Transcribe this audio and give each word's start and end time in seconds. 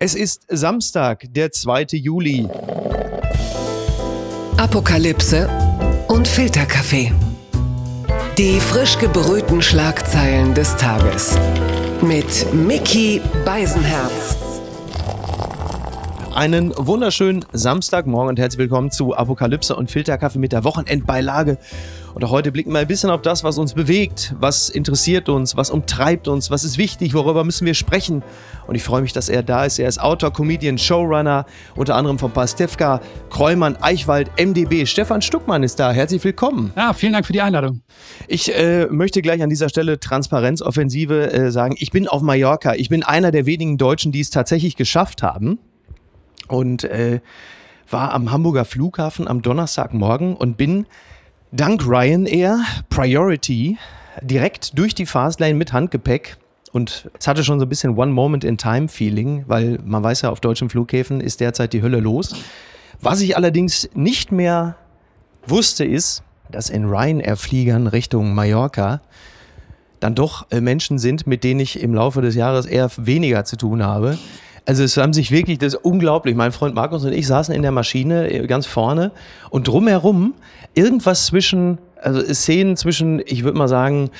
Es 0.00 0.14
ist 0.14 0.42
Samstag, 0.48 1.24
der 1.28 1.50
2. 1.50 1.86
Juli. 1.90 2.48
Apokalypse 4.56 5.48
und 6.06 6.28
Filterkaffee. 6.28 7.12
Die 8.38 8.60
frisch 8.60 8.96
gebrühten 9.00 9.60
Schlagzeilen 9.60 10.54
des 10.54 10.76
Tages. 10.76 11.36
Mit 12.00 12.46
Mickey 12.54 13.20
Beisenherz. 13.44 14.36
Einen 16.34 16.72
wunderschönen 16.76 17.44
Samstagmorgen 17.52 18.28
und 18.28 18.38
herzlich 18.38 18.58
willkommen 18.58 18.90
zu 18.90 19.16
Apokalypse 19.16 19.74
und 19.74 19.90
Filterkaffee 19.90 20.38
mit 20.38 20.52
der 20.52 20.62
Wochenendbeilage. 20.62 21.58
Und 22.14 22.24
auch 22.24 22.30
heute 22.30 22.52
blicken 22.52 22.72
wir 22.72 22.80
ein 22.80 22.86
bisschen 22.86 23.10
auf 23.10 23.22
das, 23.22 23.44
was 23.44 23.58
uns 23.58 23.74
bewegt, 23.74 24.34
was 24.38 24.68
interessiert 24.68 25.28
uns, 25.28 25.56
was 25.56 25.70
umtreibt 25.70 26.28
uns, 26.28 26.50
was 26.50 26.64
ist 26.64 26.78
wichtig, 26.78 27.14
worüber 27.14 27.44
müssen 27.44 27.66
wir 27.66 27.74
sprechen. 27.74 28.22
Und 28.66 28.74
ich 28.74 28.82
freue 28.82 29.02
mich, 29.02 29.12
dass 29.12 29.28
er 29.28 29.42
da 29.42 29.64
ist. 29.64 29.78
Er 29.78 29.88
ist 29.88 30.00
Autor, 30.00 30.32
Comedian, 30.32 30.78
Showrunner, 30.78 31.46
unter 31.76 31.96
anderem 31.96 32.18
von 32.18 32.30
Pastewka, 32.30 33.00
Kräumann, 33.30 33.76
Eichwald, 33.80 34.30
MDB. 34.38 34.86
Stefan 34.86 35.22
Stuckmann 35.22 35.62
ist 35.62 35.80
da. 35.80 35.92
Herzlich 35.92 36.22
willkommen. 36.24 36.72
Ja, 36.76 36.92
vielen 36.92 37.14
Dank 37.14 37.26
für 37.26 37.32
die 37.32 37.40
Einladung. 37.40 37.82
Ich 38.26 38.54
äh, 38.54 38.86
möchte 38.90 39.22
gleich 39.22 39.42
an 39.42 39.48
dieser 39.48 39.68
Stelle 39.68 39.98
Transparenzoffensive 39.98 41.32
äh, 41.32 41.50
sagen. 41.50 41.74
Ich 41.78 41.90
bin 41.90 42.06
auf 42.06 42.22
Mallorca. 42.22 42.74
Ich 42.74 42.88
bin 42.88 43.02
einer 43.02 43.30
der 43.30 43.46
wenigen 43.46 43.78
Deutschen, 43.78 44.12
die 44.12 44.20
es 44.20 44.30
tatsächlich 44.30 44.76
geschafft 44.76 45.22
haben. 45.22 45.58
Und 46.48 46.84
äh, 46.84 47.20
war 47.90 48.12
am 48.12 48.30
Hamburger 48.30 48.64
Flughafen 48.64 49.28
am 49.28 49.42
Donnerstagmorgen 49.42 50.36
und 50.36 50.56
bin 50.56 50.86
dank 51.52 51.86
Ryanair 51.86 52.60
Priority 52.90 53.78
direkt 54.22 54.78
durch 54.78 54.94
die 54.94 55.06
Fastlane 55.06 55.54
mit 55.54 55.72
Handgepäck. 55.72 56.36
Und 56.72 57.10
es 57.18 57.26
hatte 57.26 57.44
schon 57.44 57.58
so 57.58 57.66
ein 57.66 57.68
bisschen 57.68 57.96
One-Moment-in-Time-Feeling, 57.96 59.44
weil 59.46 59.78
man 59.84 60.02
weiß 60.02 60.22
ja, 60.22 60.30
auf 60.30 60.40
deutschen 60.40 60.68
Flughäfen 60.68 61.20
ist 61.20 61.40
derzeit 61.40 61.72
die 61.72 61.82
Hölle 61.82 62.00
los. 62.00 62.34
Was 63.00 63.20
ich 63.20 63.36
allerdings 63.36 63.88
nicht 63.94 64.32
mehr 64.32 64.76
wusste, 65.46 65.84
ist, 65.84 66.22
dass 66.50 66.68
in 66.68 66.84
Ryanair-Fliegern 66.84 67.86
Richtung 67.86 68.34
Mallorca 68.34 69.00
dann 70.00 70.14
doch 70.14 70.46
äh, 70.50 70.60
Menschen 70.60 70.98
sind, 70.98 71.26
mit 71.26 71.42
denen 71.42 71.60
ich 71.60 71.82
im 71.82 71.94
Laufe 71.94 72.20
des 72.20 72.34
Jahres 72.34 72.66
eher 72.66 72.90
weniger 72.96 73.44
zu 73.44 73.56
tun 73.56 73.82
habe. 73.82 74.18
Also 74.68 74.82
es 74.82 74.98
haben 74.98 75.14
sich 75.14 75.30
wirklich, 75.30 75.56
das 75.56 75.72
ist 75.72 75.80
unglaublich. 75.82 76.34
Mein 76.34 76.52
Freund 76.52 76.74
Markus 76.74 77.02
und 77.02 77.12
ich 77.12 77.26
saßen 77.26 77.54
in 77.54 77.62
der 77.62 77.70
Maschine 77.70 78.30
äh, 78.30 78.46
ganz 78.46 78.66
vorne 78.66 79.12
und 79.48 79.66
drumherum 79.66 80.34
irgendwas 80.74 81.24
zwischen, 81.24 81.78
also 82.02 82.20
Szenen 82.34 82.76
zwischen, 82.76 83.22
ich 83.24 83.44
würde 83.44 83.56
mal 83.56 83.68
sagen, 83.68 84.10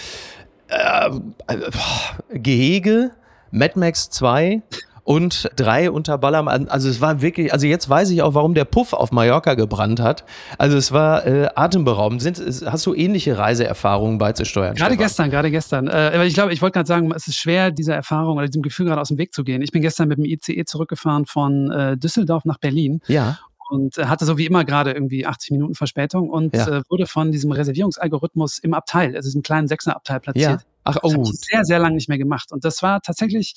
äh, 0.69 1.11
äh, 1.49 2.39
Gehege, 2.39 3.11
Mad 3.51 3.79
Max 3.79 4.09
2 4.09 4.63
und 5.09 5.48
drei 5.56 5.91
unter 5.91 6.19
Ballermann. 6.19 6.69
Also 6.69 6.91
es 6.91 7.01
war 7.01 7.23
wirklich, 7.23 7.51
also 7.51 7.67
jetzt 7.67 7.89
weiß 7.89 8.11
ich 8.11 8.20
auch, 8.20 8.34
warum 8.34 8.53
der 8.53 8.67
Puff 8.67 8.92
auf 8.92 9.11
Mallorca 9.11 9.55
gebrannt 9.55 10.01
hat. 10.01 10.27
Also 10.59 10.77
es 10.77 10.92
war 10.92 11.27
äh, 11.27 11.48
atemberaubend. 11.55 12.20
Sind, 12.20 12.39
hast 12.39 12.84
du 12.84 12.92
ähnliche 12.92 13.39
Reiseerfahrungen 13.39 14.19
beizusteuern? 14.19 14.75
Gerade 14.75 14.92
Stefan? 14.92 15.06
gestern, 15.06 15.31
gerade 15.31 15.51
gestern. 15.51 15.89
Äh, 15.89 16.27
ich 16.27 16.34
glaube, 16.34 16.53
ich 16.53 16.61
wollte 16.61 16.75
gerade 16.75 16.86
sagen, 16.86 17.11
es 17.17 17.27
ist 17.27 17.36
schwer, 17.36 17.70
dieser 17.70 17.95
Erfahrung 17.95 18.36
oder 18.36 18.48
diesem 18.48 18.61
Gefühl 18.61 18.84
gerade 18.84 19.01
aus 19.01 19.09
dem 19.09 19.17
Weg 19.17 19.33
zu 19.33 19.45
gehen. 19.45 19.62
Ich 19.62 19.73
bin 19.73 19.81
gestern 19.81 20.09
mit 20.09 20.19
dem 20.19 20.27
ICE 20.27 20.67
zurückgefahren 20.67 21.25
von 21.25 21.70
äh, 21.70 21.97
Düsseldorf 21.97 22.45
nach 22.45 22.59
Berlin. 22.59 23.01
Ja 23.06 23.39
und 23.70 23.98
äh, 23.98 24.06
hatte 24.06 24.25
so 24.25 24.39
wie 24.39 24.47
immer 24.47 24.64
gerade 24.64 24.92
irgendwie 24.92 25.27
80 25.27 25.51
Minuten 25.51 25.75
Verspätung 25.75 26.31
und 26.31 26.55
ja. 26.55 26.79
äh, 26.79 26.83
wurde 26.89 27.06
von 27.06 27.33
diesem 27.33 27.53
Reservierungsalgorithmus 27.53 28.59
im 28.59 28.73
Abteil, 28.73 29.14
also 29.14 29.27
diesem 29.27 29.42
kleinen 29.42 29.69
Sechserabteil 29.69 30.20
platziert. 30.20 30.61
Ja. 30.62 30.67
Ach, 30.84 30.97
oh. 31.03 31.09
Das 31.09 31.12
habe 31.12 31.23
ich 31.25 31.41
sehr, 31.41 31.64
sehr 31.64 31.79
lange 31.79 31.97
nicht 31.97 32.09
mehr 32.09 32.17
gemacht. 32.17 32.51
Und 32.51 32.64
das 32.64 32.83
war 32.83 33.03
tatsächlich 33.03 33.55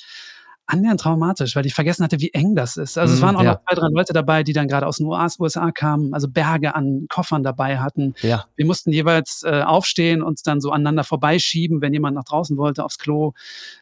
annähernd 0.71 1.01
traumatisch, 1.01 1.55
weil 1.55 1.65
ich 1.65 1.73
vergessen 1.73 2.03
hatte, 2.03 2.19
wie 2.19 2.31
eng 2.33 2.55
das 2.55 2.77
ist. 2.77 2.97
Also 2.97 3.13
es 3.13 3.19
mhm, 3.19 3.25
waren 3.25 3.35
auch 3.35 3.43
ja. 3.43 3.53
noch 3.53 3.61
zwei, 3.63 3.75
drei 3.75 3.87
Leute 3.89 4.13
dabei, 4.13 4.43
die 4.43 4.53
dann 4.53 4.67
gerade 4.67 4.87
aus 4.87 4.97
den 4.97 5.07
USA 5.07 5.71
kamen, 5.71 6.13
also 6.13 6.27
Berge 6.29 6.75
an 6.75 7.07
Koffern 7.09 7.43
dabei 7.43 7.79
hatten. 7.79 8.13
Ja. 8.21 8.45
Wir 8.55 8.65
mussten 8.65 8.91
jeweils 8.91 9.43
äh, 9.45 9.61
aufstehen 9.61 10.21
und 10.21 10.45
dann 10.47 10.61
so 10.61 10.71
aneinander 10.71 11.03
vorbeischieben, 11.03 11.81
wenn 11.81 11.93
jemand 11.93 12.15
nach 12.15 12.23
draußen 12.23 12.57
wollte, 12.57 12.85
aufs 12.85 12.97
Klo. 12.97 13.33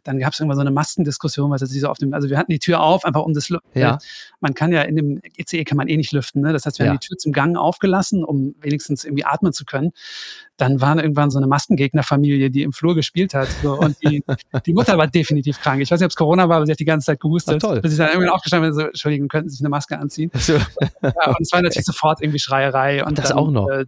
Dann 0.03 0.19
gab 0.19 0.33
es 0.33 0.39
irgendwann 0.39 0.57
so 0.57 0.61
eine 0.61 0.71
Maskendiskussion, 0.71 1.51
weil 1.51 1.61
es 1.61 1.69
so 1.69 1.87
auf 1.87 1.97
dem, 1.97 2.13
also 2.13 2.29
wir 2.29 2.37
hatten 2.37 2.51
die 2.51 2.59
Tür 2.59 2.81
auf, 2.81 3.05
einfach 3.05 3.21
um 3.21 3.33
das, 3.33 3.49
ja. 3.73 3.99
man 4.39 4.53
kann 4.53 4.71
ja 4.71 4.81
in 4.81 4.95
dem 4.95 5.21
ECE 5.37 5.63
kann 5.63 5.77
man 5.77 5.87
eh 5.87 5.97
nicht 5.97 6.11
lüften, 6.11 6.41
ne? 6.41 6.53
das 6.53 6.65
heißt, 6.65 6.79
wir 6.79 6.87
haben 6.87 6.99
die 6.99 7.07
Tür 7.07 7.17
zum 7.17 7.31
Gang 7.31 7.57
aufgelassen, 7.57 8.23
um 8.23 8.55
wenigstens 8.61 9.05
irgendwie 9.05 9.25
atmen 9.25 9.53
zu 9.53 9.65
können 9.65 9.91
dann 10.59 10.81
war 10.81 10.97
irgendwann 10.97 11.31
so 11.31 11.37
eine 11.37 11.47
Maskengegnerfamilie, 11.47 12.51
die 12.51 12.63
im 12.63 12.73
Flur 12.73 12.95
gespielt 12.95 13.33
hat. 13.33 13.47
So, 13.63 13.79
und 13.79 13.95
die, 14.03 14.23
die 14.65 14.73
Mutter 14.73 14.97
war 14.97 15.07
definitiv 15.07 15.59
krank. 15.61 15.81
Ich 15.81 15.89
weiß 15.89 15.99
nicht, 15.99 16.05
ob 16.05 16.11
es 16.11 16.15
Corona 16.15 16.49
war, 16.49 16.57
aber 16.57 16.65
sie 16.65 16.73
hat 16.73 16.78
die 16.79 16.85
ganze 16.85 17.07
Zeit 17.07 17.19
gehustet. 17.19 17.55
Ach, 17.57 17.69
toll. 17.69 17.81
Bis 17.81 17.93
ich 17.93 17.97
dann 17.97 18.09
irgendwann 18.09 18.29
aufgestanden 18.29 18.69
bin, 18.69 18.79
so, 18.79 18.87
Entschuldigung, 18.87 19.27
könnten 19.27 19.49
Sie 19.49 19.55
sich 19.57 19.61
eine 19.61 19.69
Maske 19.69 19.97
anziehen? 19.99 20.31
So. 20.35 20.53
Ja, 20.53 21.27
und 21.27 21.41
es 21.41 21.51
war 21.51 21.61
natürlich 21.61 21.85
sofort 21.85 22.21
irgendwie 22.21 22.39
Schreierei. 22.39 23.03
Und 23.03 23.17
das 23.17 23.29
dann, 23.29 23.37
auch 23.37 23.51
noch. 23.51 23.69
Äh, 23.69 23.85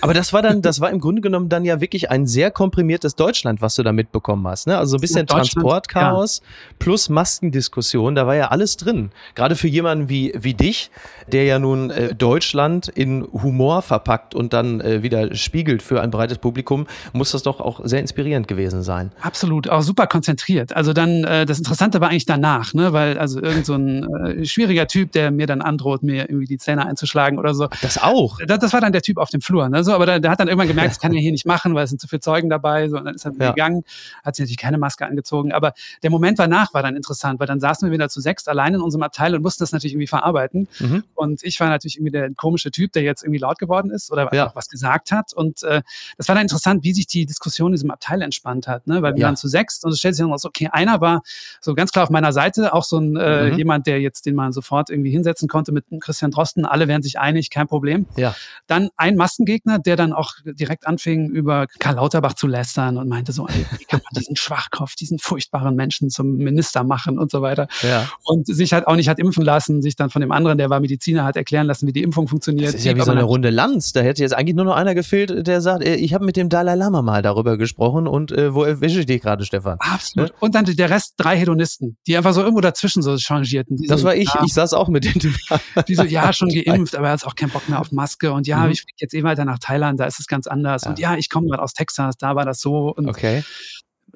aber 0.00 0.14
das 0.14 0.32
war 0.32 0.42
dann, 0.42 0.62
das 0.62 0.80
war 0.80 0.90
im 0.90 1.00
Grunde 1.00 1.20
genommen 1.20 1.48
dann 1.48 1.64
ja 1.64 1.80
wirklich 1.80 2.10
ein 2.10 2.26
sehr 2.26 2.50
komprimiertes 2.50 3.14
Deutschland, 3.14 3.60
was 3.60 3.74
du 3.74 3.82
da 3.82 3.92
mitbekommen 3.92 4.46
hast. 4.46 4.66
Ne? 4.66 4.76
Also 4.78 4.92
so 4.92 4.96
ein 4.96 5.00
bisschen 5.00 5.26
Transportchaos 5.26 6.40
ja. 6.40 6.74
plus 6.78 7.08
Maskendiskussion, 7.08 8.14
da 8.14 8.26
war 8.26 8.36
ja 8.36 8.48
alles 8.48 8.76
drin. 8.76 9.10
Gerade 9.34 9.56
für 9.56 9.68
jemanden 9.68 10.08
wie, 10.08 10.32
wie 10.36 10.54
dich, 10.54 10.90
der 11.32 11.44
ja 11.44 11.58
nun 11.58 11.90
äh, 11.90 12.14
Deutschland 12.14 12.88
in 12.88 13.26
Humor 13.32 13.82
verpackt 13.82 14.34
und 14.34 14.52
dann 14.52 14.80
äh, 14.80 15.02
wieder 15.02 15.34
spiegelt 15.34 15.82
für 15.82 16.00
ein 16.00 16.10
breites 16.10 16.38
Publikum, 16.38 16.86
muss 17.12 17.32
das 17.32 17.42
doch 17.42 17.60
auch 17.60 17.80
sehr 17.84 18.00
inspirierend 18.00 18.48
gewesen 18.48 18.82
sein. 18.82 19.12
Absolut, 19.20 19.68
auch 19.68 19.82
super 19.82 20.06
konzentriert. 20.06 20.74
Also 20.76 20.92
dann, 20.92 21.24
äh, 21.24 21.46
das 21.46 21.58
Interessante 21.58 22.00
war 22.00 22.10
eigentlich 22.10 22.26
danach, 22.26 22.74
ne? 22.74 22.92
weil 22.92 23.18
also 23.18 23.40
irgend 23.40 23.66
so 23.66 23.74
ein 23.74 24.04
äh, 24.24 24.44
schwieriger 24.44 24.86
Typ, 24.86 25.12
der 25.12 25.30
mir 25.30 25.46
dann 25.46 25.62
androht, 25.62 26.02
mir 26.02 26.28
irgendwie 26.28 26.46
die 26.46 26.58
Zähne 26.58 26.86
einzuschlagen 26.86 27.38
oder 27.38 27.54
so. 27.54 27.68
Das 27.82 28.02
auch? 28.02 28.38
Das, 28.46 28.58
das 28.58 28.72
war 28.72 28.80
dann 28.80 28.92
der 28.92 29.02
Typ 29.02 29.18
auf 29.18 29.30
dem 29.30 29.40
Flur. 29.40 29.68
Ne? 29.68 29.84
So, 29.84 29.92
aber 29.92 30.06
der, 30.06 30.20
der 30.20 30.30
hat 30.30 30.40
dann 30.40 30.48
irgendwann 30.48 30.68
gemerkt, 30.68 30.90
das 30.90 31.00
kann 31.00 31.12
er 31.12 31.20
hier 31.20 31.32
nicht 31.32 31.46
machen, 31.46 31.74
weil 31.74 31.84
es 31.84 31.90
sind 31.90 32.00
zu 32.00 32.08
viele 32.08 32.20
Zeugen 32.20 32.48
dabei. 32.50 32.88
So, 32.88 32.96
und 32.96 33.04
dann 33.04 33.14
ist 33.14 33.24
er 33.24 33.32
ja. 33.38 33.50
gegangen, 33.50 33.84
hat 34.24 34.36
sich 34.36 34.44
natürlich 34.44 34.58
keine 34.58 34.78
Maske 34.78 35.06
angezogen. 35.06 35.52
Aber 35.52 35.72
der 36.02 36.10
Moment 36.10 36.38
danach 36.38 36.74
war 36.74 36.82
dann 36.82 36.96
interessant, 36.96 37.40
weil 37.40 37.46
dann 37.46 37.60
saßen 37.60 37.88
wir 37.88 37.92
wieder 37.92 38.08
zu 38.08 38.20
sechs 38.20 38.48
allein 38.48 38.74
in 38.74 38.80
unserem 38.80 39.02
Abteil 39.02 39.34
und 39.34 39.42
mussten 39.42 39.62
das 39.62 39.72
natürlich 39.72 39.94
irgendwie 39.94 40.06
verarbeiten. 40.06 40.68
Mhm. 40.78 41.04
Und 41.16 41.42
ich 41.42 41.58
war 41.60 41.68
natürlich 41.68 41.96
irgendwie 41.96 42.12
der 42.12 42.34
komische 42.34 42.70
Typ, 42.70 42.92
der 42.92 43.02
jetzt 43.02 43.22
irgendwie 43.22 43.38
laut 43.38 43.58
geworden 43.58 43.90
ist 43.90 44.10
oder 44.10 44.32
ja. 44.34 44.52
was 44.54 44.68
gesagt 44.68 45.12
hat. 45.12 45.32
Und 45.32 45.62
äh, 45.62 45.82
das 46.16 46.28
war 46.28 46.34
dann 46.34 46.42
interessant, 46.42 46.84
wie 46.84 46.92
sich 46.92 47.06
die 47.06 47.26
Diskussion 47.26 47.68
in 47.68 47.76
diesem 47.76 47.90
Abteil 47.90 48.22
entspannt 48.22 48.68
hat, 48.68 48.86
ne? 48.86 49.02
weil 49.02 49.14
wir 49.14 49.20
ja. 49.20 49.26
waren 49.26 49.36
zu 49.36 49.48
sechs 49.48 49.82
und 49.84 49.92
es 49.92 49.98
stellt 49.98 50.14
sich 50.14 50.22
dann 50.22 50.30
raus, 50.30 50.44
okay, 50.44 50.68
einer 50.72 51.00
war 51.00 51.22
so 51.60 51.74
ganz 51.74 51.92
klar 51.92 52.04
auf 52.04 52.10
meiner 52.10 52.32
Seite, 52.32 52.72
auch 52.72 52.84
so 52.84 52.98
ein 52.98 53.16
äh, 53.16 53.50
mhm. 53.50 53.58
jemand, 53.58 53.86
der 53.86 54.00
jetzt 54.00 54.26
den 54.26 54.34
man 54.34 54.52
sofort 54.52 54.90
irgendwie 54.90 55.10
hinsetzen 55.10 55.48
konnte 55.48 55.72
mit 55.72 55.84
Christian 56.00 56.30
Drosten, 56.30 56.64
alle 56.64 56.88
wären 56.88 57.02
sich 57.02 57.18
einig, 57.18 57.50
kein 57.50 57.66
Problem. 57.66 58.06
Ja. 58.16 58.34
Dann 58.66 58.90
ein 58.96 59.16
Massengegner, 59.16 59.78
der 59.78 59.96
dann 59.96 60.12
auch 60.12 60.34
direkt 60.44 60.86
anfing, 60.86 61.30
über 61.30 61.66
Karl 61.78 61.96
Lauterbach 61.96 62.34
zu 62.34 62.46
lästern 62.46 62.98
und 62.98 63.08
meinte 63.08 63.32
so, 63.32 63.46
ey, 63.46 63.66
wie 63.78 63.84
kann 63.84 64.00
man 64.02 64.20
diesen 64.20 64.36
Schwachkopf, 64.36 64.94
diesen 64.94 65.18
furchtbaren 65.18 65.74
Menschen 65.76 66.10
zum 66.10 66.36
Minister 66.36 66.84
machen 66.84 67.18
und 67.18 67.30
so 67.30 67.42
weiter. 67.42 67.68
Ja. 67.82 68.08
Und 68.24 68.46
sich 68.46 68.72
halt 68.72 68.86
auch 68.86 68.96
nicht 68.96 69.08
hat 69.08 69.18
impfen 69.18 69.44
lassen, 69.44 69.82
sich 69.82 69.96
dann 69.96 70.10
von 70.10 70.20
dem 70.20 70.32
anderen, 70.32 70.58
der 70.58 70.70
war 70.70 70.80
Mediziner, 70.80 71.03
hat 71.22 71.36
erklären 71.36 71.66
lassen, 71.66 71.86
wie 71.86 71.92
die 71.92 72.02
Impfung 72.02 72.28
funktioniert. 72.28 72.68
Das 72.68 72.74
ist 72.74 72.84
ja 72.84 72.96
wie 72.96 73.00
so 73.00 73.10
eine 73.10 73.22
Runde 73.22 73.50
Lanz. 73.50 73.92
Da 73.92 74.00
hätte 74.00 74.22
jetzt 74.22 74.34
eigentlich 74.34 74.56
nur 74.56 74.64
noch 74.64 74.74
einer 74.74 74.94
gefehlt, 74.94 75.46
der 75.46 75.60
sagt, 75.60 75.84
äh, 75.84 75.94
ich 75.96 76.14
habe 76.14 76.24
mit 76.24 76.36
dem 76.36 76.48
Dalai 76.48 76.74
Lama 76.74 77.02
mal 77.02 77.22
darüber 77.22 77.56
gesprochen 77.56 78.06
und 78.06 78.32
äh, 78.32 78.54
wo 78.54 78.64
erwische 78.64 79.00
ich 79.00 79.06
dich 79.06 79.22
gerade, 79.22 79.44
Stefan? 79.44 79.76
Absolut. 79.80 80.30
Ne? 80.30 80.36
Und 80.40 80.54
dann 80.54 80.64
der 80.64 80.90
Rest, 80.90 81.14
drei 81.16 81.36
Hedonisten, 81.36 81.96
die 82.06 82.16
einfach 82.16 82.32
so 82.32 82.40
irgendwo 82.40 82.60
dazwischen 82.60 83.02
so 83.02 83.16
changierten. 83.16 83.78
das 83.88 84.00
so, 84.00 84.06
war 84.06 84.16
ich. 84.16 84.32
Ja, 84.32 84.42
ich 84.44 84.54
saß 84.54 84.72
auch 84.72 84.88
mit 84.88 85.04
denen. 85.04 85.14
Die 85.88 85.94
so, 85.94 86.04
ja, 86.04 86.32
schon 86.32 86.48
geimpft, 86.64 86.96
aber 86.96 87.08
er 87.08 87.12
hat 87.12 87.24
auch 87.24 87.34
keinen 87.34 87.50
Bock 87.50 87.68
mehr 87.68 87.80
auf 87.80 87.92
Maske. 87.92 88.32
Und 88.32 88.46
ja, 88.46 88.64
mhm. 88.64 88.72
ich 88.72 88.80
fliege 88.80 88.96
jetzt 88.98 89.14
eh 89.14 89.22
weiter 89.22 89.44
nach 89.44 89.58
Thailand, 89.58 90.00
da 90.00 90.06
ist 90.06 90.18
es 90.18 90.26
ganz 90.26 90.46
anders. 90.46 90.84
Ja. 90.84 90.90
Und 90.90 90.98
ja, 90.98 91.16
ich 91.16 91.28
komme 91.28 91.48
gerade 91.48 91.62
aus 91.62 91.72
Texas, 91.72 92.16
da 92.18 92.34
war 92.36 92.44
das 92.44 92.60
so. 92.60 92.92
Und 92.94 93.08
okay 93.08 93.42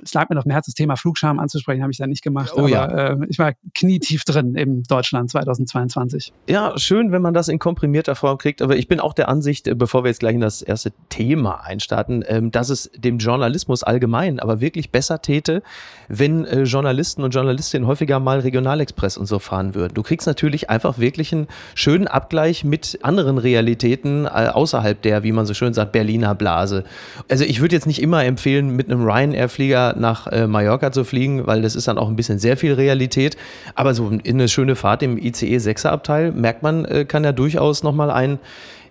es 0.02 0.14
lag 0.14 0.28
mir 0.28 0.38
auf 0.38 0.44
dem 0.44 0.52
Herzen, 0.52 0.70
das 0.70 0.74
Thema 0.74 0.96
Flugscham 0.96 1.38
anzusprechen, 1.38 1.82
habe 1.82 1.92
ich 1.92 1.98
dann 1.98 2.10
nicht 2.10 2.22
gemacht. 2.22 2.52
Oh, 2.54 2.60
aber 2.60 2.68
ja. 2.68 2.86
äh, 2.86 3.16
ich 3.28 3.38
war 3.38 3.52
knietief 3.74 4.24
drin 4.24 4.54
im 4.54 4.82
Deutschland 4.84 5.30
2022. 5.30 6.32
Ja, 6.48 6.76
schön, 6.78 7.12
wenn 7.12 7.22
man 7.22 7.34
das 7.34 7.48
in 7.48 7.58
komprimierter 7.58 8.14
Form 8.14 8.38
kriegt. 8.38 8.62
Aber 8.62 8.76
ich 8.76 8.88
bin 8.88 9.00
auch 9.00 9.14
der 9.14 9.28
Ansicht, 9.28 9.68
äh, 9.68 9.74
bevor 9.74 10.04
wir 10.04 10.08
jetzt 10.08 10.20
gleich 10.20 10.34
in 10.34 10.40
das 10.40 10.62
erste 10.62 10.92
Thema 11.08 11.64
einstarten, 11.64 12.24
ähm, 12.26 12.50
dass 12.50 12.68
es 12.70 12.90
dem 12.96 13.18
Journalismus 13.18 13.82
allgemein 13.82 14.40
aber 14.40 14.60
wirklich 14.60 14.90
besser 14.90 15.20
täte, 15.22 15.62
wenn 16.08 16.44
äh, 16.44 16.62
Journalisten 16.62 17.22
und 17.22 17.32
Journalistinnen 17.34 17.86
häufiger 17.86 18.20
mal 18.20 18.40
Regionalexpress 18.40 19.16
und 19.16 19.26
so 19.26 19.38
fahren 19.38 19.74
würden. 19.74 19.94
Du 19.94 20.02
kriegst 20.02 20.26
natürlich 20.26 20.70
einfach 20.70 20.98
wirklich 20.98 21.32
einen 21.32 21.48
schönen 21.74 22.08
Abgleich 22.08 22.64
mit 22.64 22.98
anderen 23.02 23.38
Realitäten 23.38 24.26
äh, 24.26 24.28
außerhalb 24.28 25.00
der, 25.02 25.22
wie 25.22 25.32
man 25.32 25.46
so 25.46 25.54
schön 25.54 25.74
sagt, 25.74 25.92
Berliner 25.92 26.34
Blase. 26.34 26.84
Also 27.28 27.44
ich 27.44 27.60
würde 27.60 27.74
jetzt 27.74 27.86
nicht 27.86 28.02
immer 28.02 28.24
empfehlen, 28.24 28.70
mit 28.70 28.90
einem 28.90 29.04
Ryanair-Flieger 29.04 29.87
nach 29.96 30.26
äh, 30.26 30.46
Mallorca 30.46 30.92
zu 30.92 31.04
fliegen, 31.04 31.46
weil 31.46 31.62
das 31.62 31.74
ist 31.74 31.88
dann 31.88 31.98
auch 31.98 32.08
ein 32.08 32.16
bisschen 32.16 32.38
sehr 32.38 32.56
viel 32.56 32.74
Realität. 32.74 33.36
Aber 33.74 33.94
so 33.94 34.08
in 34.08 34.36
eine 34.36 34.48
schöne 34.48 34.76
Fahrt 34.76 35.02
im 35.02 35.18
ICE 35.18 35.56
6er 35.56 35.88
Abteil 35.88 36.32
merkt 36.32 36.62
man, 36.62 36.84
äh, 36.84 37.04
kann 37.04 37.24
ja 37.24 37.32
durchaus 37.32 37.82
nochmal 37.82 38.10
ein 38.10 38.38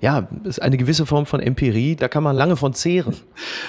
ja, 0.01 0.27
ist 0.43 0.61
eine 0.61 0.77
gewisse 0.77 1.05
Form 1.05 1.25
von 1.25 1.39
Empirie, 1.39 1.95
da 1.95 2.07
kann 2.07 2.23
man 2.23 2.35
lange 2.35 2.55
von 2.55 2.73
zehren. 2.73 3.15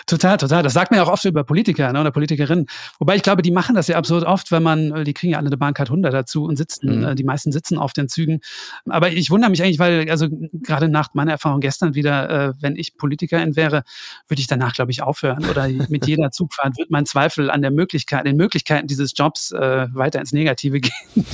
Total, 0.07 0.37
total. 0.37 0.63
Das 0.63 0.73
sagt 0.73 0.91
man 0.91 0.99
ja 0.99 1.05
auch 1.05 1.13
oft 1.13 1.25
über 1.25 1.45
Politiker 1.45 1.93
ne, 1.93 2.01
oder 2.01 2.11
Politikerinnen. 2.11 2.67
Wobei 2.99 3.17
ich 3.17 3.23
glaube, 3.23 3.43
die 3.43 3.51
machen 3.51 3.75
das 3.75 3.89
ja 3.89 3.97
absurd 3.97 4.25
oft, 4.25 4.51
wenn 4.53 4.63
man, 4.63 4.93
äh, 4.93 5.05
die 5.05 5.15
kriegen 5.15 5.33
ja 5.33 5.39
alle 5.39 5.47
eine 5.47 5.57
Bahncard 5.57 5.89
100 5.89 6.13
dazu 6.13 6.45
und 6.45 6.57
sitzen, 6.57 6.99
mhm. 6.99 7.05
äh, 7.05 7.15
die 7.15 7.25
meisten 7.25 7.53
sitzen 7.53 7.79
auf 7.79 7.93
den 7.93 8.09
Zügen. 8.09 8.41
Aber 8.89 9.11
ich 9.11 9.31
wundere 9.31 9.51
mich 9.51 9.63
eigentlich, 9.63 9.79
weil, 9.79 10.11
also 10.11 10.29
gerade 10.31 10.89
nach 10.89 11.15
meiner 11.15 11.33
Erfahrung 11.33 11.61
gestern 11.61 11.95
wieder, 11.95 12.31
äh, 12.31 12.53
wenn 12.61 12.77
ich 12.77 12.97
Politikerin 12.97 13.57
wäre, 13.57 13.83
würde 14.29 14.41
ich 14.41 14.47
danach, 14.47 14.75
glaube 14.75 14.91
ich, 14.91 15.03
aufhören. 15.03 15.45
Oder 15.47 15.69
mit 15.89 16.07
jeder 16.07 16.31
Zugfahrt 16.31 16.77
wird 16.79 16.91
mein 16.91 17.07
Zweifel 17.07 17.51
an 17.51 17.63
der 17.63 17.71
Möglichkeit, 17.71 18.27
den 18.27 18.37
Möglichkeiten 18.37 18.87
dieses 18.87 19.13
Jobs 19.17 19.53
äh, 19.53 19.87
weiter 19.93 20.21
ins 20.21 20.33
Negative 20.33 20.81
gehen. 20.81 21.27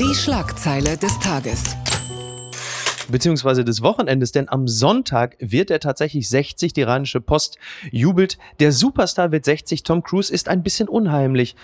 Die 0.00 0.14
Schlagzeile 0.14 0.96
des 0.96 1.18
Tages 1.18 1.76
beziehungsweise 3.10 3.64
des 3.64 3.82
Wochenendes, 3.82 4.32
denn 4.32 4.48
am 4.48 4.68
Sonntag 4.68 5.36
wird 5.40 5.70
er 5.70 5.80
tatsächlich 5.80 6.28
60. 6.28 6.72
Die 6.72 6.82
Rheinische 6.82 7.20
Post 7.20 7.58
jubelt. 7.90 8.38
Der 8.60 8.72
Superstar 8.72 9.32
wird 9.32 9.44
60. 9.44 9.82
Tom 9.82 10.02
Cruise 10.02 10.32
ist 10.32 10.48
ein 10.48 10.62
bisschen 10.62 10.88
unheimlich. 10.88 11.56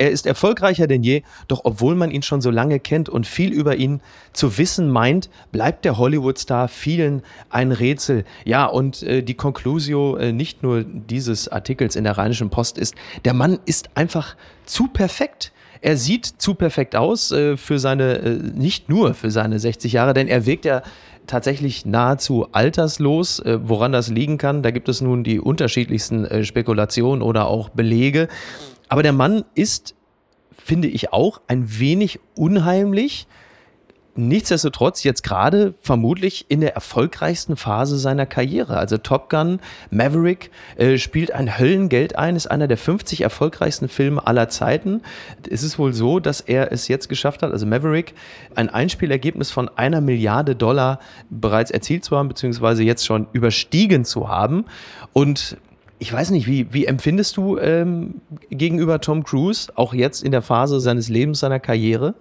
Er 0.00 0.10
ist 0.10 0.24
erfolgreicher 0.24 0.86
denn 0.86 1.02
je, 1.02 1.24
doch 1.46 1.60
obwohl 1.64 1.94
man 1.94 2.10
ihn 2.10 2.22
schon 2.22 2.40
so 2.40 2.50
lange 2.50 2.80
kennt 2.80 3.10
und 3.10 3.26
viel 3.26 3.52
über 3.52 3.76
ihn 3.76 4.00
zu 4.32 4.56
wissen 4.56 4.88
meint, 4.88 5.28
bleibt 5.52 5.84
der 5.84 5.98
Hollywood-Star 5.98 6.68
vielen 6.68 7.20
ein 7.50 7.70
Rätsel. 7.70 8.24
Ja, 8.46 8.64
und 8.64 9.02
äh, 9.02 9.22
die 9.22 9.34
Conclusio 9.34 10.16
äh, 10.16 10.32
nicht 10.32 10.62
nur 10.62 10.84
dieses 10.84 11.48
Artikels 11.48 11.96
in 11.96 12.04
der 12.04 12.16
Rheinischen 12.16 12.48
Post 12.48 12.78
ist, 12.78 12.94
der 13.26 13.34
Mann 13.34 13.58
ist 13.66 13.90
einfach 13.94 14.36
zu 14.64 14.88
perfekt. 14.88 15.52
Er 15.82 15.96
sieht 15.96 16.26
zu 16.26 16.54
perfekt 16.54 16.94
aus 16.94 17.32
äh, 17.32 17.56
für 17.56 17.78
seine, 17.78 18.18
äh, 18.18 18.30
nicht 18.54 18.88
nur 18.88 19.14
für 19.14 19.30
seine 19.30 19.58
60 19.58 19.92
Jahre, 19.92 20.12
denn 20.12 20.28
er 20.28 20.44
wirkt 20.46 20.64
ja 20.64 20.82
tatsächlich 21.26 21.86
nahezu 21.86 22.48
alterslos. 22.52 23.40
Äh, 23.40 23.60
woran 23.62 23.92
das 23.92 24.08
liegen 24.08 24.36
kann, 24.36 24.62
da 24.62 24.70
gibt 24.70 24.88
es 24.88 25.00
nun 25.00 25.24
die 25.24 25.40
unterschiedlichsten 25.40 26.24
äh, 26.24 26.44
Spekulationen 26.44 27.22
oder 27.22 27.46
auch 27.46 27.70
Belege. 27.70 28.28
Aber 28.88 29.02
der 29.02 29.12
Mann 29.12 29.44
ist, 29.54 29.94
finde 30.52 30.88
ich 30.88 31.12
auch, 31.12 31.40
ein 31.46 31.78
wenig 31.78 32.20
unheimlich. 32.34 33.26
Nichtsdestotrotz 34.28 35.02
jetzt 35.02 35.22
gerade 35.22 35.72
vermutlich 35.80 36.44
in 36.48 36.60
der 36.60 36.74
erfolgreichsten 36.74 37.56
Phase 37.56 37.96
seiner 37.96 38.26
Karriere. 38.26 38.76
Also 38.76 38.98
Top 38.98 39.30
Gun, 39.30 39.60
Maverick 39.90 40.50
äh, 40.76 40.98
spielt 40.98 41.32
ein 41.32 41.58
Höllengeld 41.58 42.16
ein, 42.16 42.36
ist 42.36 42.46
einer 42.46 42.68
der 42.68 42.76
50 42.76 43.22
erfolgreichsten 43.22 43.88
Filme 43.88 44.26
aller 44.26 44.50
Zeiten. 44.50 45.00
Es 45.48 45.62
ist 45.62 45.78
wohl 45.78 45.94
so, 45.94 46.20
dass 46.20 46.42
er 46.42 46.70
es 46.70 46.86
jetzt 46.88 47.08
geschafft 47.08 47.42
hat, 47.42 47.50
also 47.52 47.64
Maverick, 47.64 48.14
ein 48.54 48.68
Einspielergebnis 48.68 49.50
von 49.50 49.70
einer 49.70 50.02
Milliarde 50.02 50.54
Dollar 50.54 51.00
bereits 51.30 51.70
erzielt 51.70 52.04
zu 52.04 52.16
haben, 52.16 52.28
beziehungsweise 52.28 52.82
jetzt 52.82 53.06
schon 53.06 53.26
überstiegen 53.32 54.04
zu 54.04 54.28
haben. 54.28 54.66
Und 55.14 55.56
ich 55.98 56.12
weiß 56.12 56.30
nicht, 56.30 56.46
wie, 56.46 56.72
wie 56.74 56.84
empfindest 56.84 57.38
du 57.38 57.58
ähm, 57.58 58.20
gegenüber 58.50 59.00
Tom 59.00 59.24
Cruise, 59.24 59.72
auch 59.76 59.94
jetzt 59.94 60.22
in 60.22 60.32
der 60.32 60.42
Phase 60.42 60.80
seines 60.80 61.08
Lebens, 61.08 61.40
seiner 61.40 61.60
Karriere? 61.60 62.14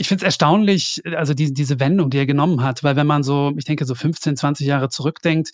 Ich 0.00 0.08
finde 0.08 0.22
es 0.22 0.26
erstaunlich, 0.26 1.02
also 1.14 1.34
die, 1.34 1.52
diese 1.52 1.78
Wendung, 1.78 2.08
die 2.08 2.16
er 2.16 2.24
genommen 2.24 2.62
hat, 2.62 2.82
weil 2.82 2.96
wenn 2.96 3.06
man 3.06 3.22
so, 3.22 3.52
ich 3.56 3.66
denke, 3.66 3.84
so 3.84 3.94
15, 3.94 4.34
20 4.34 4.66
Jahre 4.66 4.88
zurückdenkt, 4.88 5.50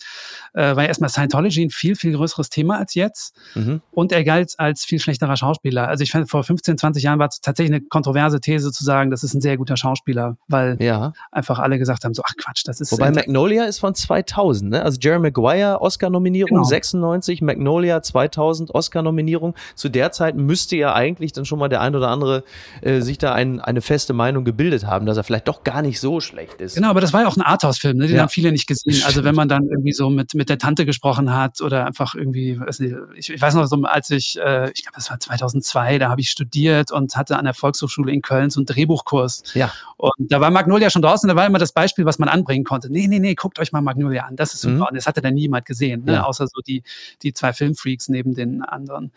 äh, 0.53 0.73
war 0.75 0.85
erstmal 0.85 1.09
Scientology 1.09 1.65
ein 1.65 1.69
viel, 1.69 1.97
viel 1.97 2.13
größeres 2.13 2.49
Thema 2.49 2.77
als 2.77 2.95
jetzt. 2.95 3.35
Mhm. 3.55 3.81
Und 3.91 4.13
er 4.13 4.23
galt 4.23 4.53
als 4.57 4.85
viel 4.85 4.99
schlechterer 4.99 5.35
Schauspieler. 5.35 5.89
Also 5.89 6.03
ich 6.03 6.11
fand, 6.11 6.29
vor 6.29 6.45
15, 6.45 6.77
20 6.77 7.03
Jahren 7.03 7.19
war 7.19 7.27
es 7.27 7.41
tatsächlich 7.41 7.75
eine 7.75 7.85
kontroverse 7.85 8.39
These 8.39 8.71
zu 8.71 8.85
sagen, 8.85 9.11
das 9.11 9.21
ist 9.23 9.33
ein 9.33 9.41
sehr 9.41 9.57
guter 9.57 9.75
Schauspieler, 9.75 10.37
weil 10.47 10.77
ja. 10.79 11.11
einfach 11.29 11.59
alle 11.59 11.77
gesagt 11.77 12.05
haben, 12.05 12.13
so, 12.13 12.23
ach 12.25 12.33
Quatsch, 12.37 12.63
das 12.65 12.79
ist. 12.79 12.93
Wobei 12.93 13.11
Magnolia 13.11 13.65
ist 13.65 13.79
von 13.79 13.95
2000, 13.95 14.71
ne? 14.71 14.81
Also 14.81 14.97
Jerry 15.01 15.19
Maguire, 15.19 15.81
Oscar-Nominierung, 15.81 16.59
genau. 16.59 16.63
96, 16.63 17.41
Magnolia 17.41 18.01
2000, 18.01 18.73
Oscar-Nominierung. 18.73 19.55
Zu 19.75 19.89
der 19.89 20.13
Zeit 20.13 20.37
müsste 20.37 20.77
ja 20.77 20.93
eigentlich 20.93 21.33
dann 21.33 21.43
schon 21.43 21.59
mal 21.59 21.67
der 21.67 21.81
ein 21.81 21.95
oder 21.95 22.07
andere 22.07 22.45
äh, 22.81 23.01
sich 23.01 23.17
da 23.17 23.33
ein, 23.33 23.59
eine 23.59 23.81
feste 23.81 24.13
Meinung 24.13 24.36
Meinung 24.37 24.45
gebildet 24.45 24.85
haben, 24.85 25.05
dass 25.05 25.17
er 25.17 25.23
vielleicht 25.23 25.47
doch 25.47 25.63
gar 25.63 25.81
nicht 25.81 25.99
so 25.99 26.19
schlecht 26.19 26.61
ist. 26.61 26.75
Genau, 26.75 26.89
aber 26.89 27.01
das 27.01 27.13
war 27.13 27.21
ja 27.21 27.27
auch 27.27 27.35
ein 27.35 27.41
Arthouse-Film, 27.41 27.97
ne? 27.97 28.07
den 28.07 28.15
ja. 28.15 28.21
haben 28.21 28.29
viele 28.29 28.51
nicht 28.51 28.67
gesehen. 28.67 29.03
Also 29.05 29.23
wenn 29.23 29.35
man 29.35 29.49
dann 29.49 29.67
irgendwie 29.67 29.93
so 29.93 30.09
mit, 30.09 30.33
mit 30.35 30.49
der 30.49 30.57
Tante 30.57 30.85
gesprochen 30.85 31.33
hat 31.33 31.61
oder 31.61 31.85
einfach 31.85 32.15
irgendwie, 32.15 32.59
weiß 32.59 32.79
nicht, 32.79 32.95
ich, 33.15 33.29
ich 33.31 33.41
weiß 33.41 33.55
noch, 33.55 33.65
so, 33.65 33.75
als 33.83 34.09
ich, 34.09 34.37
äh, 34.37 34.71
ich 34.71 34.83
glaube, 34.83 34.95
das 34.95 35.09
war 35.09 35.19
2002, 35.19 35.99
da 35.99 36.09
habe 36.09 36.21
ich 36.21 36.29
studiert 36.29 36.91
und 36.91 37.15
hatte 37.15 37.37
an 37.37 37.45
der 37.45 37.53
Volkshochschule 37.53 38.11
in 38.11 38.21
Köln 38.21 38.49
so 38.49 38.59
einen 38.59 38.65
Drehbuchkurs. 38.65 39.43
Ja. 39.53 39.71
Und 39.97 40.31
da 40.31 40.39
war 40.39 40.51
Magnolia 40.51 40.89
schon 40.89 41.01
draußen, 41.01 41.27
da 41.27 41.35
war 41.35 41.45
immer 41.45 41.59
das 41.59 41.71
Beispiel, 41.71 42.05
was 42.05 42.19
man 42.19 42.29
anbringen 42.29 42.63
konnte. 42.63 42.91
Nee, 42.91 43.07
nee, 43.07 43.19
nee, 43.19 43.33
guckt 43.33 43.59
euch 43.59 43.71
mal 43.71 43.81
Magnolia 43.81 44.25
an, 44.25 44.35
das 44.35 44.53
ist 44.53 44.61
super. 44.61 44.75
Mhm. 44.75 44.81
Und 44.81 44.95
das 44.95 45.07
hatte 45.07 45.21
dann 45.21 45.33
niemand 45.33 45.65
gesehen, 45.65 46.05
ne? 46.05 46.13
Ja. 46.13 46.23
außer 46.23 46.47
so 46.47 46.61
die, 46.61 46.83
die 47.23 47.33
zwei 47.33 47.53
Filmfreaks 47.53 48.09
neben 48.09 48.35
den 48.35 48.61
anderen 48.61 49.11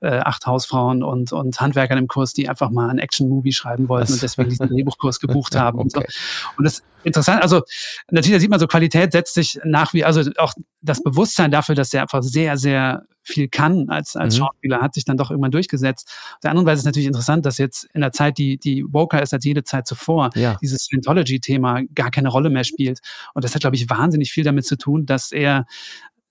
äh, 0.00 0.18
acht 0.18 0.46
Hausfrauen 0.46 1.02
und, 1.02 1.32
und 1.32 1.60
Handwerkern 1.60 1.98
im 1.98 2.08
Kurs, 2.08 2.34
die 2.34 2.48
einfach 2.48 2.70
mal 2.70 2.90
einen 2.90 2.98
Action-Movie 2.98 3.52
schreiben 3.52 3.88
wollten 3.88 4.12
und 4.12 4.22
deswegen 4.22 4.50
diesen 4.58 4.74
Drehbuchkurs 4.74 5.20
gebucht 5.20 5.56
haben. 5.56 5.78
okay. 5.78 5.84
und, 5.84 5.92
so. 5.92 6.00
und 6.58 6.64
das 6.64 6.74
ist 6.74 6.84
interessant, 7.04 7.42
also 7.42 7.62
natürlich 8.10 8.40
sieht 8.40 8.50
man 8.50 8.60
so, 8.60 8.66
Qualität 8.66 9.12
setzt 9.12 9.34
sich 9.34 9.60
nach 9.64 9.94
wie, 9.94 10.04
also 10.04 10.28
auch 10.38 10.54
das 10.82 11.02
Bewusstsein 11.02 11.50
dafür, 11.50 11.74
dass 11.74 11.94
er 11.94 12.02
einfach 12.02 12.22
sehr, 12.22 12.56
sehr 12.56 13.04
viel 13.22 13.48
kann 13.48 13.88
als, 13.88 14.16
als 14.16 14.34
mhm. 14.34 14.44
Schauspieler, 14.44 14.80
hat 14.80 14.94
sich 14.94 15.04
dann 15.04 15.16
doch 15.16 15.30
irgendwann 15.30 15.50
durchgesetzt. 15.50 16.08
Auf 16.34 16.40
der 16.42 16.50
anderen 16.50 16.66
Weise 16.66 16.74
ist 16.74 16.80
es 16.80 16.86
natürlich 16.86 17.08
interessant, 17.08 17.44
dass 17.44 17.58
jetzt 17.58 17.88
in 17.92 18.00
der 18.00 18.12
Zeit, 18.12 18.38
die, 18.38 18.56
die 18.56 18.84
woker 18.88 19.22
ist 19.22 19.34
als 19.34 19.44
jede 19.44 19.64
Zeit 19.64 19.86
zuvor, 19.86 20.30
ja. 20.34 20.56
dieses 20.62 20.84
Scientology-Thema 20.84 21.82
gar 21.94 22.10
keine 22.10 22.28
Rolle 22.28 22.50
mehr 22.50 22.64
spielt. 22.64 23.00
Und 23.34 23.44
das 23.44 23.54
hat, 23.54 23.62
glaube 23.62 23.76
ich, 23.76 23.90
wahnsinnig 23.90 24.30
viel 24.30 24.44
damit 24.44 24.64
zu 24.64 24.76
tun, 24.76 25.06
dass 25.06 25.32
er 25.32 25.66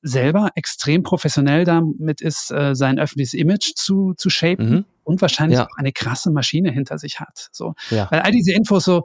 selber 0.01 0.51
extrem 0.55 1.03
professionell 1.03 1.65
damit 1.65 2.21
ist, 2.21 2.51
äh, 2.51 2.75
sein 2.75 2.99
öffentliches 2.99 3.33
Image 3.33 3.73
zu, 3.75 4.13
zu 4.15 4.29
shapen 4.29 4.69
mhm. 4.69 4.85
Und 5.05 5.21
wahrscheinlich 5.21 5.59
ja. 5.59 5.65
auch 5.65 5.77
eine 5.77 5.91
krasse 5.91 6.31
Maschine 6.31 6.71
hinter 6.71 6.97
sich 6.97 7.19
hat. 7.19 7.49
So. 7.51 7.75
Ja. 7.89 8.07
Weil 8.11 8.21
all 8.21 8.31
diese 8.31 8.51
Infos 8.51 8.83
so, 8.83 9.03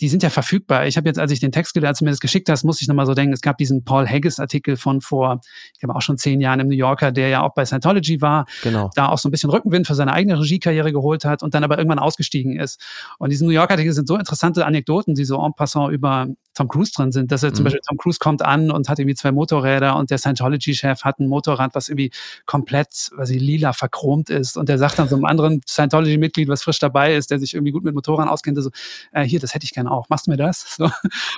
die 0.00 0.08
sind 0.08 0.22
ja 0.22 0.30
verfügbar. 0.30 0.86
Ich 0.86 0.96
habe 0.96 1.08
jetzt, 1.08 1.18
als 1.18 1.32
ich 1.32 1.40
den 1.40 1.52
Text 1.52 1.76
als 1.82 1.98
du 1.98 2.04
mir 2.04 2.10
das 2.10 2.20
geschickt 2.20 2.48
hast, 2.50 2.64
musste 2.64 2.82
ich 2.82 2.88
nochmal 2.88 3.06
so 3.06 3.14
denken, 3.14 3.32
es 3.32 3.40
gab 3.40 3.56
diesen 3.56 3.84
Paul 3.84 4.06
Haggis-Artikel 4.06 4.76
von 4.76 5.00
vor, 5.00 5.40
ich 5.72 5.80
glaube 5.80 5.94
auch 5.94 6.02
schon 6.02 6.18
zehn 6.18 6.40
Jahren 6.40 6.60
im 6.60 6.68
New 6.68 6.74
Yorker, 6.74 7.12
der 7.12 7.28
ja 7.28 7.42
auch 7.42 7.54
bei 7.54 7.64
Scientology 7.64 8.20
war, 8.20 8.44
genau. 8.62 8.90
da 8.94 9.08
auch 9.08 9.18
so 9.18 9.28
ein 9.28 9.32
bisschen 9.32 9.50
Rückenwind 9.50 9.86
für 9.86 9.94
seine 9.94 10.12
eigene 10.12 10.38
Regiekarriere 10.38 10.92
geholt 10.92 11.24
hat 11.24 11.42
und 11.42 11.54
dann 11.54 11.64
aber 11.64 11.78
irgendwann 11.78 11.98
ausgestiegen 11.98 12.58
ist. 12.58 12.80
Und 13.18 13.30
diese 13.30 13.44
New 13.44 13.52
Yorker-Artikel 13.52 13.92
sind 13.92 14.06
so 14.06 14.16
interessante 14.16 14.66
Anekdoten, 14.66 15.14
die 15.14 15.24
so 15.24 15.42
en 15.42 15.54
passant 15.54 15.92
über 15.92 16.26
Tom 16.56 16.68
Cruise 16.68 16.90
drin 16.92 17.12
sind, 17.12 17.30
dass 17.30 17.42
er 17.42 17.52
zum 17.52 17.62
mhm. 17.62 17.64
Beispiel 17.64 17.80
Tom 17.86 17.98
Cruise 17.98 18.18
kommt 18.18 18.42
an 18.42 18.70
und 18.70 18.88
hat 18.88 18.98
irgendwie 18.98 19.14
zwei 19.14 19.30
Motorräder 19.30 19.96
und 19.96 20.10
der 20.10 20.18
Scientology-Chef 20.18 21.02
hat 21.02 21.20
ein 21.20 21.28
Motorrad, 21.28 21.74
was 21.74 21.88
irgendwie 21.88 22.10
komplett, 22.46 23.10
was 23.14 23.30
ich 23.30 23.40
lila 23.40 23.74
verchromt 23.74 24.30
ist 24.30 24.56
und 24.56 24.68
der 24.68 24.78
sagt 24.78 24.98
dann 24.98 25.08
so 25.08 25.16
einem 25.16 25.26
anderen 25.26 25.60
Scientology-Mitglied, 25.68 26.48
was 26.48 26.62
frisch 26.62 26.78
dabei 26.78 27.14
ist, 27.14 27.30
der 27.30 27.38
sich 27.38 27.54
irgendwie 27.54 27.72
gut 27.72 27.84
mit 27.84 27.94
Motorrädern 27.94 28.28
auskennt, 28.28 28.56
so, 28.62 28.70
äh, 29.12 29.22
hier, 29.24 29.38
das 29.38 29.54
hätte 29.54 29.64
ich 29.64 29.72
gerne 29.72 29.90
auch, 29.90 30.08
machst 30.08 30.26
du 30.26 30.30
mir 30.30 30.38
das? 30.38 30.76
So. 30.76 30.90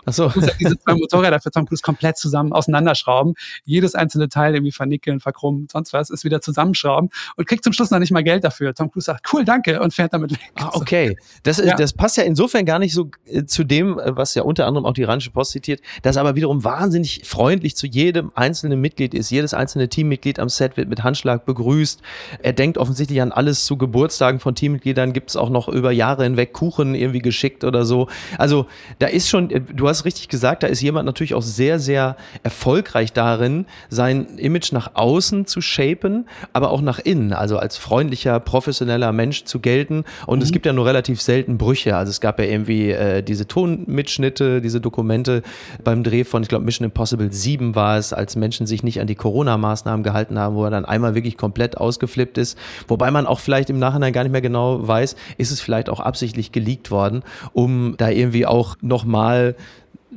Ach 0.07 0.13
so. 0.13 0.33
diese 0.61 0.79
zwei 0.79 0.95
Motorräder 0.99 1.41
für 1.41 1.51
Tom 1.51 1.67
Cruise 1.67 1.83
komplett 1.83 2.17
zusammen 2.17 2.53
auseinanderschrauben, 2.53 3.35
jedes 3.65 3.95
einzelne 3.95 4.29
Teil 4.29 4.55
irgendwie 4.55 4.73
vernickeln, 4.73 5.21
verchrommen, 5.21 5.67
sonst 5.71 5.93
was, 5.93 6.11
ist 6.11 6.25
wieder 6.25 6.41
zusammenschrauben 6.41 7.11
und 7.37 7.49
kriegt 7.49 7.65
zum 7.65 7.73
Schluss 7.73 7.91
noch 7.91 7.99
nicht 7.99 8.13
mal 8.13 8.23
Geld 8.23 8.45
dafür. 8.45 8.75
Tom 8.75 8.91
Cruise 8.91 9.07
sagt, 9.07 9.33
cool, 9.33 9.45
danke 9.45 9.81
und 9.81 9.93
fährt 9.93 10.13
damit 10.13 10.33
weg. 10.33 10.53
Ah, 10.57 10.71
okay. 10.75 11.17
Das, 11.43 11.59
ja. 11.59 11.75
das 11.75 11.93
passt 11.93 12.17
ja 12.17 12.23
insofern 12.23 12.65
gar 12.65 12.79
nicht 12.79 12.95
so 12.95 13.11
äh, 13.27 13.45
zu 13.45 13.65
dem, 13.65 13.99
äh, 13.99 14.17
was 14.17 14.35
ja 14.35 14.43
unter 14.43 14.67
anderem 14.67 14.87
auch 14.87 14.93
die 14.93 15.08
Iranische 15.09 15.31
Post 15.31 15.53
zitiert, 15.53 15.81
das 16.03 16.17
aber 16.17 16.37
wiederum 16.37 16.65
wahnsinnig 16.65 17.23
freundlich 17.25 17.77
zu 17.77 17.87
jedem 17.87 18.31
einzelnen 18.35 18.81
Mitglied 18.81 19.15
ist. 19.15 19.31
Jedes 19.31 19.55
einzelne 19.55 19.89
Teammitglied 19.89 20.39
am 20.39 20.49
Set 20.49 20.77
wird 20.77 20.89
mit 20.89 21.03
Handschlag 21.03 21.47
begrüßt. 21.47 22.01
Er 22.43 22.53
denkt 22.53 22.79
offensichtlich 22.79 23.21
an 23.23 23.33
alles 23.33 23.65
zu 23.65 23.77
Geburtstagen 23.77 24.41
von 24.41 24.55
Teammitgliedern. 24.55 25.13
Gibt 25.13 25.31
es 25.31 25.37
auch 25.37 25.51
noch 25.51 25.69
über 25.69 25.91
Jahre 25.93 26.25
hinweg 26.25 26.53
Kuchen 26.53 26.95
irgendwie 26.95 27.21
geschickt 27.21 27.65
oder 27.65 27.85
so. 27.85 28.09
Also 28.37 28.67
da 28.99 29.07
ist 29.07 29.29
schon, 29.29 29.49
du 29.49 29.89
hast 29.89 30.05
richtig 30.05 30.29
gesagt, 30.29 30.63
da 30.63 30.67
ist 30.67 30.83
jemand 30.83 31.07
natürlich 31.07 31.35
auch 31.35 31.43
sehr, 31.43 31.79
sehr 31.79 32.17
erfolgreich 32.43 33.13
darin, 33.13 33.67
sein 33.89 34.39
Image 34.39 34.73
nach 34.73 34.95
außen 34.95 35.47
zu 35.47 35.61
shapen, 35.61 36.27
aber 36.53 36.71
auch 36.71 36.81
nach 36.81 36.99
innen, 36.99 37.33
also 37.33 37.59
als 37.59 37.77
freundlicher, 37.77 38.41
professioneller 38.41 39.13
Mensch 39.13 39.45
zu 39.45 39.61
gelten. 39.61 40.05
Und 40.27 40.39
mhm. 40.39 40.43
es 40.43 40.53
gibt 40.53 40.67
ja 40.67 40.73
nur 40.73 40.87
relativ 40.87 41.23
selten 41.23 41.59
Brüche. 41.59 41.97
Also 41.97 42.11
es 42.11 42.21
gab 42.21 42.39
ja 42.39 42.45
irgendwie 42.45 42.91
äh, 42.91 43.23
diese 43.23 43.47
Tonmitschnitte, 43.47 44.61
diese 44.61 44.81
Dokumente, 44.99 45.43
beim 45.85 46.03
Dreh 46.03 46.25
von, 46.25 46.43
ich 46.43 46.49
glaube, 46.49 46.65
Mission 46.65 46.85
Impossible 46.85 47.33
7 47.33 47.77
war 47.77 47.99
es, 47.99 48.13
als 48.13 48.35
Menschen 48.35 48.67
sich 48.67 48.83
nicht 48.83 49.01
an 49.01 49.07
die 49.07 49.15
Corona-Maßnahmen 49.15 50.03
gehalten 50.03 50.39
haben, 50.41 50.57
wo 50.57 50.65
er 50.65 50.71
dann 50.71 50.85
einmal 50.85 51.15
wirklich 51.15 51.37
komplett 51.37 51.77
ausgeflippt 51.77 52.37
ist. 52.37 52.59
Wobei 52.89 53.13
man 53.13 53.25
auch 53.25 53.39
vielleicht 53.39 53.71
im 53.71 53.79
Nachhinein 53.79 54.13
gar 54.13 54.25
nicht 54.25 54.33
mehr 54.33 54.41
genau 54.41 54.87
weiß, 54.87 55.15
ist 55.37 55.53
es 55.53 55.61
vielleicht 55.61 55.89
auch 55.89 56.01
absichtlich 56.01 56.51
geleakt 56.51 56.91
worden, 56.91 57.23
um 57.53 57.95
da 57.97 58.09
irgendwie 58.09 58.45
auch 58.45 58.75
nochmal 58.81 59.55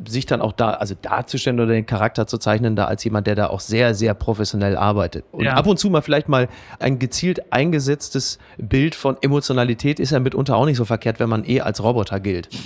sich 0.05 0.25
dann 0.25 0.41
auch 0.41 0.53
da, 0.53 0.71
also 0.71 0.95
darzustellen 1.00 1.60
oder 1.60 1.74
den 1.74 1.86
Charakter 1.86 2.25
zu 2.25 2.38
zeichnen, 2.38 2.75
da 2.75 2.86
als 2.86 3.03
jemand, 3.03 3.27
der 3.27 3.36
da 3.36 3.48
auch 3.48 3.60
sehr, 3.60 3.93
sehr 3.93 4.13
professionell 4.13 4.77
arbeitet. 4.77 5.25
Und 5.31 5.43
ja. 5.43 5.53
ab 5.53 5.67
und 5.67 5.77
zu 5.77 5.89
mal 5.89 6.01
vielleicht 6.01 6.29
mal 6.29 6.48
ein 6.79 6.98
gezielt 6.98 7.51
eingesetztes 7.51 8.39
Bild 8.57 8.95
von 8.95 9.17
Emotionalität 9.21 10.00
ist 10.00 10.12
ja 10.12 10.19
mitunter 10.19 10.55
auch 10.55 10.65
nicht 10.65 10.77
so 10.77 10.86
verkehrt, 10.86 11.19
wenn 11.19 11.29
man 11.29 11.43
eh 11.45 11.62
als 11.62 11.83
Roboter 11.83 12.19
gilt. 12.19 12.50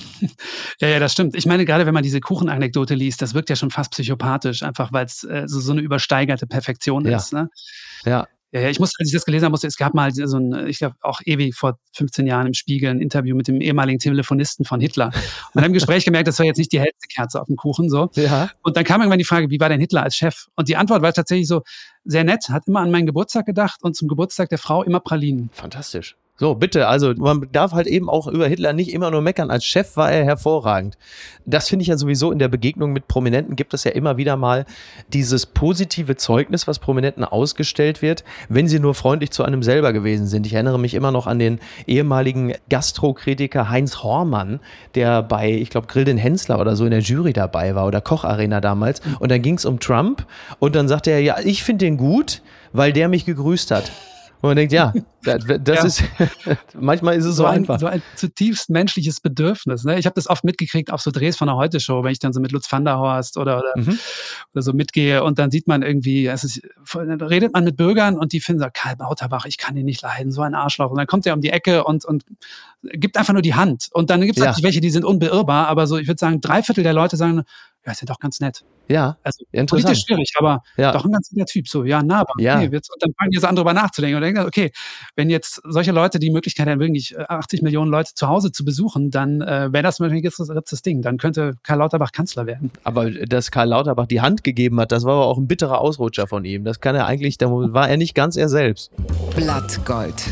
Ja, 0.81 0.89
ja, 0.89 0.99
das 0.99 1.13
stimmt. 1.13 1.35
Ich 1.35 1.45
meine, 1.45 1.63
gerade 1.63 1.85
wenn 1.85 1.93
man 1.93 2.03
diese 2.03 2.19
Kuchenanekdote 2.19 2.95
liest, 2.95 3.21
das 3.21 3.33
wirkt 3.33 3.49
ja 3.49 3.55
schon 3.55 3.71
fast 3.71 3.91
psychopathisch, 3.91 4.61
einfach 4.61 4.91
weil 4.91 5.05
es 5.05 5.23
äh, 5.23 5.43
so, 5.47 5.61
so 5.61 5.71
eine 5.71 5.81
übersteigerte 5.81 6.47
Perfektion 6.47 7.05
ja. 7.05 7.17
ist. 7.17 7.31
Ne? 7.31 7.49
Ja. 8.03 8.27
Ja, 8.55 8.61
ja, 8.61 8.69
ich 8.69 8.79
muss, 8.79 8.93
als 8.97 9.09
ich 9.09 9.13
das 9.13 9.25
gelesen 9.25 9.43
habe, 9.43 9.51
musste, 9.51 9.67
es 9.67 9.75
gab 9.75 9.93
mal 9.93 10.13
so 10.13 10.37
ein, 10.37 10.67
ich 10.67 10.77
glaube 10.77 10.95
auch 11.01 11.19
ewig 11.25 11.55
vor 11.55 11.77
15 11.91 12.25
Jahren 12.25 12.47
im 12.47 12.53
Spiegel 12.53 12.89
ein 12.89 13.01
Interview 13.01 13.35
mit 13.35 13.49
dem 13.49 13.59
ehemaligen 13.59 13.99
Telefonisten 13.99 14.63
von 14.63 14.79
Hitler. 14.79 15.07
Und 15.07 15.55
dann 15.55 15.65
im 15.65 15.73
Gespräch 15.73 16.05
gemerkt, 16.05 16.29
das 16.29 16.39
war 16.39 16.45
jetzt 16.45 16.57
nicht 16.57 16.71
die 16.71 16.79
hellste 16.79 17.05
Kerze 17.13 17.41
auf 17.41 17.47
dem 17.47 17.57
Kuchen, 17.57 17.89
so. 17.89 18.09
Ja. 18.13 18.49
Und 18.61 18.77
dann 18.77 18.85
kam 18.85 19.01
irgendwann 19.01 19.19
die 19.19 19.25
Frage, 19.25 19.49
wie 19.49 19.59
war 19.59 19.67
denn 19.67 19.81
Hitler 19.81 20.03
als 20.03 20.15
Chef? 20.15 20.45
Und 20.55 20.69
die 20.69 20.77
Antwort 20.77 21.01
war 21.01 21.11
tatsächlich 21.11 21.49
so, 21.49 21.63
sehr 22.05 22.23
nett, 22.23 22.47
hat 22.47 22.65
immer 22.67 22.79
an 22.79 22.91
meinen 22.91 23.07
Geburtstag 23.07 23.45
gedacht 23.45 23.83
und 23.83 23.97
zum 23.97 24.07
Geburtstag 24.07 24.47
der 24.47 24.57
Frau 24.57 24.83
immer 24.83 25.01
Pralinen. 25.01 25.49
Fantastisch. 25.51 26.15
So, 26.37 26.53
bitte, 26.53 26.89
also 26.89 27.13
man 27.15 27.47
darf 27.53 27.71
halt 27.71 27.87
eben 27.87 28.09
auch 28.09 28.27
über 28.27 28.45
Hitler 28.45 28.73
nicht 28.73 28.91
immer 28.91 29.09
nur 29.09 29.21
meckern. 29.21 29.49
Als 29.49 29.63
Chef 29.63 29.95
war 29.95 30.11
er 30.11 30.25
hervorragend. 30.25 30.97
Das 31.45 31.69
finde 31.69 31.83
ich 31.83 31.87
ja 31.87 31.95
sowieso 31.95 32.29
in 32.29 32.39
der 32.39 32.49
Begegnung 32.49 32.91
mit 32.91 33.07
Prominenten 33.07 33.55
gibt 33.55 33.73
es 33.73 33.85
ja 33.85 33.91
immer 33.91 34.17
wieder 34.17 34.35
mal 34.35 34.65
dieses 35.13 35.45
positive 35.45 36.17
Zeugnis, 36.17 36.67
was 36.67 36.79
Prominenten 36.79 37.23
ausgestellt 37.23 38.01
wird, 38.01 38.25
wenn 38.49 38.67
sie 38.67 38.79
nur 38.79 38.95
freundlich 38.95 39.31
zu 39.31 39.43
einem 39.43 39.63
selber 39.63 39.93
gewesen 39.93 40.27
sind. 40.27 40.45
Ich 40.45 40.53
erinnere 40.53 40.77
mich 40.77 40.93
immer 40.93 41.11
noch 41.11 41.25
an 41.25 41.39
den 41.39 41.59
ehemaligen 41.87 42.53
Gastrokritiker 42.69 43.69
Heinz 43.69 44.03
Hormann, 44.03 44.59
der 44.95 45.23
bei, 45.23 45.49
ich 45.49 45.69
glaube, 45.69 45.87
Grill 45.87 46.03
den 46.03 46.17
Hensler 46.17 46.59
oder 46.59 46.75
so 46.75 46.83
in 46.83 46.91
der 46.91 46.99
Jury 46.99 47.31
dabei 47.31 47.75
war 47.75 47.87
oder 47.87 48.01
Kocharena 48.01 48.59
damals. 48.59 49.01
Und 49.19 49.31
dann 49.31 49.41
ging 49.41 49.55
es 49.55 49.63
um 49.63 49.79
Trump 49.79 50.25
und 50.59 50.75
dann 50.75 50.89
sagte 50.89 51.11
er, 51.11 51.21
ja, 51.21 51.37
ich 51.41 51.63
finde 51.63 51.85
den 51.85 51.95
gut, 51.95 52.41
weil 52.73 52.91
der 52.91 53.07
mich 53.07 53.23
gegrüßt 53.23 53.71
hat. 53.71 53.89
Und 54.41 54.49
man 54.49 54.57
denkt, 54.57 54.73
ja, 54.73 54.93
das, 55.23 55.43
das 55.63 55.79
ja. 55.79 55.85
ist, 55.85 56.03
manchmal 56.79 57.15
ist 57.15 57.25
es 57.25 57.35
so, 57.35 57.43
so 57.43 57.45
ein, 57.45 57.59
einfach. 57.59 57.79
So 57.79 57.87
ein 57.87 58.01
zutiefst 58.15 58.69
menschliches 58.69 59.19
Bedürfnis. 59.21 59.83
Ne? 59.83 59.97
Ich 59.97 60.05
habe 60.05 60.13
das 60.13 60.29
oft 60.29 60.43
mitgekriegt 60.43 60.91
auf 60.91 61.01
so 61.01 61.11
Drehs 61.11 61.37
von 61.37 61.47
der 61.47 61.55
Heute-Show, 61.55 62.03
wenn 62.03 62.11
ich 62.11 62.19
dann 62.19 62.33
so 62.33 62.39
mit 62.39 62.51
Lutz 62.51 62.71
van 62.71 62.85
der 62.85 62.97
Horst 62.97 63.37
oder, 63.37 63.59
oder, 63.59 63.73
mhm. 63.75 63.97
oder 64.53 64.61
so 64.61 64.73
mitgehe 64.73 65.23
und 65.23 65.39
dann 65.39 65.51
sieht 65.51 65.67
man 65.67 65.81
irgendwie, 65.81 66.27
es 66.27 66.43
ist, 66.43 66.61
dann 66.93 67.21
redet 67.21 67.53
man 67.53 67.63
mit 67.63 67.77
Bürgern 67.77 68.17
und 68.17 68.33
die 68.33 68.39
finden 68.39 68.61
so, 68.61 68.67
Karl 68.71 68.95
Lauterbach, 68.99 69.45
ich 69.45 69.57
kann 69.57 69.75
ihn 69.77 69.85
nicht 69.85 70.01
leiden, 70.01 70.31
so 70.31 70.41
ein 70.41 70.53
Arschloch. 70.53 70.91
Und 70.91 70.97
dann 70.97 71.07
kommt 71.07 71.25
er 71.25 71.33
um 71.33 71.41
die 71.41 71.49
Ecke 71.49 71.83
und, 71.83 72.05
und 72.05 72.23
gibt 72.83 73.17
einfach 73.17 73.33
nur 73.33 73.41
die 73.41 73.55
Hand. 73.55 73.89
Und 73.91 74.09
dann 74.09 74.21
gibt 74.21 74.37
es 74.37 74.39
ja. 74.39 74.45
natürlich 74.45 74.63
welche, 74.63 74.81
die 74.81 74.89
sind 74.89 75.05
unbeirrbar, 75.05 75.67
aber 75.67 75.87
so, 75.87 75.97
ich 75.97 76.07
würde 76.07 76.19
sagen, 76.19 76.41
drei 76.41 76.61
Viertel 76.61 76.83
der 76.83 76.93
Leute 76.93 77.17
sagen, 77.17 77.43
ja, 77.85 77.91
ist 77.91 78.01
ja 78.01 78.05
doch 78.05 78.19
ganz 78.19 78.39
nett. 78.39 78.63
Ja, 78.87 79.17
also 79.23 79.45
interessant. 79.51 79.85
politisch 79.85 80.05
schwierig, 80.05 80.33
aber 80.37 80.61
ja. 80.77 80.91
doch 80.91 81.05
ein 81.05 81.11
ganz 81.11 81.31
netter 81.31 81.45
Typ. 81.45 81.67
So, 81.67 81.83
ja, 81.83 82.01
nahbar. 82.03 82.35
Ja. 82.39 82.57
Okay, 82.57 82.67
und 82.67 82.83
dann 82.99 83.13
fangen 83.17 83.31
die 83.31 83.37
so 83.37 83.47
an, 83.47 83.55
drüber 83.55 83.73
nachzudenken 83.73 84.15
und 84.15 84.21
denken, 84.21 84.41
okay, 84.41 84.71
wenn 85.15 85.29
jetzt 85.29 85.61
solche 85.63 85.91
Leute 85.91 86.19
die 86.19 86.31
Möglichkeit 86.31 86.67
haben, 86.67 86.79
wirklich 86.79 87.17
80 87.17 87.59
äh, 87.59 87.63
Millionen 87.63 87.91
Leute 87.91 88.13
zu 88.13 88.27
Hause 88.27 88.51
zu 88.51 88.65
besuchen, 88.65 89.11
dann 89.11 89.41
äh, 89.41 89.71
wäre 89.71 89.83
das 89.83 89.99
natürlich 89.99 90.23
jetzt 90.23 90.39
das 90.39 90.81
Ding. 90.81 91.01
Dann 91.01 91.17
könnte 91.17 91.55
Karl 91.63 91.79
Lauterbach 91.79 92.11
Kanzler 92.11 92.45
werden. 92.45 92.71
Aber 92.83 93.09
dass 93.09 93.51
Karl 93.51 93.69
Lauterbach 93.69 94.07
die 94.07 94.21
Hand 94.21 94.43
gegeben 94.43 94.79
hat, 94.79 94.91
das 94.91 95.03
war 95.03 95.13
aber 95.13 95.25
auch 95.25 95.37
ein 95.37 95.47
bitterer 95.47 95.79
Ausrutscher 95.79 96.27
von 96.27 96.45
ihm. 96.45 96.63
Das 96.63 96.79
kann 96.79 96.95
er 96.95 97.05
eigentlich, 97.05 97.37
da 97.37 97.49
war 97.51 97.89
er 97.89 97.97
nicht 97.97 98.15
ganz 98.15 98.35
er 98.35 98.49
selbst. 98.49 98.91
Blattgold. 99.35 100.23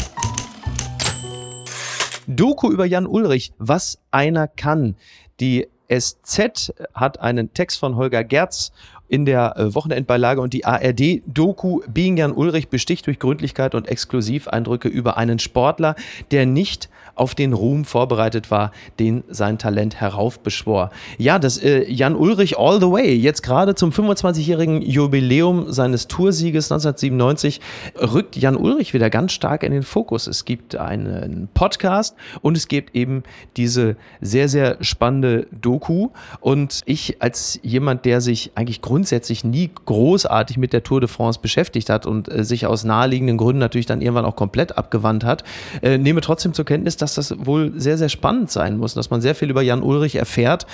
Doku 2.28 2.72
über 2.72 2.86
Jan 2.86 3.06
Ulrich, 3.06 3.54
was 3.58 4.00
einer 4.12 4.48
kann. 4.48 4.96
Die 5.40 5.68
SZ 6.00 6.74
hat 6.94 7.20
einen 7.20 7.54
Text 7.54 7.80
von 7.80 7.96
Holger 7.96 8.24
Gerz 8.24 8.72
in 9.14 9.26
der 9.26 9.56
äh, 9.58 9.76
Wochenendbeilage 9.76 10.42
und 10.42 10.54
die 10.54 10.66
ARD-Doku 10.66 11.82
Being 11.88 12.18
Jan 12.18 12.32
Ulrich 12.32 12.70
besticht 12.70 13.06
durch 13.06 13.20
Gründlichkeit 13.20 13.76
und 13.76 13.88
Exklusiveindrücke 13.88 14.88
über 14.88 15.18
einen 15.18 15.38
Sportler, 15.38 15.96
der 16.32 16.48
nicht 16.48 16.90
auf 17.14 17.36
den 17.36 17.54
Ruhm 17.54 17.86
vorbereitet 17.86 18.50
war, 18.50 18.72
den 18.98 19.24
sein 19.28 19.60
Talent 19.60 20.02
heraufbeschwor. 20.02 20.90
Ja, 21.20 21.38
das 21.38 21.60
äh, 21.60 21.88
Jan 21.88 22.16
Ulrich 22.16 22.58
all 22.58 22.80
the 22.80 22.90
way. 22.90 23.14
Jetzt 23.14 23.44
gerade 23.44 23.76
zum 23.76 23.92
25-jährigen 23.92 24.82
Jubiläum 24.82 25.72
seines 25.72 26.08
Toursieges 26.08 26.72
1997 26.72 27.62
rückt 28.02 28.36
Jan 28.36 28.56
Ulrich 28.56 28.96
wieder 28.96 29.12
ganz 29.12 29.34
stark 29.34 29.62
in 29.62 29.72
den 29.72 29.84
Fokus. 29.84 30.26
Es 30.26 30.44
gibt 30.44 30.76
einen 30.76 31.50
Podcast 31.54 32.16
und 32.42 32.58
es 32.58 32.68
gibt 32.68 32.96
eben 32.96 33.22
diese 33.58 33.96
sehr, 34.22 34.50
sehr 34.50 34.78
spannende 34.82 35.46
Doku. 35.52 36.10
Und 36.40 36.82
ich 36.86 37.22
als 37.22 37.60
jemand, 37.62 38.06
der 38.06 38.20
sich 38.20 38.54
eigentlich 38.56 38.82
grundsätzlich 38.82 39.03
nie 39.44 39.72
großartig 39.86 40.58
mit 40.58 40.74
der 40.74 40.84
Tour 40.84 41.00
de 41.00 41.10
France 41.10 41.40
beschäftigt 41.42 41.90
hat 41.90 42.06
und 42.06 42.32
äh, 42.32 42.44
sich 42.44 42.66
aus 42.66 42.84
naheliegenden 42.84 43.38
Gründen 43.38 43.60
natürlich 43.60 43.86
dann 43.86 44.02
irgendwann 44.02 44.26
auch 44.26 44.36
komplett 44.36 44.78
abgewandt 44.78 45.24
hat, 45.24 45.44
äh, 45.82 45.98
nehme 45.98 46.22
trotzdem 46.22 46.54
zur 46.54 46.66
Kenntnis, 46.66 46.98
dass 46.98 47.16
das 47.16 47.34
wohl 47.46 47.74
sehr, 47.76 47.98
sehr 47.98 48.10
spannend 48.10 48.52
sein 48.52 48.78
muss, 48.78 48.94
dass 48.94 49.10
man 49.10 49.22
sehr 49.22 49.36
viel 49.36 49.50
über 49.50 49.62
Jan 49.62 49.82
Ulrich 49.82 50.16
erfährt. 50.16 50.66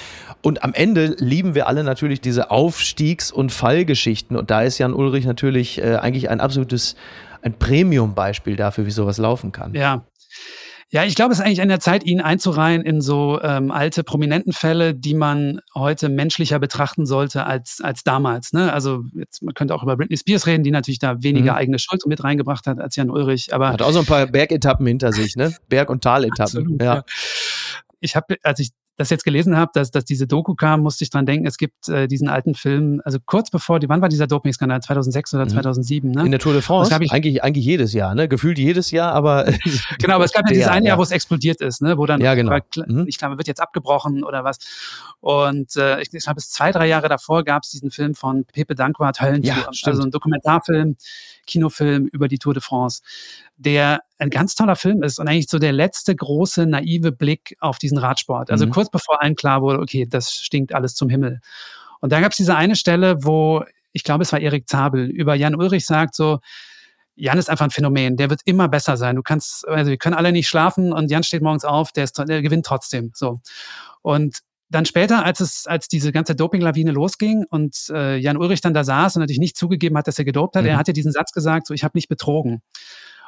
Und 0.41 0.63
am 0.63 0.74
Ende 0.74 1.15
lieben 1.19 1.55
wir 1.55 1.67
alle 1.67 1.83
natürlich 1.83 2.21
diese 2.21 2.51
Aufstiegs- 2.51 3.31
und 3.31 3.51
Fallgeschichten. 3.51 4.38
Und 4.38 4.51
da 4.51 4.62
ist 4.62 4.77
Jan 4.77 4.93
Ulrich 4.93 5.25
natürlich 5.25 5.79
äh, 5.81 5.95
eigentlich 5.95 6.29
ein 6.29 6.39
absolutes, 6.39 6.95
ein 7.41 7.53
Premium-Beispiel 7.53 8.55
dafür, 8.55 8.86
wie 8.86 8.91
sowas 8.91 9.17
laufen 9.17 9.51
kann. 9.51 9.74
Ja, 9.74 10.05
ja, 10.91 11.03
ich 11.03 11.13
glaube, 11.13 11.31
es 11.31 11.39
ist 11.39 11.46
eigentlich 11.46 11.62
an 11.62 11.69
der 11.69 11.79
Zeit, 11.79 12.03
ihn 12.03 12.19
einzureihen 12.19 12.81
in 12.81 13.00
so 13.00 13.39
ähm, 13.43 13.69
alte 13.69 14.03
Prominentenfälle, 14.03 14.96
die 14.96 15.13
man 15.13 15.62
heute 15.75 16.10
menschlicher 16.10 16.58
betrachten 16.58 17.05
sollte 17.05 17.46
als, 17.46 17.79
als 17.81 18.03
damals. 18.03 18.53
Ne? 18.53 18.74
Also 18.74 19.03
jetzt, 19.13 19.43
man 19.43 19.53
könnte 19.53 19.75
auch 19.75 19.84
über 19.84 19.96
Britney 19.98 20.17
Spears 20.17 20.48
reden, 20.48 20.63
die 20.63 20.72
natürlich 20.72 20.98
da 20.98 21.22
weniger 21.22 21.51
mhm. 21.51 21.58
eigene 21.60 21.79
Schuld 21.79 22.03
mit 22.08 22.24
reingebracht 22.24 22.65
hat 22.65 22.79
als 22.79 22.96
Jan 22.96 23.12
Ulrich. 23.12 23.53
Aber 23.53 23.69
hat 23.69 23.84
auch 23.84 23.91
so 23.91 24.00
ein 24.00 24.05
paar 24.08 24.25
Bergetappen 24.25 24.86
hinter 24.88 25.12
sich, 25.12 25.36
ne? 25.36 25.53
Berg- 25.67 25.91
und 25.91 26.03
Taletappen. 26.03 26.41
Absolut, 26.41 26.81
ja. 26.81 26.96
ja. 26.96 27.03
Ich 28.00 28.15
habe, 28.15 28.38
als 28.41 28.60
ich 28.60 28.69
das 29.00 29.10
jetzt 29.10 29.24
gelesen 29.24 29.56
habe, 29.56 29.72
dass, 29.74 29.91
dass 29.91 30.03
diese 30.03 30.27
Doku 30.27 30.56
kam, 30.56 30.82
musste 30.82 31.06
ich 31.06 31.10
dran 31.10 31.25
denken, 31.25 31.48
es 31.48 31.58
gibt 31.58 31.88
äh, 31.88 32.08
diesen 32.08 32.27
alten 32.27 32.53
Film, 32.53 33.01
also 33.06 33.18
kurz 33.25 33.50
bevor, 33.50 33.79
die, 33.79 33.88
wann 33.88 34.01
war 34.01 34.10
dieser 34.10 34.27
Doping-Skandal? 34.27 34.82
2006 34.82 35.34
oder 35.36 35.48
2007, 35.48 36.10
mhm. 36.10 36.15
ne? 36.15 36.25
In 36.25 36.32
der 36.32 36.39
Tour 36.41 36.51
de 36.51 36.62
France? 36.62 36.94
Ich, 37.01 37.12
eigentlich, 37.12 37.41
eigentlich 37.41 37.63
jedes 37.63 37.94
Jahr, 37.94 38.13
ne? 38.13 38.27
Gefühlt 38.27 38.60
jedes 38.60 38.91
Jahr, 38.91 39.13
aber. 39.13 39.46
genau, 40.00 40.15
aber 40.15 40.25
es 40.25 40.34
gab 40.34 40.44
ja 40.50 40.53
dieses 40.53 40.68
eine 40.68 40.88
Jahr, 40.88 40.98
wo 40.98 41.03
es 41.03 41.12
explodiert 41.12 41.62
ist, 41.62 41.82
ne? 41.82 41.98
Wo 41.98 42.06
dann, 42.06 42.20
ja, 42.20 42.36
genau. 42.36 42.58
mhm. 42.75 43.06
ich 43.08 43.18
glaube, 43.18 43.38
wird 43.38 43.48
jetzt 43.48 43.62
abgebrochen 43.62 44.25
oder 44.25 44.44
was. 44.44 44.58
Und 45.22 45.77
äh, 45.77 46.01
ich, 46.01 46.13
ich 46.13 46.24
glaube, 46.24 46.36
bis 46.36 46.50
zwei, 46.50 46.74
drei 46.74 46.88
Jahre 46.88 47.08
davor 47.08 47.46
gab 47.46 47.63
es 47.63 47.70
diesen 47.70 47.91
Film 47.91 48.15
von 48.15 48.44
Pepe 48.44 48.75
Danquart, 48.75 49.22
Höllentour. 49.22 49.56
Ja, 49.56 49.70
also 49.84 50.03
ein 50.03 50.12
Dokumentarfilm, 50.12 50.98
Kinofilm 51.48 52.06
über 52.08 52.27
die 52.27 52.38
Tour 52.38 52.53
de 52.53 52.62
France, 52.62 53.01
der 53.56 54.01
ein 54.20 54.29
ganz 54.29 54.56
toller 54.56 54.75
Film 54.75 55.01
ist 55.01 55.20
und 55.20 55.27
eigentlich 55.27 55.48
so 55.50 55.60
der 55.60 55.72
letzte 55.72 56.15
große 56.15 56.65
naive 56.65 57.12
Blick 57.12 57.56
auf 57.60 57.77
diesen 57.79 57.98
Radsport. 57.98 58.51
Also 58.51 58.65
mhm. 58.65 58.72
kurz 58.72 58.88
bevor 58.91 59.22
allen 59.22 59.36
klar 59.36 59.62
wurde, 59.62 59.79
okay, 59.79 60.05
das 60.10 60.34
stinkt 60.34 60.74
alles 60.74 60.96
zum 60.96 61.10
Himmel. 61.10 61.41
Und 62.01 62.12
da 62.12 62.22
gab 62.22 62.31
es 62.31 62.38
diese 62.38 62.55
eine 62.55 62.75
Stelle, 62.75 63.24
wo 63.24 63.63
ich 63.91 64.03
glaube, 64.03 64.24
es 64.24 64.31
war 64.31 64.39
Erik 64.39 64.67
Zabel, 64.67 65.10
über 65.10 65.36
Jan 65.36 65.55
Ulrich 65.55 65.86
sagt 65.86 66.15
so, 66.15 66.39
Jan 67.15 67.38
ist 67.38 67.50
einfach 67.50 67.65
ein 67.65 67.72
Phänomen, 67.72 68.15
der 68.15 68.29
wird 68.29 68.41
immer 68.46 68.69
besser 68.69 68.96
sein. 68.96 69.15
Du 69.15 69.24
kannst, 69.24 69.67
also 69.67 69.89
wir 69.89 69.98
können 69.98 70.15
alle 70.15 70.31
nicht 70.31 70.48
schlafen 70.48 70.93
und 70.93 71.12
Jan 71.12 71.24
steht 71.24 71.41
morgens 71.41 71.65
auf, 71.65 71.91
der, 71.91 72.05
ist, 72.05 72.17
der 72.17 72.41
gewinnt 72.41 72.65
trotzdem. 72.65 73.12
So. 73.13 73.41
Und 74.01 74.39
dann 74.69 74.86
später, 74.86 75.25
als 75.25 75.39
es, 75.39 75.67
als 75.67 75.88
diese 75.88 76.12
ganze 76.12 76.36
Dopinglawine 76.36 76.91
losging 76.91 77.43
und 77.50 77.89
äh, 77.89 78.17
Jan 78.17 78.38
Ulrich 78.38 78.62
dann 78.62 78.74
da 78.74 78.84
saß 78.84 79.15
und 79.15 79.22
natürlich 79.22 79.39
nicht 79.39 79.58
zugegeben 79.58 79.98
hat, 79.98 80.08
dass 80.08 80.19
er 80.19 80.25
gedopt 80.25 80.55
hat, 80.55 80.63
mhm. 80.63 80.69
er 80.69 80.77
hat 80.77 80.88
ja 80.88 80.93
diesen 80.93 81.12
Satz 81.12 81.31
gesagt, 81.31 81.67
so 81.67 81.74
ich 81.74 81.84
habe 81.84 81.98
nicht 81.98 82.08
betrogen. 82.08 82.62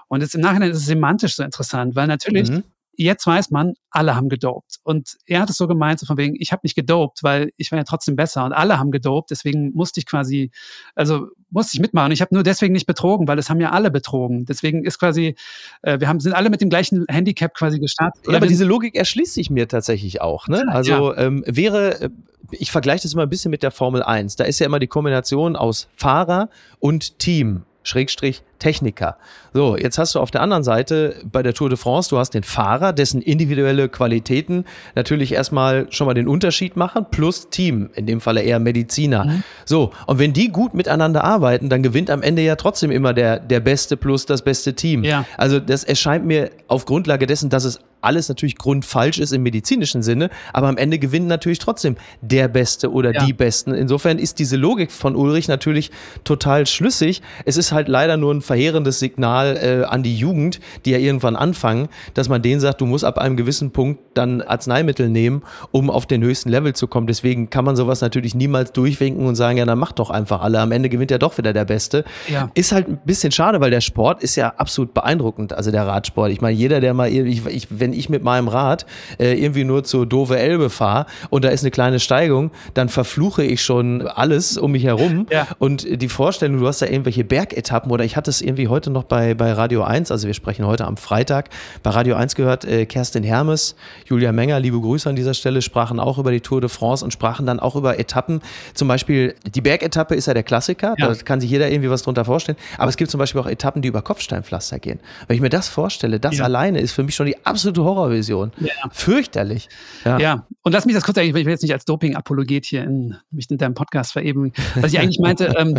Und 0.07 0.21
jetzt 0.21 0.35
im 0.35 0.41
Nachhinein 0.41 0.71
ist 0.71 0.77
es 0.77 0.85
semantisch 0.85 1.35
so 1.35 1.43
interessant, 1.43 1.95
weil 1.95 2.07
natürlich 2.07 2.49
mhm 2.49 2.63
jetzt 3.03 3.25
weiß 3.25 3.51
man, 3.51 3.73
alle 3.89 4.15
haben 4.15 4.29
gedopt. 4.29 4.79
Und 4.83 5.17
er 5.25 5.41
hat 5.41 5.49
es 5.49 5.57
so 5.57 5.67
gemeint, 5.67 5.99
so 5.99 6.05
von 6.05 6.17
wegen, 6.17 6.35
ich 6.39 6.51
habe 6.51 6.61
nicht 6.63 6.75
gedopt, 6.75 7.23
weil 7.23 7.51
ich 7.57 7.71
war 7.71 7.77
ja 7.77 7.83
trotzdem 7.83 8.15
besser 8.15 8.45
und 8.45 8.53
alle 8.53 8.79
haben 8.79 8.91
gedopt, 8.91 9.31
deswegen 9.31 9.71
musste 9.73 9.99
ich 9.99 10.05
quasi, 10.05 10.51
also 10.95 11.27
musste 11.49 11.75
ich 11.75 11.81
mitmachen. 11.81 12.11
Ich 12.11 12.21
habe 12.21 12.33
nur 12.33 12.43
deswegen 12.43 12.73
nicht 12.73 12.85
betrogen, 12.85 13.27
weil 13.27 13.39
es 13.39 13.49
haben 13.49 13.59
ja 13.59 13.71
alle 13.71 13.91
betrogen. 13.91 14.45
Deswegen 14.45 14.85
ist 14.85 14.99
quasi, 14.99 15.35
äh, 15.81 15.99
wir 15.99 16.07
haben, 16.07 16.19
sind 16.19 16.33
alle 16.33 16.49
mit 16.49 16.61
dem 16.61 16.69
gleichen 16.69 17.05
Handicap 17.09 17.53
quasi 17.53 17.79
gestartet. 17.79 18.25
Ja, 18.27 18.37
aber 18.37 18.47
diese 18.47 18.65
Logik 18.65 18.95
erschließt 18.95 19.33
sich 19.33 19.49
mir 19.49 19.67
tatsächlich 19.67 20.21
auch. 20.21 20.47
Ne? 20.47 20.65
Also 20.67 21.13
ja. 21.13 21.17
ähm, 21.17 21.43
wäre, 21.47 22.01
äh, 22.01 22.09
ich 22.51 22.71
vergleiche 22.71 23.03
das 23.03 23.13
immer 23.13 23.23
ein 23.23 23.29
bisschen 23.29 23.51
mit 23.51 23.63
der 23.63 23.71
Formel 23.71 24.03
1. 24.03 24.35
Da 24.35 24.45
ist 24.45 24.59
ja 24.59 24.65
immer 24.65 24.79
die 24.79 24.87
Kombination 24.87 25.55
aus 25.55 25.89
Fahrer 25.95 26.49
und 26.79 27.19
Team. 27.19 27.63
Schrägstrich 27.83 28.43
Techniker. 28.61 29.17
So, 29.53 29.75
jetzt 29.75 29.97
hast 29.97 30.13
du 30.15 30.19
auf 30.19 30.29
der 30.29 30.41
anderen 30.41 30.63
Seite 30.63 31.15
bei 31.29 31.41
der 31.41 31.53
Tour 31.53 31.67
de 31.67 31.77
France, 31.77 32.09
du 32.09 32.19
hast 32.19 32.35
den 32.35 32.43
Fahrer, 32.43 32.93
dessen 32.93 33.21
individuelle 33.21 33.89
Qualitäten 33.89 34.65
natürlich 34.95 35.33
erstmal 35.33 35.91
schon 35.91 36.05
mal 36.05 36.13
den 36.13 36.27
Unterschied 36.27 36.77
machen, 36.77 37.07
plus 37.09 37.49
Team, 37.49 37.89
in 37.95 38.05
dem 38.05 38.21
Falle 38.21 38.43
eher 38.43 38.59
Mediziner. 38.59 39.25
Mhm. 39.25 39.43
So, 39.65 39.91
und 40.05 40.19
wenn 40.19 40.31
die 40.31 40.49
gut 40.49 40.75
miteinander 40.75 41.23
arbeiten, 41.23 41.69
dann 41.69 41.81
gewinnt 41.81 42.11
am 42.11 42.21
Ende 42.21 42.43
ja 42.43 42.55
trotzdem 42.55 42.91
immer 42.91 43.13
der, 43.13 43.39
der 43.39 43.59
Beste 43.59 43.97
plus 43.97 44.27
das 44.27 44.43
beste 44.43 44.75
Team. 44.75 45.03
Ja. 45.03 45.25
Also 45.37 45.59
das 45.59 45.83
erscheint 45.83 46.25
mir 46.25 46.51
auf 46.67 46.85
Grundlage 46.85 47.25
dessen, 47.25 47.49
dass 47.49 47.63
es 47.63 47.79
alles 48.01 48.29
natürlich 48.29 48.57
grundfalsch 48.57 49.19
ist 49.19 49.31
im 49.31 49.43
medizinischen 49.43 50.03
Sinne, 50.03 50.29
aber 50.53 50.67
am 50.67 50.77
Ende 50.77 50.99
gewinnt 50.99 51.27
natürlich 51.27 51.59
trotzdem 51.59 51.95
der 52.21 52.47
Beste 52.47 52.91
oder 52.91 53.13
ja. 53.13 53.25
die 53.25 53.33
Besten. 53.33 53.73
Insofern 53.73 54.17
ist 54.17 54.39
diese 54.39 54.57
Logik 54.57 54.91
von 54.91 55.15
Ulrich 55.15 55.47
natürlich 55.47 55.91
total 56.23 56.65
schlüssig. 56.65 57.21
Es 57.45 57.57
ist 57.57 57.71
halt 57.71 57.87
leider 57.87 58.17
nur 58.17 58.33
ein 58.33 58.41
verheerendes 58.51 58.99
Signal 58.99 59.57
äh, 59.57 59.85
an 59.85 60.03
die 60.03 60.15
Jugend, 60.15 60.59
die 60.85 60.91
ja 60.91 60.97
irgendwann 60.97 61.35
anfangen, 61.35 61.89
dass 62.13 62.27
man 62.27 62.41
denen 62.41 62.59
sagt, 62.59 62.81
du 62.81 62.85
musst 62.85 63.05
ab 63.05 63.17
einem 63.17 63.37
gewissen 63.37 63.71
Punkt 63.71 64.01
dann 64.13 64.41
Arzneimittel 64.41 65.09
nehmen, 65.09 65.43
um 65.71 65.89
auf 65.89 66.07
den 66.07 66.23
höchsten 66.23 66.49
Level 66.49 66.73
zu 66.73 66.87
kommen. 66.87 67.07
Deswegen 67.07 67.49
kann 67.49 67.63
man 67.63 67.75
sowas 67.75 68.01
natürlich 68.01 68.33
niemals 68.33 68.71
durchwinken 68.71 69.25
und 69.27 69.35
sagen, 69.35 69.57
ja, 69.59 69.65
dann 69.65 69.77
mach 69.77 69.91
doch 69.91 70.09
einfach 70.09 70.41
alle. 70.41 70.59
Am 70.59 70.71
Ende 70.71 70.89
gewinnt 70.89 71.11
ja 71.11 71.19
doch 71.19 71.37
wieder 71.37 71.53
der 71.53 71.65
Beste. 71.65 72.03
Ja. 72.27 72.49
Ist 72.55 72.71
halt 72.71 72.87
ein 72.87 72.99
bisschen 73.05 73.31
schade, 73.31 73.61
weil 73.61 73.71
der 73.71 73.81
Sport 73.81 74.23
ist 74.23 74.35
ja 74.35 74.53
absolut 74.57 74.93
beeindruckend, 74.93 75.53
also 75.53 75.69
der 75.69 75.85
Radsport. 75.85 76.31
Ich 76.31 76.41
meine, 76.41 76.57
jeder, 76.57 76.79
der 76.79 76.93
mal, 76.93 77.11
ich, 77.11 77.45
ich, 77.45 77.67
wenn 77.69 77.91
wenn 77.91 77.99
ich 77.99 78.09
mit 78.09 78.23
meinem 78.23 78.47
Rad 78.47 78.85
äh, 79.19 79.33
irgendwie 79.33 79.65
nur 79.65 79.83
zur 79.83 80.05
Dove 80.05 80.39
Elbe 80.39 80.69
fahre 80.69 81.05
und 81.29 81.43
da 81.43 81.49
ist 81.49 81.61
eine 81.61 81.71
kleine 81.71 81.99
Steigung, 81.99 82.51
dann 82.73 82.87
verfluche 82.87 83.43
ich 83.43 83.61
schon 83.61 84.07
alles 84.07 84.57
um 84.57 84.71
mich 84.71 84.85
herum. 84.85 85.27
Ja. 85.29 85.47
Und 85.59 86.01
die 86.01 86.07
Vorstellung, 86.07 86.59
du 86.59 86.67
hast 86.67 86.81
da 86.81 86.85
irgendwelche 86.85 87.23
Bergetappen 87.23 87.91
oder 87.91 88.05
ich 88.05 88.15
hatte 88.15 88.29
es 88.29 88.40
irgendwie 88.41 88.67
heute 88.67 88.89
noch 88.89 89.03
bei, 89.03 89.33
bei 89.33 89.53
Radio 89.53 89.83
1, 89.83 90.11
also 90.11 90.27
wir 90.27 90.33
sprechen 90.33 90.65
heute 90.65 90.85
am 90.85 90.97
Freitag, 90.97 91.49
bei 91.83 91.91
Radio 91.91 92.15
1 92.15 92.35
gehört, 92.35 92.65
äh, 92.65 92.85
Kerstin 92.85 93.23
Hermes, 93.23 93.75
Julia 94.05 94.31
Menger, 94.31 94.59
liebe 94.59 94.79
Grüße 94.79 95.09
an 95.09 95.15
dieser 95.15 95.33
Stelle, 95.33 95.61
sprachen 95.61 95.99
auch 95.99 96.17
über 96.17 96.31
die 96.31 96.41
Tour 96.41 96.61
de 96.61 96.69
France 96.69 97.05
und 97.05 97.11
sprachen 97.11 97.45
dann 97.45 97.59
auch 97.59 97.75
über 97.75 97.99
Etappen. 97.99 98.41
Zum 98.73 98.87
Beispiel, 98.87 99.35
die 99.55 99.61
Bergetappe 99.61 100.15
ist 100.15 100.25
ja 100.25 100.33
der 100.33 100.43
Klassiker, 100.43 100.95
ja. 100.97 101.07
da 101.07 101.15
kann 101.15 101.39
sich 101.39 101.49
jeder 101.49 101.69
irgendwie 101.69 101.89
was 101.89 102.03
drunter 102.03 102.25
vorstellen. 102.25 102.57
Aber 102.77 102.89
es 102.89 102.97
gibt 102.97 103.11
zum 103.11 103.19
Beispiel 103.19 103.39
auch 103.41 103.47
Etappen, 103.47 103.81
die 103.81 103.87
über 103.87 104.01
Kopfsteinpflaster 104.01 104.79
gehen. 104.79 104.99
Wenn 105.27 105.35
ich 105.35 105.41
mir 105.41 105.49
das 105.49 105.69
vorstelle, 105.69 106.19
das 106.19 106.37
ja. 106.37 106.43
alleine 106.43 106.79
ist 106.79 106.91
für 106.91 107.03
mich 107.03 107.15
schon 107.15 107.27
die 107.27 107.45
absolute 107.45 107.83
Horrorvision. 107.83 108.51
Ja. 108.59 108.71
Fürchterlich. 108.91 109.69
Ja. 110.03 110.45
und 110.63 110.71
lass 110.71 110.85
mich 110.85 110.95
das 110.95 111.03
kurz 111.03 111.17
ich 111.17 111.33
will 111.33 111.47
jetzt 111.47 111.61
nicht 111.61 111.73
als 111.73 111.85
Doping-Apologet 111.85 112.65
hier 112.65 112.83
in, 112.83 113.15
mich 113.31 113.49
in 113.49 113.57
deinem 113.57 113.73
Podcast 113.73 114.13
vereben. 114.13 114.53
Was 114.75 114.93
ich 114.93 114.99
eigentlich 114.99 115.19
meinte, 115.19 115.53
ähm, 115.57 115.77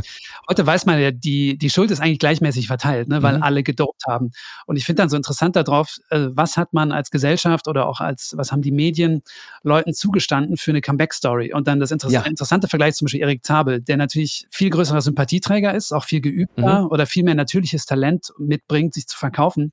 heute 0.49 0.67
weiß 0.67 0.87
man 0.87 1.01
ja, 1.01 1.11
die, 1.11 1.57
die 1.59 1.71
Schuld 1.71 1.91
ist 1.91 2.01
eigentlich 2.01 2.19
gleichmäßig 2.19 2.52
verteilt, 2.61 3.09
ne, 3.09 3.23
weil 3.23 3.39
mhm. 3.39 3.43
alle 3.43 3.63
gedopt 3.63 4.03
haben. 4.07 4.31
Und 4.67 4.77
ich 4.77 4.85
finde 4.85 5.03
dann 5.03 5.09
so 5.09 5.17
interessant 5.17 5.57
darauf, 5.57 5.97
äh, 6.11 6.29
was 6.31 6.57
hat 6.57 6.73
man 6.73 6.93
als 6.93 7.11
Gesellschaft 7.11 7.69
oder 7.69 7.87
auch 7.87 8.01
als, 8.01 8.35
was 8.37 8.53
haben 8.53 8.63
die 8.63 8.73
Medien 8.73 9.23
Leuten 9.63 9.95
zugestanden 9.95 10.57
für 10.57 10.71
eine 10.71 10.81
Comeback-Story? 10.81 11.53
Und 11.53 11.67
dann 11.67 11.81
das 11.81 11.91
Inter 11.91 12.11
ja. 12.11 12.23
interessante 12.23 12.69
Vergleich 12.69 12.95
zum 12.95 13.07
Beispiel 13.07 13.21
Erik 13.21 13.45
Zabel, 13.45 13.81
der 13.81 13.97
natürlich 13.97 14.47
viel 14.51 14.71
größerer 14.71 15.01
Sympathieträger 15.01 15.75
ist, 15.75 15.93
auch 15.93 16.05
viel 16.05 16.21
geübter 16.21 16.83
mhm. 16.83 16.89
oder 16.89 17.07
viel 17.07 17.25
mehr 17.25 17.35
natürliches 17.35 17.87
Talent 17.87 18.33
mitbringt, 18.39 18.95
sich 18.95 19.07
zu 19.07 19.17
verkaufen. 19.17 19.73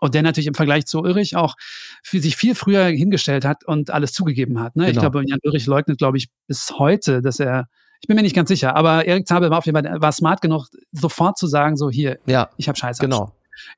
Und 0.00 0.14
der 0.14 0.22
natürlich 0.22 0.46
im 0.46 0.54
Vergleich 0.54 0.86
zu 0.86 1.00
Ulrich 1.00 1.36
auch 1.36 1.56
für 2.02 2.20
sich 2.20 2.36
viel 2.36 2.54
früher 2.54 2.86
hingestellt 2.86 3.44
hat 3.44 3.64
und 3.64 3.90
alles 3.90 4.12
zugegeben 4.12 4.58
hat. 4.58 4.74
Ne? 4.74 4.86
Genau. 4.86 4.92
Ich 4.92 4.98
glaube, 4.98 5.22
Jan 5.26 5.38
Ulrich 5.44 5.66
leugnet, 5.66 5.98
glaube 5.98 6.16
ich, 6.16 6.28
bis 6.46 6.72
heute, 6.78 7.20
dass 7.20 7.38
er, 7.38 7.68
ich 8.00 8.08
bin 8.08 8.16
mir 8.16 8.22
nicht 8.22 8.34
ganz 8.34 8.48
sicher, 8.48 8.76
aber 8.76 9.06
Erik 9.06 9.26
Zabel 9.26 9.50
war 9.50 9.58
auf 9.58 9.66
jeden 9.66 9.82
Fall 9.82 10.00
war 10.00 10.12
smart 10.12 10.40
genug, 10.40 10.68
sofort 10.92 11.38
zu 11.38 11.46
sagen, 11.46 11.76
so 11.76 11.90
hier, 11.90 12.18
ja, 12.26 12.50
ich 12.56 12.68
habe 12.68 12.78
Scheiße. 12.78 13.00
Genau 13.02 13.32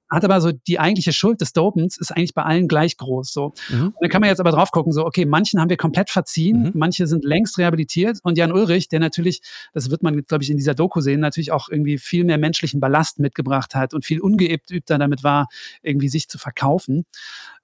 hat 0.09 0.25
aber 0.25 0.41
so 0.41 0.53
die 0.53 0.79
eigentliche 0.79 1.13
Schuld 1.13 1.41
des 1.41 1.53
Dopens 1.53 1.97
ist 1.97 2.11
eigentlich 2.11 2.35
bei 2.35 2.43
allen 2.43 2.69
gleich 2.69 2.97
groß. 2.97 3.33
So. 3.33 3.53
Mhm. 3.71 3.87
Und 3.87 3.97
dann 4.01 4.11
kann 4.11 4.21
man 4.21 4.31
jetzt 4.31 4.41
aber 4.41 4.51
drauf 4.51 4.71
gucken, 4.71 4.93
so, 4.93 5.05
okay, 5.05 5.25
manchen 5.25 5.61
haben 5.61 5.71
wir 5.71 5.77
komplett 5.77 6.11
verziehen, 6.11 6.65
mhm. 6.65 6.71
manche 6.75 7.07
sind 7.07 7.25
längst 7.25 7.59
rehabilitiert 7.59 8.19
und 8.23 8.39
Jan 8.39 8.53
Ulrich, 8.53 8.89
der 8.89 9.01
natürlich, 9.01 9.43
das 9.73 9.91
wird 9.91 10.03
man, 10.03 10.23
glaube 10.23 10.45
ich, 10.45 10.51
in 10.51 10.57
dieser 10.57 10.75
Doku 10.75 11.01
sehen, 11.01 11.21
natürlich 11.21 11.53
auch 11.53 11.69
irgendwie 11.69 11.99
viel 11.99 12.25
mehr 12.25 12.39
menschlichen 12.39 12.81
Ballast 12.81 13.19
mitgebracht 13.19 13.75
hat 13.75 13.95
und 13.95 14.05
viel 14.05 14.21
ungeübter 14.21 14.99
damit 14.99 15.25
war, 15.25 15.49
irgendwie 15.83 16.09
sich 16.09 16.29
zu 16.29 16.39
verkaufen 16.39 17.05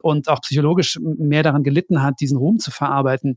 und 0.01 0.29
auch 0.29 0.41
psychologisch 0.41 0.99
mehr 1.01 1.43
daran 1.43 1.63
gelitten 1.63 2.03
hat, 2.03 2.21
diesen 2.21 2.39
Ruhm 2.39 2.59
zu 2.59 2.71
verarbeiten, 2.71 3.37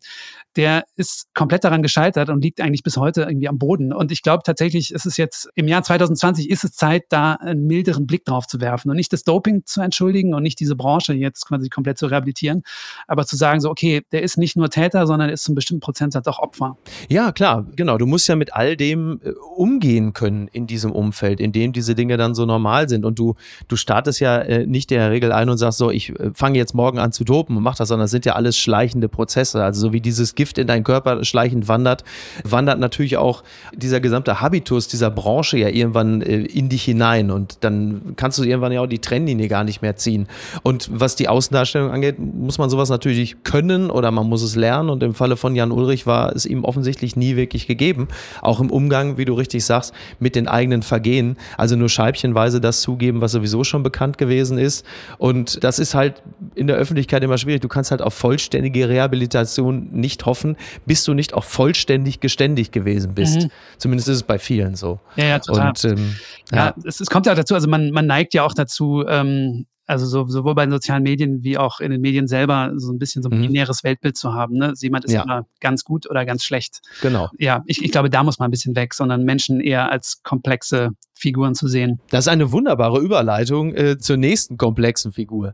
der 0.56 0.84
ist 0.96 1.34
komplett 1.34 1.64
daran 1.64 1.82
gescheitert 1.82 2.30
und 2.30 2.44
liegt 2.44 2.62
eigentlich 2.62 2.84
bis 2.84 2.98
heute 2.98 3.24
irgendwie 3.24 3.48
am 3.48 3.58
Boden. 3.58 3.94
Und 3.94 4.12
ich 4.12 4.22
glaube 4.22 4.44
tatsächlich, 4.46 4.94
ist 4.94 5.06
es 5.06 5.18
jetzt 5.18 5.50
im 5.56 5.68
Jahr 5.68 5.84
2020 5.84 6.50
ist 6.50 6.64
es 6.64 6.74
Zeit, 6.74 7.04
da 7.10 7.34
einen 7.34 7.68
milderen 7.68 8.06
Blick 8.08 8.26
drauf 8.26 8.48
zu 8.48 8.60
werfen 8.62 8.90
und 8.90 8.98
nicht 8.98 9.14
das 9.14 9.24
Doping 9.24 9.64
zu 9.66 9.82
entschuldigen 9.82 10.34
und 10.34 10.44
nicht 10.44 10.60
diese 10.60 10.76
Branche 10.76 11.14
jetzt 11.14 11.48
quasi 11.48 11.70
komplett 11.70 11.98
zu 11.98 12.08
rehabilitieren, 12.08 12.64
aber 13.08 13.26
zu 13.26 13.36
sagen 13.36 13.62
so, 13.62 13.70
okay, 13.70 14.02
der 14.12 14.24
ist 14.24 14.38
nicht 14.38 14.56
nur 14.56 14.70
Täter, 14.70 15.08
sondern 15.08 15.30
ist 15.30 15.44
zum 15.44 15.56
bestimmten 15.56 15.82
Prozentsatz 15.82 16.28
auch 16.28 16.40
Opfer. 16.40 16.78
Ja, 17.10 17.32
klar, 17.32 17.66
genau. 17.76 17.98
Du 17.98 18.06
musst 18.06 18.28
ja 18.28 18.36
mit 18.36 18.54
all 18.54 18.76
dem 18.76 19.20
äh, 19.24 19.32
umgehen 19.56 20.14
können 20.14 20.48
in 20.48 20.68
diesem 20.68 20.92
Umfeld, 20.92 21.40
in 21.40 21.52
dem 21.52 21.74
diese 21.74 21.96
Dinge 21.96 22.18
dann 22.18 22.36
so 22.36 22.46
normal 22.46 22.90
sind. 22.90 23.06
Und 23.06 23.20
du, 23.20 23.36
du 23.68 23.76
startest 23.76 24.20
ja 24.20 24.38
äh, 24.40 24.66
nicht 24.66 24.90
der 24.90 25.12
Regel 25.12 25.32
ein 25.32 25.50
und 25.50 25.58
sagst 25.58 25.78
so, 25.78 25.92
ich 25.92 26.10
äh, 26.10 26.32
fange 26.52 26.58
jetzt 26.60 26.76
morgen 26.76 27.00
an 27.00 27.14
zu 27.14 27.24
dopen 27.24 27.56
und 27.56 27.64
mach 27.64 27.76
das, 27.76 27.88
sondern 27.88 28.04
das 28.04 28.12
sind 28.12 28.26
ja 28.26 28.34
alles 28.34 28.58
schleichende 28.58 29.08
Prozesse. 29.08 29.64
Also 29.64 29.80
so 29.80 29.94
wie 29.94 30.02
dieses 30.02 30.36
Gift 30.36 30.58
in 30.58 30.68
deinen 30.68 30.84
Körper 30.84 31.24
schleichend 31.24 31.70
wandert, 31.70 32.04
wandert 32.44 32.78
natürlich 32.78 33.16
auch 33.16 33.44
dieser 33.74 34.02
gesamte 34.02 34.42
Habitus 34.42 34.90
dieser 34.90 35.10
Branche 35.10 35.58
ja 35.58 35.70
irgendwann 35.70 36.20
in 36.22 36.68
dich 36.68 36.84
hinein 36.84 37.32
und 37.32 37.60
dann 37.62 38.14
kannst 38.18 38.38
du 38.38 38.44
irgendwann 38.44 38.74
ja 38.74 38.82
auch 38.82 38.88
die 38.88 39.00
Trennlinie 39.00 39.48
gar 39.48 39.64
nicht 39.64 39.82
mehr 39.82 39.96
ziehen. 39.96 40.28
Und 40.64 40.90
was 40.92 41.16
die 41.16 41.30
Außendarstellung 41.30 41.90
angeht, 41.90 42.18
muss 42.20 42.58
man 42.58 42.70
sowas 42.70 42.90
natürlich 42.90 43.44
können 43.44 43.90
oder 43.90 44.12
man 44.12 44.28
muss 44.28 44.42
es 44.42 44.58
lernen. 44.58 44.90
Und 44.90 45.04
im 45.04 45.14
Falle 45.14 45.38
von 45.38 45.56
Jan 45.56 45.72
Ulrich 45.72 46.06
war 46.06 46.36
es 46.36 46.46
ihm 46.46 46.66
offensichtlich 46.66 47.16
nie 47.16 47.38
wirklich 47.38 47.66
gegeben. 47.66 48.10
Auch 48.42 48.60
im 48.60 48.70
Umgang, 48.70 49.18
wie 49.18 49.24
du 49.24 49.36
richtig 49.36 49.64
sagst, 49.64 49.94
mit 50.20 50.36
den 50.36 50.50
eigenen 50.50 50.84
Vergehen. 50.84 51.38
Also 51.58 51.78
nur 51.78 51.88
scheibchenweise 51.88 52.60
das 52.60 52.82
zugeben, 52.82 53.22
was 53.22 53.32
sowieso 53.32 53.64
schon 53.64 53.84
bekannt 53.84 54.18
gewesen 54.18 54.58
ist. 54.58 54.86
Und 55.18 55.64
das 55.64 55.80
ist 55.80 55.96
halt 55.96 56.22
in 56.56 56.68
der 56.68 56.76
Öffentlichkeit 56.76 57.24
immer 57.24 57.38
schwierig. 57.38 57.62
Du 57.62 57.68
kannst 57.68 57.92
halt 57.92 58.02
auf 58.02 58.14
vollständige 58.14 58.90
Rehabilitation 58.90 59.90
nicht 59.92 60.26
hoffen, 60.26 60.58
bis 60.86 61.04
du 61.04 61.14
nicht 61.14 61.34
auch 61.34 61.44
vollständig 61.44 62.20
geständig 62.20 62.72
gewesen 62.72 63.14
bist. 63.14 63.44
Mhm. 63.44 63.52
Zumindest 63.78 64.10
ist 64.10 64.18
es 64.18 64.24
bei 64.24 64.40
vielen 64.40 64.76
so. 64.76 65.00
Ja, 65.16 65.26
ja, 65.26 65.40
total. 65.40 65.70
Und, 65.70 65.84
ähm, 65.86 66.16
ja, 66.52 66.58
ja 66.58 66.76
es, 66.84 67.00
es, 67.00 67.10
kommt 67.10 67.26
ja 67.26 67.34
auch 67.34 67.38
dazu, 67.38 67.56
also 67.56 67.68
man, 67.68 67.92
man 67.92 68.08
neigt 68.08 68.34
ja 68.34 68.44
auch 68.44 68.54
dazu, 68.54 69.06
ähm, 69.08 69.66
also 69.88 70.06
so, 70.06 70.26
sowohl 70.26 70.56
bei 70.56 70.66
den 70.66 70.72
sozialen 70.72 71.04
Medien 71.04 71.44
wie 71.44 71.58
auch 71.58 71.80
in 71.80 71.92
den 71.92 72.02
Medien 72.02 72.28
selber 72.28 72.72
so 72.76 72.92
ein 72.92 73.00
bisschen 73.00 73.24
so 73.24 73.30
ein 73.30 73.38
mhm. 73.38 73.48
binäres 73.48 73.84
Weltbild 73.84 74.18
zu 74.18 74.34
haben. 74.34 74.56
Ne? 74.56 74.74
Jemand 74.78 75.06
ist 75.06 75.14
ja. 75.14 75.24
immer 75.24 75.46
ganz 75.60 75.84
gut 75.84 76.10
oder 76.10 76.26
ganz 76.26 76.44
schlecht. 76.44 76.82
Genau. 77.02 77.30
Ja, 77.38 77.64
ich, 77.66 77.84
ich 77.84 77.92
glaube, 77.92 78.10
da 78.10 78.24
muss 78.24 78.40
man 78.40 78.48
ein 78.48 78.52
bisschen 78.52 78.76
weg, 78.76 78.94
sondern 78.94 79.24
Menschen 79.24 79.60
eher 79.60 79.92
als 79.92 80.22
komplexe 80.24 80.92
Figuren 81.14 81.56
zu 81.56 81.68
sehen. 81.68 82.00
Das 82.10 82.26
ist 82.26 82.30
eine 82.30 82.52
wunderbare 82.52 83.00
Überleitung 83.00 83.76
äh, 83.76 83.98
zur 83.98 84.18
nächsten 84.18 84.58
komplexen 84.58 85.12
Figur. 85.12 85.54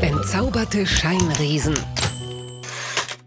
Entzauberte 0.00 0.86
Scheinriesen. 0.86 1.74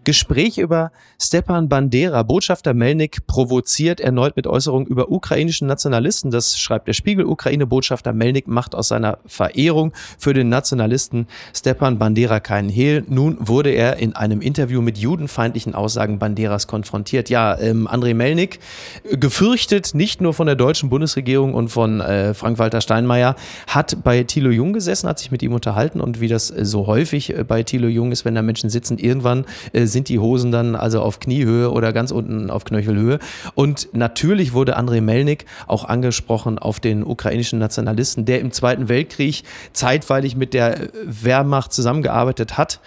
Gespräch 0.03 0.57
über 0.57 0.91
Stepan 1.21 1.69
Bandera. 1.69 2.23
Botschafter 2.23 2.73
Melnik 2.73 3.27
provoziert 3.27 3.99
erneut 3.99 4.35
mit 4.35 4.47
Äußerungen 4.47 4.87
über 4.87 5.11
ukrainischen 5.11 5.67
Nationalisten. 5.67 6.31
Das 6.31 6.57
schreibt 6.57 6.87
der 6.87 6.93
Spiegel. 6.93 7.25
Ukraine-Botschafter 7.25 8.13
Melnik 8.13 8.47
macht 8.47 8.73
aus 8.73 8.87
seiner 8.87 9.19
Verehrung 9.25 9.93
für 10.17 10.33
den 10.33 10.49
Nationalisten 10.49 11.27
Stepan 11.55 11.99
Bandera 11.99 12.39
keinen 12.39 12.69
Hehl. 12.69 13.03
Nun 13.07 13.37
wurde 13.39 13.69
er 13.69 13.97
in 13.97 14.15
einem 14.15 14.41
Interview 14.41 14.81
mit 14.81 14.97
judenfeindlichen 14.97 15.75
Aussagen 15.75 16.19
Banderas 16.19 16.67
konfrontiert. 16.67 17.29
Ja, 17.29 17.57
ähm, 17.59 17.87
André 17.87 18.13
Melnik, 18.13 18.59
gefürchtet 19.03 19.93
nicht 19.93 20.21
nur 20.21 20.33
von 20.33 20.47
der 20.47 20.55
deutschen 20.55 20.89
Bundesregierung 20.89 21.53
und 21.53 21.69
von 21.69 22.01
äh, 22.01 22.33
Frank-Walter 22.33 22.81
Steinmeier, 22.81 23.35
hat 23.67 24.03
bei 24.03 24.23
Thilo 24.23 24.49
Jung 24.49 24.73
gesessen, 24.73 25.07
hat 25.07 25.19
sich 25.19 25.31
mit 25.31 25.43
ihm 25.43 25.53
unterhalten 25.53 26.01
und 26.01 26.21
wie 26.21 26.27
das 26.27 26.47
so 26.47 26.87
häufig 26.87 27.37
äh, 27.37 27.43
bei 27.43 27.63
Thilo 27.63 27.87
Jung 27.87 28.11
ist, 28.11 28.25
wenn 28.25 28.35
da 28.35 28.41
Menschen 28.41 28.69
sitzen, 28.69 28.97
irgendwann 28.97 29.45
äh, 29.73 29.85
sind 29.91 30.09
die 30.09 30.19
Hosen 30.19 30.51
dann 30.51 30.75
also 30.75 31.01
auf 31.01 31.19
Kniehöhe 31.19 31.71
oder 31.71 31.93
ganz 31.93 32.11
unten 32.11 32.49
auf 32.49 32.65
Knöchelhöhe. 32.65 33.19
Und 33.55 33.89
natürlich 33.93 34.53
wurde 34.53 34.77
Andrei 34.77 35.01
Melnik 35.01 35.45
auch 35.67 35.85
angesprochen 35.85 36.57
auf 36.57 36.79
den 36.79 37.03
ukrainischen 37.03 37.59
Nationalisten, 37.59 38.25
der 38.25 38.39
im 38.39 38.51
Zweiten 38.51 38.89
Weltkrieg 38.89 39.43
zeitweilig 39.73 40.35
mit 40.35 40.53
der 40.53 40.89
Wehrmacht 41.05 41.73
zusammengearbeitet 41.73 42.57
hat 42.57 42.79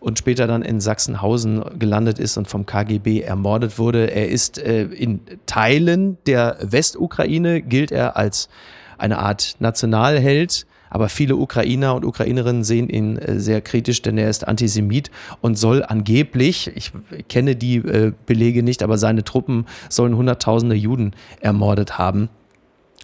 und 0.00 0.18
später 0.18 0.46
dann 0.46 0.62
in 0.62 0.80
Sachsenhausen 0.80 1.78
gelandet 1.78 2.18
ist 2.18 2.36
und 2.36 2.48
vom 2.48 2.66
KGB 2.66 3.20
ermordet 3.20 3.78
wurde. 3.78 4.10
Er 4.10 4.28
ist 4.28 4.58
äh, 4.58 4.84
in 4.84 5.20
Teilen 5.46 6.18
der 6.26 6.56
Westukraine 6.60 7.62
gilt 7.62 7.90
er 7.90 8.16
als 8.16 8.48
eine 8.96 9.18
Art 9.18 9.56
Nationalheld. 9.58 10.66
Aber 10.90 11.08
viele 11.08 11.36
Ukrainer 11.36 11.94
und 11.94 12.04
Ukrainerinnen 12.04 12.64
sehen 12.64 12.88
ihn 12.88 13.16
äh, 13.16 13.38
sehr 13.38 13.60
kritisch, 13.60 14.02
denn 14.02 14.18
er 14.18 14.30
ist 14.30 14.46
Antisemit 14.46 15.10
und 15.40 15.56
soll 15.56 15.84
angeblich, 15.84 16.70
ich 16.74 16.92
kenne 17.28 17.56
die 17.56 17.76
äh, 17.76 18.12
Belege 18.26 18.62
nicht, 18.62 18.82
aber 18.82 18.98
seine 18.98 19.24
Truppen 19.24 19.66
sollen 19.88 20.16
Hunderttausende 20.16 20.76
Juden 20.76 21.12
ermordet 21.40 21.98
haben. 21.98 22.28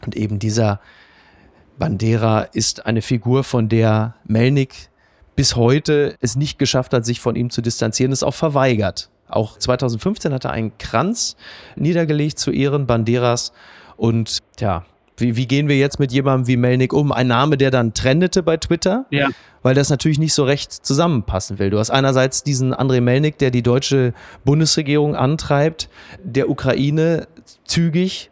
Und 0.05 0.17
eben 0.17 0.39
dieser 0.39 0.81
Bandera 1.79 2.43
ist 2.43 2.87
eine 2.87 3.03
Figur, 3.03 3.45
von 3.45 3.69
der 3.69 4.15
Melnik 4.25 4.91
bis 5.37 5.57
heute 5.57 6.17
es 6.21 6.37
nicht 6.37 6.59
geschafft 6.59 6.93
hat, 6.93 7.05
sich 7.05 7.21
von 7.21 7.35
ihm 7.35 7.51
zu 7.51 7.61
distanzieren, 7.61 8.13
es 8.13 8.23
auch 8.23 8.35
verweigert. 8.35 9.11
Auch 9.29 9.59
2015 9.59 10.33
hat 10.33 10.45
er 10.45 10.53
einen 10.53 10.77
Kranz 10.79 11.37
niedergelegt 11.77 12.39
zu 12.39 12.51
Ehren 12.51 12.87
Banderas. 12.87 13.53
Und 13.97 14.39
ja, 14.61 14.85
wie, 15.17 15.37
wie 15.37 15.47
gehen 15.47 15.69
wir 15.69 15.77
jetzt 15.77 15.99
mit 15.99 16.13
jemandem 16.13 16.49
wie 16.49 16.57
Melnik 16.57 16.93
um? 16.93 17.13
Ein 17.13 17.29
Name, 17.29 17.57
der 17.57 17.71
dann 17.71 17.95
trendete 17.95 18.43
bei 18.43 18.57
Twitter, 18.57 19.07
ja. 19.11 19.29
weil 19.63 19.75
das 19.75 19.91
natürlich 19.91 20.19
nicht 20.19 20.35
so 20.35 20.45
recht 20.45 20.73
zusammenpassen 20.73 21.59
will. 21.59 21.71
Du 21.71 21.79
hast 21.79 21.91
einerseits 21.91 22.43
diesen 22.43 22.75
Andrei 22.75 23.01
Melnik, 23.01 23.39
der 23.39 23.51
die 23.51 23.63
deutsche 23.63 24.13
Bundesregierung 24.45 25.15
antreibt, 25.15 25.89
der 26.23 26.51
Ukraine 26.51 27.29
zügig 27.65 28.31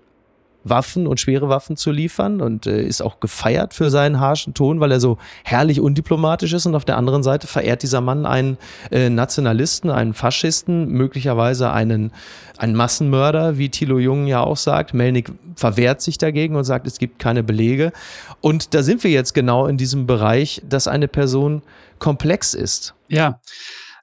Waffen 0.64 1.07
und 1.07 1.20
schwere 1.20 1.48
Waffen 1.48 1.77
zu 1.77 1.90
liefern 1.90 2.40
und 2.40 2.66
äh, 2.66 2.83
ist 2.83 3.03
auch 3.03 3.20
gefeiert 3.20 3.75
für 3.75 3.90
seinen 3.90 4.20
harschen 4.20 4.55
Ton, 4.55 4.81
weil 4.81 4.92
er 4.92 5.01
so 5.01 5.18
herrlich 5.44 5.81
undiplomatisch 5.81 6.53
ist. 6.53 6.66
Und 6.66 6.75
auf 6.75 6.85
der 6.85 6.96
anderen 6.96 7.22
Seite 7.22 7.46
verehrt 7.46 7.83
dieser 7.83 8.01
Mann 8.01 8.27
einen 8.27 8.59
äh, 8.90 9.11
Nationalisten, 9.11 9.90
einen 9.90 10.14
Faschisten, 10.14 10.88
möglicherweise 10.88 11.72
einen, 11.72 12.12
einen 12.59 12.75
Massenmörder, 12.75 13.59
wie 13.59 13.68
Thilo 13.68 13.98
Jung 13.98 14.27
ja 14.27 14.40
auch 14.40 14.57
sagt. 14.57 14.94
Melnik 14.94 15.33
verwehrt 15.57 16.01
sich 16.01 16.18
dagegen 16.18 16.57
und 16.57 16.64
sagt, 16.64 16.87
es 16.87 16.98
gibt 16.98 17.18
keine 17.18 17.42
Belege. 17.42 17.92
Und 18.40 18.75
da 18.75 18.83
sind 18.83 19.05
wir 19.05 19.11
jetzt 19.11 19.35
genau 19.35 19.66
in 19.66 19.77
diesem 19.77 20.07
Bereich, 20.07 20.62
dass 20.68 20.88
eine 20.88 21.09
Person 21.09 21.62
komplex 21.98 22.55
ist. 22.55 22.94
Ja. 23.09 23.40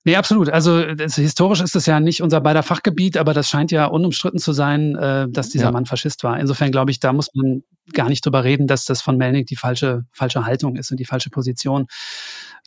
Nee, 0.09 0.15
absolut. 0.15 0.49
Also 0.49 0.95
das, 0.95 1.17
historisch 1.17 1.61
ist 1.61 1.75
es 1.75 1.85
ja 1.85 1.99
nicht 1.99 2.23
unser 2.23 2.41
beider 2.41 2.63
Fachgebiet, 2.63 3.15
aber 3.15 3.35
das 3.35 3.47
scheint 3.47 3.69
ja 3.69 3.85
unumstritten 3.85 4.39
zu 4.39 4.53
sein, 4.53 4.95
äh, 4.95 5.27
dass 5.29 5.49
dieser 5.49 5.65
ja. 5.65 5.71
Mann 5.71 5.85
Faschist 5.85 6.23
war. 6.23 6.39
Insofern 6.39 6.71
glaube 6.71 6.89
ich, 6.89 6.99
da 6.99 7.13
muss 7.13 7.29
man 7.35 7.61
gar 7.93 8.09
nicht 8.09 8.25
drüber 8.25 8.43
reden, 8.43 8.65
dass 8.65 8.85
das 8.85 9.03
von 9.03 9.17
Melnick 9.17 9.45
die 9.45 9.55
falsche, 9.55 10.05
falsche 10.11 10.47
Haltung 10.47 10.77
ist 10.77 10.89
und 10.89 10.99
die 10.99 11.05
falsche 11.05 11.29
Position. 11.29 11.85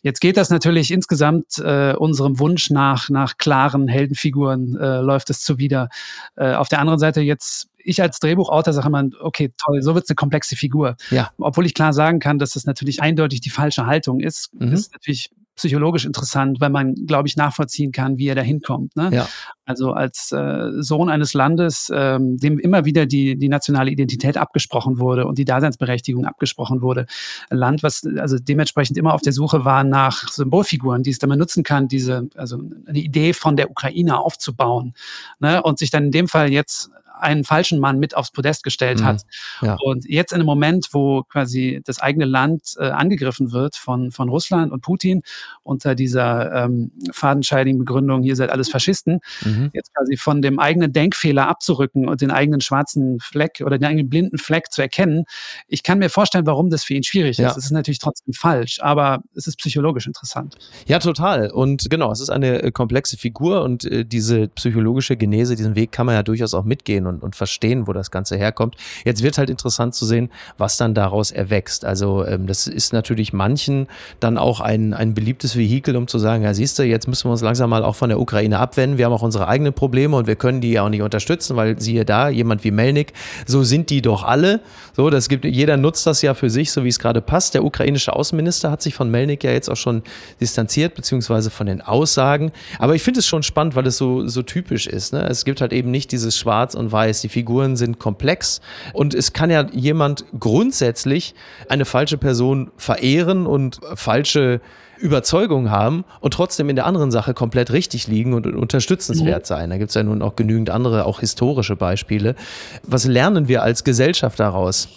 Jetzt 0.02 0.20
geht 0.20 0.37
das 0.37 0.50
natürlich 0.50 0.92
insgesamt 0.92 1.59
äh, 1.59 1.94
unserem 1.94 2.38
Wunsch 2.38 2.70
nach, 2.70 3.09
nach 3.09 3.38
klaren 3.38 3.88
Heldenfiguren, 3.88 4.76
äh, 4.76 5.00
läuft 5.00 5.28
es 5.31 5.40
zuwider. 5.40 5.88
Äh, 6.37 6.55
auf 6.55 6.68
der 6.68 6.78
anderen 6.78 7.00
Seite 7.00 7.22
jetzt 7.22 7.70
ich 7.85 8.00
als 8.00 8.20
Drehbuchautor 8.20 8.72
sage 8.72 8.87
immer, 8.87 9.09
okay, 9.20 9.52
toll, 9.59 9.83
so 9.83 9.96
wird 9.96 10.05
es 10.05 10.11
eine 10.11 10.14
komplexe 10.14 10.55
Figur. 10.55 10.94
Ja. 11.11 11.33
Obwohl 11.38 11.66
ich 11.66 11.74
klar 11.74 11.92
sagen 11.92 12.20
kann, 12.20 12.38
dass 12.38 12.50
das 12.50 12.66
natürlich 12.66 13.02
eindeutig 13.02 13.40
die 13.40 13.50
falsche 13.50 13.87
Haltung 13.87 14.20
ist, 14.20 14.55
mhm. 14.55 14.72
ist 14.72 14.92
natürlich 14.92 15.33
psychologisch 15.57 16.05
interessant, 16.05 16.61
weil 16.61 16.71
man, 16.71 16.95
glaube 17.07 17.29
ich, 17.29 17.37
nachvollziehen 17.37 17.93
kann, 17.93 18.17
wie 18.19 18.29
er 18.29 18.35
da 18.35 18.43
hinkommt. 18.43 18.97
Ne? 18.97 19.11
Ja. 19.12 19.29
Also 19.65 19.93
als 19.93 20.33
äh, 20.33 20.71
Sohn 20.83 21.09
eines 21.09 21.35
Landes, 21.35 21.91
ähm, 21.95 22.37
dem 22.37 22.59
immer 22.59 22.85
wieder 22.85 23.07
die, 23.07 23.37
die 23.37 23.49
nationale 23.49 23.91
Identität 23.91 24.37
abgesprochen 24.37 24.99
wurde 24.99 25.27
und 25.27 25.38
die 25.38 25.45
Daseinsberechtigung 25.45 26.25
abgesprochen 26.25 26.83
wurde. 26.83 27.07
Ein 27.51 27.59
Land, 27.59 27.83
was 27.83 28.03
also 28.19 28.38
dementsprechend 28.38 28.97
immer 28.97 29.15
auf 29.15 29.23
der 29.23 29.33
Suche 29.33 29.65
war 29.65 29.85
nach 29.85 30.29
Symbolfiguren, 30.29 31.03
die 31.03 31.11
es 31.11 31.19
dann 31.19 31.31
nutzen 31.38 31.62
kann, 31.62 31.88
diese, 31.88 32.29
also 32.35 32.59
eine 32.87 32.99
Idee 32.99 33.33
von 33.33 33.57
der 33.57 33.71
Ukraine 33.71 34.19
aufzubauen. 34.19 34.95
Ne? 35.38 35.62
Und 35.62 35.79
sich 35.79 35.91
dann 35.91 36.05
in 36.05 36.11
dem 36.11 36.29
Fall 36.29 36.51
jetzt 36.51 36.91
einen 37.18 37.44
falschen 37.44 37.79
Mann 37.79 37.98
mit 37.98 38.16
aufs 38.16 38.31
Podest 38.31 38.62
gestellt 38.62 39.01
mhm. 39.01 39.05
hat. 39.05 39.22
Ja. 39.61 39.77
Und 39.83 40.05
jetzt 40.07 40.33
in 40.33 40.37
einem 40.37 40.46
Moment, 40.46 40.88
wo 40.92 41.22
quasi 41.25 41.81
das 41.85 42.01
eigene 42.01 42.25
Land 42.25 42.75
äh, 42.79 42.85
angegriffen 42.85 43.53
wird 43.53 43.77
von, 43.77 44.11
von 44.11 44.29
Russland 44.29 44.72
und 44.72 44.81
Putin 44.81 45.22
unter 45.62 45.94
dieser 45.94 46.64
ähm, 46.64 46.92
fadenscheidigen 47.12 47.79
Begründung, 47.79 48.22
hier 48.22 48.37
seid 48.37 48.51
alles 48.51 48.70
Faschisten, 48.70 49.20
mhm. 49.44 49.70
jetzt 49.72 49.92
quasi 49.94 50.16
von 50.16 50.42
dem 50.42 50.59
eigenen 50.59 50.92
Denkfehler 50.92 51.48
abzurücken 51.48 52.09
und 52.09 52.20
den 52.20 52.31
eigenen 52.31 52.61
schwarzen 52.61 53.18
Fleck 53.20 53.62
oder 53.64 53.79
den 53.79 53.87
eigenen 53.87 54.09
blinden 54.09 54.38
Fleck 54.38 54.72
zu 54.72 54.83
erkennen. 54.83 55.25
Ich 55.68 55.83
kann 55.83 55.98
mir 55.98 56.11
vorstellen, 56.11 56.46
warum 56.46 56.70
das 56.70 56.85
für 56.85 56.94
ihn 56.94 57.03
schwierig 57.03 57.38
ja. 57.38 57.48
ist. 57.48 57.57
Es 57.57 57.64
ist 57.66 57.70
natürlich 57.70 57.98
trotzdem 57.98 58.35
falsch, 58.35 58.81
aber 58.81 59.22
es 59.35 59.46
ist 59.46 59.57
psychologisch 59.59 60.07
interessant. 60.07 60.57
Ja, 60.87 60.98
total. 60.98 61.51
Und 61.51 61.90
genau, 61.90 62.11
es 62.12 62.20
ist 62.20 62.31
eine 62.31 62.62
äh, 62.62 62.70
komplexe 62.70 63.16
Figur 63.16 63.62
und 63.62 63.85
äh, 63.85 64.05
diese 64.05 64.48
psychologische 64.48 65.16
Genese, 65.16 65.57
diesen 65.57 65.75
Weg 65.75 65.92
kann 65.92 66.07
man 66.07 66.14
ja 66.14 66.22
durchaus 66.22 66.55
auch 66.55 66.64
mitgehen 66.64 67.02
und, 67.07 67.23
und 67.23 67.37
verstehen, 67.37 67.87
wo 67.87 67.93
das 67.93 68.11
Ganze 68.11 68.37
herkommt. 68.37 68.77
Jetzt 69.05 69.23
wird 69.23 69.38
halt 69.38 69.51
interessant 69.51 69.95
zu 69.95 70.07
sehen, 70.07 70.31
was 70.59 70.77
dann 70.77 70.95
daraus 70.95 71.31
erwächst. 71.31 71.85
Also 71.85 72.25
ähm, 72.27 72.47
das 72.47 72.67
ist 72.67 72.93
natürlich 72.93 73.33
manchen 73.33 73.88
dann 74.21 74.38
auch 74.38 74.61
ein, 74.61 74.95
ein 74.95 75.15
beliebtes 75.15 75.57
Vehikel, 75.57 75.97
um 75.97 76.09
zu 76.09 76.19
sagen, 76.19 76.43
ja 76.43 76.55
siehst 76.55 76.79
du, 76.79 76.85
jetzt 76.85 77.09
müssen 77.09 77.29
wir 77.29 77.33
uns 77.33 77.43
langsam 77.43 77.71
mal 77.71 77.85
auch 77.85 77.97
von 77.97 78.09
der 78.09 78.21
Ukraine 78.21 78.59
abwenden. 78.59 78.99
Wir 78.99 79.07
haben 79.07 79.12
auch 79.12 79.23
unsere 79.23 79.49
eigenen 79.49 79.73
Probleme 79.73 80.17
und 80.17 80.27
wir 80.27 80.37
können 80.37 80.61
die 80.61 80.73
ja 80.73 80.85
auch 80.85 80.88
nicht 80.88 81.03
unterstützen, 81.03 81.57
weil 81.57 81.81
siehe 81.81 82.05
da, 82.05 82.29
jemand 82.29 82.65
wie 82.65 82.71
Melnik, 82.71 83.12
so 83.47 83.62
sind 83.62 83.91
die 83.91 84.03
doch 84.03 84.25
alle. 84.25 84.61
So, 84.95 85.11
das 85.11 85.29
gibt, 85.29 85.45
jeder 85.45 85.77
nutzt 85.77 86.07
das 86.07 86.23
ja 86.23 86.35
für 86.35 86.51
sich, 86.51 86.71
so 86.71 86.85
wie 86.85 86.88
es 86.88 86.99
gerade 86.99 87.21
passt. 87.21 87.55
Der 87.55 87.65
ukrainische 87.65 88.15
Außenminister 88.15 88.71
hat 88.71 88.83
sich 88.83 88.95
von 88.95 89.11
Melnik 89.11 89.45
ja 89.45 89.51
jetzt 89.51 89.69
auch 89.71 89.77
schon 89.77 90.03
distanziert, 90.41 90.95
beziehungsweise 90.95 91.51
von 91.51 91.67
den 91.67 91.81
Aussagen. 91.81 92.53
Aber 92.79 92.95
ich 92.95 93.03
finde 93.03 93.21
es 93.21 93.27
schon 93.27 93.43
spannend, 93.43 93.75
weil 93.75 93.87
es 93.87 93.97
so, 93.97 94.27
so 94.27 94.43
typisch 94.43 94.87
ist. 94.87 95.12
Ne? 95.12 95.27
Es 95.29 95.45
gibt 95.45 95.61
halt 95.61 95.73
eben 95.73 95.91
nicht 95.91 96.12
dieses 96.12 96.37
Schwarz 96.37 96.75
und 96.75 96.91
Weiß. 96.92 97.22
Die 97.22 97.28
Figuren 97.28 97.76
sind 97.76 97.98
komplex 97.98 98.61
und 98.92 99.14
es 99.14 99.33
kann 99.33 99.50
ja 99.50 99.66
jemand 99.72 100.24
grundsätzlich 100.38 101.35
eine 101.68 101.85
falsche 101.85 102.18
Person 102.18 102.70
verehren 102.76 103.46
und 103.46 103.81
falsche 103.94 104.61
Überzeugung 105.02 105.70
haben 105.70 106.05
und 106.20 106.33
trotzdem 106.33 106.68
in 106.70 106.76
der 106.76 106.87
anderen 106.87 107.11
Sache 107.11 107.35
komplett 107.35 107.72
richtig 107.72 108.07
liegen 108.07 108.35
und 108.35 108.46
unterstützenswert 108.46 109.42
mhm. 109.42 109.46
sein. 109.46 109.70
Da 109.70 109.78
gibt 109.78 109.90
es 109.90 109.94
ja 109.94 110.02
nun 110.05 110.22
auch 110.22 110.37
genügend 110.37 110.70
andere, 110.70 111.05
auch 111.05 111.20
historische 111.20 111.76
Beispiele. 111.76 112.37
Was 112.85 113.05
lernen 113.05 113.48
wir 113.48 113.62
als 113.62 113.83
Gesellschaft 113.85 114.38
daraus? 114.38 114.88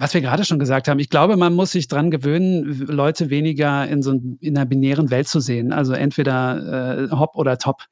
Was 0.00 0.14
wir 0.14 0.20
gerade 0.20 0.44
schon 0.44 0.60
gesagt 0.60 0.86
haben, 0.86 1.00
ich 1.00 1.10
glaube, 1.10 1.36
man 1.36 1.54
muss 1.54 1.72
sich 1.72 1.88
dran 1.88 2.12
gewöhnen, 2.12 2.86
Leute 2.86 3.30
weniger 3.30 3.86
in 3.88 4.00
so 4.00 4.12
in 4.12 4.56
einer 4.56 4.64
binären 4.64 5.10
Welt 5.10 5.26
zu 5.26 5.40
sehen. 5.40 5.72
Also 5.72 5.92
entweder 5.92 7.08
äh, 7.10 7.10
Hop 7.10 7.34
oder 7.34 7.58
Top 7.58 7.82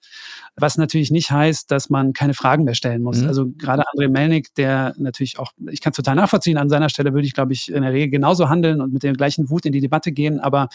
was 0.58 0.78
natürlich 0.78 1.10
nicht 1.10 1.30
heißt, 1.30 1.70
dass 1.70 1.90
man 1.90 2.14
keine 2.14 2.32
Fragen 2.32 2.64
mehr 2.64 2.74
stellen 2.74 3.02
muss. 3.02 3.18
Mhm. 3.18 3.28
Also 3.28 3.46
gerade 3.58 3.82
André 3.94 4.08
Melnik, 4.08 4.54
der 4.54 4.94
natürlich 4.96 5.38
auch, 5.38 5.52
ich 5.70 5.82
kann 5.82 5.90
es 5.90 5.96
total 5.96 6.14
nachvollziehen, 6.14 6.56
an 6.56 6.70
seiner 6.70 6.88
Stelle 6.88 7.12
würde 7.12 7.26
ich, 7.26 7.34
glaube 7.34 7.52
ich, 7.52 7.70
in 7.70 7.82
der 7.82 7.92
Regel 7.92 8.10
genauso 8.10 8.48
handeln 8.48 8.80
und 8.80 8.92
mit 8.92 9.02
der 9.02 9.12
gleichen 9.12 9.50
Wut 9.50 9.66
in 9.66 9.72
die 9.72 9.80
Debatte 9.80 10.12
gehen, 10.12 10.40
aber 10.40 10.68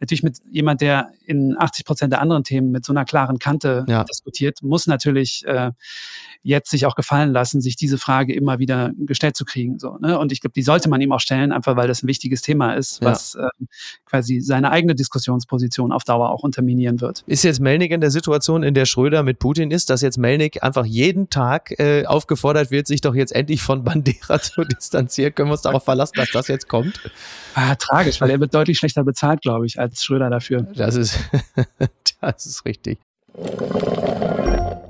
natürlich 0.00 0.24
mit 0.24 0.38
jemand, 0.50 0.80
der 0.80 1.10
in 1.24 1.54
80 1.56 1.84
Prozent 1.84 2.12
der 2.12 2.20
anderen 2.20 2.42
Themen 2.42 2.72
mit 2.72 2.84
so 2.84 2.92
einer 2.92 3.04
klaren 3.04 3.38
Kante 3.38 3.84
ja. 3.88 4.02
diskutiert, 4.04 4.62
muss 4.62 4.86
natürlich 4.88 5.44
äh, 5.46 5.70
jetzt 6.42 6.70
sich 6.70 6.86
auch 6.86 6.94
gefallen 6.94 7.32
lassen, 7.32 7.60
sich 7.60 7.76
diese 7.76 7.98
Frage 7.98 8.34
immer 8.34 8.58
wieder 8.58 8.92
gestellt 8.96 9.36
zu 9.36 9.44
kriegen. 9.44 9.78
So, 9.78 9.98
ne? 9.98 10.18
Und 10.18 10.32
ich 10.32 10.40
glaube, 10.40 10.54
die 10.54 10.62
sollte 10.62 10.88
man 10.88 11.00
ihm 11.00 11.12
auch 11.12 11.20
stellen, 11.20 11.52
einfach 11.52 11.76
weil 11.76 11.88
das 11.88 12.02
ein 12.02 12.08
wichtiges 12.08 12.42
Thema 12.42 12.74
ist, 12.74 13.02
ja. 13.02 13.10
was 13.10 13.34
äh, 13.34 13.46
quasi 14.04 14.40
seine 14.40 14.70
eigene 14.70 14.94
Diskussionsposition 14.94 15.92
auf 15.92 16.04
Dauer 16.04 16.30
auch 16.30 16.42
unterminieren 16.42 17.00
wird. 17.00 17.22
Ist 17.26 17.44
jetzt 17.44 17.60
Melnik 17.60 17.92
in 17.92 18.00
der 18.00 18.10
Situation, 18.10 18.62
in 18.62 18.74
der 18.74 18.86
Schröder 18.86 19.22
mit 19.28 19.38
Putin 19.38 19.70
ist, 19.70 19.90
dass 19.90 20.02
jetzt 20.02 20.18
Melnik 20.18 20.62
einfach 20.62 20.84
jeden 20.84 21.30
Tag 21.30 21.78
äh, 21.78 22.04
aufgefordert 22.06 22.70
wird, 22.70 22.86
sich 22.86 23.00
doch 23.00 23.14
jetzt 23.14 23.32
endlich 23.32 23.62
von 23.62 23.84
Bandera 23.84 24.40
zu 24.40 24.64
distanzieren? 24.64 25.34
Können 25.34 25.50
wir 25.50 25.52
uns 25.52 25.62
darauf 25.62 25.84
verlassen, 25.84 26.14
dass 26.16 26.30
das 26.32 26.48
jetzt 26.48 26.68
kommt? 26.68 27.00
Ah, 27.54 27.74
tragisch, 27.76 28.20
weil 28.20 28.30
er 28.30 28.40
wird 28.40 28.54
deutlich 28.54 28.78
schlechter 28.78 29.04
bezahlt, 29.04 29.42
glaube 29.42 29.66
ich, 29.66 29.78
als 29.78 30.02
Schröder 30.02 30.30
dafür. 30.30 30.66
Das 30.74 30.96
ist, 30.96 31.18
das 32.20 32.46
ist 32.46 32.64
richtig. 32.64 32.98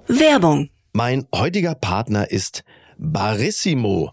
Werbung 0.06 0.70
mein 0.98 1.28
heutiger 1.32 1.76
Partner 1.76 2.30
ist 2.30 2.64
Barissimo, 2.96 4.12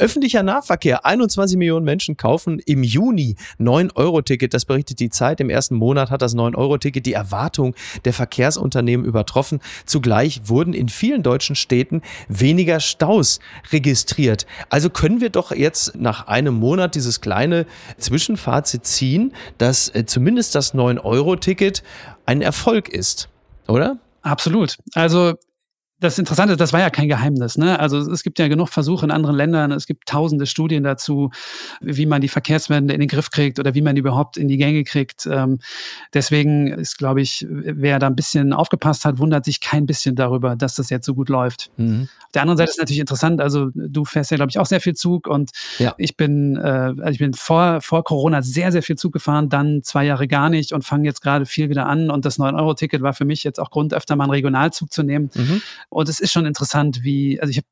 Öffentlicher 0.00 0.42
Nahverkehr. 0.42 1.04
21 1.04 1.58
Millionen 1.58 1.84
Menschen 1.84 2.16
kaufen 2.16 2.58
im 2.64 2.82
Juni 2.82 3.36
9-Euro-Ticket. 3.58 4.54
Das 4.54 4.64
berichtet 4.64 4.98
die 4.98 5.10
Zeit. 5.10 5.40
Im 5.40 5.50
ersten 5.50 5.74
Monat 5.74 6.10
hat 6.10 6.22
das 6.22 6.34
9-Euro-Ticket 6.34 7.04
die 7.04 7.12
Erwartung 7.12 7.74
der 8.04 8.14
Verkehrsunternehmen 8.14 9.04
übertroffen. 9.04 9.60
Zugleich 9.84 10.42
wurden 10.44 10.72
in 10.72 10.88
vielen 10.88 11.22
deutschen 11.22 11.54
Städten 11.54 12.00
weniger 12.28 12.80
Staus 12.80 13.40
registriert. 13.72 14.46
Also 14.70 14.88
können 14.90 15.20
wir 15.20 15.30
doch 15.30 15.52
jetzt 15.52 15.96
nach 15.96 16.26
einem 16.26 16.54
Monat 16.54 16.94
dieses 16.94 17.20
kleine 17.20 17.66
Zwischenfazit 17.98 18.86
ziehen, 18.86 19.34
dass 19.58 19.94
äh, 19.94 20.06
zumindest 20.06 20.54
das 20.54 20.74
9-Euro-Ticket 20.74 21.82
ein 22.24 22.40
Erfolg 22.40 22.88
ist, 22.88 23.28
oder? 23.68 23.98
Absolut. 24.22 24.78
Also 24.94 25.34
das 26.00 26.18
Interessante 26.18 26.56
das 26.56 26.72
war 26.72 26.80
ja 26.80 26.90
kein 26.90 27.08
Geheimnis. 27.08 27.58
Ne? 27.58 27.78
Also 27.78 27.98
es 27.98 28.22
gibt 28.22 28.38
ja 28.38 28.48
genug 28.48 28.68
Versuche 28.68 29.04
in 29.04 29.10
anderen 29.10 29.36
Ländern. 29.36 29.72
Es 29.72 29.86
gibt 29.86 30.08
tausende 30.08 30.46
Studien 30.46 30.82
dazu, 30.82 31.30
wie 31.80 32.06
man 32.06 32.20
die 32.20 32.28
Verkehrswende 32.28 32.94
in 32.94 33.00
den 33.00 33.08
Griff 33.08 33.30
kriegt 33.30 33.58
oder 33.58 33.74
wie 33.74 33.82
man 33.82 33.94
die 33.94 34.00
überhaupt 34.00 34.36
in 34.36 34.48
die 34.48 34.56
Gänge 34.56 34.84
kriegt. 34.84 35.26
Ähm, 35.26 35.58
deswegen 36.14 36.68
ist, 36.68 36.98
glaube 36.98 37.20
ich, 37.20 37.46
wer 37.48 37.98
da 37.98 38.06
ein 38.06 38.16
bisschen 38.16 38.52
aufgepasst 38.52 39.04
hat, 39.04 39.18
wundert 39.18 39.44
sich 39.44 39.60
kein 39.60 39.86
bisschen 39.86 40.14
darüber, 40.14 40.56
dass 40.56 40.74
das 40.74 40.90
jetzt 40.90 41.06
so 41.06 41.14
gut 41.14 41.28
läuft. 41.28 41.70
Mhm. 41.76 42.08
Auf 42.24 42.32
der 42.32 42.42
anderen 42.42 42.58
Seite 42.58 42.70
ist 42.70 42.78
natürlich 42.78 43.00
interessant. 43.00 43.40
Also 43.40 43.70
du 43.74 44.04
fährst 44.04 44.30
ja, 44.30 44.36
glaube 44.36 44.50
ich, 44.50 44.58
auch 44.58 44.66
sehr 44.66 44.80
viel 44.80 44.94
Zug 44.94 45.26
und 45.26 45.50
ja. 45.78 45.94
ich 45.98 46.16
bin, 46.16 46.56
äh, 46.56 46.60
also 46.60 47.10
ich 47.10 47.18
bin 47.18 47.34
vor, 47.34 47.80
vor 47.80 48.04
Corona 48.04 48.42
sehr, 48.42 48.72
sehr 48.72 48.82
viel 48.82 48.96
Zug 48.96 49.12
gefahren, 49.12 49.48
dann 49.48 49.82
zwei 49.82 50.04
Jahre 50.04 50.28
gar 50.28 50.48
nicht 50.48 50.72
und 50.72 50.84
fange 50.84 51.04
jetzt 51.04 51.20
gerade 51.22 51.46
viel 51.46 51.68
wieder 51.68 51.86
an. 51.86 52.10
Und 52.10 52.24
das 52.24 52.38
9-Euro-Ticket 52.38 53.02
war 53.02 53.12
für 53.12 53.24
mich 53.24 53.44
jetzt 53.44 53.58
auch 53.58 53.70
Grund, 53.70 53.94
öfter 53.94 54.16
mal 54.16 54.24
einen 54.24 54.32
Regionalzug 54.32 54.92
zu 54.92 55.02
nehmen. 55.02 55.30
Mhm. 55.34 55.62
Und 55.90 56.08
es 56.08 56.20
ist 56.20 56.32
schon 56.32 56.46
interessant, 56.46 57.02
wie, 57.02 57.40
also 57.40 57.50
ich 57.50 57.58
habe 57.58 57.66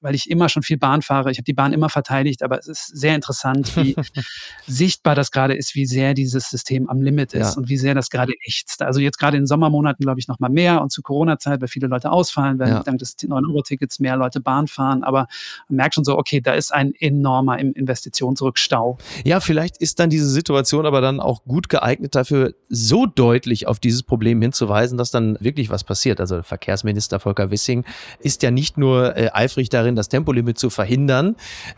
weil 0.00 0.14
ich 0.14 0.30
immer 0.30 0.48
schon 0.48 0.62
viel 0.62 0.78
Bahn 0.78 1.02
fahre. 1.02 1.30
Ich 1.30 1.38
habe 1.38 1.44
die 1.44 1.52
Bahn 1.52 1.72
immer 1.72 1.88
verteidigt, 1.88 2.42
aber 2.42 2.58
es 2.58 2.66
ist 2.66 2.86
sehr 2.86 3.14
interessant, 3.14 3.76
wie 3.76 3.94
sichtbar 4.66 5.14
das 5.14 5.30
gerade 5.30 5.54
ist, 5.54 5.74
wie 5.74 5.86
sehr 5.86 6.14
dieses 6.14 6.50
System 6.50 6.88
am 6.88 7.00
Limit 7.02 7.32
ist 7.32 7.54
ja. 7.54 7.58
und 7.58 7.68
wie 7.68 7.76
sehr 7.76 7.94
das 7.94 8.10
gerade 8.10 8.32
ächzt. 8.46 8.82
Also 8.82 9.00
jetzt 9.00 9.18
gerade 9.18 9.36
in 9.36 9.46
Sommermonaten, 9.46 10.02
glaube 10.02 10.20
ich, 10.20 10.28
noch 10.28 10.40
mal 10.40 10.50
mehr 10.50 10.80
und 10.82 10.90
zu 10.90 11.02
Corona-Zeit, 11.02 11.60
weil 11.60 11.68
viele 11.68 11.86
Leute 11.86 12.10
ausfallen, 12.10 12.58
weil 12.58 12.68
ja. 12.68 12.82
dank 12.82 12.98
des 12.98 13.18
9-Euro-Tickets 13.18 14.00
mehr 14.00 14.16
Leute 14.16 14.40
Bahn 14.40 14.66
fahren. 14.66 15.02
Aber 15.02 15.26
man 15.68 15.76
merkt 15.76 15.94
schon 15.94 16.04
so, 16.04 16.16
okay, 16.18 16.40
da 16.40 16.54
ist 16.54 16.72
ein 16.72 16.92
enormer 16.98 17.58
Investitionsrückstau. 17.58 18.98
Ja, 19.24 19.40
vielleicht 19.40 19.76
ist 19.78 20.00
dann 20.00 20.10
diese 20.10 20.28
Situation 20.28 20.86
aber 20.86 21.00
dann 21.00 21.20
auch 21.20 21.44
gut 21.44 21.68
geeignet 21.68 22.14
dafür, 22.14 22.54
so 22.68 23.06
deutlich 23.06 23.66
auf 23.66 23.78
dieses 23.78 24.02
Problem 24.02 24.40
hinzuweisen, 24.40 24.98
dass 24.98 25.10
dann 25.10 25.36
wirklich 25.40 25.70
was 25.70 25.84
passiert. 25.84 26.20
Also 26.20 26.42
Verkehrsminister 26.42 27.20
Volker 27.20 27.50
Wissing 27.50 27.84
ist 28.18 28.42
ja 28.42 28.50
nicht 28.50 28.78
nur 28.78 29.16
äh, 29.16 29.30
eifrig 29.32 29.68
darin, 29.68 29.89
darin, 29.90 29.96
das 29.96 30.08
Tempolimit 30.08 30.58
zu 30.58 30.70
verhindern. 30.70 31.36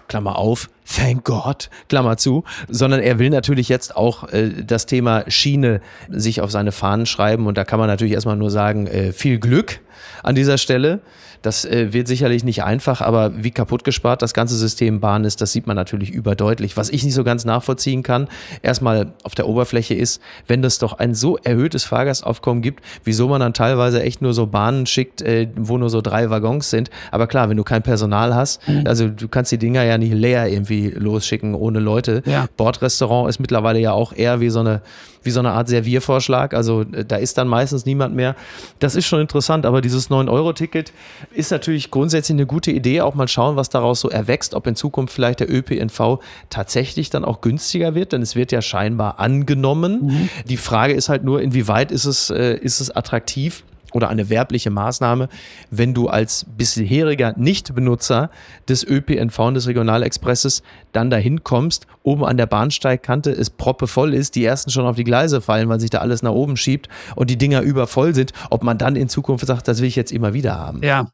Klammer 0.09 0.37
auf, 0.37 0.69
thank 0.87 1.25
God, 1.25 1.71
Klammer 1.89 2.17
zu, 2.17 2.45
sondern 2.69 3.01
er 3.01 3.19
will 3.19 3.31
natürlich 3.31 3.69
jetzt 3.69 3.97
auch 3.97 4.29
äh, 4.29 4.63
das 4.65 4.87
Thema 4.87 5.25
Schiene 5.29 5.81
sich 6.09 6.41
auf 6.41 6.51
seine 6.51 6.73
Fahnen 6.73 7.07
schreiben 7.07 7.47
und 7.47 7.57
da 7.57 7.65
kann 7.65 7.79
man 7.79 7.89
natürlich 7.89 8.13
erstmal 8.13 8.37
nur 8.37 8.51
sagen, 8.51 8.87
äh, 8.87 9.13
viel 9.13 9.39
Glück 9.39 9.81
an 10.23 10.35
dieser 10.35 10.59
Stelle. 10.59 11.01
Das 11.43 11.65
äh, 11.65 11.93
wird 11.93 12.09
sicherlich 12.09 12.45
nicht 12.45 12.63
einfach, 12.63 13.01
aber 13.01 13.33
wie 13.43 13.51
kaputt 13.51 13.85
gespart 13.85 14.23
das 14.23 14.33
ganze 14.33 14.57
System 14.57 15.01
Bahn 15.01 15.25
ist, 15.25 15.41
das 15.41 15.53
sieht 15.53 15.67
man 15.67 15.77
natürlich 15.77 16.11
überdeutlich. 16.11 16.77
Was 16.77 16.89
ich 16.89 17.05
nicht 17.05 17.15
so 17.15 17.25
ganz 17.25 17.45
nachvollziehen 17.45 18.03
kann, 18.03 18.29
erstmal 18.63 19.13
auf 19.25 19.35
der 19.35 19.49
Oberfläche 19.49 19.95
ist, 19.95 20.21
wenn 20.47 20.63
es 20.65 20.79
doch 20.79 20.95
ein 20.95 21.15
so 21.15 21.37
erhöhtes 21.39 21.85
Fahrgastaufkommen 21.85 22.63
gibt, 22.63 22.83
wieso 23.05 23.29
man 23.29 23.41
dann 23.41 23.55
teilweise 23.55 24.03
echt 24.03 24.23
nur 24.23 24.35
so 24.35 24.47
Bahnen 24.47 24.87
schickt, 24.87 25.23
äh, 25.23 25.49
wo 25.57 25.79
nur 25.79 25.91
so 25.91 26.01
drei 26.01 26.31
Waggons 26.31 26.71
sind. 26.71 26.91
Aber 27.11 27.27
klar, 27.27 27.49
wenn 27.51 27.57
du 27.57 27.65
kein 27.65 27.83
Personal 27.83 28.35
hast, 28.35 28.67
mhm. 28.69 28.87
also 28.87 29.09
du 29.09 29.29
kannst 29.29 29.53
die 29.53 29.59
Dinger 29.59 29.83
ja 29.83 29.99
nicht 29.99 30.15
leer 30.15 30.49
irgendwie 30.49 30.91
losschicken 30.91 31.55
ohne 31.55 31.81
Leute. 31.81 32.23
Ja. 32.25 32.47
Bordrestaurant 32.57 33.29
ist 33.29 33.41
mittlerweile 33.41 33.81
ja 33.81 33.93
auch 33.93 34.13
eher 34.13 34.41
wie 34.41 34.51
so 34.51 34.61
eine 34.61 34.83
wie 35.25 35.31
so 35.31 35.41
eine 35.41 35.53
Art 35.53 35.69
Serviervorschlag. 35.69 36.55
Also 36.55 36.83
äh, 36.83 37.05
da 37.05 37.17
ist 37.17 37.39
dann 37.39 37.49
meistens 37.49 37.87
niemand 37.87 38.15
mehr. 38.15 38.37
Das 38.79 38.95
ist 38.95 39.07
schon 39.07 39.21
interessant, 39.21 39.67
aber 39.67 39.81
dieses 39.81 40.11
9-Euro-Ticket 40.11 40.93
ist 41.33 41.51
natürlich 41.51 41.91
grundsätzlich 41.91 42.37
eine 42.37 42.47
gute 42.47 42.71
Idee. 42.71 43.01
Auch 43.01 43.15
mal 43.15 43.29
schauen, 43.29 43.57
was 43.57 43.69
daraus 43.69 44.01
so 44.01 44.09
erwächst, 44.09 44.55
ob 44.55 44.67
in 44.67 44.77
Zukunft 44.77 45.15
vielleicht 45.15 45.41
der 45.41 45.51
ÖPNV 45.51 46.21
tatsächlich 46.51 47.11
dann 47.11 47.25
auch 47.25 47.41
günstiger 47.41 47.95
wird, 47.95 48.13
denn 48.13 48.23
es 48.23 48.37
wird 48.37 48.53
ja 48.53 48.63
scheinbar 48.63 49.19
angenommen. 49.21 50.07
Mhm. 50.07 50.29
Die 50.49 50.57
Frage 50.57 50.95
ist 50.95 51.09
halt 51.09 51.25
nur, 51.25 51.41
inwieweit 51.41 51.91
ist 51.93 52.05
es, 52.05 52.31
äh, 52.31 52.57
ist 52.57 52.81
es 52.81 52.91
attraktiv? 52.91 53.65
Oder 53.93 54.09
eine 54.09 54.29
werbliche 54.29 54.71
Maßnahme, 54.71 55.29
wenn 55.71 55.95
du 55.95 56.09
als 56.09 56.47
bisheriger 56.57 57.35
Nichtbenutzer 57.37 58.31
des 58.69 58.85
ÖPNV 58.87 59.39
und 59.39 59.55
des 59.55 59.67
Regionalexpresses 59.67 60.63
dann 60.93 61.11
dahin 61.11 61.45
kommst, 61.45 61.87
oben 62.03 62.25
an 62.25 62.37
der 62.37 62.47
Bahnsteigkante 62.47 63.31
es 63.31 63.51
proppevoll 63.51 64.15
ist, 64.15 64.35
die 64.35 64.45
ersten 64.45 64.71
schon 64.71 64.87
auf 64.87 64.97
die 64.97 65.05
Gleise 65.05 65.41
fallen, 65.41 65.69
weil 65.69 65.81
sich 65.81 65.91
da 65.91 65.99
alles 65.99 66.23
nach 66.23 66.33
oben 66.33 66.57
schiebt 66.57 66.89
und 67.17 67.31
die 67.31 67.39
Dinger 67.39 67.63
übervoll 67.63 68.15
sind, 68.15 68.33
ob 68.51 68.63
man 68.63 68.79
dann 68.79 68.97
in 68.97 69.09
Zukunft 69.09 69.47
sagt, 69.47 69.69
das 69.69 69.81
will 69.81 69.89
ich 69.89 69.97
jetzt 69.97 70.13
immer 70.13 70.35
wieder 70.35 70.59
haben. 70.59 70.83
Ja, 70.83 71.09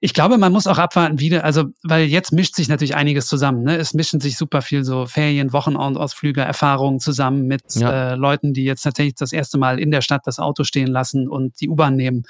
ich 0.00 0.14
glaube, 0.14 0.38
man 0.38 0.52
muss 0.52 0.66
auch 0.66 0.78
abwarten, 0.78 1.20
wie, 1.20 1.36
also, 1.36 1.64
weil 1.82 2.06
jetzt 2.06 2.32
mischt 2.32 2.54
sich 2.54 2.68
natürlich 2.68 2.94
einiges 2.94 3.26
zusammen. 3.26 3.62
Ne? 3.62 3.76
Es 3.76 3.94
mischen 3.94 4.20
sich 4.20 4.36
super 4.36 4.62
viel 4.62 4.84
so 4.84 5.06
Ferien, 5.06 5.52
Wochenausflüge, 5.52 6.40
Erfahrungen 6.40 7.00
zusammen 7.00 7.46
mit 7.46 7.62
ja. 7.74 8.12
äh, 8.12 8.14
Leuten, 8.14 8.52
die 8.52 8.64
jetzt 8.64 8.82
tatsächlich 8.82 9.14
das 9.14 9.32
erste 9.32 9.58
Mal 9.58 9.78
in 9.78 9.90
der 9.90 10.00
Stadt 10.00 10.22
das 10.26 10.38
Auto 10.38 10.64
stehen 10.64 10.88
lassen 10.88 11.28
und 11.28 11.60
die 11.60 11.68
U-Bahn 11.68 11.96
nehmen. 11.96 12.24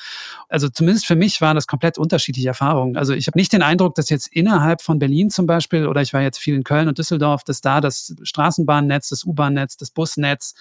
Also 0.49 0.69
zumindest 0.69 1.07
für 1.07 1.17
mich 1.17 1.41
waren 1.41 1.57
das 1.57 1.67
komplett 1.67 1.99
unterschiedliche 1.99 2.49
Erfahrungen. 2.49 2.97
Also 2.97 3.15
ich 3.15 3.27
habe 3.27 3.39
nicht 3.39 3.53
den 3.53 3.63
Eindruck, 3.63 3.95
dass 3.95 4.09
jetzt 4.11 4.29
innerhalb 4.29 4.83
von 4.83 4.99
Berlin 4.99 5.31
zum 5.31 5.47
Beispiel, 5.47 5.87
oder 5.87 6.03
ich 6.03 6.13
war 6.13 6.23
jetzt 6.23 6.39
viel 6.39 6.55
in 6.55 6.65
Köln 6.65 6.89
und 6.89 6.99
Düsseldorf, 6.99 7.45
dass 7.45 7.61
da 7.61 7.81
das 7.81 8.15
Straßenbahnnetz, 8.23 9.09
das 9.09 9.25
U-Bahn-Netz, 9.25 9.77
das 9.77 9.91
Busnetz 9.91 10.55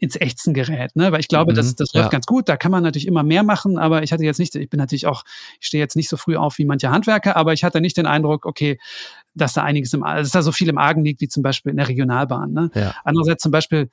ins 0.00 0.16
Ächzen 0.16 0.54
gerät. 0.54 0.96
Ne? 0.96 1.12
Weil 1.12 1.20
ich 1.20 1.28
glaube, 1.28 1.52
mhm, 1.52 1.56
das, 1.56 1.76
das 1.76 1.92
läuft 1.92 2.06
ja. 2.06 2.10
ganz 2.10 2.26
gut. 2.26 2.48
Da 2.48 2.56
kann 2.56 2.72
man 2.72 2.82
natürlich 2.82 3.06
immer 3.06 3.22
mehr 3.22 3.42
machen, 3.42 3.78
aber 3.78 4.02
ich 4.02 4.12
hatte 4.12 4.24
jetzt 4.24 4.38
nicht, 4.38 4.54
ich 4.54 4.70
bin 4.70 4.78
natürlich 4.78 5.06
auch, 5.06 5.24
ich 5.60 5.66
stehe 5.66 5.82
jetzt 5.82 5.94
nicht 5.94 5.99
so 6.08 6.16
früh 6.16 6.36
auf 6.36 6.58
wie 6.58 6.64
manche 6.64 6.90
Handwerker, 6.90 7.36
aber 7.36 7.52
ich 7.52 7.64
hatte 7.64 7.80
nicht 7.80 7.96
den 7.96 8.06
Eindruck, 8.06 8.46
okay, 8.46 8.78
dass 9.34 9.52
da 9.52 9.62
einiges 9.62 9.92
im, 9.92 10.02
dass 10.02 10.30
da 10.30 10.42
so 10.42 10.52
viel 10.52 10.68
im 10.68 10.78
Argen 10.78 11.04
liegt, 11.04 11.20
wie 11.20 11.28
zum 11.28 11.42
Beispiel 11.42 11.70
in 11.70 11.76
der 11.76 11.88
Regionalbahn. 11.88 12.52
Ne? 12.52 12.70
Ja. 12.74 12.94
Andererseits 13.04 13.42
zum 13.42 13.52
Beispiel, 13.52 13.88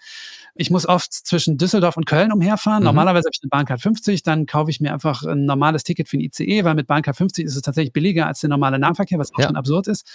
ich 0.55 0.71
muss 0.71 0.87
oft 0.87 1.13
zwischen 1.13 1.57
Düsseldorf 1.57 1.97
und 1.97 2.05
Köln 2.05 2.31
umherfahren. 2.31 2.79
Mhm. 2.79 2.85
Normalerweise 2.85 3.27
habe 3.27 3.33
ich 3.33 3.39
eine 3.43 3.49
Bahncard 3.49 3.81
50, 3.81 4.23
dann 4.23 4.45
kaufe 4.45 4.71
ich 4.71 4.79
mir 4.79 4.93
einfach 4.93 5.23
ein 5.23 5.45
normales 5.45 5.83
Ticket 5.83 6.07
für 6.07 6.17
ein 6.17 6.21
ICE, 6.21 6.63
weil 6.63 6.75
mit 6.75 6.87
Bahncard 6.87 7.15
50 7.15 7.45
ist 7.45 7.55
es 7.55 7.61
tatsächlich 7.61 7.93
billiger 7.93 8.27
als 8.27 8.41
der 8.41 8.49
normale 8.49 8.79
Nahverkehr, 8.79 9.19
was 9.19 9.33
auch 9.33 9.39
ja. 9.39 9.47
schon 9.47 9.55
absurd 9.55 9.87
ist. 9.87 10.07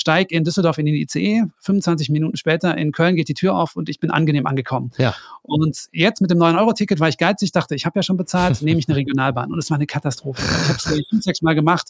Steig 0.00 0.32
in 0.32 0.44
Düsseldorf 0.44 0.78
in 0.78 0.86
den 0.86 0.94
ICE, 0.94 1.44
25 1.58 2.08
Minuten 2.08 2.36
später 2.36 2.76
in 2.76 2.90
Köln 2.92 3.16
geht 3.16 3.28
die 3.28 3.34
Tür 3.34 3.54
auf 3.54 3.76
und 3.76 3.88
ich 3.88 4.00
bin 4.00 4.10
angenehm 4.10 4.46
angekommen. 4.46 4.90
Ja. 4.96 5.14
Und 5.42 5.88
jetzt 5.92 6.20
mit 6.20 6.30
dem 6.30 6.38
9-Euro-Ticket 6.38 7.00
war 7.00 7.08
ich 7.08 7.18
geizig, 7.18 7.52
dachte, 7.52 7.74
ich 7.74 7.84
habe 7.84 7.98
ja 7.98 8.02
schon 8.02 8.16
bezahlt, 8.16 8.62
nehme 8.62 8.78
ich 8.80 8.88
eine 8.88 8.96
Regionalbahn. 8.96 9.52
Und 9.52 9.58
es 9.58 9.68
war 9.70 9.76
eine 9.76 9.86
Katastrophe. 9.86 10.40
Ich 10.42 10.68
habe 10.68 10.76
es 10.76 11.08
fünf, 11.08 11.22
sechs 11.22 11.42
Mal 11.42 11.54
gemacht. 11.54 11.88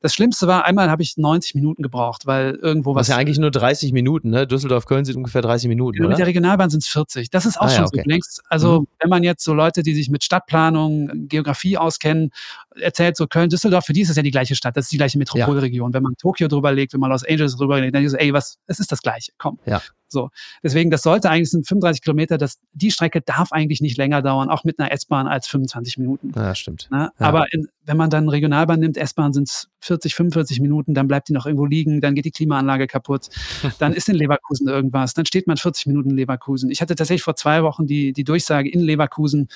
Das 0.00 0.14
Schlimmste 0.14 0.46
war, 0.46 0.64
einmal 0.64 0.90
habe 0.90 1.02
ich 1.02 1.16
90 1.16 1.54
Minuten 1.54 1.82
gebraucht, 1.82 2.26
weil 2.26 2.54
irgendwo 2.54 2.94
was. 2.94 3.00
Das 3.00 3.08
ist 3.08 3.12
ja 3.12 3.20
eigentlich 3.20 3.38
nur 3.38 3.50
30 3.50 3.92
Minuten, 3.92 4.30
ne? 4.30 4.46
Düsseldorf-Köln 4.46 5.04
sind 5.04 5.16
ungefähr 5.16 5.42
30 5.42 5.68
Minuten. 5.68 6.02
Ja, 6.02 6.08
mit 6.08 6.18
der 6.18 6.26
Regionalbahn 6.26 6.70
sind 6.70 6.82
es 6.82 6.88
40. 6.88 7.30
Das 7.30 7.46
ist 7.46 7.58
auch 7.60 7.66
ah, 7.66 7.68
schon 7.68 7.84
ja, 7.84 7.86
okay. 7.88 8.02
so 8.04 8.08
längst. 8.10 8.42
Also, 8.48 8.80
mhm. 8.80 8.86
wenn 9.00 9.10
man 9.10 9.22
jetzt 9.22 9.44
so 9.44 9.52
Leute, 9.52 9.82
die 9.82 9.94
sich 9.94 10.08
mit 10.08 10.24
Stadtplanung, 10.24 11.28
Geografie 11.28 11.76
auskennen, 11.76 12.30
erzählt, 12.76 13.16
so 13.16 13.26
Köln-Düsseldorf, 13.26 13.84
für 13.84 13.92
die 13.92 14.02
ist 14.02 14.10
es 14.10 14.16
ja 14.16 14.22
die 14.22 14.30
gleiche 14.30 14.54
Stadt, 14.54 14.76
das 14.76 14.86
ist 14.86 14.92
die 14.92 14.96
gleiche 14.96 15.18
Metropolregion. 15.18 15.90
Ja. 15.90 15.94
Wenn 15.94 16.02
man 16.02 16.16
Tokio 16.16 16.48
drüber 16.48 16.72
legt, 16.72 16.92
wenn 16.92 17.00
man 17.00 17.10
Los 17.10 17.24
Angeles 17.24 17.56
drüber 17.56 17.80
legt, 17.80 17.94
dann 17.94 18.04
ist 18.04 18.12
es, 18.12 18.18
ey, 18.18 18.32
was, 18.32 18.58
es 18.66 18.80
ist 18.80 18.92
das 18.92 19.02
Gleiche, 19.02 19.32
komm. 19.38 19.58
Ja. 19.66 19.82
So. 20.12 20.30
Deswegen, 20.62 20.90
das 20.90 21.02
sollte 21.02 21.30
eigentlich 21.30 21.50
sind 21.50 21.66
35 21.66 22.02
Kilometer, 22.02 22.38
das, 22.38 22.58
die 22.72 22.90
Strecke 22.90 23.20
darf 23.20 23.52
eigentlich 23.52 23.80
nicht 23.80 23.96
länger 23.96 24.22
dauern, 24.22 24.48
auch 24.48 24.64
mit 24.64 24.78
einer 24.78 24.92
S-Bahn 24.92 25.26
als 25.26 25.46
25 25.48 25.98
Minuten. 25.98 26.32
Ja, 26.34 26.54
stimmt. 26.54 26.88
Ne? 26.90 27.10
Ja. 27.18 27.26
Aber 27.26 27.52
in, 27.52 27.68
wenn 27.84 27.96
man 27.96 28.10
dann 28.10 28.28
Regionalbahn 28.28 28.78
nimmt, 28.78 28.96
S-Bahn 28.96 29.32
sind 29.32 29.48
es 29.48 29.68
40, 29.80 30.14
45 30.14 30.60
Minuten, 30.60 30.94
dann 30.94 31.08
bleibt 31.08 31.28
die 31.28 31.32
noch 31.32 31.46
irgendwo 31.46 31.66
liegen, 31.66 32.00
dann 32.00 32.14
geht 32.14 32.24
die 32.24 32.30
Klimaanlage 32.30 32.86
kaputt, 32.86 33.28
dann 33.78 33.92
ist 33.92 34.08
in 34.08 34.16
Leverkusen 34.16 34.68
irgendwas, 34.68 35.14
dann 35.14 35.26
steht 35.26 35.46
man 35.46 35.56
40 35.56 35.86
Minuten 35.86 36.10
in 36.10 36.16
Leverkusen. 36.16 36.70
Ich 36.70 36.80
hatte 36.80 36.94
tatsächlich 36.94 37.22
vor 37.22 37.36
zwei 37.36 37.62
Wochen 37.62 37.86
die, 37.86 38.12
die 38.12 38.24
Durchsage 38.24 38.70
in 38.70 38.80
Leverkusen, 38.80 39.48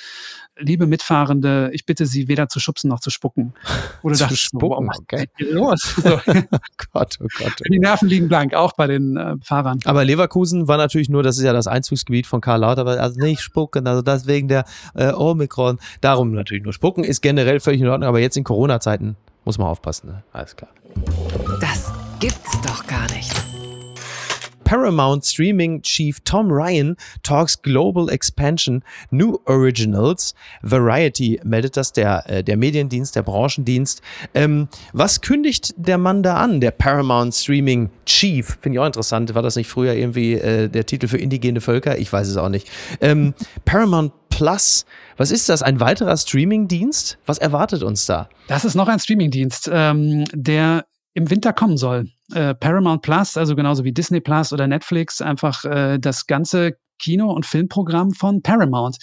liebe 0.57 0.87
Mitfahrende, 0.87 1.71
ich 1.73 1.85
bitte 1.85 2.07
Sie 2.07 2.29
weder 2.29 2.49
zu 2.49 2.61
schubsen 2.61 2.89
noch 2.89 3.01
zu 3.01 3.11
spucken. 3.11 3.55
Oder 4.03 4.15
Zu 4.15 4.25
dachte, 4.25 4.37
spucken, 4.37 4.89
was 4.89 4.99
okay. 4.99 5.17
ist 5.17 5.41
denn 5.41 5.47
hier 5.47 5.55
los? 5.57 5.95
So. 6.03 6.21
Gott, 6.93 7.19
oh 7.21 7.27
Gott. 7.39 7.55
Die 7.71 7.79
Nerven 7.79 8.09
liegen 8.09 8.29
blank, 8.29 8.55
auch 8.55 8.73
bei 8.75 8.87
den 8.87 9.17
äh, 9.17 9.37
Fahrern. 9.43 9.81
Aber 9.85 10.05
Leverkusen 10.05 10.44
war 10.53 10.77
natürlich 10.77 11.09
nur, 11.09 11.23
das 11.23 11.39
ist 11.39 11.45
ja 11.45 11.53
das 11.53 11.67
Einzugsgebiet 11.67 12.27
von 12.27 12.41
Karl 12.41 12.61
Lauterbach, 12.61 12.99
also 12.99 13.21
nicht 13.21 13.41
spucken, 13.41 13.87
also 13.87 14.03
das 14.03 14.27
wegen 14.27 14.49
der 14.49 14.65
äh, 14.95 15.13
Omikron. 15.13 15.79
Darum 16.01 16.33
natürlich 16.33 16.65
nur 16.65 16.73
spucken, 16.73 17.05
ist 17.05 17.21
generell 17.21 17.61
völlig 17.61 17.81
in 17.81 17.89
Ordnung, 17.89 18.09
aber 18.09 18.21
jetzt 18.21 18.37
in 18.37 18.45
Corona-Zeiten 18.45 19.17
muss 19.45 19.59
man 19.59 19.69
aufpassen, 19.69 20.09
ne? 20.09 20.23
Alles 20.33 20.57
klar. 20.57 20.71
Das 21.61 21.93
gibt's 22.21 22.61
doch 22.63 22.87
gar 22.87 23.11
nicht. 23.15 23.54
Paramount 24.75 25.25
Streaming 25.25 25.83
Chief 25.83 26.19
Tom 26.25 26.51
Ryan 26.51 26.97
talks 27.23 27.55
global 27.55 28.09
expansion, 28.09 28.83
new 29.13 29.39
originals. 29.47 30.35
Variety 30.65 31.39
meldet 31.45 31.77
das, 31.77 31.93
der, 31.93 32.29
äh, 32.29 32.43
der 32.43 32.57
Mediendienst, 32.57 33.15
der 33.15 33.23
Branchendienst. 33.23 34.03
Ähm, 34.35 34.67
was 34.93 35.21
kündigt 35.21 35.75
der 35.77 35.97
Mann 35.97 36.25
da 36.25 36.39
an, 36.39 36.61
der 36.61 36.73
Paramount 36.73 37.37
Streaming 37.37 37.89
Chief? 38.05 38.59
Finde 38.61 38.75
ich 38.75 38.81
auch 38.81 38.87
interessant. 38.87 39.33
War 39.37 39.43
das 39.43 39.55
nicht 39.55 39.69
früher 39.69 39.95
irgendwie 39.95 40.33
äh, 40.33 40.69
der 40.69 40.85
Titel 40.87 41.07
für 41.07 41.19
indigene 41.19 41.61
Völker? 41.61 41.97
Ich 41.97 42.13
weiß 42.13 42.27
es 42.27 42.37
auch 42.37 42.49
nicht. 42.49 42.69
Ähm, 43.01 43.33
Paramount 43.65 44.13
Plus, 44.29 44.87
was 45.17 45.31
ist 45.31 45.49
das? 45.49 45.63
Ein 45.63 45.79
weiterer 45.79 46.17
Streamingdienst? 46.17 47.19
Was 47.27 47.39
erwartet 47.39 47.85
uns 47.85 48.07
da? 48.07 48.29
Das 48.49 48.65
ist 48.65 48.75
noch 48.75 48.89
ein 48.89 48.99
Streamingdienst, 48.99 49.71
ähm, 49.73 50.25
der 50.33 50.85
im 51.13 51.31
Winter 51.31 51.53
kommen 51.53 51.77
soll. 51.77 52.09
Äh, 52.33 52.55
Paramount 52.55 53.03
Plus, 53.03 53.37
also 53.37 53.55
genauso 53.55 53.85
wie 53.85 53.93
Disney 53.93 54.21
Plus 54.21 54.53
oder 54.53 54.67
Netflix, 54.67 55.21
einfach 55.21 55.65
äh, 55.65 55.99
das 55.99 56.27
ganze 56.27 56.77
Kino- 56.99 57.33
und 57.33 57.45
Filmprogramm 57.45 58.13
von 58.13 58.41
Paramount. 58.41 58.97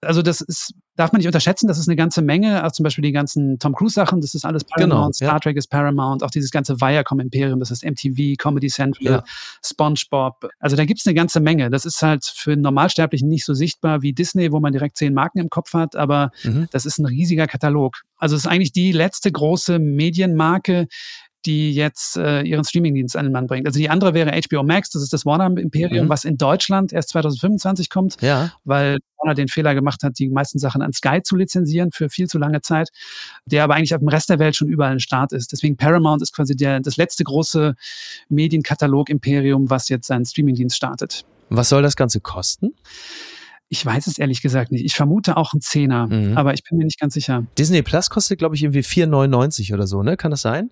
Also 0.00 0.22
das 0.22 0.40
ist, 0.40 0.72
darf 0.96 1.12
man 1.12 1.18
nicht 1.18 1.26
unterschätzen, 1.26 1.66
das 1.66 1.76
ist 1.76 1.88
eine 1.88 1.96
ganze 1.96 2.22
Menge, 2.22 2.62
also 2.62 2.74
zum 2.76 2.84
Beispiel 2.84 3.02
die 3.02 3.10
ganzen 3.12 3.58
Tom 3.58 3.74
Cruise-Sachen, 3.74 4.20
das 4.20 4.34
ist 4.34 4.44
alles 4.46 4.62
Paramount, 4.64 5.16
Genau. 5.18 5.30
Star 5.30 5.40
Trek 5.40 5.56
ist 5.56 5.68
Paramount, 5.68 6.22
auch 6.22 6.30
dieses 6.30 6.50
ganze 6.52 6.80
Viacom-Imperium, 6.80 7.58
das 7.58 7.70
ist 7.72 7.84
MTV, 7.84 8.36
Comedy 8.38 8.68
Central, 8.68 9.04
Ja. 9.06 9.24
SpongeBob. 9.64 10.48
Also 10.60 10.76
da 10.76 10.84
gibt's 10.84 11.06
eine 11.06 11.14
ganze 11.14 11.40
Menge. 11.40 11.68
Das 11.68 11.84
ist 11.84 12.00
halt 12.00 12.24
für 12.24 12.52
einen 12.52 12.62
Normalsterblichen 12.62 13.28
nicht 13.28 13.44
so 13.44 13.54
sichtbar 13.54 14.02
wie 14.02 14.12
Disney, 14.12 14.52
wo 14.52 14.60
man 14.60 14.72
direkt 14.72 14.96
zehn 14.96 15.12
Marken 15.12 15.38
im 15.40 15.50
Kopf 15.50 15.74
hat, 15.74 15.96
aber 15.96 16.30
Mhm. 16.44 16.68
das 16.70 16.86
ist 16.86 16.98
ein 16.98 17.06
riesiger 17.06 17.46
Katalog. 17.48 18.02
Also 18.18 18.36
es 18.36 18.44
ist 18.44 18.50
eigentlich 18.50 18.72
die 18.72 18.92
letzte 18.92 19.32
große 19.32 19.78
Medienmarke, 19.80 20.86
die 21.46 21.72
jetzt 21.74 22.16
äh, 22.16 22.42
ihren 22.42 22.64
Streamingdienst 22.64 23.16
an 23.16 23.24
den 23.26 23.32
Mann 23.32 23.46
bringt. 23.46 23.66
Also 23.66 23.78
die 23.78 23.90
andere 23.90 24.14
wäre 24.14 24.30
HBO 24.48 24.62
Max, 24.62 24.90
das 24.90 25.02
ist 25.02 25.12
das 25.12 25.26
Warner 25.26 25.46
Imperium, 25.60 26.06
Mhm. 26.06 26.08
was 26.08 26.24
in 26.24 26.36
Deutschland 26.36 26.92
erst 26.92 27.10
2025 27.10 27.90
kommt, 27.90 28.16
Ja. 28.20 28.52
weil 28.64 28.98
Warner 29.18 29.34
den 29.34 29.48
Fehler 29.48 29.74
gemacht 29.74 30.02
hat, 30.02 30.18
die 30.18 30.28
meisten 30.28 30.58
Sachen 30.58 30.82
an 30.82 30.92
Sky 30.92 31.20
zu 31.22 31.36
lizenzieren 31.36 31.90
für 31.92 32.08
viel 32.08 32.26
zu 32.28 32.38
lange 32.38 32.60
Zeit, 32.60 32.90
der 33.46 33.64
aber 33.64 33.74
eigentlich 33.74 33.94
auf 33.94 34.00
dem 34.00 34.08
Rest 34.08 34.30
der 34.30 34.38
Welt 34.38 34.56
schon 34.56 34.68
überall 34.68 34.92
ein 34.92 35.00
Start 35.00 35.32
ist. 35.32 35.52
Deswegen 35.52 35.76
Paramount 35.76 36.22
ist 36.22 36.32
quasi 36.34 36.56
der, 36.56 36.80
das 36.80 36.96
letzte 36.96 37.24
große 37.24 37.74
Medienkatalog-Imperium, 38.28 39.70
was 39.70 39.88
jetzt 39.88 40.06
seinen 40.06 40.24
Streamingdienst 40.24 40.76
startet. 40.76 41.24
Was 41.50 41.68
soll 41.68 41.82
das 41.82 41.96
Ganze 41.96 42.20
kosten? 42.20 42.74
Ich 43.68 43.84
weiß 43.84 44.06
es 44.06 44.18
ehrlich 44.18 44.42
gesagt 44.42 44.70
nicht. 44.70 44.84
Ich 44.84 44.94
vermute 44.94 45.36
auch 45.36 45.54
ein 45.54 45.60
Zehner, 45.60 46.06
Mhm. 46.06 46.36
aber 46.36 46.52
ich 46.54 46.62
bin 46.62 46.78
mir 46.78 46.84
nicht 46.84 47.00
ganz 47.00 47.14
sicher. 47.14 47.46
Disney 47.58 47.82
Plus 47.82 48.10
kostet, 48.10 48.38
glaube 48.38 48.54
ich, 48.54 48.62
irgendwie 48.62 48.82
4,99 48.82 49.72
oder 49.72 49.86
so, 49.86 50.02
ne? 50.02 50.16
Kann 50.16 50.30
das 50.30 50.42
sein? 50.42 50.70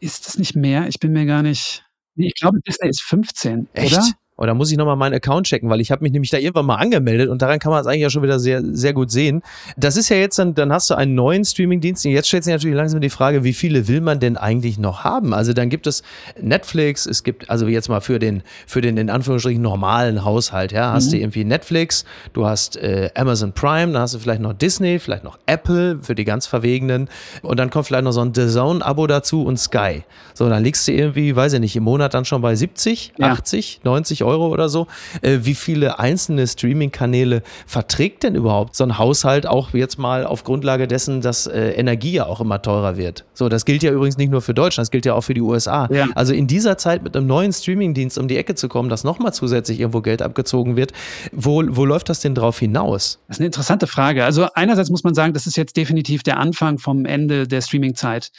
Ist 0.00 0.26
das 0.26 0.38
nicht 0.38 0.54
mehr? 0.56 0.88
Ich 0.88 0.98
bin 1.00 1.12
mir 1.12 1.26
gar 1.26 1.42
nicht. 1.42 1.84
Ich 2.16 2.34
glaube, 2.34 2.60
Disney 2.66 2.88
ist 2.88 3.02
15, 3.02 3.68
oder? 3.74 4.04
Oder 4.38 4.54
muss 4.54 4.70
ich 4.70 4.76
nochmal 4.76 4.96
meinen 4.96 5.14
Account 5.14 5.46
checken, 5.46 5.70
weil 5.70 5.80
ich 5.80 5.90
habe 5.90 6.02
mich 6.02 6.12
nämlich 6.12 6.30
da 6.30 6.36
irgendwann 6.36 6.66
mal 6.66 6.76
angemeldet 6.76 7.30
und 7.30 7.40
daran 7.40 7.58
kann 7.58 7.70
man 7.70 7.80
es 7.80 7.86
eigentlich 7.86 8.02
ja 8.02 8.10
schon 8.10 8.22
wieder 8.22 8.38
sehr, 8.38 8.62
sehr 8.62 8.92
gut 8.92 9.10
sehen. 9.10 9.42
Das 9.76 9.96
ist 9.96 10.08
ja 10.10 10.16
jetzt 10.16 10.38
dann, 10.38 10.54
dann 10.54 10.72
hast 10.72 10.90
du 10.90 10.94
einen 10.94 11.14
neuen 11.14 11.44
Streamingdienst 11.44 12.04
und 12.04 12.12
jetzt 12.12 12.28
stellt 12.28 12.44
sich 12.44 12.52
natürlich 12.52 12.76
langsam 12.76 13.00
die 13.00 13.08
Frage, 13.10 13.44
wie 13.44 13.54
viele 13.54 13.88
will 13.88 14.00
man 14.02 14.20
denn 14.20 14.36
eigentlich 14.36 14.78
noch 14.78 15.04
haben? 15.04 15.32
Also 15.32 15.54
dann 15.54 15.70
gibt 15.70 15.86
es 15.86 16.02
Netflix, 16.40 17.06
es 17.06 17.22
gibt, 17.24 17.48
also 17.48 17.66
jetzt 17.66 17.88
mal 17.88 18.00
für 18.00 18.18
den, 18.18 18.42
für 18.66 18.80
den 18.80 18.96
in 18.98 19.08
Anführungsstrichen 19.10 19.62
normalen 19.62 20.24
Haushalt, 20.24 20.72
ja, 20.72 20.92
hast 20.92 21.12
du 21.12 21.16
irgendwie 21.16 21.44
Netflix, 21.44 22.04
du 22.34 22.46
hast 22.46 22.76
äh, 22.76 23.10
Amazon 23.14 23.52
Prime, 23.52 23.92
dann 23.92 24.02
hast 24.02 24.14
du 24.14 24.18
vielleicht 24.18 24.42
noch 24.42 24.52
Disney, 24.52 24.98
vielleicht 24.98 25.24
noch 25.24 25.38
Apple 25.46 25.98
für 26.02 26.14
die 26.14 26.24
ganz 26.24 26.46
Verwegenen 26.46 27.08
und 27.42 27.58
dann 27.58 27.70
kommt 27.70 27.86
vielleicht 27.86 28.04
noch 28.04 28.12
so 28.12 28.20
ein 28.20 28.34
The 28.34 28.48
Zone-Abo 28.48 29.06
dazu 29.06 29.44
und 29.44 29.58
Sky. 29.58 30.04
So, 30.34 30.48
dann 30.50 30.62
liegst 30.62 30.86
du 30.86 30.92
irgendwie, 30.92 31.34
weiß 31.34 31.54
ich 31.54 31.60
nicht, 31.60 31.76
im 31.76 31.84
Monat 31.84 32.12
dann 32.12 32.24
schon 32.26 32.42
bei 32.42 32.54
70, 32.54 33.14
Ja. 33.18 33.32
80, 33.32 33.80
90 33.84 34.25
Euro 34.26 34.48
oder 34.48 34.68
so. 34.68 34.86
Äh, 35.22 35.38
wie 35.42 35.54
viele 35.54 35.98
einzelne 35.98 36.46
Streaming-Kanäle 36.46 37.42
verträgt 37.66 38.22
denn 38.22 38.34
überhaupt 38.34 38.76
so 38.76 38.84
ein 38.84 38.98
Haushalt 38.98 39.46
auch 39.46 39.72
jetzt 39.72 39.98
mal 39.98 40.26
auf 40.26 40.44
Grundlage 40.44 40.88
dessen, 40.88 41.20
dass 41.20 41.46
äh, 41.46 41.70
Energie 41.70 42.12
ja 42.12 42.26
auch 42.26 42.40
immer 42.40 42.60
teurer 42.60 42.96
wird? 42.96 43.24
So, 43.34 43.48
das 43.48 43.64
gilt 43.64 43.82
ja 43.82 43.92
übrigens 43.92 44.16
nicht 44.16 44.30
nur 44.30 44.42
für 44.42 44.54
Deutschland, 44.54 44.86
das 44.86 44.90
gilt 44.90 45.06
ja 45.06 45.14
auch 45.14 45.22
für 45.22 45.34
die 45.34 45.40
USA. 45.40 45.88
Ja. 45.90 46.08
Also 46.14 46.32
in 46.34 46.46
dieser 46.46 46.76
Zeit 46.78 47.02
mit 47.02 47.16
einem 47.16 47.26
neuen 47.26 47.52
Streaming-Dienst 47.52 48.18
um 48.18 48.28
die 48.28 48.36
Ecke 48.36 48.54
zu 48.54 48.68
kommen, 48.68 48.88
dass 48.88 49.04
nochmal 49.04 49.32
zusätzlich 49.32 49.80
irgendwo 49.80 50.00
Geld 50.00 50.22
abgezogen 50.22 50.76
wird, 50.76 50.92
wo, 51.32 51.62
wo 51.68 51.84
läuft 51.84 52.08
das 52.08 52.20
denn 52.20 52.34
drauf 52.34 52.58
hinaus? 52.58 53.18
Das 53.28 53.36
ist 53.36 53.40
eine 53.40 53.46
interessante 53.46 53.86
Frage. 53.86 54.24
Also 54.24 54.48
einerseits 54.54 54.90
muss 54.90 55.04
man 55.04 55.14
sagen, 55.14 55.32
das 55.32 55.46
ist 55.46 55.56
jetzt 55.56 55.76
definitiv 55.76 56.22
der 56.22 56.38
Anfang 56.38 56.78
vom 56.78 57.04
Ende 57.04 57.46
der 57.46 57.60
Streaming-Zeit, 57.60 58.30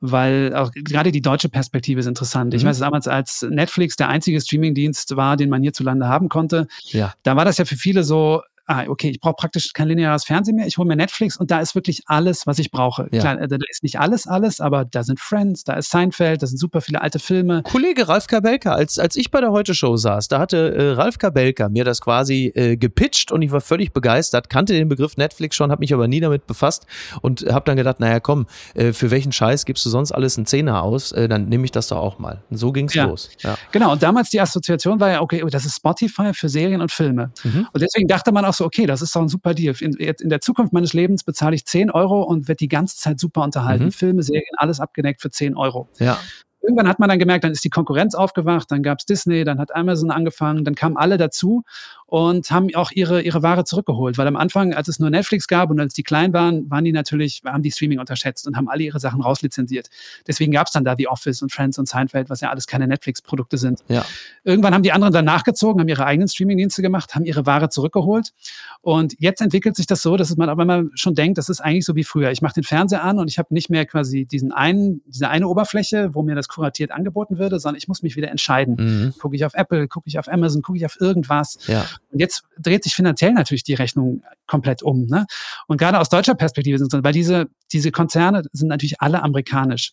weil 0.00 0.54
auch 0.54 0.70
gerade 0.72 1.12
die 1.12 1.20
deutsche 1.22 1.48
Perspektive 1.48 2.00
ist 2.00 2.06
interessant. 2.06 2.54
Ich 2.54 2.62
Mhm. 2.62 2.68
weiß 2.68 2.78
damals, 2.80 3.08
als 3.08 3.46
Netflix 3.48 3.96
der 3.96 4.08
einzige 4.08 4.40
Streaming-Dienst 4.40 5.16
war, 5.16 5.36
den 5.36 5.50
man 5.50 5.62
hierzulande 5.62 6.08
haben 6.08 6.28
konnte, 6.28 6.66
Ja. 6.86 7.14
da 7.22 7.36
war 7.36 7.44
das 7.44 7.58
ja 7.58 7.64
für 7.64 7.76
viele 7.76 8.04
so, 8.04 8.42
ah, 8.66 8.84
okay, 8.88 9.10
ich 9.10 9.20
brauche 9.20 9.34
praktisch 9.34 9.72
kein 9.72 9.88
lineares 9.88 10.24
Fernsehen 10.24 10.56
mehr, 10.56 10.66
ich 10.66 10.78
hole 10.78 10.88
mir 10.88 10.96
Netflix 10.96 11.36
und 11.36 11.50
da 11.50 11.60
ist 11.60 11.74
wirklich 11.74 12.02
alles, 12.06 12.46
was 12.46 12.58
ich 12.58 12.70
brauche. 12.70 13.08
Ja. 13.12 13.20
Klar, 13.20 13.40
äh, 13.40 13.48
da 13.48 13.56
ist 13.68 13.82
nicht 13.82 13.98
alles, 14.00 14.26
alles, 14.26 14.60
aber 14.60 14.84
da 14.84 15.02
sind 15.02 15.20
Friends, 15.20 15.64
da 15.64 15.74
ist 15.74 15.90
Seinfeld, 15.90 16.42
da 16.42 16.46
sind 16.46 16.58
super 16.58 16.80
viele 16.80 17.02
alte 17.02 17.18
Filme. 17.18 17.62
Kollege 17.64 18.08
Ralf 18.08 18.26
Kabelka, 18.26 18.72
als, 18.72 18.98
als 18.98 19.16
ich 19.16 19.30
bei 19.30 19.40
der 19.40 19.50
Heute-Show 19.52 19.96
saß, 19.96 20.28
da 20.28 20.38
hatte 20.38 20.74
äh, 20.74 20.90
Ralf 20.92 21.18
Kabelka 21.18 21.68
mir 21.68 21.84
das 21.84 22.00
quasi 22.00 22.52
äh, 22.54 22.76
gepitcht 22.76 23.32
und 23.32 23.42
ich 23.42 23.52
war 23.52 23.60
völlig 23.60 23.92
begeistert, 23.92 24.48
kannte 24.50 24.72
den 24.72 24.88
Begriff 24.88 25.16
Netflix 25.16 25.56
schon, 25.56 25.70
habe 25.70 25.80
mich 25.80 25.92
aber 25.92 26.08
nie 26.08 26.20
damit 26.20 26.46
befasst 26.46 26.86
und 27.20 27.42
habe 27.50 27.64
dann 27.66 27.76
gedacht, 27.76 28.00
naja 28.00 28.20
komm, 28.20 28.46
äh, 28.74 28.92
für 28.92 29.10
welchen 29.10 29.32
Scheiß 29.32 29.64
gibst 29.64 29.84
du 29.84 29.90
sonst 29.90 30.12
alles 30.12 30.36
einen 30.36 30.46
Zehner 30.46 30.82
aus, 30.82 31.12
äh, 31.12 31.28
dann 31.28 31.48
nehme 31.48 31.64
ich 31.64 31.72
das 31.72 31.88
doch 31.88 31.98
auch 31.98 32.18
mal. 32.18 32.42
Und 32.50 32.56
so 32.56 32.72
ging's 32.72 32.94
Ja. 32.94 33.04
los. 33.06 33.30
Ja. 33.40 33.56
Genau, 33.72 33.92
und 33.92 34.02
damals 34.02 34.30
die 34.30 34.40
Assoziation 34.40 35.00
war 35.00 35.10
ja, 35.10 35.20
okay, 35.20 35.42
oh, 35.44 35.48
das 35.48 35.64
ist 35.64 35.76
Spotify 35.76 36.32
für 36.32 36.48
Serien 36.48 36.80
und 36.80 36.92
Filme. 36.92 37.32
Mhm. 37.42 37.66
Und 37.72 37.82
deswegen 37.82 38.08
dachte 38.08 38.32
man 38.32 38.44
auch 38.44 38.53
so, 38.56 38.64
okay, 38.64 38.86
das 38.86 39.02
ist 39.02 39.14
doch 39.14 39.22
ein 39.22 39.28
super 39.28 39.54
Deal. 39.54 39.74
In, 39.80 39.92
jetzt 39.98 40.22
in 40.22 40.28
der 40.28 40.40
Zukunft 40.40 40.72
meines 40.72 40.92
Lebens 40.92 41.24
bezahle 41.24 41.54
ich 41.54 41.66
10 41.66 41.90
Euro 41.90 42.22
und 42.22 42.48
werde 42.48 42.58
die 42.58 42.68
ganze 42.68 42.96
Zeit 42.96 43.20
super 43.20 43.42
unterhalten. 43.42 43.86
Mhm. 43.86 43.92
Filme, 43.92 44.22
Serien, 44.22 44.44
alles 44.56 44.80
abgedeckt 44.80 45.20
für 45.20 45.30
10 45.30 45.56
Euro. 45.56 45.88
ja. 45.98 46.18
Irgendwann 46.64 46.88
hat 46.88 46.98
man 46.98 47.10
dann 47.10 47.18
gemerkt, 47.18 47.44
dann 47.44 47.52
ist 47.52 47.62
die 47.62 47.68
Konkurrenz 47.68 48.14
aufgewacht, 48.14 48.70
dann 48.70 48.82
gab 48.82 48.98
es 48.98 49.04
Disney, 49.04 49.44
dann 49.44 49.58
hat 49.58 49.76
Amazon 49.76 50.10
angefangen, 50.10 50.64
dann 50.64 50.74
kamen 50.74 50.96
alle 50.96 51.18
dazu 51.18 51.62
und 52.06 52.50
haben 52.50 52.74
auch 52.74 52.90
ihre, 52.92 53.22
ihre 53.22 53.42
Ware 53.42 53.64
zurückgeholt. 53.64 54.18
Weil 54.18 54.26
am 54.26 54.36
Anfang, 54.36 54.74
als 54.74 54.88
es 54.88 54.98
nur 54.98 55.10
Netflix 55.10 55.48
gab 55.48 55.70
und 55.70 55.80
als 55.80 55.94
die 55.94 56.02
klein 56.02 56.32
waren, 56.32 56.70
waren 56.70 56.84
die 56.84 56.92
natürlich, 56.92 57.42
haben 57.44 57.62
die 57.62 57.70
Streaming 57.70 57.98
unterschätzt 57.98 58.46
und 58.46 58.56
haben 58.56 58.68
alle 58.68 58.82
ihre 58.82 59.00
Sachen 59.00 59.22
rauslizenziert. 59.22 59.88
Deswegen 60.26 60.52
gab 60.52 60.66
es 60.66 60.72
dann 60.72 60.84
da 60.84 60.94
The 60.96 61.08
Office 61.08 61.42
und 61.42 61.52
Friends 61.52 61.78
und 61.78 61.88
Seinfeld, 61.88 62.30
was 62.30 62.40
ja 62.40 62.50
alles 62.50 62.66
keine 62.66 62.86
Netflix-Produkte 62.86 63.58
sind. 63.58 63.80
Ja. 63.88 64.04
Irgendwann 64.44 64.74
haben 64.74 64.82
die 64.82 64.92
anderen 64.92 65.12
dann 65.12 65.24
nachgezogen, 65.24 65.80
haben 65.80 65.88
ihre 65.88 66.04
eigenen 66.06 66.28
Streamingdienste 66.28 66.82
gemacht, 66.82 67.14
haben 67.14 67.24
ihre 67.24 67.46
Ware 67.46 67.68
zurückgeholt. 67.68 68.32
Und 68.80 69.14
jetzt 69.18 69.40
entwickelt 69.40 69.76
sich 69.76 69.86
das 69.86 70.02
so, 70.02 70.16
dass 70.16 70.36
man 70.36 70.48
aber 70.48 70.62
immer 70.62 70.84
schon 70.94 71.14
denkt, 71.14 71.38
das 71.38 71.48
ist 71.48 71.60
eigentlich 71.60 71.84
so 71.84 71.96
wie 71.96 72.04
früher. 72.04 72.30
Ich 72.30 72.42
mache 72.42 72.54
den 72.54 72.64
Fernseher 72.64 73.02
an 73.02 73.18
und 73.18 73.28
ich 73.28 73.38
habe 73.38 73.52
nicht 73.54 73.70
mehr 73.70 73.86
quasi 73.86 74.26
diesen 74.26 74.52
einen, 74.52 75.02
diese 75.06 75.28
eine 75.28 75.48
Oberfläche, 75.48 76.14
wo 76.14 76.22
mir 76.22 76.34
das 76.34 76.48
kuratiert 76.48 76.90
angeboten 76.90 77.38
würde, 77.38 77.58
sondern 77.58 77.78
ich 77.78 77.88
muss 77.88 78.02
mich 78.02 78.16
wieder 78.16 78.30
entscheiden. 78.30 78.76
Mhm. 78.78 79.14
Gucke 79.18 79.36
ich 79.36 79.44
auf 79.44 79.54
Apple, 79.54 79.88
gucke 79.88 80.08
ich 80.08 80.18
auf 80.18 80.28
Amazon, 80.28 80.62
gucke 80.62 80.78
ich 80.78 80.86
auf 80.86 81.00
irgendwas. 81.00 81.58
ja. 81.66 81.84
Und 82.10 82.20
jetzt 82.20 82.44
dreht 82.58 82.84
sich 82.84 82.94
finanziell 82.94 83.32
natürlich 83.32 83.64
die 83.64 83.74
Rechnung 83.74 84.22
komplett 84.46 84.82
um. 84.82 85.06
Ne? 85.06 85.26
Und 85.66 85.78
gerade 85.78 85.98
aus 85.98 86.08
deutscher 86.08 86.34
Perspektive 86.34 86.78
sind 86.78 86.92
es, 86.92 87.02
weil 87.02 87.12
diese, 87.12 87.46
diese 87.72 87.90
Konzerne 87.90 88.42
sind 88.52 88.68
natürlich 88.68 89.00
alle 89.00 89.22
amerikanisch. 89.22 89.92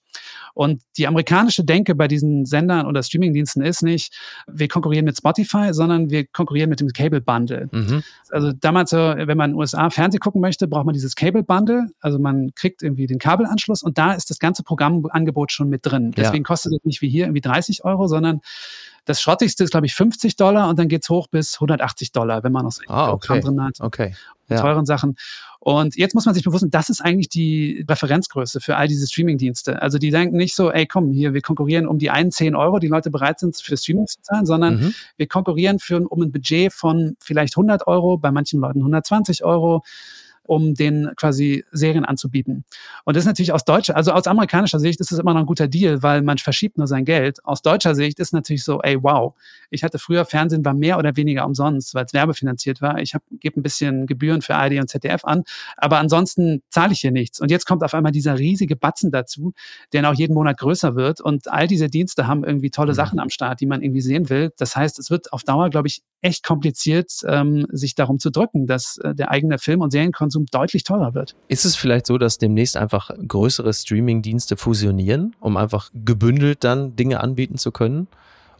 Und 0.54 0.82
die 0.98 1.08
amerikanische 1.08 1.64
Denke 1.64 1.96
bei 1.96 2.08
diesen 2.08 2.46
Sendern 2.46 2.86
oder 2.86 3.02
Streamingdiensten 3.02 3.64
ist 3.64 3.82
nicht, 3.82 4.14
wir 4.48 4.68
konkurrieren 4.68 5.06
mit 5.06 5.18
Spotify, 5.18 5.74
sondern 5.74 6.10
wir 6.10 6.26
konkurrieren 6.26 6.70
mit 6.70 6.80
dem 6.80 6.90
Cable 6.90 7.22
Bundle. 7.22 7.70
Mhm. 7.72 8.04
Also 8.30 8.52
damals, 8.52 8.92
wenn 8.92 9.38
man 9.38 9.52
in 9.52 9.56
den 9.56 9.60
USA 9.60 9.90
Fernsehen 9.90 10.20
gucken 10.20 10.42
möchte, 10.42 10.68
braucht 10.68 10.86
man 10.86 10.94
dieses 10.94 11.16
Cable 11.16 11.44
Bundle. 11.44 11.88
Also 12.02 12.20
man 12.20 12.54
kriegt 12.56 12.84
irgendwie 12.84 13.08
den 13.08 13.20
Kabelanschluss 13.20 13.84
und 13.84 13.98
da 13.98 14.14
ist 14.14 14.30
das 14.30 14.40
ganze 14.40 14.64
Programmangebot 14.64 15.52
schon 15.52 15.70
mit 15.70 15.86
drin. 15.86 16.14
Ja. 16.16 16.24
Deswegen 16.24 16.44
kostet 16.44 16.74
es 16.74 16.84
nicht 16.84 17.02
wie 17.02 17.10
hier 17.10 17.26
irgendwie 17.26 17.42
30 17.42 17.84
Euro, 17.86 18.08
sondern 18.08 18.42
Das 19.06 19.22
Schrottigste 19.22 19.64
ist, 19.64 19.72
glaube 19.72 19.86
ich, 19.86 19.96
50 19.96 20.36
Dollar 20.36 20.70
und 20.70 20.78
dann 20.78 20.88
geht's 20.88 21.10
hoch 21.10 21.28
bis 21.28 21.56
180 21.56 22.12
Dollar, 22.12 22.44
wenn 22.44 22.52
man 22.52 22.66
noch 22.66 22.72
so 22.72 22.84
ah, 22.88 23.12
okay. 23.12 23.40
drin 23.40 23.64
hat. 23.64 23.80
Okay. 23.80 24.14
Ja. 24.48 24.62
Teuren 24.62 24.86
Sachen. 24.86 25.16
Und 25.60 25.96
jetzt 25.96 26.16
muss 26.16 26.26
man 26.26 26.34
sich 26.34 26.44
bewusst, 26.44 26.66
das 26.70 26.90
ist 26.90 27.02
eigentlich 27.02 27.30
die 27.30 27.86
Referenzgröße 27.88 28.60
für 28.60 28.78
all 28.78 28.88
diese 28.88 29.08
Streaming-Dienste. 29.08 29.82
Also 29.82 29.98
die 29.98 30.10
denken 30.10 30.36
nicht 30.36 30.56
so, 30.56 30.72
ey, 30.72 30.88
komm, 30.88 31.12
hier, 31.12 31.34
wir 31.34 31.42
konkurrieren 31.42 31.88
um 31.88 32.00
die 32.00 32.10
einen 32.10 32.32
10 32.32 32.56
Euro, 32.56 32.80
die 32.80 32.88
Leute 32.88 33.12
bereit 33.12 33.40
sind, 33.40 33.56
für 33.56 33.78
Streaming 33.78 34.08
zu 34.08 34.22
zahlen, 34.22 34.46
sondern 34.46 34.80
mhm. 34.80 34.94
wir 35.18 35.28
konkurrieren 35.28 35.80
für, 35.80 36.02
um 36.02 36.22
ein 36.22 36.32
Budget 36.32 36.74
von 36.74 37.16
vielleicht 37.20 37.54
100 37.54 37.88
Euro, 37.88 38.18
bei 38.18 38.32
manchen 38.32 38.60
Leuten 38.60 38.80
120 38.80 39.44
Euro 39.44 39.84
um 40.44 40.74
den 40.74 41.12
quasi 41.16 41.64
Serien 41.72 42.06
anzubieten. 42.06 42.66
Und 43.06 43.16
das 43.16 43.24
ist 43.24 43.28
natürlich 43.28 43.54
aus 43.54 43.66
deutscher, 43.66 43.96
also 43.96 44.12
aus 44.12 44.28
amerikanischer 44.28 44.80
Sicht 44.80 45.00
ist 45.00 45.12
es 45.12 45.20
immer 45.20 45.34
noch 45.34 45.42
ein 45.42 45.46
guter 45.46 45.68
Deal, 45.68 46.04
weil 46.04 46.22
man 46.22 46.38
verschiebt 46.38 46.78
nur 46.78 46.88
sein 46.88 47.06
Geld. 47.06 47.44
Aus 47.46 47.62
deutscher 47.62 47.96
Sicht 47.96 48.20
ist 48.20 48.34
natürlich 48.34 48.64
so, 48.64 48.82
ey, 48.82 49.02
wow, 49.02 49.34
ich 49.70 49.84
hatte 49.84 50.00
früher 50.00 50.26
Fernsehen 50.26 50.66
war 50.66 50.74
mehr 50.74 50.98
oder 50.98 51.16
weniger 51.16 51.46
umsonst, 51.46 51.96
weil 51.96 52.06
es 52.06 52.14
werbefinanziert 52.14 52.82
war. 52.82 53.00
Ich 53.00 53.16
gebe 53.40 53.60
ein 53.60 53.64
bisschen 53.64 54.06
Gebühren 54.08 54.42
für 54.42 54.56
ARD 54.56 54.80
und 54.80 54.90
ZDF 54.90 55.24
an, 55.24 55.44
aber 55.78 56.00
ansonsten 56.00 56.62
zahle 56.70 56.94
ich 56.94 57.00
hier 57.00 57.12
nichts. 57.12 57.40
Und 57.40 57.50
jetzt 57.52 57.66
kommt 57.66 57.84
auf 57.84 57.94
einmal 57.94 58.12
dieser 58.12 58.38
riesige 58.38 58.76
Batzen 58.76 59.12
dazu, 59.12 59.54
der 59.94 60.02
auch 60.10 60.14
jeden 60.14 60.34
Monat 60.34 60.58
größer 60.58 60.96
wird. 60.96 61.22
Und 61.22 61.48
all 61.48 61.68
diese 61.68 61.88
Dienste 61.88 62.28
haben 62.28 62.44
irgendwie 62.44 62.72
tolle 62.72 62.92
mhm. 62.92 62.96
Sachen 62.96 63.20
am 63.20 63.30
Start, 63.30 63.62
die 63.62 63.66
man 63.66 63.82
irgendwie 63.82 64.02
sehen 64.02 64.30
will. 64.30 64.52
Das 64.58 64.76
heißt, 64.76 65.00
es 65.00 65.10
wird 65.10 65.32
auf 65.32 65.44
Dauer, 65.44 65.70
glaube 65.70 65.88
ich, 65.88 66.02
echt 66.22 66.44
kompliziert, 66.46 67.12
ähm, 67.28 67.66
sich 67.72 67.96
darum 67.96 68.20
zu 68.20 68.30
drücken, 68.30 68.68
dass 68.68 68.98
äh, 68.98 69.16
der 69.16 69.32
eigene 69.32 69.58
Film- 69.58 69.82
und 69.82 69.92
Serienkonsum 69.92 70.31
deutlich 70.52 70.84
teurer 70.84 71.14
wird. 71.14 71.36
Ist 71.48 71.66
es 71.66 71.76
vielleicht 71.76 72.08
so, 72.08 72.18
dass 72.18 72.38
demnächst 72.38 72.78
einfach 72.78 73.12
größere 73.28 73.74
Streaming-Dienste 73.74 74.58
fusionieren, 74.58 75.36
um 75.40 75.58
einfach 75.58 75.90
gebündelt 75.94 76.64
dann 76.64 76.96
Dinge 76.96 77.22
anbieten 77.22 77.58
zu 77.58 77.72
können? 77.72 78.08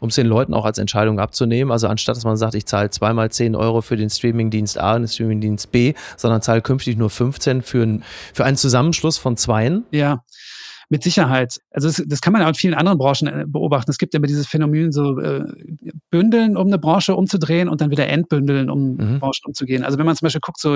um 0.02 0.10
es 0.10 0.16
den 0.16 0.26
Leuten 0.26 0.54
auch 0.54 0.66
als 0.66 0.80
Entscheidung 0.80 1.20
abzunehmen. 1.20 1.72
Also 1.72 1.88
anstatt 1.88 2.18
dass 2.18 2.26
man 2.26 2.36
sagt, 2.36 2.56
ich 2.56 2.66
zahle 2.66 2.90
zweimal 2.90 3.32
10 3.32 3.56
Euro 3.56 3.82
für 3.82 3.96
den 3.96 4.10
Streamingdienst 4.10 4.78
A 4.80 4.96
und 4.96 5.04
den 5.04 5.08
Streamingdienst 5.08 5.72
B, 5.72 5.94
sondern 6.18 6.42
zahle 6.42 6.62
künftig 6.62 6.98
nur 6.98 7.12
15 7.12 7.62
für, 7.62 7.84
ein, 7.84 8.04
für 8.34 8.44
einen 8.44 8.58
Zusammenschluss 8.58 9.20
von 9.20 9.38
zweien. 9.38 9.86
Ja, 9.92 10.24
mit 10.92 11.04
Sicherheit. 11.04 11.62
Also 11.72 11.88
das, 11.88 12.04
das 12.06 12.20
kann 12.20 12.34
man 12.34 12.42
auch 12.42 12.50
in 12.50 12.54
vielen 12.54 12.74
anderen 12.74 12.98
Branchen 12.98 13.28
äh, 13.28 13.46
beobachten. 13.48 13.90
Es 13.90 13.98
gibt 13.98 14.14
immer 14.14 14.28
dieses 14.28 14.46
Phänomen, 14.46 14.92
so 14.92 15.18
äh, 15.20 15.46
bündeln, 16.10 16.58
um 16.58 16.68
eine 16.68 16.78
Branche 16.78 17.16
umzudrehen 17.16 17.70
und 17.70 17.80
dann 17.80 17.92
wieder 17.92 18.10
entbündeln, 18.10 18.70
um 18.70 18.98
mhm. 18.98 19.20
Branchen 19.20 19.46
umzugehen. 19.46 19.86
Also 19.86 19.98
wenn 19.98 20.06
man 20.06 20.18
zum 20.18 20.26
Beispiel 20.26 20.42
guckt, 20.42 20.60
so, 20.60 20.76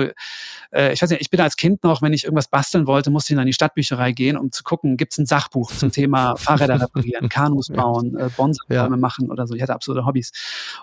äh, 0.72 0.92
ich 0.94 1.02
weiß 1.02 1.10
nicht, 1.10 1.20
ich 1.20 1.28
bin 1.28 1.38
als 1.40 1.56
Kind 1.56 1.84
noch, 1.84 2.00
wenn 2.00 2.14
ich 2.14 2.24
irgendwas 2.24 2.48
basteln 2.48 2.86
wollte, 2.86 3.10
musste 3.10 3.34
ich 3.34 3.38
in 3.38 3.44
die 3.44 3.52
Stadtbücherei 3.52 4.12
gehen, 4.12 4.38
um 4.38 4.50
zu 4.52 4.64
gucken, 4.64 4.96
gibt 4.96 5.12
es 5.12 5.18
ein 5.18 5.26
Sachbuch 5.26 5.70
zum 5.70 5.92
Thema 5.92 6.34
Fahrräder 6.38 6.80
reparieren, 6.80 7.28
Kanus 7.28 7.68
bauen, 7.68 8.16
äh, 8.16 8.30
Bonsai-Bäume 8.34 8.96
ja. 8.96 8.96
machen 8.96 9.30
oder 9.30 9.46
so. 9.46 9.54
Ich 9.54 9.60
hatte 9.60 9.74
absolute 9.74 10.06
Hobbys. 10.06 10.32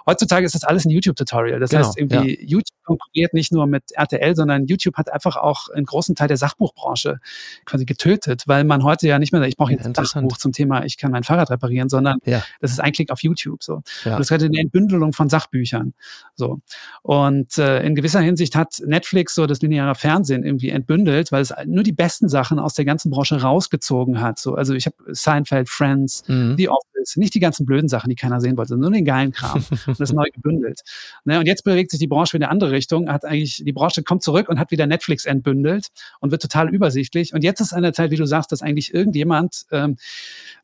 Heutzutage 0.06 0.46
ist 0.46 0.54
das 0.54 0.64
alles 0.64 0.86
ein 0.86 0.92
YouTube-Tutorial. 0.92 1.60
Das 1.60 1.72
genau, 1.72 1.88
heißt, 1.88 1.98
irgendwie 1.98 2.40
ja. 2.40 2.48
YouTube 2.48 2.78
konkurriert 2.84 3.34
nicht 3.34 3.52
nur 3.52 3.66
mit 3.66 3.84
RTL, 3.94 4.36
sondern 4.36 4.66
YouTube 4.66 4.96
hat 4.98 5.12
einfach 5.12 5.38
auch 5.38 5.70
einen 5.70 5.86
großen 5.86 6.14
Teil 6.14 6.28
der 6.28 6.38
Sachbuchbranche 6.38 7.20
quasi 7.66 7.86
getötet, 7.86 8.44
weil 8.46 8.64
man 8.64 8.84
heute 8.84 9.08
ja 9.08 9.18
nicht 9.24 9.34
mehr, 9.34 9.42
ich 9.44 9.58
brauche 9.58 9.72
jetzt 9.72 9.86
ein 9.86 9.94
Sachbuch 9.94 10.38
zum 10.38 10.52
Thema, 10.52 10.86
ich 10.86 10.98
kann 10.98 11.12
mein 11.12 11.24
Fahrrad 11.24 11.50
reparieren, 11.50 11.90
sondern 11.90 12.20
ja. 12.26 12.44
das 12.62 12.72
ist 12.72 12.80
ein 12.80 12.92
Klick 12.92 13.12
auf 13.12 13.24
YouTube 13.24 13.64
so. 13.64 13.82
Ja. 14.04 14.18
Das 14.18 14.30
ist 14.30 14.44
eine 14.44 14.60
Entbündelung 14.60 15.14
von 15.14 15.30
Sachbüchern. 15.30 15.94
So. 16.36 16.60
Und 17.02 17.58
äh, 17.58 17.84
in 17.84 17.96
gewisser 17.96 18.22
Hinsicht 18.22 18.56
hat 18.56 18.82
Netflix 18.86 19.36
so 19.36 19.48
das 19.48 19.62
lineare 19.62 19.96
Fernsehen 19.96 20.44
irgendwie 20.44 20.70
entbündelt, 20.70 21.32
weil 21.32 21.42
es 21.42 21.54
nur 21.66 21.84
die 21.84 21.92
besten 21.92 22.30
Sachen 22.30 22.60
aus 22.60 22.74
der 22.74 22.86
ganzen 22.86 23.10
Branche 23.10 23.42
rausgezogen 23.42 24.22
hat. 24.22 24.40
So, 24.40 24.56
also 24.56 24.74
ich 24.74 24.86
habe 24.86 24.96
Seinfeld, 25.08 25.70
Friends, 25.70 26.24
mhm. 26.28 26.56
The 26.58 26.70
Office, 26.70 27.18
nicht 27.18 27.34
die 27.34 27.40
ganzen 27.40 27.66
blöden 27.66 27.88
Sachen, 27.88 28.10
die 28.10 28.16
keiner 28.16 28.42
sehen 28.42 28.58
wollte, 28.58 28.70
sondern 28.70 28.92
nur 28.92 28.98
den 28.98 29.06
geilen 29.06 29.32
Kram. 29.32 29.64
und 29.88 30.00
das 30.00 30.14
neu 30.14 30.26
gebündelt. 30.34 30.82
Ne? 31.26 31.40
Und 31.40 31.46
jetzt 31.46 31.64
bewegt 31.64 31.92
sich 31.92 32.00
die 32.00 32.08
Branche 32.08 32.34
wieder 32.34 32.44
in 32.44 32.50
eine 32.50 32.52
andere 32.52 32.72
Richtung, 32.72 33.10
hat 33.10 33.26
eigentlich, 33.26 33.64
die 33.66 33.74
Branche 33.74 34.04
kommt 34.04 34.24
zurück 34.24 34.50
und 34.50 34.60
hat 34.60 34.72
wieder 34.72 34.88
Netflix 34.88 35.26
entbündelt 35.26 35.88
und 36.20 36.32
wird 36.32 36.42
total 36.42 36.70
übersichtlich. 36.70 37.34
Und 37.34 37.44
jetzt 37.44 37.62
ist 37.62 37.74
eine 37.74 37.94
Zeit, 37.94 38.12
wie 38.12 38.18
du 38.18 38.26
sagst, 38.26 38.52
dass 38.52 38.62
eigentlich 38.62 38.94
irgendjemand, 39.14 39.66
ähm, 39.72 39.98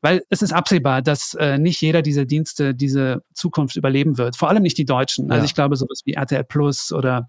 weil 0.02 0.24
es 0.30 0.42
ist 0.42 0.54
absehbar, 0.54 1.02
dass 1.02 1.34
äh, 1.36 1.58
nicht 1.58 1.82
jeder 1.82 2.02
dieser 2.02 2.26
Dienste 2.26 2.74
diese 2.74 3.24
Zukunft 3.34 3.76
überleben 3.76 4.18
wird. 4.18 4.36
Vor 4.36 4.50
allem 4.50 4.64
nicht 4.64 4.78
die 4.78 4.86
Deutschen. 4.86 5.32
Also 5.32 5.42
ja. 5.42 5.46
ich 5.46 5.56
glaube, 5.56 5.76
sowas 5.76 6.02
wie 6.06 6.14
RTL 6.14 6.44
Plus 6.44 6.92
oder 6.92 7.28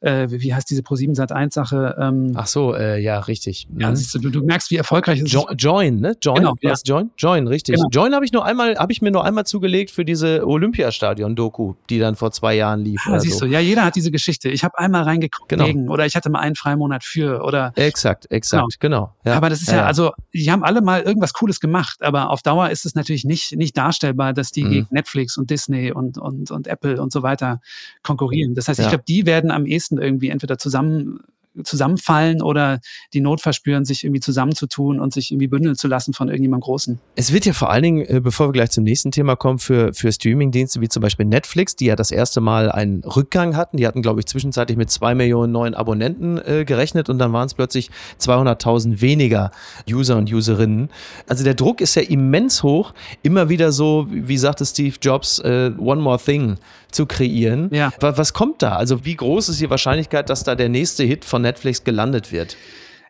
äh, 0.00 0.28
wie 0.30 0.54
heißt 0.54 0.68
diese 0.70 0.82
Pro7 0.82 1.14
Sat 1.14 1.32
1 1.32 1.54
Sache? 1.54 1.96
Ähm, 1.98 2.32
Ach 2.34 2.46
so, 2.46 2.74
äh, 2.74 3.00
ja, 3.00 3.20
richtig. 3.20 3.68
Ja, 3.76 3.90
mhm. 3.90 3.96
du, 4.12 4.18
du, 4.18 4.30
du, 4.30 4.42
merkst, 4.42 4.70
wie 4.70 4.76
erfolgreich 4.76 5.20
es 5.20 5.30
jo 5.30 5.46
ist. 5.46 5.62
Join, 5.62 6.00
ne? 6.00 6.16
Join, 6.20 6.36
genau, 6.36 6.54
ja. 6.60 6.74
Join? 6.84 7.10
Join, 7.18 7.46
richtig. 7.46 7.76
Genau. 7.76 7.88
Join 7.90 8.14
habe 8.14 8.24
ich 8.24 8.32
nur 8.32 8.44
einmal, 8.44 8.76
habe 8.76 8.92
ich 8.92 9.02
mir 9.02 9.10
nur 9.10 9.24
einmal 9.24 9.44
zugelegt 9.44 9.90
für 9.90 10.04
diese 10.04 10.46
Olympiastadion-Doku, 10.46 11.74
die 11.90 11.98
dann 11.98 12.16
vor 12.16 12.32
zwei 12.32 12.54
Jahren 12.54 12.80
lief. 12.80 13.02
Ah, 13.06 13.20
siehst 13.20 13.38
so. 13.38 13.46
du, 13.46 13.52
ja, 13.52 13.60
jeder 13.60 13.84
hat 13.84 13.94
diese 13.94 14.10
Geschichte. 14.10 14.48
Ich 14.48 14.64
habe 14.64 14.78
einmal 14.78 15.02
reingeguckt 15.02 15.48
genau. 15.48 15.66
gegen 15.66 15.88
oder 15.88 16.06
ich 16.06 16.16
hatte 16.16 16.30
mal 16.30 16.40
einen 16.40 16.56
Freimonat 16.56 17.04
für 17.04 17.42
oder. 17.44 17.72
Exakt, 17.76 18.30
exakt, 18.30 18.80
genau. 18.80 19.14
genau 19.22 19.30
ja. 19.30 19.36
Aber 19.36 19.50
das 19.50 19.60
ist 19.60 19.68
ja, 19.68 19.78
ja, 19.78 19.86
also, 19.86 20.12
die 20.42 20.50
haben 20.50 20.64
alle 20.64 20.80
mal 20.80 21.02
irgendwas 21.02 21.34
Cooles 21.34 21.60
gemacht, 21.60 22.02
aber 22.02 22.30
auf 22.30 22.42
Dauer 22.42 22.70
ist 22.70 22.86
es 22.86 22.94
natürlich 22.94 23.24
nicht, 23.24 23.54
nicht 23.56 23.76
darstellbar, 23.76 24.32
dass 24.32 24.50
die 24.50 24.64
mhm. 24.64 24.70
gegen 24.70 24.86
Netflix 24.90 25.36
und 25.36 25.50
Disney 25.50 25.92
und, 25.92 26.16
und, 26.16 26.50
und 26.50 26.66
Apple 26.66 27.00
und 27.00 27.12
so 27.12 27.22
weiter 27.22 27.60
konkurrieren. 28.02 28.54
Das 28.54 28.68
heißt, 28.68 28.80
ich 28.80 28.88
glaube, 28.88 29.04
die 29.06 29.26
werden 29.26 29.50
am 29.50 29.66
ehesten 29.66 29.98
irgendwie 29.98 30.30
entweder 30.30 30.56
zu 30.56 30.70
zusammen 30.70 31.20
zusammenfallen 31.62 32.42
oder 32.42 32.80
die 33.12 33.20
Not 33.20 33.40
verspüren, 33.40 33.84
sich 33.84 34.04
irgendwie 34.04 34.20
zusammenzutun 34.20 35.00
und 35.00 35.12
sich 35.12 35.30
irgendwie 35.32 35.48
bündeln 35.48 35.74
zu 35.76 35.88
lassen 35.88 36.12
von 36.12 36.28
irgendjemandem 36.28 36.64
Großen. 36.64 37.00
Es 37.16 37.32
wird 37.32 37.46
ja 37.46 37.52
vor 37.52 37.70
allen 37.70 37.82
Dingen, 37.82 38.06
äh, 38.06 38.20
bevor 38.20 38.48
wir 38.48 38.52
gleich 38.52 38.70
zum 38.70 38.84
nächsten 38.84 39.10
Thema 39.10 39.36
kommen, 39.36 39.58
für, 39.58 39.92
für 39.92 40.12
Streamingdienste 40.12 40.80
wie 40.80 40.88
zum 40.88 41.02
Beispiel 41.02 41.26
Netflix, 41.26 41.76
die 41.76 41.86
ja 41.86 41.96
das 41.96 42.10
erste 42.10 42.40
Mal 42.40 42.70
einen 42.70 43.02
Rückgang 43.04 43.56
hatten. 43.56 43.76
Die 43.76 43.86
hatten, 43.86 44.02
glaube 44.02 44.20
ich, 44.20 44.26
zwischenzeitlich 44.26 44.78
mit 44.78 44.90
zwei 44.90 45.14
Millionen 45.14 45.52
neuen 45.52 45.74
Abonnenten 45.74 46.38
äh, 46.38 46.64
gerechnet 46.64 47.08
und 47.08 47.18
dann 47.18 47.32
waren 47.32 47.46
es 47.46 47.54
plötzlich 47.54 47.90
200.000 48.20 49.00
weniger 49.00 49.50
User 49.88 50.16
und 50.16 50.32
Userinnen. 50.32 50.90
Also 51.26 51.44
der 51.44 51.54
Druck 51.54 51.80
ist 51.80 51.94
ja 51.94 52.02
immens 52.02 52.62
hoch, 52.62 52.94
immer 53.22 53.48
wieder 53.48 53.72
so, 53.72 54.06
wie 54.10 54.38
sagte 54.38 54.64
Steve 54.64 54.96
Jobs, 55.00 55.40
uh, 55.40 55.70
One 55.78 56.00
More 56.00 56.18
Thing 56.18 56.58
zu 56.90 57.06
kreieren. 57.06 57.68
Ja. 57.72 57.92
Was, 58.00 58.32
kommt 58.32 58.62
da? 58.62 58.76
Also 58.76 59.04
wie 59.04 59.16
groß 59.16 59.48
ist 59.48 59.60
die 59.60 59.70
Wahrscheinlichkeit, 59.70 60.30
dass 60.30 60.44
da 60.44 60.54
der 60.54 60.68
nächste 60.68 61.04
Hit 61.04 61.24
von 61.24 61.42
Netflix 61.42 61.84
gelandet 61.84 62.32
wird? 62.32 62.56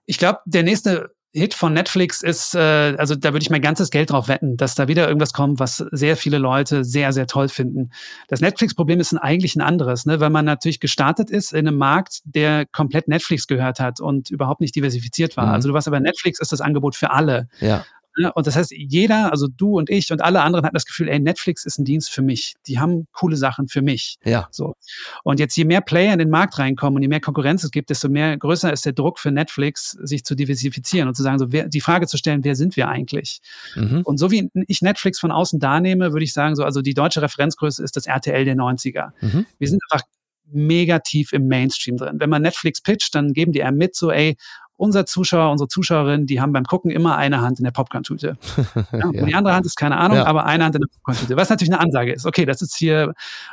Ich 0.06 0.18
glaube, 0.18 0.40
der 0.46 0.62
nächste 0.62 1.10
Hit 1.32 1.54
von 1.54 1.72
Netflix 1.72 2.22
ist, 2.22 2.56
äh, 2.56 2.58
also 2.98 3.14
da 3.14 3.32
würde 3.32 3.44
ich 3.44 3.50
mein 3.50 3.62
ganzes 3.62 3.90
Geld 3.90 4.10
drauf 4.10 4.26
wetten, 4.26 4.56
dass 4.56 4.74
da 4.74 4.88
wieder 4.88 5.06
irgendwas 5.06 5.32
kommt, 5.32 5.60
was 5.60 5.76
sehr 5.92 6.16
viele 6.16 6.38
Leute 6.38 6.82
sehr, 6.84 7.12
sehr 7.12 7.28
toll 7.28 7.48
finden. 7.48 7.90
Das 8.26 8.40
Netflix-Problem 8.40 8.98
ist 8.98 9.14
eigentlich 9.14 9.54
ein 9.54 9.60
anderes, 9.60 10.06
ne? 10.06 10.18
weil 10.18 10.30
man 10.30 10.44
natürlich 10.44 10.80
gestartet 10.80 11.30
ist 11.30 11.52
in 11.52 11.68
einem 11.68 11.78
Markt, 11.78 12.22
der 12.24 12.66
komplett 12.66 13.06
Netflix 13.06 13.46
gehört 13.46 13.78
hat 13.78 14.00
und 14.00 14.30
überhaupt 14.30 14.60
nicht 14.60 14.74
diversifiziert 14.74 15.36
war. 15.36 15.46
Mhm. 15.46 15.52
Also 15.52 15.68
du 15.68 15.74
warst 15.74 15.86
aber 15.86 16.00
Netflix 16.00 16.40
ist 16.40 16.50
das 16.50 16.60
Angebot 16.60 16.96
für 16.96 17.12
alle. 17.12 17.46
Ja. 17.60 17.84
Ne? 18.16 18.32
Und 18.32 18.46
das 18.46 18.56
heißt, 18.56 18.72
jeder, 18.72 19.30
also 19.30 19.46
du 19.46 19.78
und 19.78 19.88
ich 19.88 20.12
und 20.12 20.22
alle 20.22 20.42
anderen 20.42 20.64
hatten 20.64 20.74
das 20.74 20.84
Gefühl, 20.84 21.08
ey, 21.08 21.20
Netflix 21.20 21.64
ist 21.64 21.78
ein 21.78 21.84
Dienst 21.84 22.10
für 22.10 22.22
mich. 22.22 22.54
Die 22.66 22.78
haben 22.78 23.06
coole 23.12 23.36
Sachen 23.36 23.68
für 23.68 23.82
mich. 23.82 24.16
Ja. 24.24 24.48
So. 24.50 24.74
Und 25.22 25.38
jetzt, 25.38 25.56
je 25.56 25.64
mehr 25.64 25.80
Player 25.80 26.12
in 26.12 26.18
den 26.18 26.30
Markt 26.30 26.58
reinkommen 26.58 26.96
und 26.96 27.02
je 27.02 27.08
mehr 27.08 27.20
Konkurrenz 27.20 27.62
es 27.62 27.70
gibt, 27.70 27.90
desto 27.90 28.08
mehr 28.08 28.36
größer 28.36 28.72
ist 28.72 28.84
der 28.84 28.92
Druck 28.92 29.18
für 29.18 29.30
Netflix, 29.30 29.92
sich 30.02 30.24
zu 30.24 30.34
diversifizieren 30.34 31.08
und 31.08 31.14
zu 31.14 31.22
sagen, 31.22 31.38
so, 31.38 31.52
wer, 31.52 31.68
die 31.68 31.80
Frage 31.80 32.06
zu 32.06 32.16
stellen, 32.16 32.44
wer 32.44 32.56
sind 32.56 32.76
wir 32.76 32.88
eigentlich? 32.88 33.40
Mhm. 33.76 34.02
Und 34.02 34.18
so 34.18 34.30
wie 34.30 34.50
ich 34.66 34.82
Netflix 34.82 35.20
von 35.20 35.30
außen 35.30 35.60
da 35.60 35.80
nehme, 35.80 36.12
würde 36.12 36.24
ich 36.24 36.32
sagen, 36.32 36.56
so, 36.56 36.64
also 36.64 36.82
die 36.82 36.94
deutsche 36.94 37.22
Referenzgröße 37.22 37.82
ist 37.82 37.96
das 37.96 38.06
RTL 38.06 38.44
der 38.44 38.56
90er. 38.56 39.10
Mhm. 39.20 39.46
Wir 39.58 39.68
sind 39.68 39.80
einfach 39.90 40.06
mega 40.52 40.98
tief 40.98 41.32
im 41.32 41.46
Mainstream 41.46 41.96
drin. 41.96 42.16
Wenn 42.18 42.30
man 42.30 42.42
Netflix 42.42 42.80
pitcht, 42.80 43.14
dann 43.14 43.32
geben 43.32 43.52
die 43.52 43.62
einem 43.62 43.78
mit 43.78 43.94
so, 43.94 44.10
ey, 44.10 44.36
unser 44.80 45.04
Zuschauer, 45.04 45.50
unsere 45.50 45.68
Zuschauerin, 45.68 46.24
die 46.26 46.40
haben 46.40 46.52
beim 46.52 46.64
Gucken 46.64 46.90
immer 46.90 47.16
eine 47.16 47.42
Hand 47.42 47.58
in 47.58 47.64
der 47.64 47.70
Popcorn-Tüte. 47.70 48.36
Ja, 48.92 49.10
ja. 49.12 49.24
Die 49.26 49.34
andere 49.34 49.54
Hand 49.54 49.66
ist 49.66 49.76
keine 49.76 49.96
Ahnung, 49.96 50.18
ja. 50.18 50.26
aber 50.26 50.46
eine 50.46 50.64
Hand 50.64 50.74
in 50.74 50.80
der 50.80 50.88
Popcorn-Tüte. 50.88 51.36
Was 51.36 51.50
natürlich 51.50 51.72
eine 51.72 51.80
Ansage 51.80 52.12
ist. 52.12 52.26
Okay, 52.26 52.44
das 52.44 52.62
ist 52.62 52.76
hier 52.76 53.12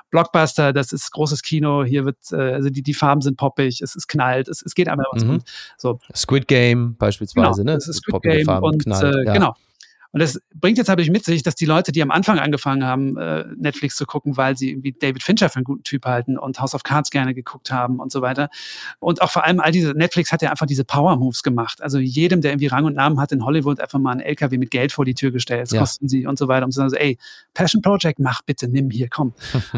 Blockbuster, 0.09 0.73
das 0.73 0.91
ist 0.91 1.11
großes 1.11 1.41
Kino, 1.41 1.83
hier 1.83 2.05
wird, 2.05 2.17
äh, 2.31 2.53
also 2.53 2.69
die, 2.69 2.81
die 2.81 2.93
Farben 2.93 3.21
sind 3.21 3.37
poppig, 3.37 3.81
es, 3.81 3.95
es 3.95 4.07
knallt, 4.07 4.47
es, 4.47 4.61
es 4.61 4.73
geht 4.73 4.87
einfach 4.87 5.05
was. 5.11 5.25
Mhm. 5.25 5.41
So. 5.77 5.99
Squid 6.15 6.47
Game 6.47 6.95
beispielsweise, 6.97 7.61
genau, 7.61 7.71
ne? 7.71 7.77
Das 7.77 7.87
ist 7.87 7.97
Squid 7.97 8.21
Game 8.21 8.45
Farben, 8.45 8.65
und 8.65 8.83
knallt, 8.83 9.27
äh, 9.27 9.33
genau. 9.33 9.55
Und 10.11 10.21
das 10.21 10.39
bringt 10.53 10.77
jetzt 10.77 10.87
natürlich 10.87 11.11
mit 11.11 11.25
sich, 11.25 11.43
dass 11.43 11.55
die 11.55 11.65
Leute, 11.65 11.91
die 11.91 12.01
am 12.01 12.11
Anfang 12.11 12.39
angefangen 12.39 12.85
haben, 12.85 13.17
äh, 13.17 13.45
Netflix 13.57 13.95
zu 13.95 14.05
gucken, 14.05 14.37
weil 14.37 14.57
sie 14.57 14.71
irgendwie 14.71 14.93
David 14.93 15.23
Fincher 15.23 15.49
für 15.49 15.57
einen 15.57 15.65
guten 15.65 15.83
Typ 15.83 16.05
halten 16.05 16.37
und 16.37 16.59
House 16.59 16.75
of 16.75 16.83
Cards 16.83 17.09
gerne 17.11 17.33
geguckt 17.33 17.71
haben 17.71 17.99
und 17.99 18.11
so 18.11 18.21
weiter. 18.21 18.49
Und 18.99 19.21
auch 19.21 19.31
vor 19.31 19.45
allem 19.45 19.59
all 19.59 19.71
diese, 19.71 19.91
Netflix 19.91 20.31
hat 20.31 20.41
ja 20.41 20.49
einfach 20.49 20.65
diese 20.65 20.83
Power-Moves 20.83 21.43
gemacht. 21.43 21.81
Also 21.81 21.99
jedem, 21.99 22.41
der 22.41 22.51
irgendwie 22.51 22.67
Rang 22.67 22.85
und 22.85 22.95
Namen 22.95 23.19
hat 23.19 23.31
in 23.31 23.43
Hollywood, 23.43 23.79
einfach 23.79 23.99
mal 23.99 24.11
einen 24.11 24.21
LKW 24.21 24.57
mit 24.57 24.71
Geld 24.71 24.91
vor 24.91 25.05
die 25.05 25.13
Tür 25.13 25.31
gestellt. 25.31 25.63
Das 25.63 25.71
ja. 25.71 25.79
kosten 25.79 26.07
sie 26.07 26.25
und 26.25 26.37
so 26.37 26.47
weiter. 26.47 26.65
Und 26.65 26.71
so, 26.71 26.83
ey, 26.83 27.17
Passion 27.53 27.81
Project, 27.81 28.19
mach 28.19 28.41
bitte, 28.41 28.67
nimm 28.67 28.89
hier, 28.89 29.09
komm. 29.09 29.33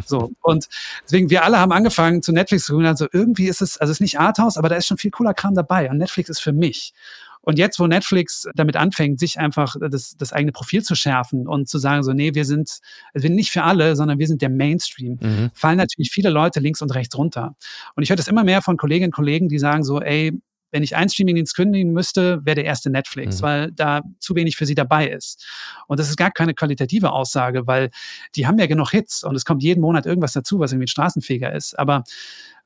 so. 0.06 0.32
Und 0.42 0.68
deswegen, 1.04 1.30
wir 1.30 1.44
alle 1.44 1.60
haben 1.60 1.72
angefangen, 1.72 2.22
zu 2.22 2.32
Netflix 2.32 2.66
zu 2.66 2.74
gucken. 2.74 2.88
Also 2.88 3.08
irgendwie 3.12 3.48
ist 3.48 3.62
es, 3.62 3.78
also 3.78 3.92
es 3.92 3.98
ist 3.98 4.02
nicht 4.02 4.20
Arthouse, 4.20 4.58
aber 4.58 4.70
da 4.70 4.76
ist 4.76 4.88
schon 4.88 4.98
viel 4.98 5.12
cooler 5.12 5.34
Kram 5.34 5.56
dabei. 5.56 5.90
Und 5.90 5.98
Netflix 5.98 6.30
ist 6.30 6.40
für 6.40 6.54
mich. 6.54 6.94
Und 7.42 7.58
jetzt, 7.58 7.80
wo 7.80 7.88
Netflix 7.88 8.48
damit 8.54 8.76
anfängt, 8.76 9.20
sich 9.20 9.40
einfach 9.40 9.76
das, 9.80 10.16
das 10.18 10.34
eigene 10.34 10.52
Profil 10.52 10.84
zu 10.84 10.96
schärfen 10.96 11.48
und 11.48 11.70
zu 11.70 11.78
sagen, 11.78 12.04
so, 12.04 12.14
nee, 12.14 12.36
wir 12.36 12.46
sind, 12.46 12.80
wir 13.14 13.22
sind 13.22 13.36
nicht 13.36 13.52
für 13.52 13.64
alle, 13.64 13.96
sondern 13.96 14.20
wir 14.20 14.28
sind 14.28 14.42
der 14.42 14.50
Mainstream, 14.50 15.18
mhm. 15.22 15.50
fallen 15.54 15.78
natürlich 15.78 16.12
viele 16.12 16.30
Leute 16.30 16.60
links 16.60 16.82
und 16.82 16.94
rechts 16.94 17.18
runter. 17.18 17.56
Und 17.96 18.04
ich 18.04 18.10
höre 18.10 18.18
das 18.18 18.28
immer 18.28 18.44
mehr 18.44 18.62
von 18.62 18.78
Kolleginnen 18.78 19.10
und 19.10 19.16
Kollegen, 19.16 19.50
die 19.50 19.60
sagen 19.60 19.84
so, 19.84 20.02
ey, 20.02 20.34
wenn 20.72 20.84
ich 20.84 20.96
einen 20.96 21.10
Streamingdienst 21.10 21.56
kündigen 21.56 21.94
müsste, 21.94 22.46
wäre 22.46 22.56
der 22.56 22.66
erste 22.66 22.90
Netflix, 22.90 23.42
mhm. 23.42 23.46
weil 23.46 23.72
da 23.72 24.02
zu 24.20 24.36
wenig 24.36 24.56
für 24.56 24.66
sie 24.66 24.76
dabei 24.76 25.10
ist. 25.10 25.46
Und 25.88 26.00
das 26.00 26.10
ist 26.10 26.18
gar 26.18 26.32
keine 26.32 26.54
qualitative 26.54 27.12
Aussage, 27.12 27.68
weil 27.68 27.90
die 28.36 28.48
haben 28.48 28.60
ja 28.60 28.68
genug 28.68 28.92
Hits 28.92 29.24
und 29.24 29.36
es 29.36 29.46
kommt 29.46 29.64
jeden 29.64 29.82
Monat 29.82 30.06
irgendwas 30.06 30.34
dazu, 30.34 30.60
was 30.60 30.72
irgendwie 30.72 30.88
straßenfähiger 30.88 31.54
ist. 31.54 31.78
Aber 31.78 32.04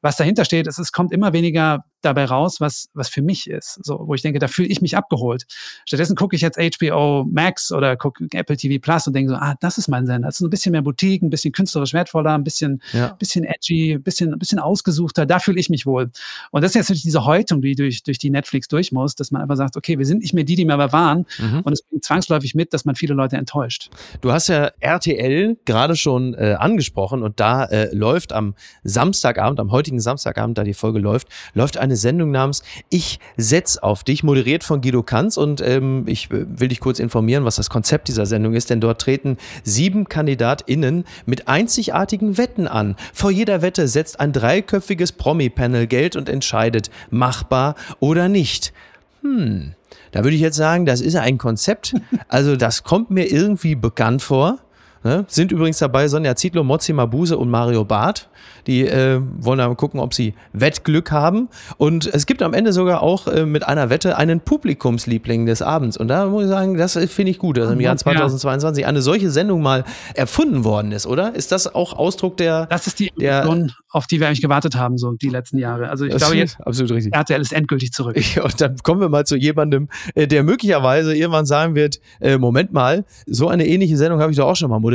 was 0.03 0.17
dahinter 0.17 0.43
steht, 0.43 0.67
ist, 0.67 0.77
es 0.77 0.91
kommt 0.91 1.13
immer 1.13 1.33
weniger 1.33 1.85
dabei 2.01 2.25
raus, 2.25 2.59
was, 2.59 2.89
was 2.93 3.09
für 3.09 3.21
mich 3.21 3.49
ist. 3.49 3.79
So, 3.83 4.01
wo 4.05 4.13
ich 4.13 4.21
denke, 4.21 4.37
da 4.37 4.47
fühle 4.47 4.67
ich 4.67 4.81
mich 4.81 4.97
abgeholt. 4.97 5.45
Stattdessen 5.85 6.15
gucke 6.15 6.35
ich 6.35 6.41
jetzt 6.41 6.59
HBO 6.59 7.25
Max 7.31 7.71
oder 7.71 7.95
gucke 7.95 8.27
Apple 8.33 8.57
TV 8.57 8.81
Plus 8.81 9.07
und 9.07 9.13
denke 9.13 9.31
so, 9.31 9.37
ah, 9.37 9.55
das 9.61 9.77
ist 9.77 9.87
mein 9.87 10.05
Sender. 10.05 10.27
Das 10.27 10.35
ist 10.35 10.41
ein 10.41 10.49
bisschen 10.49 10.73
mehr 10.73 10.81
Boutique, 10.81 11.23
ein 11.23 11.29
bisschen 11.29 11.53
künstlerisch 11.53 11.93
wertvoller, 11.93 12.33
ein 12.33 12.43
bisschen, 12.43 12.81
ja. 12.91 13.13
bisschen 13.13 13.45
edgy, 13.45 13.93
ein 13.93 14.03
bisschen, 14.03 14.33
ein 14.33 14.39
bisschen 14.39 14.59
ausgesuchter. 14.59 15.25
Da 15.25 15.39
fühle 15.39 15.59
ich 15.59 15.69
mich 15.69 15.85
wohl. 15.85 16.11
Und 16.51 16.61
das 16.61 16.71
ist 16.71 16.75
jetzt 16.75 16.89
natürlich 16.89 17.03
diese 17.03 17.25
Häutung, 17.25 17.61
die 17.61 17.75
durch, 17.75 18.03
durch 18.03 18.17
die 18.17 18.29
Netflix 18.29 18.67
durch 18.67 18.91
muss, 18.91 19.15
dass 19.15 19.31
man 19.31 19.41
einfach 19.41 19.55
sagt, 19.55 19.77
okay, 19.77 19.97
wir 19.97 20.05
sind 20.05 20.19
nicht 20.19 20.33
mehr 20.33 20.43
die, 20.43 20.55
die 20.55 20.65
wir 20.65 20.73
aber 20.73 20.91
waren. 20.91 21.25
Mhm. 21.39 21.61
Und 21.61 21.71
es 21.73 21.81
bringt 21.81 22.03
zwangsläufig 22.03 22.53
mit, 22.55 22.73
dass 22.73 22.83
man 22.83 22.95
viele 22.95 23.13
Leute 23.13 23.37
enttäuscht. 23.37 23.89
Du 24.19 24.33
hast 24.33 24.49
ja 24.49 24.71
RTL 24.81 25.57
gerade 25.63 25.95
schon 25.95 26.33
äh, 26.33 26.55
angesprochen 26.59 27.23
und 27.23 27.39
da 27.39 27.63
äh, 27.65 27.93
läuft 27.95 28.33
am 28.33 28.55
Samstagabend, 28.83 29.61
am 29.61 29.71
heutigen 29.71 29.92
Samstagabend, 30.01 30.57
da 30.57 30.63
die 30.63 30.73
Folge 30.73 30.99
läuft, 30.99 31.27
läuft 31.53 31.77
eine 31.77 31.93
eine 31.93 31.97
Sendung 31.97 32.31
namens 32.31 32.63
Ich 32.89 33.19
setz 33.37 33.77
auf 33.77 34.03
dich, 34.03 34.23
moderiert 34.23 34.63
von 34.63 34.81
Guido 34.81 35.03
Kanz. 35.03 35.37
Und 35.37 35.61
ähm, 35.61 36.03
ich 36.07 36.31
äh, 36.31 36.45
will 36.59 36.67
dich 36.67 36.79
kurz 36.79 36.99
informieren, 36.99 37.45
was 37.45 37.55
das 37.55 37.69
Konzept 37.69 38.07
dieser 38.07 38.25
Sendung 38.25 38.55
ist, 38.55 38.69
denn 38.69 38.81
dort 38.81 38.99
treten 38.99 39.37
sieben 39.63 40.09
KandidatInnen 40.09 41.05
mit 41.25 41.47
einzigartigen 41.47 42.37
Wetten 42.37 42.67
an. 42.67 42.95
Vor 43.13 43.31
jeder 43.31 43.61
Wette 43.61 43.87
setzt 43.87 44.19
ein 44.19 44.33
dreiköpfiges 44.33 45.11
Promi-Panel 45.11 45.87
Geld 45.87 46.15
und 46.15 46.29
entscheidet, 46.29 46.89
machbar 47.11 47.75
oder 47.99 48.27
nicht. 48.27 48.73
Hm. 49.21 49.73
Da 50.11 50.23
würde 50.23 50.35
ich 50.35 50.41
jetzt 50.41 50.57
sagen, 50.57 50.85
das 50.85 51.01
ist 51.01 51.15
ein 51.15 51.37
Konzept. 51.37 51.95
Also 52.27 52.55
das 52.55 52.83
kommt 52.83 53.11
mir 53.11 53.31
irgendwie 53.31 53.75
bekannt 53.75 54.21
vor. 54.21 54.59
Ne? 55.03 55.25
Sind 55.27 55.51
übrigens 55.51 55.79
dabei 55.79 56.07
Sonja 56.07 56.35
Zietlow, 56.35 56.63
Mozzi 56.63 56.93
Mabuse 56.93 57.37
und 57.37 57.49
Mario 57.49 57.83
Barth. 57.83 58.29
Die 58.67 58.87
äh, 58.87 59.19
wollen 59.39 59.59
dann 59.59 59.75
gucken, 59.75 59.99
ob 59.99 60.13
sie 60.13 60.33
Wettglück 60.53 61.11
haben. 61.11 61.49
Und 61.77 62.05
es 62.13 62.25
gibt 62.25 62.41
am 62.41 62.53
Ende 62.53 62.71
sogar 62.71 63.01
auch 63.01 63.27
äh, 63.27 63.45
mit 63.45 63.67
einer 63.67 63.89
Wette 63.89 64.17
einen 64.17 64.39
Publikumsliebling 64.39 65.45
des 65.45 65.61
Abends. 65.61 65.97
Und 65.97 66.07
da 66.07 66.27
muss 66.27 66.43
ich 66.43 66.49
sagen, 66.49 66.77
das 66.77 66.97
finde 67.07 67.31
ich 67.31 67.39
gut, 67.39 67.57
dass 67.57 67.69
im 67.69 67.81
Jahr 67.81 67.97
2022 67.97 68.85
eine 68.85 69.01
solche 69.01 69.29
Sendung 69.29 69.61
mal 69.61 69.83
erfunden 70.13 70.63
worden 70.63 70.93
ist, 70.93 71.05
oder? 71.05 71.35
Ist 71.35 71.51
das 71.51 71.73
auch 71.73 71.93
Ausdruck 71.93 72.37
der. 72.37 72.67
Das 72.67 72.87
ist 72.87 72.99
die 72.99 73.11
Illusion, 73.17 73.73
auf 73.89 74.07
die 74.07 74.19
wir 74.19 74.27
eigentlich 74.27 74.41
gewartet 74.41 74.75
haben, 74.75 74.97
so 74.97 75.11
die 75.11 75.29
letzten 75.29 75.57
Jahre. 75.57 75.89
Also 75.89 76.05
ich 76.05 76.15
glaube 76.15 76.37
jetzt, 76.37 76.59
absolut 76.65 76.91
richtig. 76.93 77.13
RTL 77.13 77.41
ist 77.41 77.51
endgültig 77.51 77.91
zurück. 77.91 78.17
und 78.43 78.61
dann 78.61 78.77
kommen 78.77 79.01
wir 79.01 79.09
mal 79.09 79.25
zu 79.25 79.35
jemandem, 79.35 79.89
äh, 80.15 80.27
der 80.27 80.43
möglicherweise 80.43 81.13
irgendwann 81.13 81.45
sagen 81.45 81.75
wird: 81.75 81.99
äh, 82.21 82.37
Moment 82.37 82.71
mal, 82.71 83.03
so 83.25 83.49
eine 83.49 83.67
ähnliche 83.67 83.97
Sendung 83.97 84.21
habe 84.21 84.31
ich 84.31 84.37
doch 84.37 84.47
auch 84.47 84.55
schon 84.55 84.69
mal 84.69 84.79
moderiert. 84.79 84.92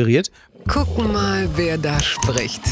Gucken 0.68 1.12
mal, 1.12 1.49
wer 1.57 1.78
da 1.78 2.01
spricht. 2.01 2.62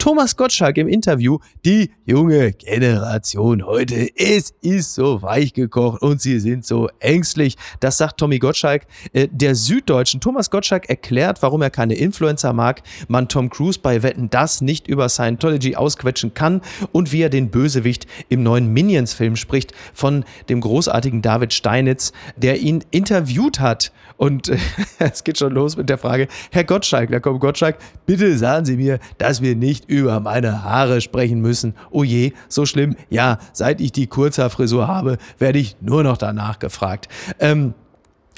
Thomas 0.00 0.34
Gottschalk 0.34 0.78
im 0.78 0.88
Interview, 0.88 1.40
die 1.62 1.90
junge 2.06 2.52
Generation 2.52 3.66
heute, 3.66 4.08
es 4.16 4.54
ist 4.62 4.94
so 4.94 5.20
weich 5.20 5.52
gekocht 5.52 6.00
und 6.00 6.22
sie 6.22 6.40
sind 6.40 6.64
so 6.64 6.88
ängstlich. 7.00 7.58
Das 7.80 7.98
sagt 7.98 8.16
Tommy 8.16 8.38
Gottschalk 8.38 8.86
äh, 9.12 9.28
der 9.30 9.54
Süddeutschen. 9.54 10.22
Thomas 10.22 10.50
Gottschalk 10.50 10.88
erklärt, 10.88 11.42
warum 11.42 11.60
er 11.60 11.68
keine 11.68 11.96
Influencer 11.96 12.54
mag, 12.54 12.80
man 13.08 13.28
Tom 13.28 13.50
Cruise 13.50 13.78
bei 13.78 14.02
Wetten 14.02 14.30
das 14.30 14.62
nicht 14.62 14.88
über 14.88 15.10
Scientology 15.10 15.76
ausquetschen 15.76 16.32
kann 16.32 16.62
und 16.92 17.12
wie 17.12 17.20
er 17.20 17.28
den 17.28 17.50
Bösewicht 17.50 18.06
im 18.30 18.42
neuen 18.42 18.72
Minions-Film 18.72 19.36
spricht 19.36 19.74
von 19.92 20.24
dem 20.48 20.62
großartigen 20.62 21.20
David 21.20 21.52
Steinitz, 21.52 22.14
der 22.38 22.58
ihn 22.60 22.82
interviewt 22.90 23.60
hat. 23.60 23.92
Und 24.16 24.48
äh, 24.48 24.56
es 24.98 25.24
geht 25.24 25.36
schon 25.36 25.52
los 25.52 25.76
mit 25.76 25.90
der 25.90 25.98
Frage, 25.98 26.28
Herr 26.52 26.64
Gottschalk, 26.64 27.10
da 27.10 27.20
kommt 27.20 27.40
Gottschalk, 27.40 27.76
bitte 28.06 28.38
sagen 28.38 28.64
Sie 28.64 28.78
mir, 28.78 28.98
dass 29.18 29.42
wir 29.42 29.54
nicht 29.56 29.89
über 29.90 30.20
meine 30.20 30.62
Haare 30.62 31.00
sprechen 31.00 31.40
müssen. 31.40 31.74
Oh 31.90 32.04
je, 32.04 32.32
so 32.48 32.64
schlimm. 32.64 32.96
Ja, 33.10 33.38
seit 33.52 33.80
ich 33.80 33.92
die 33.92 34.06
Kurzhaarfrisur 34.06 34.86
habe, 34.86 35.18
werde 35.38 35.58
ich 35.58 35.76
nur 35.80 36.02
noch 36.02 36.16
danach 36.16 36.60
gefragt. 36.60 37.08
Ähm, 37.40 37.74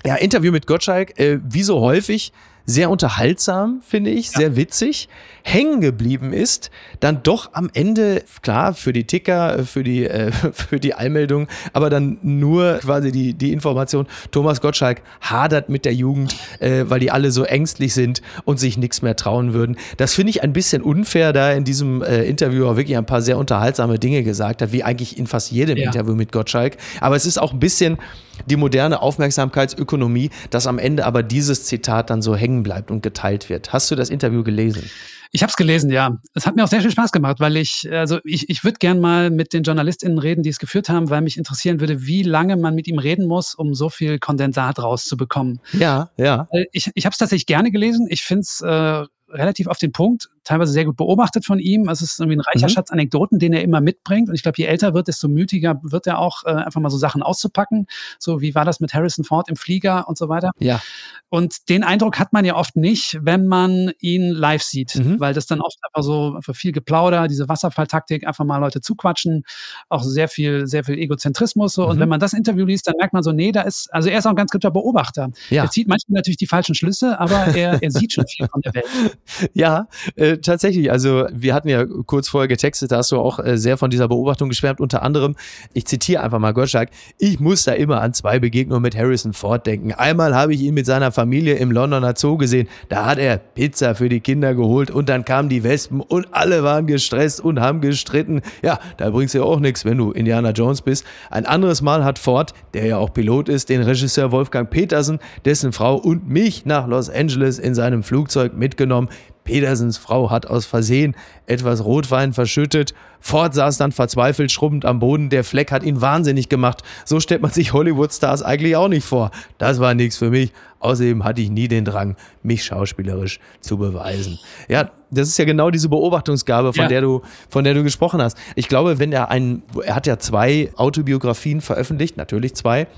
ja, 0.05 0.16
Interview 0.16 0.50
mit 0.50 0.66
Gottschalk, 0.66 1.18
äh, 1.20 1.38
wie 1.44 1.62
so 1.62 1.80
häufig, 1.80 2.32
sehr 2.66 2.90
unterhaltsam, 2.90 3.80
finde 3.86 4.10
ich, 4.10 4.32
ja. 4.32 4.40
sehr 4.40 4.56
witzig, 4.56 5.08
hängen 5.42 5.80
geblieben 5.80 6.32
ist, 6.32 6.70
dann 7.00 7.22
doch 7.22 7.50
am 7.54 7.70
Ende, 7.74 8.22
klar, 8.42 8.74
für 8.74 8.92
die 8.92 9.04
Ticker, 9.04 9.64
für 9.64 9.82
die, 9.82 10.06
äh, 10.06 10.30
für 10.52 10.78
die 10.78 10.94
Allmeldung, 10.94 11.48
aber 11.72 11.90
dann 11.90 12.18
nur 12.22 12.78
quasi 12.78 13.10
die, 13.10 13.34
die 13.34 13.52
Information, 13.52 14.06
Thomas 14.30 14.60
Gottschalk 14.60 15.02
hadert 15.20 15.68
mit 15.68 15.84
der 15.84 15.94
Jugend, 15.94 16.36
äh, 16.60 16.84
weil 16.86 17.00
die 17.00 17.10
alle 17.10 17.30
so 17.32 17.44
ängstlich 17.44 17.94
sind 17.94 18.22
und 18.44 18.60
sich 18.60 18.78
nichts 18.78 19.02
mehr 19.02 19.16
trauen 19.16 19.52
würden. 19.52 19.76
Das 19.96 20.14
finde 20.14 20.30
ich 20.30 20.42
ein 20.42 20.52
bisschen 20.52 20.82
unfair, 20.82 21.32
da 21.32 21.52
in 21.52 21.64
diesem 21.64 22.02
äh, 22.02 22.22
Interview 22.24 22.66
auch 22.66 22.76
wirklich 22.76 22.96
ein 22.96 23.06
paar 23.06 23.22
sehr 23.22 23.38
unterhaltsame 23.38 23.98
Dinge 23.98 24.22
gesagt 24.22 24.62
hat, 24.62 24.72
wie 24.72 24.84
eigentlich 24.84 25.18
in 25.18 25.26
fast 25.26 25.50
jedem 25.50 25.76
ja. 25.76 25.86
Interview 25.86 26.14
mit 26.14 26.32
Gottschalk. 26.32 26.76
Aber 27.00 27.16
es 27.16 27.26
ist 27.26 27.38
auch 27.38 27.52
ein 27.52 27.60
bisschen 27.60 27.98
die 28.47 28.57
moderne 28.57 29.01
Aufmerksamkeitsökonomie, 29.03 30.30
dass 30.51 30.66
am 30.66 30.78
Ende 30.78 31.07
aber 31.07 31.22
dieses 31.22 31.64
Zitat 31.64 32.11
dann 32.11 32.22
so 32.22 32.36
hängen 32.36 32.62
bleibt 32.62 32.90
und 32.90 33.03
geteilt 33.03 33.49
wird. 33.49 33.72
Hast 33.72 33.90
du 33.90 33.95
das 33.95 34.11
Interview 34.11 34.43
gelesen? 34.43 34.90
Ich 35.34 35.43
habe 35.43 35.49
es 35.49 35.57
gelesen, 35.57 35.90
ja. 35.90 36.18
Es 36.34 36.47
hat 36.47 36.57
mir 36.57 36.64
auch 36.64 36.68
sehr 36.68 36.82
viel 36.82 36.90
Spaß 36.90 37.11
gemacht, 37.11 37.40
weil 37.40 37.57
ich, 37.57 37.88
also 37.90 38.18
ich, 38.22 38.51
ich 38.51 38.64
würde 38.64 38.76
gern 38.78 39.01
mal 39.01 39.30
mit 39.30 39.55
den 39.55 39.62
JournalistInnen 39.62 40.18
reden, 40.18 40.43
die 40.43 40.51
es 40.51 40.59
geführt 40.59 40.90
haben, 40.90 41.09
weil 41.09 41.22
mich 41.22 41.38
interessieren 41.38 41.80
würde, 41.80 42.07
wie 42.07 42.22
lange 42.22 42.59
man 42.59 42.74
mit 42.74 42.86
ihm 42.86 42.99
reden 42.99 43.26
muss, 43.26 43.55
um 43.55 43.72
so 43.72 43.88
viel 43.88 44.18
Kondensat 44.18 44.78
rauszubekommen. 44.78 45.61
Ja, 45.72 46.11
ja. 46.18 46.49
Ich, 46.72 46.90
ich 46.95 47.07
habe 47.07 47.12
es 47.12 47.18
tatsächlich 47.18 47.47
gerne 47.47 47.70
gelesen. 47.70 48.07
Ich 48.11 48.22
finde 48.22 48.43
es 48.43 48.61
äh, 48.61 49.07
relativ 49.32 49.66
auf 49.66 49.78
den 49.78 49.92
Punkt, 49.92 50.28
teilweise 50.44 50.72
sehr 50.72 50.84
gut 50.84 50.96
beobachtet 50.96 51.44
von 51.44 51.58
ihm. 51.58 51.88
Es 51.88 52.02
ist 52.02 52.20
irgendwie 52.20 52.36
ein 52.36 52.40
reicher 52.40 52.66
mhm. 52.66 52.70
Schatz 52.70 52.90
Anekdoten, 52.90 53.38
den 53.38 53.52
er 53.52 53.62
immer 53.62 53.80
mitbringt. 53.80 54.28
Und 54.28 54.34
ich 54.34 54.42
glaube, 54.42 54.58
je 54.58 54.66
älter 54.66 54.94
wird, 54.94 55.08
desto 55.08 55.28
mütiger 55.28 55.80
wird 55.82 56.06
er 56.06 56.18
auch, 56.18 56.44
äh, 56.44 56.50
einfach 56.50 56.80
mal 56.80 56.90
so 56.90 56.98
Sachen 56.98 57.22
auszupacken. 57.22 57.86
So 58.18 58.40
wie 58.40 58.54
war 58.54 58.64
das 58.64 58.80
mit 58.80 58.94
Harrison 58.94 59.24
Ford 59.24 59.48
im 59.48 59.56
Flieger 59.56 60.08
und 60.08 60.18
so 60.18 60.28
weiter. 60.28 60.50
Ja. 60.58 60.80
Und 61.28 61.68
den 61.70 61.82
Eindruck 61.82 62.18
hat 62.18 62.32
man 62.32 62.44
ja 62.44 62.56
oft 62.56 62.76
nicht, 62.76 63.18
wenn 63.22 63.46
man 63.46 63.92
ihn 64.00 64.30
live 64.30 64.62
sieht, 64.62 64.96
mhm. 64.96 65.18
weil 65.18 65.32
das 65.32 65.46
dann 65.46 65.60
oft 65.60 65.78
einfach 65.82 66.02
so 66.04 66.34
einfach 66.36 66.54
viel 66.54 66.72
Geplauder, 66.72 67.26
diese 67.26 67.48
Wasserfalltaktik, 67.48 68.26
einfach 68.26 68.44
mal 68.44 68.58
Leute 68.58 68.80
zuquatschen, 68.80 69.44
auch 69.88 70.02
sehr 70.02 70.28
viel, 70.28 70.66
sehr 70.66 70.84
viel 70.84 70.98
Egozentrismus. 70.98 71.72
So. 71.72 71.84
Mhm. 71.84 71.90
Und 71.90 72.00
wenn 72.00 72.08
man 72.08 72.20
das 72.20 72.34
Interview 72.34 72.66
liest, 72.66 72.86
dann 72.86 72.94
merkt 72.98 73.14
man 73.14 73.22
so, 73.22 73.32
nee, 73.32 73.52
da 73.52 73.62
ist, 73.62 73.92
also 73.94 74.10
er 74.10 74.18
ist 74.18 74.26
auch 74.26 74.30
ein 74.30 74.36
ganz 74.36 74.50
guter 74.50 74.70
Beobachter. 74.70 75.30
Ja. 75.48 75.64
Er 75.64 75.70
zieht 75.70 75.88
manchmal 75.88 76.16
natürlich 76.16 76.36
die 76.36 76.46
falschen 76.46 76.74
Schlüsse, 76.74 77.18
aber 77.18 77.46
er, 77.56 77.82
er 77.82 77.90
sieht 77.90 78.12
schon 78.12 78.26
viel 78.26 78.46
von 78.48 78.60
der 78.60 78.74
Welt. 78.74 78.86
Ja, 79.54 79.88
äh, 80.16 80.38
tatsächlich. 80.38 80.90
Also 80.90 81.26
wir 81.32 81.54
hatten 81.54 81.68
ja 81.68 81.84
kurz 82.06 82.28
vorher 82.28 82.48
getextet, 82.48 82.92
da 82.92 82.98
hast 82.98 83.12
du 83.12 83.18
auch 83.18 83.38
äh, 83.38 83.56
sehr 83.56 83.76
von 83.76 83.90
dieser 83.90 84.08
Beobachtung 84.08 84.48
geschwärmt. 84.48 84.80
Unter 84.80 85.02
anderem, 85.02 85.36
ich 85.72 85.86
zitiere 85.86 86.22
einfach 86.22 86.38
mal 86.38 86.52
Gottschalk, 86.52 86.90
ich 87.18 87.40
muss 87.40 87.64
da 87.64 87.72
immer 87.72 88.00
an 88.00 88.12
zwei 88.14 88.38
Begegnungen 88.38 88.82
mit 88.82 88.96
Harrison 88.96 89.32
Ford 89.32 89.66
denken. 89.66 89.92
Einmal 89.92 90.34
habe 90.34 90.54
ich 90.54 90.60
ihn 90.60 90.74
mit 90.74 90.86
seiner 90.86 91.12
Familie 91.12 91.54
im 91.54 91.70
Londoner 91.70 92.14
Zoo 92.16 92.36
gesehen. 92.36 92.68
Da 92.88 93.06
hat 93.06 93.18
er 93.18 93.38
Pizza 93.38 93.94
für 93.94 94.08
die 94.08 94.20
Kinder 94.20 94.54
geholt 94.54 94.90
und 94.90 95.08
dann 95.08 95.24
kamen 95.24 95.48
die 95.48 95.64
Wespen 95.64 96.00
und 96.00 96.28
alle 96.32 96.62
waren 96.62 96.86
gestresst 96.86 97.40
und 97.40 97.60
haben 97.60 97.80
gestritten. 97.80 98.42
Ja, 98.62 98.78
da 98.96 99.10
bringt's 99.10 99.32
ja 99.32 99.42
auch 99.42 99.60
nichts, 99.60 99.84
wenn 99.84 99.98
du 99.98 100.12
Indiana 100.12 100.50
Jones 100.50 100.82
bist. 100.82 101.04
Ein 101.30 101.46
anderes 101.46 101.80
Mal 101.80 102.04
hat 102.04 102.18
Ford, 102.18 102.52
der 102.74 102.86
ja 102.86 102.98
auch 102.98 103.12
Pilot 103.12 103.48
ist, 103.48 103.68
den 103.68 103.82
Regisseur 103.82 104.32
Wolfgang 104.32 104.68
Petersen, 104.68 105.18
dessen 105.44 105.72
Frau 105.72 105.96
und 105.96 106.28
mich 106.28 106.66
nach 106.66 106.86
Los 106.86 107.08
Angeles 107.08 107.58
in 107.58 107.74
seinem 107.74 108.02
Flugzeug 108.02 108.56
mitgenommen. 108.56 109.08
Petersens 109.45 109.99
Frau 109.99 110.30
hat 110.30 110.47
aus 110.47 110.66
Versehen 110.66 111.16
etwas 111.47 111.84
Rotwein 111.84 112.32
verschüttet. 112.32 112.95
Ford 113.20 113.55
saß 113.55 113.76
dann 113.78 113.93
verzweifelt 113.93 114.51
schrubbend 114.51 114.84
am 114.84 114.99
Boden. 114.99 115.30
Der 115.30 115.45
Fleck 115.45 115.70
hat 115.70 115.82
ihn 115.82 116.01
wahnsinnig 116.01 116.49
gemacht. 116.49 116.82
So 117.05 117.20
stellt 117.20 117.43
man 117.43 117.51
sich 117.51 117.72
Hollywood-Stars 117.72 118.43
eigentlich 118.43 118.76
auch 118.76 118.88
nicht 118.88 119.05
vor. 119.05 119.30
Das 119.59 119.80
war 119.80 119.95
nichts 119.95 120.16
für 120.16 120.30
mich. 120.30 120.53
Außerdem 120.80 121.22
hatte 121.22 121.40
ich 121.40 121.51
nie 121.51 121.68
den 121.68 121.84
Drang, 121.84 122.16
mich 122.43 122.64
schauspielerisch 122.64 123.38
zu 123.61 123.78
beweisen. 123.78 124.40
Ja, 124.68 124.90
das 125.12 125.28
ist 125.28 125.38
ja 125.38 125.45
genau 125.45 125.70
diese 125.70 125.88
Beobachtungsgabe, 125.88 126.72
von 126.72 126.82
ja. 126.82 126.88
der 126.88 127.03
du, 127.03 127.22
von 127.49 127.62
der 127.62 127.74
du 127.74 127.84
gesprochen 127.84 128.20
hast. 128.20 128.36
Ich 128.57 128.66
glaube, 128.66 128.99
wenn 128.99 129.12
er 129.12 129.30
einen, 129.30 129.62
er 129.84 129.95
hat 129.95 130.09
ja 130.09 130.18
zwei 130.18 130.72
Autobiografien 130.76 131.61
veröffentlicht, 131.61 132.16
natürlich 132.16 132.57
zwei. 132.57 132.88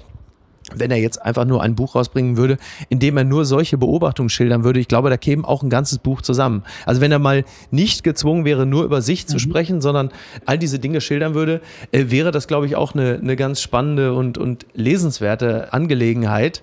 Wenn 0.72 0.90
er 0.90 0.96
jetzt 0.96 1.20
einfach 1.22 1.44
nur 1.44 1.62
ein 1.62 1.74
Buch 1.74 1.94
rausbringen 1.94 2.36
würde, 2.36 2.56
in 2.88 2.98
dem 2.98 3.16
er 3.16 3.24
nur 3.24 3.44
solche 3.44 3.76
Beobachtungen 3.76 4.30
schildern 4.30 4.64
würde, 4.64 4.80
ich 4.80 4.88
glaube, 4.88 5.10
da 5.10 5.16
käme 5.16 5.46
auch 5.46 5.62
ein 5.62 5.70
ganzes 5.70 5.98
Buch 5.98 6.22
zusammen. 6.22 6.62
Also 6.86 7.00
wenn 7.00 7.12
er 7.12 7.18
mal 7.18 7.44
nicht 7.70 8.02
gezwungen 8.02 8.44
wäre, 8.44 8.64
nur 8.64 8.84
über 8.84 9.02
sich 9.02 9.26
zu 9.26 9.36
mhm. 9.36 9.40
sprechen, 9.40 9.80
sondern 9.80 10.10
all 10.46 10.58
diese 10.58 10.78
Dinge 10.78 11.00
schildern 11.00 11.34
würde, 11.34 11.60
äh, 11.92 12.06
wäre 12.08 12.30
das, 12.30 12.48
glaube 12.48 12.66
ich, 12.66 12.76
auch 12.76 12.94
eine, 12.94 13.18
eine 13.22 13.36
ganz 13.36 13.60
spannende 13.60 14.14
und, 14.14 14.38
und 14.38 14.66
lesenswerte 14.74 15.72
Angelegenheit. 15.72 16.62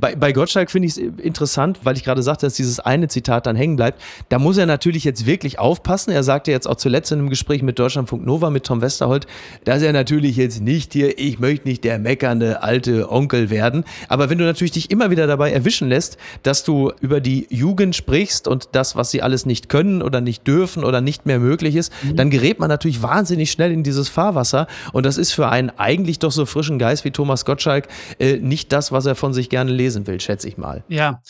Bei, 0.00 0.14
bei 0.14 0.32
Gottschalk 0.32 0.70
finde 0.70 0.86
ich 0.86 0.92
es 0.92 0.98
interessant, 0.98 1.80
weil 1.82 1.96
ich 1.96 2.04
gerade 2.04 2.22
sagte, 2.22 2.46
dass 2.46 2.54
dieses 2.54 2.78
eine 2.80 3.08
Zitat 3.08 3.46
dann 3.46 3.56
hängen 3.56 3.76
bleibt. 3.76 4.00
Da 4.28 4.38
muss 4.38 4.56
er 4.56 4.66
natürlich 4.66 5.04
jetzt 5.04 5.26
wirklich 5.26 5.58
aufpassen. 5.58 6.12
Er 6.12 6.22
sagte 6.22 6.50
jetzt 6.50 6.68
auch 6.68 6.76
zuletzt 6.76 7.10
in 7.10 7.18
einem 7.18 7.30
Gespräch 7.30 7.62
mit 7.62 7.78
Deutschlandfunk 7.78 8.24
Nova, 8.24 8.50
mit 8.50 8.64
Tom 8.64 8.80
Westerholt, 8.80 9.26
dass 9.64 9.82
er 9.82 9.92
natürlich 9.92 10.36
jetzt 10.36 10.60
nicht 10.60 10.92
hier, 10.92 11.18
ich 11.18 11.38
möchte 11.38 11.68
nicht 11.68 11.82
der 11.84 11.98
meckernde 11.98 12.62
alte 12.62 13.10
Onkel 13.10 13.50
werden. 13.50 13.84
Aber 14.08 14.30
wenn 14.30 14.38
du 14.38 14.44
natürlich 14.44 14.72
dich 14.72 14.90
immer 14.90 15.10
wieder 15.10 15.26
dabei 15.26 15.50
erwischen 15.50 15.88
lässt, 15.88 16.16
dass 16.42 16.62
du 16.62 16.92
über 17.00 17.20
die 17.20 17.46
Jugend 17.50 17.96
sprichst 17.96 18.46
und 18.46 18.68
das, 18.72 18.94
was 18.94 19.10
sie 19.10 19.22
alles 19.22 19.46
nicht 19.46 19.68
können 19.68 20.02
oder 20.02 20.20
nicht 20.20 20.46
dürfen 20.46 20.84
oder 20.84 21.00
nicht 21.00 21.26
mehr 21.26 21.40
möglich 21.40 21.74
ist, 21.74 21.92
mhm. 22.04 22.16
dann 22.16 22.30
gerät 22.30 22.60
man 22.60 22.68
natürlich 22.68 23.02
wahnsinnig 23.02 23.50
schnell 23.50 23.72
in 23.72 23.82
dieses 23.82 24.08
Fahrwasser. 24.08 24.68
Und 24.92 25.06
das 25.06 25.18
ist 25.18 25.32
für 25.32 25.48
einen 25.48 25.70
eigentlich 25.76 26.18
doch 26.20 26.32
so 26.32 26.46
frischen 26.46 26.78
Geist 26.78 27.04
wie 27.04 27.10
Thomas 27.10 27.44
Gottschalk 27.44 27.88
äh, 28.18 28.36
nicht 28.36 28.72
das, 28.72 28.92
was 28.92 29.06
er 29.06 29.14
von 29.14 29.32
sich 29.32 29.48
gerne 29.48 29.72
lesen 29.72 29.87
lesen 29.88 30.06
will, 30.06 30.20
schätze 30.20 30.46
ich 30.48 30.58
mal. 30.58 30.84
Ja, 30.88 31.20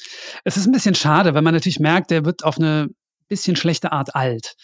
es 0.45 0.57
ist 0.57 0.67
ein 0.67 0.73
bisschen 0.73 0.95
schade, 0.95 1.35
weil 1.35 1.43
man 1.43 1.55
natürlich 1.55 1.81
merkt, 1.81 2.11
der 2.11 2.25
wird 2.25 2.45
auf 2.45 2.59
eine 2.59 2.89
bisschen 3.29 3.57
schlechte 3.57 3.93
Art 3.93 4.15
alt. 4.15 4.57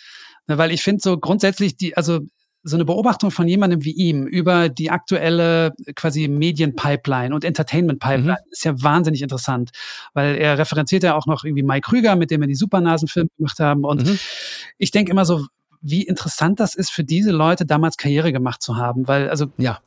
Ne, 0.46 0.58
weil 0.58 0.72
ich 0.72 0.82
finde 0.82 1.00
so 1.02 1.16
grundsätzlich 1.18 1.76
die, 1.76 1.96
also 1.96 2.20
so 2.66 2.76
eine 2.76 2.84
Beobachtung 2.86 3.30
von 3.30 3.46
jemandem 3.46 3.84
wie 3.84 3.92
ihm 3.92 4.26
über 4.26 4.70
die 4.70 4.90
aktuelle 4.90 5.72
quasi 5.94 6.28
Medienpipeline 6.28 7.34
und 7.34 7.44
Entertainment-Pipeline 7.44 8.38
mhm. 8.44 8.50
ist 8.50 8.64
ja 8.64 8.82
wahnsinnig 8.82 9.20
interessant, 9.20 9.70
weil 10.14 10.36
er 10.36 10.58
referenziert 10.58 11.02
ja 11.02 11.14
auch 11.14 11.26
noch 11.26 11.44
irgendwie 11.44 11.62
Mike 11.62 11.88
Krüger, 11.88 12.16
mit 12.16 12.30
dem 12.30 12.40
wir 12.40 12.48
die 12.48 12.54
Supernasen-Filme 12.54 13.28
gemacht 13.36 13.60
haben. 13.60 13.84
Und 13.84 14.06
mhm. 14.06 14.18
ich 14.78 14.90
denke 14.90 15.12
immer 15.12 15.26
so, 15.26 15.46
wie 15.82 16.02
interessant 16.02 16.58
das 16.58 16.74
ist 16.74 16.90
für 16.90 17.04
diese 17.04 17.32
Leute 17.32 17.66
damals 17.66 17.98
Karriere 17.98 18.32
gemacht 18.32 18.62
zu 18.62 18.76
haben, 18.76 19.06
weil 19.06 19.28
also 19.28 19.46
ja 19.58 19.80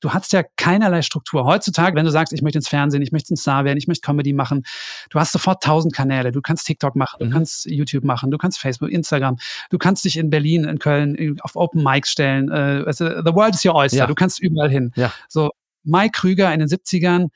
du 0.00 0.12
hast 0.12 0.32
ja 0.32 0.42
keinerlei 0.56 1.02
Struktur. 1.02 1.44
Heutzutage, 1.44 1.96
wenn 1.96 2.04
du 2.04 2.10
sagst, 2.10 2.32
ich 2.32 2.42
möchte 2.42 2.58
ins 2.58 2.68
Fernsehen, 2.68 3.02
ich 3.02 3.12
möchte 3.12 3.34
ein 3.34 3.36
Star 3.36 3.64
werden, 3.64 3.78
ich 3.78 3.86
möchte 3.86 4.04
Comedy 4.04 4.32
machen, 4.32 4.64
du 5.10 5.20
hast 5.20 5.32
sofort 5.32 5.62
tausend 5.62 5.94
Kanäle. 5.94 6.32
Du 6.32 6.40
kannst 6.40 6.66
TikTok 6.66 6.96
machen, 6.96 7.18
mhm. 7.20 7.30
du 7.30 7.36
kannst 7.36 7.66
YouTube 7.66 8.04
machen, 8.04 8.30
du 8.30 8.38
kannst 8.38 8.58
Facebook, 8.58 8.90
Instagram, 8.90 9.36
du 9.70 9.78
kannst 9.78 10.04
dich 10.04 10.16
in 10.16 10.30
Berlin, 10.30 10.64
in 10.64 10.78
Köln 10.78 11.38
auf 11.42 11.56
Open 11.56 11.82
Mics 11.82 12.10
stellen. 12.10 12.50
Äh, 12.50 12.92
the 12.92 13.34
world 13.34 13.54
is 13.54 13.64
your 13.64 13.74
oyster. 13.74 13.98
Ja. 13.98 14.06
Du 14.06 14.14
kannst 14.14 14.40
überall 14.40 14.70
hin. 14.70 14.92
Ja. 14.96 15.12
So, 15.28 15.50
Mike 15.84 16.12
Krüger 16.12 16.52
in 16.52 16.60
den 16.60 16.68
70ern 16.68 17.28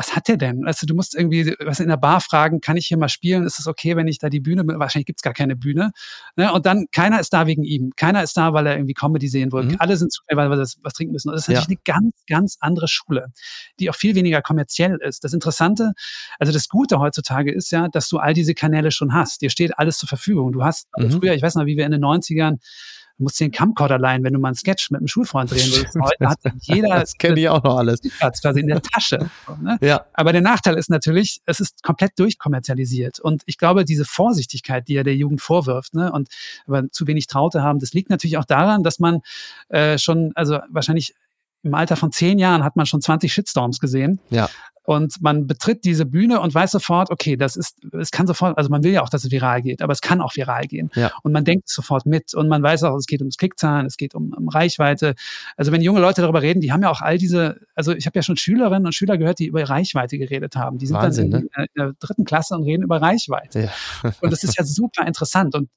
was 0.00 0.16
hat 0.16 0.28
der 0.28 0.38
denn? 0.38 0.66
Also 0.66 0.86
du 0.86 0.94
musst 0.94 1.14
irgendwie 1.14 1.54
was 1.60 1.78
in 1.78 1.88
der 1.88 1.98
Bar 1.98 2.22
fragen, 2.22 2.62
kann 2.62 2.78
ich 2.78 2.86
hier 2.86 2.96
mal 2.96 3.10
spielen? 3.10 3.44
Ist 3.44 3.58
es 3.58 3.66
okay, 3.66 3.96
wenn 3.96 4.08
ich 4.08 4.18
da 4.18 4.30
die 4.30 4.40
Bühne, 4.40 4.66
wahrscheinlich 4.66 5.04
gibt's 5.04 5.20
gar 5.20 5.34
keine 5.34 5.56
Bühne. 5.56 5.92
Ne? 6.36 6.50
Und 6.54 6.64
dann, 6.64 6.86
keiner 6.90 7.20
ist 7.20 7.34
da 7.34 7.46
wegen 7.46 7.64
ihm. 7.64 7.90
Keiner 7.96 8.22
ist 8.22 8.34
da, 8.34 8.54
weil 8.54 8.66
er 8.66 8.76
irgendwie 8.76 8.94
Comedy 8.94 9.28
sehen 9.28 9.52
will. 9.52 9.64
Mhm. 9.64 9.76
Alle 9.78 9.98
sind 9.98 10.10
zu, 10.10 10.22
weil 10.32 10.48
wir 10.48 10.56
das, 10.56 10.78
was 10.82 10.94
trinken 10.94 11.12
müssen. 11.12 11.28
Und 11.28 11.34
das 11.34 11.42
ist 11.42 11.48
natürlich 11.48 11.78
ja. 11.86 11.94
eine 11.94 12.00
ganz, 12.00 12.14
ganz 12.26 12.56
andere 12.60 12.88
Schule, 12.88 13.30
die 13.78 13.90
auch 13.90 13.94
viel 13.94 14.14
weniger 14.14 14.40
kommerziell 14.40 14.96
ist. 15.02 15.22
Das 15.22 15.34
Interessante, 15.34 15.92
also 16.38 16.50
das 16.50 16.68
Gute 16.70 16.98
heutzutage 16.98 17.52
ist 17.52 17.70
ja, 17.70 17.88
dass 17.88 18.08
du 18.08 18.16
all 18.16 18.32
diese 18.32 18.54
Kanäle 18.54 18.92
schon 18.92 19.12
hast. 19.12 19.42
Dir 19.42 19.50
steht 19.50 19.78
alles 19.78 19.98
zur 19.98 20.08
Verfügung. 20.08 20.52
Du 20.52 20.64
hast 20.64 20.88
mhm. 20.96 21.10
früher, 21.10 21.34
ich 21.34 21.42
weiß 21.42 21.56
noch, 21.56 21.66
wie 21.66 21.76
wir 21.76 21.84
in 21.84 21.92
den 21.92 22.02
90ern 22.02 22.56
Du 23.20 23.24
musst 23.24 23.38
den 23.38 23.50
Camcorder 23.50 23.98
leihen, 23.98 24.24
wenn 24.24 24.32
du 24.32 24.38
mal 24.38 24.48
einen 24.48 24.54
Sketch 24.54 24.90
mit 24.90 24.98
einem 24.98 25.06
Schulfreund 25.06 25.50
drehen 25.50 25.70
willst. 25.74 25.94
Heute 26.02 26.26
hat 26.26 26.38
jeder. 26.62 27.00
Das 27.00 27.18
kenne 27.18 27.38
ich 27.38 27.50
auch 27.50 27.62
noch 27.62 27.76
alles. 27.76 28.00
quasi 28.40 28.60
in 28.60 28.66
der 28.66 28.80
Tasche. 28.80 29.28
Ne? 29.60 29.76
Ja. 29.82 30.06
Aber 30.14 30.32
der 30.32 30.40
Nachteil 30.40 30.78
ist 30.78 30.88
natürlich, 30.88 31.42
es 31.44 31.60
ist 31.60 31.82
komplett 31.82 32.18
durchkommerzialisiert. 32.18 33.20
Und 33.20 33.42
ich 33.44 33.58
glaube, 33.58 33.84
diese 33.84 34.06
Vorsichtigkeit, 34.06 34.88
die 34.88 34.96
er 34.96 35.04
der 35.04 35.16
Jugend 35.16 35.42
vorwirft, 35.42 35.92
ne, 35.92 36.10
und 36.10 36.30
aber 36.66 36.90
zu 36.92 37.06
wenig 37.06 37.26
Traute 37.26 37.62
haben, 37.62 37.78
das 37.78 37.92
liegt 37.92 38.08
natürlich 38.08 38.38
auch 38.38 38.46
daran, 38.46 38.82
dass 38.82 38.98
man 38.98 39.20
äh, 39.68 39.98
schon, 39.98 40.32
also 40.34 40.60
wahrscheinlich 40.70 41.14
im 41.62 41.74
Alter 41.74 41.96
von 41.96 42.12
zehn 42.12 42.38
Jahren 42.38 42.64
hat 42.64 42.76
man 42.76 42.86
schon 42.86 43.00
20 43.00 43.32
Shitstorms 43.32 43.80
gesehen. 43.80 44.20
Ja. 44.30 44.48
Und 44.90 45.22
man 45.22 45.46
betritt 45.46 45.84
diese 45.84 46.04
Bühne 46.04 46.40
und 46.40 46.52
weiß 46.52 46.72
sofort, 46.72 47.10
okay, 47.10 47.36
das 47.36 47.54
ist, 47.54 47.76
es 47.92 48.10
kann 48.10 48.26
sofort, 48.26 48.58
also 48.58 48.70
man 48.70 48.82
will 48.82 48.90
ja 48.90 49.02
auch, 49.02 49.08
dass 49.08 49.24
es 49.24 49.30
viral 49.30 49.62
geht, 49.62 49.82
aber 49.82 49.92
es 49.92 50.00
kann 50.00 50.20
auch 50.20 50.34
viral 50.34 50.66
gehen. 50.66 50.90
Ja. 50.96 51.12
Und 51.22 51.30
man 51.30 51.44
denkt 51.44 51.68
sofort 51.68 52.06
mit 52.06 52.34
und 52.34 52.48
man 52.48 52.60
weiß 52.60 52.82
auch, 52.84 52.96
es 52.96 53.06
geht 53.06 53.20
ums 53.20 53.36
Klickzahlen, 53.36 53.86
es 53.86 53.96
geht 53.96 54.16
um, 54.16 54.32
um 54.32 54.48
Reichweite. 54.48 55.14
Also 55.56 55.70
wenn 55.70 55.80
junge 55.80 56.00
Leute 56.00 56.22
darüber 56.22 56.42
reden, 56.42 56.60
die 56.60 56.72
haben 56.72 56.82
ja 56.82 56.90
auch 56.90 57.02
all 57.02 57.18
diese, 57.18 57.60
also 57.76 57.92
ich 57.92 58.06
habe 58.06 58.18
ja 58.18 58.22
schon 58.22 58.36
Schülerinnen 58.36 58.86
und 58.86 58.92
Schüler 58.92 59.16
gehört, 59.16 59.38
die 59.38 59.46
über 59.46 59.62
Reichweite 59.62 60.18
geredet 60.18 60.56
haben. 60.56 60.78
Die 60.78 60.86
sind 60.86 60.96
Wahnsinn, 60.96 61.30
dann 61.30 61.42
in, 61.42 61.48
ne? 61.56 61.66
in, 61.74 61.82
der 61.82 61.92
dritten 62.00 62.24
Klasse 62.24 62.56
und 62.56 62.64
reden 62.64 62.82
über 62.82 63.00
Reichweite. 63.00 63.70
Ja. 64.02 64.12
und 64.22 64.32
das 64.32 64.42
ist 64.42 64.58
ja 64.58 64.64
super 64.64 65.06
interessant. 65.06 65.54
Und 65.54 65.68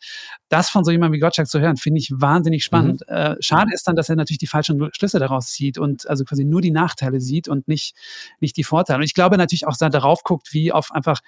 das 0.50 0.70
von 0.70 0.84
so 0.86 0.92
jemandem 0.92 1.18
wie 1.18 1.20
Gottschalk 1.20 1.50
zu 1.50 1.60
hören, 1.60 1.78
finde 1.78 2.00
ich 2.00 2.10
wahnsinnig 2.12 2.64
spannend. 2.64 3.02
Mhm. 3.08 3.16
Äh, 3.16 3.36
schade 3.42 3.74
ist 3.74 3.88
dann, 3.88 3.96
dass 3.96 4.10
er 4.10 4.16
natürlich 4.16 4.40
die 4.40 4.48
falschen 4.48 4.90
Schlüsse 4.94 5.20
daraus 5.20 5.52
zieht 5.52 5.73
und 5.78 6.10
also 6.10 6.24
quasi 6.26 6.46
nur 6.46 6.62
die 6.62 6.72
Nachteile 6.72 7.20
sieht 7.20 7.48
und 7.48 7.68
nicht, 7.68 7.96
nicht 8.40 8.58
die 8.58 8.64
Vorteile. 8.64 8.98
Und 8.98 9.04
ich 9.04 9.14
glaube 9.14 9.38
natürlich 9.38 9.66
auch, 9.66 9.72
dass 9.72 9.82
er 9.82 9.90
darauf 9.90 10.24
guckt, 10.24 10.54
wie 10.54 10.72
auf 10.72 10.92
einfach 10.92 11.20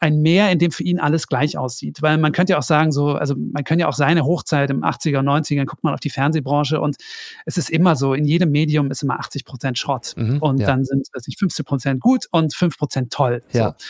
ein 0.00 0.20
Meer, 0.20 0.50
in 0.50 0.58
dem 0.58 0.70
für 0.70 0.82
ihn 0.82 1.00
alles 1.00 1.28
gleich 1.28 1.56
aussieht. 1.56 2.02
Weil 2.02 2.18
man 2.18 2.32
könnte 2.32 2.52
ja 2.52 2.58
auch 2.58 2.64
sagen, 2.64 2.92
so, 2.92 3.12
also 3.12 3.34
man 3.36 3.64
könnte 3.64 3.82
ja 3.82 3.88
auch 3.88 3.94
seine 3.94 4.24
Hochzeit 4.24 4.70
im 4.70 4.82
80er, 4.82 5.20
90er, 5.20 5.64
guckt 5.64 5.82
man 5.82 5.94
auf 5.94 6.00
die 6.00 6.10
Fernsehbranche 6.10 6.80
und 6.80 6.96
es 7.46 7.56
ist 7.56 7.70
immer 7.70 7.96
so, 7.96 8.14
in 8.14 8.24
jedem 8.24 8.50
Medium 8.50 8.90
ist 8.90 9.02
immer 9.02 9.18
80 9.18 9.44
Prozent 9.44 9.78
Schrott. 9.78 10.14
Mhm, 10.16 10.38
und 10.38 10.58
ja. 10.60 10.66
dann 10.66 10.84
sind, 10.84 11.08
weiß 11.14 11.26
ich, 11.28 11.36
15 11.38 11.64
Prozent 11.64 12.00
gut 12.00 12.26
und 12.30 12.54
5 12.54 12.76
Prozent 12.76 13.12
toll. 13.12 13.42
Ja. 13.52 13.74
So. 13.78 13.84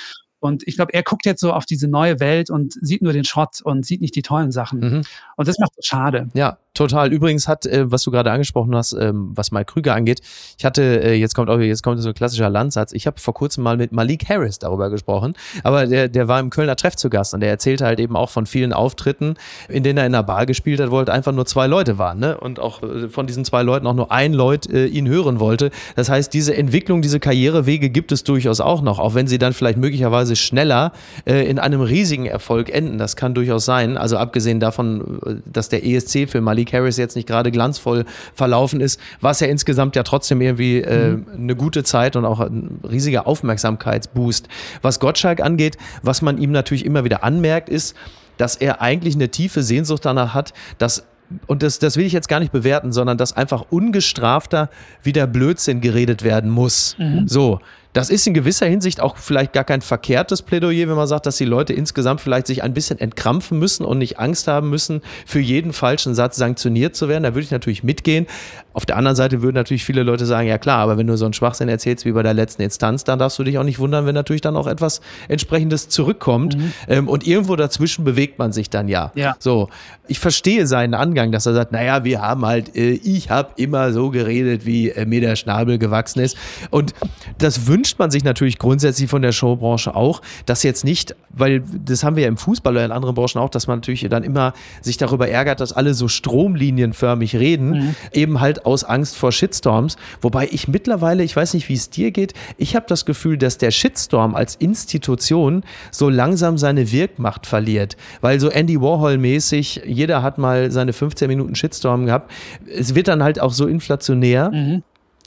Und 0.45 0.63
ich 0.67 0.77
glaube, 0.77 0.93
er 0.93 1.03
guckt 1.03 1.25
jetzt 1.25 1.41
so 1.41 1.55
auf 1.55 1.65
diese 1.65 1.89
neue 1.89 2.21
Welt 2.21 2.51
und 2.51 2.75
sieht 2.75 3.01
nur 3.01 3.15
den 3.15 3.25
Schrott 3.25 3.63
und 3.63 3.87
sieht 3.87 4.03
nicht 4.03 4.15
die 4.15 4.21
tollen 4.21 4.53
Sachen. 4.53 4.81
Mhm. 4.81 5.03
Und 5.37 5.49
das 5.49 5.59
macht 5.59 5.73
es 5.79 5.87
schade. 5.87 6.29
Ja, 6.35 6.59
Total. 6.75 7.13
Übrigens 7.13 7.47
hat, 7.47 7.67
äh, 7.67 7.91
was 7.91 8.03
du 8.03 8.11
gerade 8.11 8.33
angesprochen 8.33 8.75
hast, 8.75 8.95
ähm, 8.95 9.31
was 9.33 9.53
Mike 9.53 9.73
Krüger 9.73 9.95
angeht, 9.95 10.21
ich 10.59 10.65
hatte, 10.65 10.83
äh, 10.83 11.15
jetzt 11.15 11.37
kommt 11.37 11.49
auch, 11.49 11.61
jetzt 11.61 11.85
kommt 11.85 12.01
so 12.01 12.09
ein 12.09 12.15
klassischer 12.15 12.51
Landsatz. 12.51 12.93
Ich 12.93 13.07
habe 13.07 13.21
vor 13.21 13.33
kurzem 13.33 13.63
mal 13.63 13.77
mit 13.77 13.93
Malik 13.93 14.29
Harris 14.29 14.59
darüber 14.59 14.91
gesprochen, 14.91 15.35
aber 15.63 15.87
der, 15.87 16.09
der 16.09 16.27
war 16.27 16.41
im 16.41 16.51
Kölner 16.51 16.75
Treff 16.75 16.97
zu 16.97 17.11
Gast 17.11 17.33
und 17.33 17.41
der 17.41 17.51
erzählte 17.51 17.85
halt 17.85 18.01
eben 18.01 18.17
auch 18.17 18.29
von 18.29 18.47
vielen 18.47 18.73
Auftritten, 18.73 19.37
in 19.69 19.85
denen 19.85 19.99
er 19.99 20.07
in 20.07 20.17
einer 20.17 20.25
Bar 20.25 20.47
gespielt 20.47 20.81
hat, 20.81 20.91
wo 20.91 20.99
halt 20.99 21.11
einfach 21.11 21.31
nur 21.31 21.47
zwei 21.47 21.69
Leute 21.69 21.97
waren, 21.97 22.19
ne? 22.19 22.37
Und 22.39 22.59
auch 22.59 22.83
äh, 22.83 23.09
von 23.09 23.29
diesen 23.29 23.45
zwei 23.45 23.63
Leuten 23.63 23.87
auch 23.87 23.95
nur 23.95 24.11
ein 24.11 24.33
Leut 24.33 24.69
äh, 24.69 24.87
ihn 24.87 25.07
hören 25.07 25.39
wollte. 25.39 25.71
Das 25.95 26.09
heißt, 26.09 26.35
diese 26.35 26.57
Entwicklung, 26.57 27.03
diese 27.03 27.21
Karrierewege 27.21 27.89
gibt 27.89 28.11
es 28.11 28.25
durchaus 28.25 28.61
auch 28.61 28.83
noch, 28.83 28.99
auch 28.99 29.15
wenn 29.15 29.29
sie 29.29 29.39
dann 29.39 29.53
vielleicht 29.53 29.79
möglicherweise 29.79 30.34
schneller 30.37 30.93
äh, 31.24 31.49
in 31.49 31.59
einem 31.59 31.80
riesigen 31.80 32.26
Erfolg 32.26 32.70
enden. 32.70 32.99
Das 32.99 33.16
kann 33.16 33.35
durchaus 33.35 33.64
sein. 33.64 33.97
Also 33.97 34.16
abgesehen 34.16 34.61
davon, 34.61 35.20
äh, 35.24 35.35
dass 35.47 35.68
der 35.68 35.87
ESC 35.87 36.28
für 36.28 36.41
Malik 36.41 36.64
Malik 36.64 36.72
Harris 36.72 36.97
jetzt 36.97 37.16
nicht 37.16 37.28
gerade 37.28 37.51
glanzvoll 37.51 38.05
verlaufen 38.35 38.80
ist, 38.80 39.01
war 39.20 39.32
es 39.32 39.41
ja 39.41 39.49
insgesamt 39.49 39.97
ja 39.97 40.03
trotzdem 40.03 40.41
irgendwie 40.41 40.78
äh, 40.78 41.11
mhm. 41.11 41.26
eine 41.37 41.57
gute 41.57 41.85
Zeit 41.85 42.16
und 42.16 42.24
auch 42.24 42.41
ein 42.41 42.80
riesiger 42.89 43.26
Aufmerksamkeitsboost. 43.26 44.49
Was 44.82 45.01
Gottschalk 45.01 45.41
angeht, 45.41 45.76
was 46.03 46.22
man 46.22 46.39
ihm 46.39 46.53
natürlich 46.53 46.85
immer 46.87 47.05
wieder 47.05 47.22
anmerkt, 47.22 47.68
ist, 47.68 47.95
dass 48.39 48.57
er 48.57 48.80
eigentlich 48.80 49.14
eine 49.14 49.28
tiefe 49.28 49.62
Sehnsucht 49.62 50.05
danach 50.05 50.32
hat, 50.32 50.55
dass 50.78 51.05
und 51.47 51.62
das, 51.62 51.78
das 51.78 51.97
will 51.97 52.05
ich 52.05 52.12
jetzt 52.12 52.28
gar 52.28 52.39
nicht 52.39 52.53
bewerten, 52.53 52.93
sondern 52.93 53.16
dass 53.16 53.35
einfach 53.35 53.64
ungestrafter 53.70 54.68
wieder 55.03 55.26
Blödsinn 55.26 55.80
geredet 55.80 56.22
werden 56.22 56.51
muss. 56.51 56.97
Mhm. 56.99 57.26
So, 57.26 57.61
das 57.95 58.11
ist 58.11 58.27
in 58.27 58.35
gewisser 58.35 58.67
Hinsicht 58.67 59.01
auch 59.01 59.17
vielleicht 59.17 59.53
gar 59.53 59.65
kein 59.65 59.81
verkehrtes 59.81 60.43
Plädoyer, 60.43 60.89
wenn 60.89 60.97
man 60.97 61.07
sagt, 61.07 61.27
dass 61.27 61.37
die 61.37 61.45
Leute 61.45 61.73
insgesamt 61.73 62.21
vielleicht 62.21 62.49
sich 62.49 62.63
ein 62.63 62.75
bisschen 62.75 62.99
entkrampfen 62.99 63.59
müssen 63.59 63.85
und 63.85 63.99
nicht 63.99 64.19
Angst 64.19 64.49
haben 64.49 64.69
müssen, 64.69 65.01
für 65.25 65.39
jeden 65.39 65.73
falschen 65.73 66.15
Satz 66.15 66.37
sanktioniert 66.37 66.97
zu 66.97 67.09
werden. 67.09 67.23
Da 67.23 67.35
würde 67.35 67.45
ich 67.45 67.53
natürlich 67.53 67.85
mitgehen. 67.85 68.27
Auf 68.75 68.85
der 68.87 68.97
anderen 68.97 69.16
Seite 69.16 69.41
würden 69.41 69.55
natürlich 69.55 69.85
viele 69.85 70.03
Leute 70.03 70.27
sagen, 70.27 70.49
ja 70.49 70.59
klar, 70.59 70.81
aber 70.81 70.99
wenn 70.99 71.07
du 71.07 71.16
so 71.16 71.25
einen 71.25 71.33
Schwachsinn 71.33 71.68
erzählst 71.68 72.05
wie 72.05 72.12
bei 72.12 72.22
der 72.22 72.35
letzten 72.35 72.61
Instanz, 72.62 73.05
dann 73.05 73.20
darfst 73.20 73.39
du 73.39 73.45
dich 73.45 73.57
auch 73.57 73.62
nicht 73.62 73.79
wundern, 73.79 74.05
wenn 74.05 74.14
natürlich 74.14 74.43
dann 74.43 74.57
auch 74.57 74.66
etwas 74.66 75.01
entsprechendes 75.29 75.89
zurückkommt. 75.89 76.59
Mhm. 76.59 76.72
Ähm, 76.89 77.09
und 77.09 77.27
irgendwo 77.27 77.55
dazwischen 77.55 78.05
bewegt 78.05 78.39
man 78.39 78.53
sich 78.53 78.70
dann 78.70 78.89
ja. 78.89 79.12
ja. 79.14 79.37
So, 79.39 79.68
ich 80.09 80.18
verstehe 80.18 80.66
seinen 80.66 80.95
Angang, 80.95 81.33
dass 81.33 81.47
er 81.47 81.55
sagt, 81.55 81.72
naja, 81.72 82.05
wir 82.05 82.20
haben 82.20 82.45
halt, 82.45 82.75
äh, 82.77 82.91
ich 82.91 83.31
habe 83.31 83.51
immer 83.57 83.93
so 83.93 84.11
geredet, 84.11 84.66
wie 84.66 84.91
äh, 84.91 85.07
mir 85.07 85.20
der 85.20 85.37
Schnabel 85.37 85.79
gewachsen 85.79 86.20
ist. 86.20 86.37
Und 86.70 86.95
das 87.39 87.66
wünscht 87.68 87.99
man 87.99 88.11
sich 88.11 88.25
natürlich 88.25 88.59
grundsätzlich 88.59 89.09
von 89.09 89.22
der 89.22 89.33
Showbranche 89.33 89.95
auch, 89.95 90.20
dass 90.47 90.64
jetzt 90.64 90.85
nicht, 90.85 91.14
weil 91.31 91.62
das 91.85 92.03
haben 92.03 92.16
wir 92.16 92.25
ja 92.25 92.29
im 92.29 92.37
Fußball 92.37 92.72
oder 92.72 92.85
in 92.85 92.93
anderen 92.93 93.14
Branchen 93.14 93.39
auch, 93.39 93.51
dass 93.51 93.66
man 93.66 93.79
natürlich 93.79 94.07
dann 94.11 94.25
immer 94.25 94.53
sich 94.83 94.97
darüber 94.97 95.29
ärgert, 95.29 95.61
dass 95.61 95.72
alle 95.72 95.95
so 95.95 96.09
stromlinienförmig 96.09 97.37
reden, 97.37 97.70
mhm. 97.70 97.95
eben 98.12 98.41
halt 98.41 98.64
aus 98.65 98.85
Angst 98.85 99.17
vor 99.17 99.33
Shitstorms. 99.33 99.97
Wobei 100.21 100.49
ich 100.51 100.69
mittlerweile, 100.69 101.23
ich 101.23 101.35
weiß 101.35 101.55
nicht, 101.55 101.69
wie 101.69 101.75
es 101.75 101.91
dir 101.91 102.11
geht, 102.11 102.35
ich 102.57 102.77
habe 102.77 102.87
das 102.89 103.05
Gefühl, 103.05 103.39
dass 103.39 103.59
der 103.59 103.71
Shitstorm 103.71 104.35
als 104.35 104.57
Institution 104.57 105.65
so 105.91 106.09
langsam 106.09 106.59
seine 106.59 106.93
Wirkmacht 106.93 107.47
verliert. 107.47 107.97
Weil 108.21 108.41
so 108.41 108.49
Andy 108.49 108.81
Warhol-mäßig, 108.81 109.83
jeder 109.87 110.23
hat 110.23 110.39
mal 110.39 110.71
seine 110.71 110.93
15 110.93 111.29
Minuten 111.29 111.55
Shitstorm 111.55 112.07
gehabt. 112.07 112.31
Es 112.67 112.95
wird 112.95 113.09
dann 113.09 113.23
halt 113.23 113.41
auch 113.41 113.53
so 113.53 113.67
inflationär. 113.67 114.51
Mhm 114.51 114.83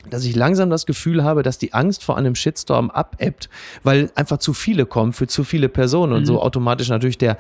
dass 0.10 0.24
ich 0.26 0.36
langsam 0.36 0.70
das 0.70 0.86
Gefühl 0.86 1.24
habe, 1.24 1.44
dass 1.44 1.58
die 1.58 1.74
Angst 1.74 2.04
vor 2.04 2.18
einem 2.18 2.36
Shitstorm 2.36 2.90
abebbt, 2.90 3.50
weil 3.84 4.12
einfach 4.16 4.38
zu 4.38 4.54
viele 4.54 4.86
kommen 4.86 5.14
für 5.14 5.28
zu 5.28 5.44
viele 5.44 5.70
Personen 5.70 6.14
und 6.14 6.26
so 6.26 6.34
Mhm. 6.34 6.40
automatisch 6.40 6.90
natürlich 6.90 7.18
der, 7.18 7.38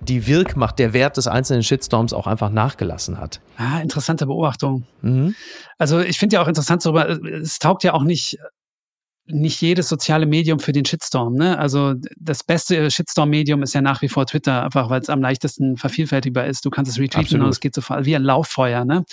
die 0.00 0.26
Wirkmacht, 0.26 0.78
der 0.78 0.92
Wert 0.92 1.16
des 1.16 1.26
einzelnen 1.26 1.62
Shitstorms 1.62 2.12
auch 2.12 2.26
einfach 2.26 2.50
nachgelassen 2.50 3.18
hat. 3.18 3.40
Ah, 3.56 3.80
interessante 3.80 4.26
Beobachtung. 4.26 4.84
Mhm. 5.02 5.34
Also 5.78 6.00
ich 6.00 6.18
finde 6.18 6.36
ja 6.36 6.42
auch 6.42 6.48
interessant, 6.48 6.84
darüber, 6.84 7.08
es 7.08 7.58
taugt 7.58 7.84
ja 7.84 7.92
auch 7.94 8.02
nicht, 8.04 8.38
nicht 9.26 9.60
jedes 9.60 9.88
soziale 9.88 10.26
Medium 10.26 10.58
für 10.58 10.72
den 10.72 10.84
Shitstorm. 10.84 11.34
Ne? 11.34 11.56
Also 11.56 11.94
das 12.18 12.42
beste 12.42 12.90
Shitstorm-Medium 12.90 13.62
ist 13.62 13.74
ja 13.74 13.80
nach 13.80 14.02
wie 14.02 14.08
vor 14.08 14.26
Twitter, 14.26 14.64
einfach 14.64 14.90
weil 14.90 15.00
es 15.00 15.08
am 15.08 15.20
leichtesten 15.20 15.76
vervielfältigbar 15.76 16.46
ist. 16.46 16.64
Du 16.64 16.70
kannst 16.70 16.90
es 16.90 16.98
retweeten 16.98 17.20
Absolut. 17.26 17.44
und 17.44 17.50
es 17.50 17.60
geht 17.60 17.74
sofort 17.74 18.04
wie 18.06 18.16
ein 18.16 18.22
Lauffeuer. 18.24 18.84
Ne? 18.84 19.04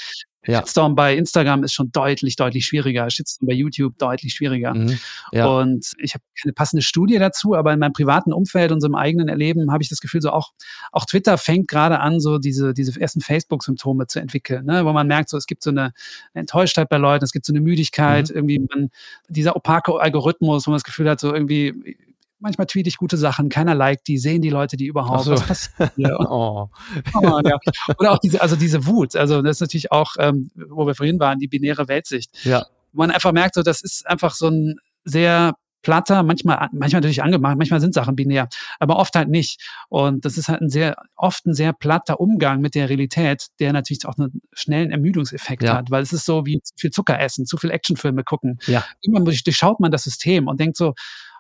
Ja. 0.48 0.60
Shitstorm 0.60 0.96
bei 0.96 1.16
Instagram 1.16 1.64
ist 1.64 1.74
schon 1.74 1.92
deutlich, 1.92 2.36
deutlich 2.36 2.66
schwieriger. 2.66 3.10
Shitstorm 3.10 3.48
bei 3.48 3.54
YouTube 3.54 3.98
deutlich 3.98 4.34
schwieriger. 4.34 4.74
Mhm. 4.74 4.98
Ja. 5.32 5.46
Und 5.48 5.94
ich 6.00 6.14
habe 6.14 6.24
keine 6.42 6.54
passende 6.54 6.82
Studie 6.82 7.20
dazu, 7.20 7.54
aber 7.54 7.74
in 7.74 7.80
meinem 7.80 7.94
privaten 7.94 8.34
Umfeld 8.34 8.72
und 8.72 8.82
so 8.82 8.88
im 8.88 8.96
eigenen 8.96 9.28
Erleben 9.28 9.72
habe 9.72 9.84
ich 9.84 9.90
das 9.90 10.00
Gefühl, 10.00 10.22
so 10.22 10.32
auch, 10.32 10.52
auch 10.92 11.06
Twitter 11.06 11.38
fängt 11.38 11.68
gerade 11.68 12.00
an, 12.00 12.20
so 12.20 12.38
diese, 12.38 12.74
diese 12.74 13.00
ersten 13.00 13.22
Facebook-Symptome 13.22 14.08
zu 14.08 14.20
entwickeln, 14.20 14.66
ne? 14.66 14.86
wo 14.86 14.94
man 14.94 15.08
merkt, 15.08 15.30
so 15.30 15.38
es 15.38 15.48
gibt 15.48 15.64
so 15.64 15.70
eine 15.70 15.92
Enttäuschtheit 16.34 16.90
bei 16.90 16.98
Leuten, 16.98 17.26
es 17.26 17.32
gibt 17.32 17.46
so 17.46 17.54
eine 17.54 17.62
Müdigkeit, 17.62 18.30
Mhm. 18.30 18.36
irgendwie 18.36 18.60
man, 18.60 18.90
dieser 19.30 19.56
opake 19.56 20.00
Algorithmus, 20.00 20.66
wo 20.66 20.72
man 20.72 20.78
das 20.78 20.84
Gefühl 20.84 21.10
hat, 21.10 21.20
so 21.20 21.34
irgendwie, 21.34 21.98
manchmal 22.40 22.68
tweete 22.68 22.88
ich 22.90 22.98
gute 22.98 23.18
Sachen, 23.18 23.50
keiner 23.50 23.76
liked 23.76 24.08
die, 24.08 24.18
sehen 24.18 24.42
die 24.42 24.50
Leute 24.50 24.78
die 24.78 24.86
überhaupt, 24.86 25.24
so. 25.26 25.32
was 25.32 25.44
passiert 25.48 25.92
hier? 25.96 26.18
Oh. 26.30 26.70
Oh, 27.14 27.40
ja. 27.46 27.58
Oder 28.00 28.12
auch 28.12 28.20
diese, 28.20 28.42
also 28.42 28.56
diese 28.56 28.86
Wut. 28.86 29.16
Also 29.16 29.42
das 29.42 29.58
ist 29.58 29.62
natürlich 29.62 29.92
auch, 29.92 30.14
ähm, 30.20 30.50
wo 30.56 30.86
wir 30.86 30.96
vorhin 30.96 31.20
waren, 31.20 31.40
die 31.40 31.48
binäre 31.48 31.88
Weltsicht. 31.88 32.46
Ja. 32.46 32.66
Man 32.94 33.12
einfach 33.12 33.32
merkt, 33.32 33.56
so 33.56 33.64
das 33.64 33.82
ist 33.82 34.06
einfach 34.08 34.34
so 34.34 34.48
ein 34.50 34.76
sehr 35.04 35.54
platter, 35.84 36.22
manchmal, 36.24 36.58
manchmal 36.74 37.00
natürlich 37.02 37.24
angemacht, 37.24 37.56
manchmal 37.58 37.80
sind 37.80 37.94
Sachen 37.94 38.16
binär, 38.16 38.50
aber 38.80 38.98
oft 38.98 39.16
halt 39.16 39.30
nicht. 39.30 39.62
Und 39.88 40.26
das 40.26 40.38
ist 40.38 40.50
halt 40.50 40.60
ein 40.62 40.70
sehr, 40.70 40.96
oft 41.16 41.46
ein 41.46 41.54
sehr 41.54 41.72
platter 41.72 42.20
Umgang 42.20 42.60
mit 42.60 42.76
der 42.76 42.90
Realität, 42.90 43.48
der 43.60 43.72
natürlich 43.72 44.06
auch 44.06 44.18
einen 44.18 44.42
schnellen 44.54 44.92
Ermüdungseffekt 44.92 45.64
Ja. 45.64 45.76
hat, 45.78 45.90
weil 45.92 46.04
es 46.04 46.12
ist 46.12 46.26
so 46.26 46.46
wie 46.46 46.60
zu 46.62 46.74
viel 46.78 46.92
Zucker 46.92 47.20
essen, 47.20 47.46
zu 47.46 47.56
viel 47.58 47.72
Actionfilme 47.72 48.24
gucken. 48.24 48.60
Ja. 48.66 48.84
Irgendwann 49.02 49.24
durch- 49.26 49.44
durchschaut 49.44 49.80
man 49.80 49.92
das 49.92 50.04
System 50.04 50.48
und 50.48 50.60
denkt 50.60 50.76
so, 50.76 50.94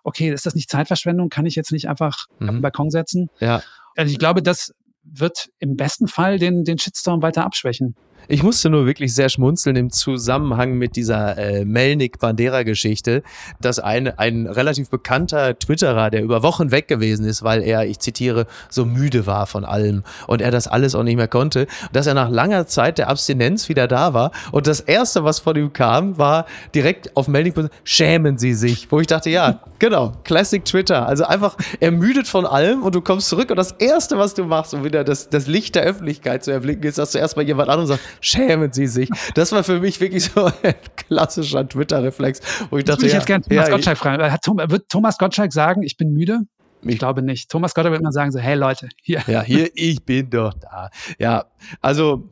okay, 0.08 0.32
ist 0.32 0.46
das 0.46 0.56
nicht 0.56 0.70
Zeitverschwendung? 0.70 1.28
Kann 1.30 1.46
ich 1.46 1.56
jetzt 1.56 1.74
nicht 1.74 1.90
einfach 1.90 2.28
auf 2.40 2.48
den 2.48 2.56
Mhm. 2.56 2.62
Balkon 2.62 2.90
setzen? 2.90 3.30
Ja. 3.40 3.62
Also 3.98 4.12
ich 4.12 4.18
glaube, 4.20 4.42
das 4.42 4.74
wird 5.04 5.50
im 5.60 5.76
besten 5.76 6.08
Fall 6.08 6.40
den, 6.40 6.64
den 6.64 6.78
Shitstorm 6.80 7.22
weiter 7.22 7.44
abschwächen. 7.46 7.96
Ich 8.30 8.44
musste 8.44 8.70
nur 8.70 8.86
wirklich 8.86 9.16
sehr 9.16 9.30
schmunzeln 9.30 9.78
im 9.78 9.90
Zusammenhang 9.90 10.74
mit 10.74 10.98
dieser 10.98 11.38
äh, 11.38 11.64
Melnik-Bandera-Geschichte, 11.64 13.24
dass 13.62 13.80
ein, 13.80 14.20
ein 14.20 14.48
relativ 14.48 14.90
bekannter 14.90 15.58
Twitterer, 15.58 16.10
der 16.10 16.24
über 16.24 16.44
Wochen 16.44 16.72
weg 16.72 16.90
gewesen 16.90 17.26
ist, 17.26 17.42
weil 17.44 17.64
er, 17.64 17.86
ich 17.86 18.00
zitiere, 18.00 18.46
so 18.70 18.84
müde 18.84 19.28
war 19.28 19.48
von 19.48 19.64
allem 19.64 20.04
und 20.28 20.42
er 20.42 20.52
das 20.52 20.68
alles 20.68 20.94
auch 20.94 21.04
nicht 21.04 21.16
mehr 21.16 21.30
konnte, 21.30 21.68
dass 21.94 22.06
er 22.06 22.16
nach 22.16 22.30
langer 22.30 22.68
Zeit 22.68 22.98
der 22.98 23.08
Abstinenz 23.08 23.70
wieder 23.70 23.88
da 23.88 24.14
war 24.14 24.32
und 24.52 24.68
das 24.68 24.82
Erste, 24.82 25.24
was 25.24 25.40
von 25.40 25.56
ihm 25.56 25.72
kam, 25.72 26.18
war 26.18 26.48
direkt 26.76 27.16
auf 27.16 27.30
Melnik, 27.30 27.56
schämen 27.86 28.38
Sie 28.38 28.54
sich, 28.54 28.92
wo 28.92 29.00
ich 29.00 29.08
dachte, 29.08 29.30
ja, 29.30 29.62
genau, 29.80 30.12
Classic 30.26 30.66
Twitter, 30.66 31.08
also 31.08 31.24
einfach 31.24 31.56
ermüdet 31.80 32.28
von 32.28 32.46
allem 32.46 32.84
und 32.84 32.94
du 32.94 33.00
kommst 33.00 33.30
zurück 33.30 33.52
und 33.52 33.58
das 33.58 33.72
Erste, 33.72 34.18
was 34.18 34.34
du 34.34 34.44
machst, 34.44 34.74
um 34.74 34.84
wieder 34.84 35.06
das, 35.06 35.30
das 35.30 35.48
Licht 35.48 35.76
der 35.76 35.84
Öffentlichkeit 35.84 36.44
zu 36.44 36.52
erblicken, 36.52 36.84
ist, 36.84 36.98
dass 36.98 37.14
du 37.14 37.20
erstmal 37.20 37.46
jemand 37.46 37.70
anderem 37.70 37.88
sagst, 37.88 38.17
schämen 38.22 38.72
Sie 38.74 38.88
sich. 38.88 39.10
Das 39.36 39.52
war 39.52 39.64
für 39.64 39.80
mich 39.80 40.00
wirklich 40.00 40.26
so 40.26 40.46
ein 40.46 40.76
klassischer 40.96 41.68
Twitter-Reflex, 41.68 42.42
wo 42.70 42.78
ich 42.78 42.86
dachte, 42.86 43.02
würde 43.02 43.08
ich 43.08 43.14
ja, 43.14 43.20
jetzt 43.20 43.28
gerne 43.28 43.44
Thomas 43.44 43.68
ja, 43.68 43.74
Gottschalk 43.74 43.98
fragen. 43.98 44.32
Hat 44.32 44.42
Tom, 44.44 44.58
wird 44.58 44.90
Thomas 44.90 45.18
Gottschalk 45.18 45.54
sagen, 45.54 45.84
ich 45.84 45.98
bin 45.98 46.12
müde? 46.14 46.42
Ich, 46.82 46.90
Ich- 46.92 47.00
glaube 47.00 47.22
nicht. 47.22 47.50
Thomas 47.50 47.74
Gottschalk 47.74 47.94
wird 47.94 48.02
immer 48.02 48.12
sagen 48.12 48.32
so, 48.32 48.40
hey 48.40 48.56
Leute, 48.56 48.90
hier. 49.02 49.22
ja, 49.28 49.42
hier, 49.42 49.70
ich 49.76 50.04
bin 50.04 50.30
doch 50.30 50.54
da. 50.54 50.90
Ja, 51.20 51.46
also, 51.82 52.30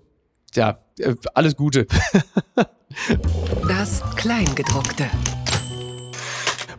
ja, 0.54 0.80
äh, 1.00 1.16
alles 1.34 1.56
Gute. 1.56 1.88
Das 3.68 4.02
Kleingedruckte. 4.16 5.06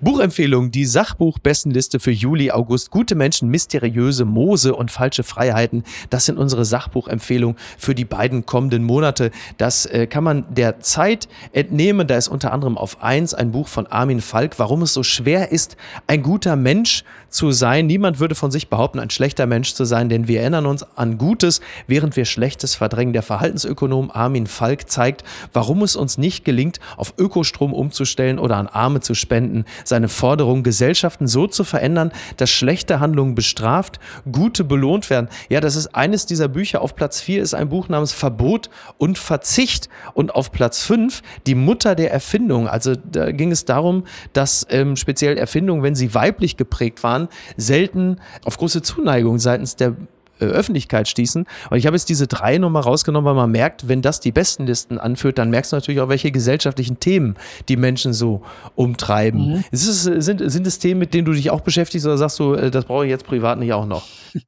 Buchempfehlung, 0.00 0.70
die 0.70 0.84
Sachbuch-Bestenliste 0.84 2.00
für 2.00 2.10
Juli, 2.10 2.50
August. 2.50 2.90
Gute 2.90 3.14
Menschen, 3.14 3.48
mysteriöse 3.48 4.24
Moose 4.24 4.74
und 4.74 4.90
falsche 4.90 5.22
Freiheiten. 5.22 5.84
Das 6.10 6.26
sind 6.26 6.38
unsere 6.38 6.64
Sachbuchempfehlungen 6.64 7.56
für 7.78 7.94
die 7.94 8.04
beiden 8.04 8.46
kommenden 8.46 8.84
Monate. 8.84 9.30
Das 9.56 9.86
äh, 9.86 10.06
kann 10.06 10.24
man 10.24 10.44
der 10.54 10.80
Zeit 10.80 11.28
entnehmen. 11.52 12.06
Da 12.06 12.16
ist 12.16 12.28
unter 12.28 12.52
anderem 12.52 12.76
auf 12.76 13.02
eins 13.02 13.34
ein 13.34 13.52
Buch 13.52 13.68
von 13.68 13.86
Armin 13.86 14.20
Falk, 14.20 14.58
warum 14.58 14.82
es 14.82 14.92
so 14.92 15.02
schwer 15.02 15.52
ist, 15.52 15.76
ein 16.06 16.22
guter 16.22 16.56
Mensch 16.56 17.04
zu 17.28 17.52
sein. 17.52 17.86
Niemand 17.86 18.20
würde 18.20 18.34
von 18.34 18.50
sich 18.50 18.68
behaupten, 18.68 18.98
ein 18.98 19.10
schlechter 19.10 19.46
Mensch 19.46 19.74
zu 19.74 19.84
sein, 19.84 20.08
denn 20.08 20.28
wir 20.28 20.40
erinnern 20.40 20.66
uns 20.66 20.84
an 20.96 21.18
Gutes, 21.18 21.60
während 21.86 22.16
wir 22.16 22.24
Schlechtes 22.24 22.74
verdrängen. 22.74 23.12
Der 23.12 23.22
Verhaltensökonom 23.22 24.10
Armin 24.10 24.46
Falk 24.46 24.88
zeigt, 24.88 25.24
warum 25.52 25.82
es 25.82 25.96
uns 25.96 26.18
nicht 26.18 26.44
gelingt, 26.44 26.80
auf 26.96 27.14
Ökostrom 27.18 27.72
umzustellen 27.72 28.38
oder 28.38 28.56
an 28.56 28.66
Arme 28.66 29.00
zu 29.00 29.14
spenden. 29.14 29.64
Seine 29.88 30.08
Forderung, 30.08 30.62
Gesellschaften 30.62 31.26
so 31.26 31.46
zu 31.46 31.64
verändern, 31.64 32.12
dass 32.36 32.50
schlechte 32.50 33.00
Handlungen 33.00 33.34
bestraft, 33.34 34.00
gute 34.30 34.64
belohnt 34.64 35.10
werden. 35.10 35.28
Ja, 35.48 35.60
das 35.60 35.76
ist 35.76 35.94
eines 35.94 36.26
dieser 36.26 36.48
Bücher. 36.48 36.82
Auf 36.82 36.94
Platz 36.94 37.20
4 37.20 37.42
ist 37.42 37.54
ein 37.54 37.68
Buch 37.68 37.88
namens 37.88 38.12
Verbot 38.12 38.70
und 38.98 39.18
Verzicht. 39.18 39.88
Und 40.14 40.34
auf 40.34 40.52
Platz 40.52 40.82
5 40.82 41.22
die 41.46 41.54
Mutter 41.54 41.94
der 41.94 42.12
Erfindung. 42.12 42.68
Also 42.68 42.94
da 42.94 43.32
ging 43.32 43.52
es 43.52 43.64
darum, 43.64 44.04
dass 44.32 44.66
ähm, 44.70 44.96
speziell 44.96 45.36
Erfindungen, 45.36 45.82
wenn 45.82 45.94
sie 45.94 46.14
weiblich 46.14 46.56
geprägt 46.56 47.02
waren, 47.02 47.28
selten 47.56 48.16
auf 48.44 48.56
große 48.58 48.82
Zuneigung 48.82 49.38
seitens 49.38 49.76
der 49.76 49.96
Öffentlichkeit 50.44 51.08
stießen. 51.08 51.46
Und 51.70 51.76
ich 51.78 51.86
habe 51.86 51.96
jetzt 51.96 52.08
diese 52.08 52.26
drei 52.26 52.58
nochmal 52.58 52.82
rausgenommen, 52.82 53.26
weil 53.26 53.34
man 53.34 53.50
merkt, 53.50 53.88
wenn 53.88 54.02
das 54.02 54.20
die 54.20 54.32
besten 54.32 54.66
Listen 54.66 54.98
anführt, 54.98 55.38
dann 55.38 55.50
merkst 55.50 55.72
du 55.72 55.76
natürlich 55.76 56.00
auch, 56.00 56.08
welche 56.08 56.30
gesellschaftlichen 56.30 57.00
Themen 57.00 57.36
die 57.68 57.76
Menschen 57.76 58.12
so 58.12 58.42
umtreiben. 58.74 59.52
Mhm. 59.56 59.64
Es, 59.70 60.02
sind, 60.04 60.50
sind 60.50 60.66
es 60.66 60.78
Themen, 60.78 60.98
mit 61.00 61.14
denen 61.14 61.24
du 61.24 61.32
dich 61.32 61.50
auch 61.50 61.60
beschäftigst 61.60 62.06
oder 62.06 62.18
sagst 62.18 62.38
du, 62.38 62.54
äh, 62.54 62.70
das 62.70 62.84
brauche 62.84 63.04
ich 63.04 63.10
jetzt 63.10 63.26
privat 63.26 63.58
nicht 63.58 63.72
auch 63.72 63.86
noch? 63.86 64.04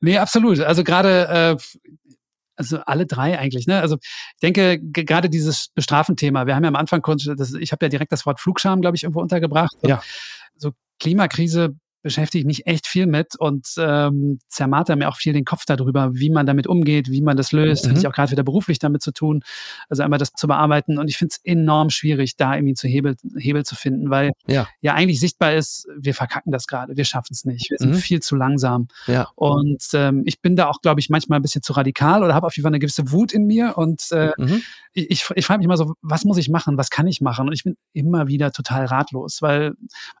Nee, 0.00 0.18
absolut. 0.18 0.60
Also 0.60 0.84
gerade, 0.84 1.56
äh, 1.58 1.90
also 2.56 2.78
alle 2.86 3.06
drei 3.06 3.38
eigentlich. 3.38 3.66
Ne? 3.66 3.80
Also 3.80 3.96
ich 4.02 4.40
denke, 4.42 4.78
ge- 4.80 5.04
gerade 5.04 5.28
dieses 5.28 5.68
Bestrafen-Thema, 5.74 6.46
wir 6.46 6.54
haben 6.56 6.64
ja 6.64 6.68
am 6.68 6.76
Anfang, 6.76 7.02
kurz- 7.02 7.28
das, 7.36 7.52
ich 7.54 7.72
habe 7.72 7.84
ja 7.84 7.88
direkt 7.88 8.12
das 8.12 8.26
Wort 8.26 8.40
Flugscham, 8.40 8.80
glaube 8.80 8.96
ich, 8.96 9.02
irgendwo 9.04 9.20
untergebracht. 9.20 9.76
Ja. 9.82 10.00
So 10.56 10.72
Klimakrise 11.00 11.70
beschäftige 12.08 12.40
ich 12.40 12.46
mich 12.46 12.66
echt 12.66 12.86
viel 12.86 13.06
mit 13.06 13.36
und 13.38 13.68
ähm, 13.78 14.38
zermarter 14.48 14.96
mir 14.96 15.08
auch 15.08 15.16
viel 15.16 15.32
den 15.32 15.44
Kopf 15.44 15.64
darüber, 15.66 16.14
wie 16.14 16.30
man 16.30 16.46
damit 16.46 16.66
umgeht, 16.66 17.10
wie 17.10 17.20
man 17.20 17.36
das 17.36 17.52
löst. 17.52 17.84
Mhm. 17.84 17.90
Hatte 17.90 18.00
ich 18.00 18.06
auch 18.06 18.12
gerade 18.12 18.30
wieder 18.32 18.42
beruflich 18.42 18.78
damit 18.78 19.02
zu 19.02 19.12
tun, 19.12 19.42
also 19.88 20.02
einmal 20.02 20.18
das 20.18 20.32
zu 20.32 20.46
bearbeiten. 20.46 20.98
Und 20.98 21.08
ich 21.08 21.16
finde 21.18 21.32
es 21.36 21.40
enorm 21.44 21.90
schwierig, 21.90 22.36
da 22.36 22.54
irgendwie 22.54 22.74
zu 22.74 22.88
Hebel, 22.88 23.16
Hebel 23.36 23.64
zu 23.64 23.74
finden, 23.76 24.10
weil 24.10 24.32
Ja. 24.46 24.66
ja 24.80 24.94
eigentlich 24.94 25.20
sichtbar 25.20 25.54
ist, 25.54 25.86
wir 25.98 26.14
verkacken 26.14 26.50
das 26.52 26.66
gerade, 26.66 26.96
wir 26.96 27.04
schaffen 27.04 27.32
es 27.32 27.44
nicht, 27.44 27.70
wir 27.70 27.78
sind 27.78 27.90
Mhm. 27.90 27.94
viel 27.94 28.20
zu 28.20 28.36
langsam. 28.36 28.88
Ja. 29.06 29.28
Und 29.34 29.82
ähm, 29.94 30.22
ich 30.24 30.40
bin 30.40 30.56
da 30.56 30.68
auch, 30.68 30.80
glaube 30.80 31.00
ich, 31.00 31.10
manchmal 31.10 31.38
ein 31.38 31.42
bisschen 31.42 31.62
zu 31.62 31.72
radikal 31.74 32.22
oder 32.24 32.34
habe 32.34 32.46
auf 32.46 32.56
jeden 32.56 32.64
Fall 32.64 32.70
eine 32.72 32.78
gewisse 32.78 33.12
Wut 33.12 33.32
in 33.32 33.44
mir. 33.46 33.76
Und 33.76 34.10
äh, 34.12 34.32
Mhm. 34.38 34.62
ich, 34.92 35.10
ich, 35.10 35.24
ich 35.34 35.46
frage 35.46 35.58
mich 35.58 35.64
immer 35.66 35.76
so, 35.76 35.94
was 36.02 36.24
muss 36.24 36.38
ich 36.38 36.48
machen, 36.48 36.76
was 36.78 36.90
kann 36.90 37.06
ich 37.06 37.20
machen? 37.20 37.46
Und 37.48 37.52
ich 37.52 37.64
bin 37.64 37.76
immer 37.92 38.28
wieder 38.28 38.50
total 38.52 38.86
ratlos, 38.86 39.42
weil 39.42 39.74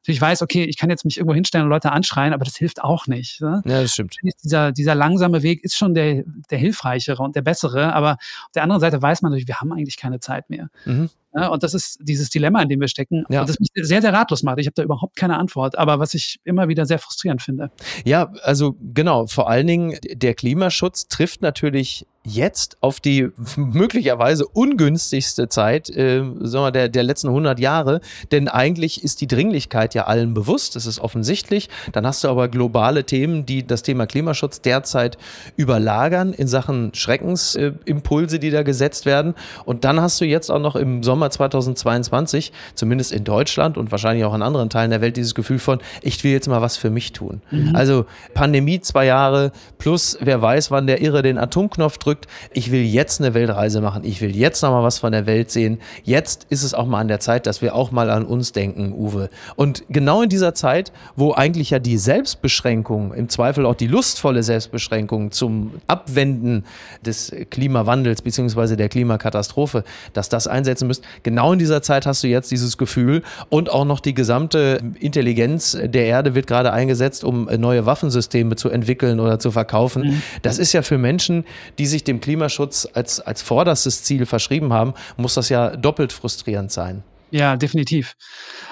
ich 0.06 0.20
weiß, 0.20 0.42
okay, 0.42 0.64
ich 0.64 0.76
kann 0.78 0.90
jetzt 0.90 1.04
mich 1.04 1.18
irgendwo 1.18 1.34
hinstellen 1.34 1.64
und 1.66 1.70
Leute 1.70 1.77
anschreien, 1.84 2.32
aber 2.32 2.44
das 2.44 2.56
hilft 2.56 2.82
auch 2.82 3.06
nicht. 3.06 3.40
Ne? 3.40 3.62
Ja, 3.64 3.82
das 3.82 3.92
stimmt. 3.92 4.16
Dieser, 4.44 4.72
dieser 4.72 4.94
langsame 4.94 5.42
Weg 5.42 5.64
ist 5.64 5.76
schon 5.76 5.94
der, 5.94 6.24
der 6.50 6.58
hilfreichere 6.58 7.22
und 7.22 7.36
der 7.36 7.42
bessere, 7.42 7.92
aber 7.94 8.12
auf 8.12 8.52
der 8.54 8.62
anderen 8.62 8.80
Seite 8.80 9.00
weiß 9.00 9.22
man 9.22 9.32
natürlich, 9.32 9.48
wir 9.48 9.60
haben 9.60 9.72
eigentlich 9.72 9.96
keine 9.96 10.20
Zeit 10.20 10.50
mehr. 10.50 10.68
Mhm. 10.84 11.10
Ja, 11.34 11.48
und 11.48 11.62
das 11.62 11.74
ist 11.74 11.98
dieses 12.00 12.30
Dilemma, 12.30 12.62
in 12.62 12.68
dem 12.68 12.80
wir 12.80 12.88
stecken, 12.88 13.24
Ja. 13.28 13.44
das 13.44 13.60
mich 13.60 13.68
sehr, 13.74 14.00
sehr 14.00 14.12
ratlos 14.12 14.42
macht. 14.42 14.58
Ich 14.58 14.66
habe 14.66 14.74
da 14.74 14.82
überhaupt 14.82 15.16
keine 15.16 15.38
Antwort, 15.38 15.76
aber 15.76 15.98
was 15.98 16.14
ich 16.14 16.38
immer 16.44 16.68
wieder 16.68 16.86
sehr 16.86 16.98
frustrierend 16.98 17.42
finde. 17.42 17.70
Ja, 18.04 18.32
also 18.42 18.76
genau, 18.94 19.26
vor 19.26 19.48
allen 19.50 19.66
Dingen 19.66 19.98
der 20.10 20.34
Klimaschutz 20.34 21.08
trifft 21.08 21.42
natürlich 21.42 22.06
jetzt 22.24 22.76
auf 22.82 23.00
die 23.00 23.28
möglicherweise 23.56 24.46
ungünstigste 24.46 25.48
Zeit 25.48 25.88
äh, 25.90 26.18
sagen 26.40 26.64
wir, 26.64 26.70
der, 26.72 26.88
der 26.88 27.02
letzten 27.02 27.28
100 27.28 27.58
Jahre, 27.58 28.00
denn 28.32 28.48
eigentlich 28.48 29.02
ist 29.02 29.20
die 29.20 29.26
Dringlichkeit 29.26 29.94
ja 29.94 30.04
allen 30.06 30.34
bewusst, 30.34 30.76
das 30.76 30.86
ist 30.86 31.00
offensichtlich. 31.00 31.68
Dann 31.92 32.06
hast 32.06 32.24
du 32.24 32.28
aber 32.28 32.48
globale 32.48 33.04
Themen, 33.04 33.46
die 33.46 33.66
das 33.66 33.82
Thema 33.82 34.06
Klimaschutz 34.06 34.60
derzeit 34.60 35.16
überlagern 35.56 36.32
in 36.32 36.48
Sachen 36.48 36.92
Schreckensimpulse, 36.94 37.78
Impulse, 37.86 38.38
die 38.38 38.50
da 38.50 38.62
gesetzt 38.62 39.06
werden. 39.06 39.34
Und 39.64 39.84
dann 39.84 40.00
hast 40.00 40.20
du 40.20 40.24
jetzt 40.24 40.50
auch 40.50 40.60
noch 40.60 40.76
im 40.76 41.02
Sommer 41.02 41.17
Sommer 41.18 41.30
2022, 41.30 42.52
zumindest 42.76 43.10
in 43.10 43.24
Deutschland 43.24 43.76
und 43.76 43.90
wahrscheinlich 43.90 44.24
auch 44.24 44.34
in 44.34 44.42
anderen 44.42 44.70
Teilen 44.70 44.92
der 44.92 45.00
Welt, 45.00 45.16
dieses 45.16 45.34
Gefühl 45.34 45.58
von, 45.58 45.80
ich 46.00 46.22
will 46.22 46.30
jetzt 46.30 46.46
mal 46.46 46.62
was 46.62 46.76
für 46.76 46.90
mich 46.90 47.12
tun. 47.12 47.40
Mhm. 47.50 47.74
Also 47.74 48.06
Pandemie 48.34 48.80
zwei 48.80 49.06
Jahre 49.06 49.50
plus, 49.78 50.16
wer 50.20 50.40
weiß, 50.40 50.70
wann 50.70 50.86
der 50.86 51.02
Irre 51.02 51.22
den 51.22 51.36
Atomknopf 51.36 51.98
drückt. 51.98 52.28
Ich 52.52 52.70
will 52.70 52.82
jetzt 52.82 53.20
eine 53.20 53.34
Weltreise 53.34 53.80
machen. 53.80 54.04
Ich 54.04 54.20
will 54.20 54.36
jetzt 54.36 54.62
noch 54.62 54.70
mal 54.70 54.84
was 54.84 55.00
von 55.00 55.10
der 55.10 55.26
Welt 55.26 55.50
sehen. 55.50 55.80
Jetzt 56.04 56.46
ist 56.50 56.62
es 56.62 56.72
auch 56.72 56.86
mal 56.86 57.00
an 57.00 57.08
der 57.08 57.18
Zeit, 57.18 57.46
dass 57.46 57.62
wir 57.62 57.74
auch 57.74 57.90
mal 57.90 58.08
an 58.08 58.24
uns 58.24 58.52
denken, 58.52 58.92
Uwe. 58.92 59.28
Und 59.56 59.82
genau 59.88 60.22
in 60.22 60.28
dieser 60.28 60.54
Zeit, 60.54 60.92
wo 61.16 61.32
eigentlich 61.32 61.70
ja 61.70 61.80
die 61.80 61.98
Selbstbeschränkung, 61.98 63.12
im 63.12 63.28
Zweifel 63.28 63.66
auch 63.66 63.74
die 63.74 63.88
lustvolle 63.88 64.44
Selbstbeschränkung 64.44 65.32
zum 65.32 65.72
Abwenden 65.88 66.64
des 67.04 67.34
Klimawandels 67.50 68.22
bzw. 68.22 68.76
der 68.76 68.88
Klimakatastrophe, 68.88 69.82
dass 70.12 70.28
das 70.28 70.46
einsetzen 70.46 70.86
müsst. 70.86 71.02
Genau 71.22 71.52
in 71.52 71.58
dieser 71.58 71.82
Zeit 71.82 72.06
hast 72.06 72.22
du 72.22 72.28
jetzt 72.28 72.50
dieses 72.50 72.78
Gefühl 72.78 73.22
und 73.48 73.70
auch 73.70 73.84
noch 73.84 74.00
die 74.00 74.14
gesamte 74.14 74.80
Intelligenz 75.00 75.76
der 75.82 76.06
Erde 76.06 76.34
wird 76.34 76.46
gerade 76.46 76.72
eingesetzt, 76.72 77.24
um 77.24 77.44
neue 77.58 77.86
Waffensysteme 77.86 78.56
zu 78.56 78.68
entwickeln 78.70 79.20
oder 79.20 79.38
zu 79.38 79.50
verkaufen. 79.50 80.02
Mhm. 80.02 80.22
Das 80.42 80.58
ist 80.58 80.72
ja 80.72 80.82
für 80.82 80.98
Menschen, 80.98 81.44
die 81.78 81.86
sich 81.86 82.04
dem 82.04 82.20
Klimaschutz 82.20 82.88
als, 82.92 83.20
als 83.20 83.42
vorderstes 83.42 84.02
Ziel 84.04 84.26
verschrieben 84.26 84.72
haben, 84.72 84.94
muss 85.16 85.34
das 85.34 85.48
ja 85.48 85.76
doppelt 85.76 86.12
frustrierend 86.12 86.72
sein. 86.72 87.02
Ja, 87.30 87.56
definitiv. 87.56 88.14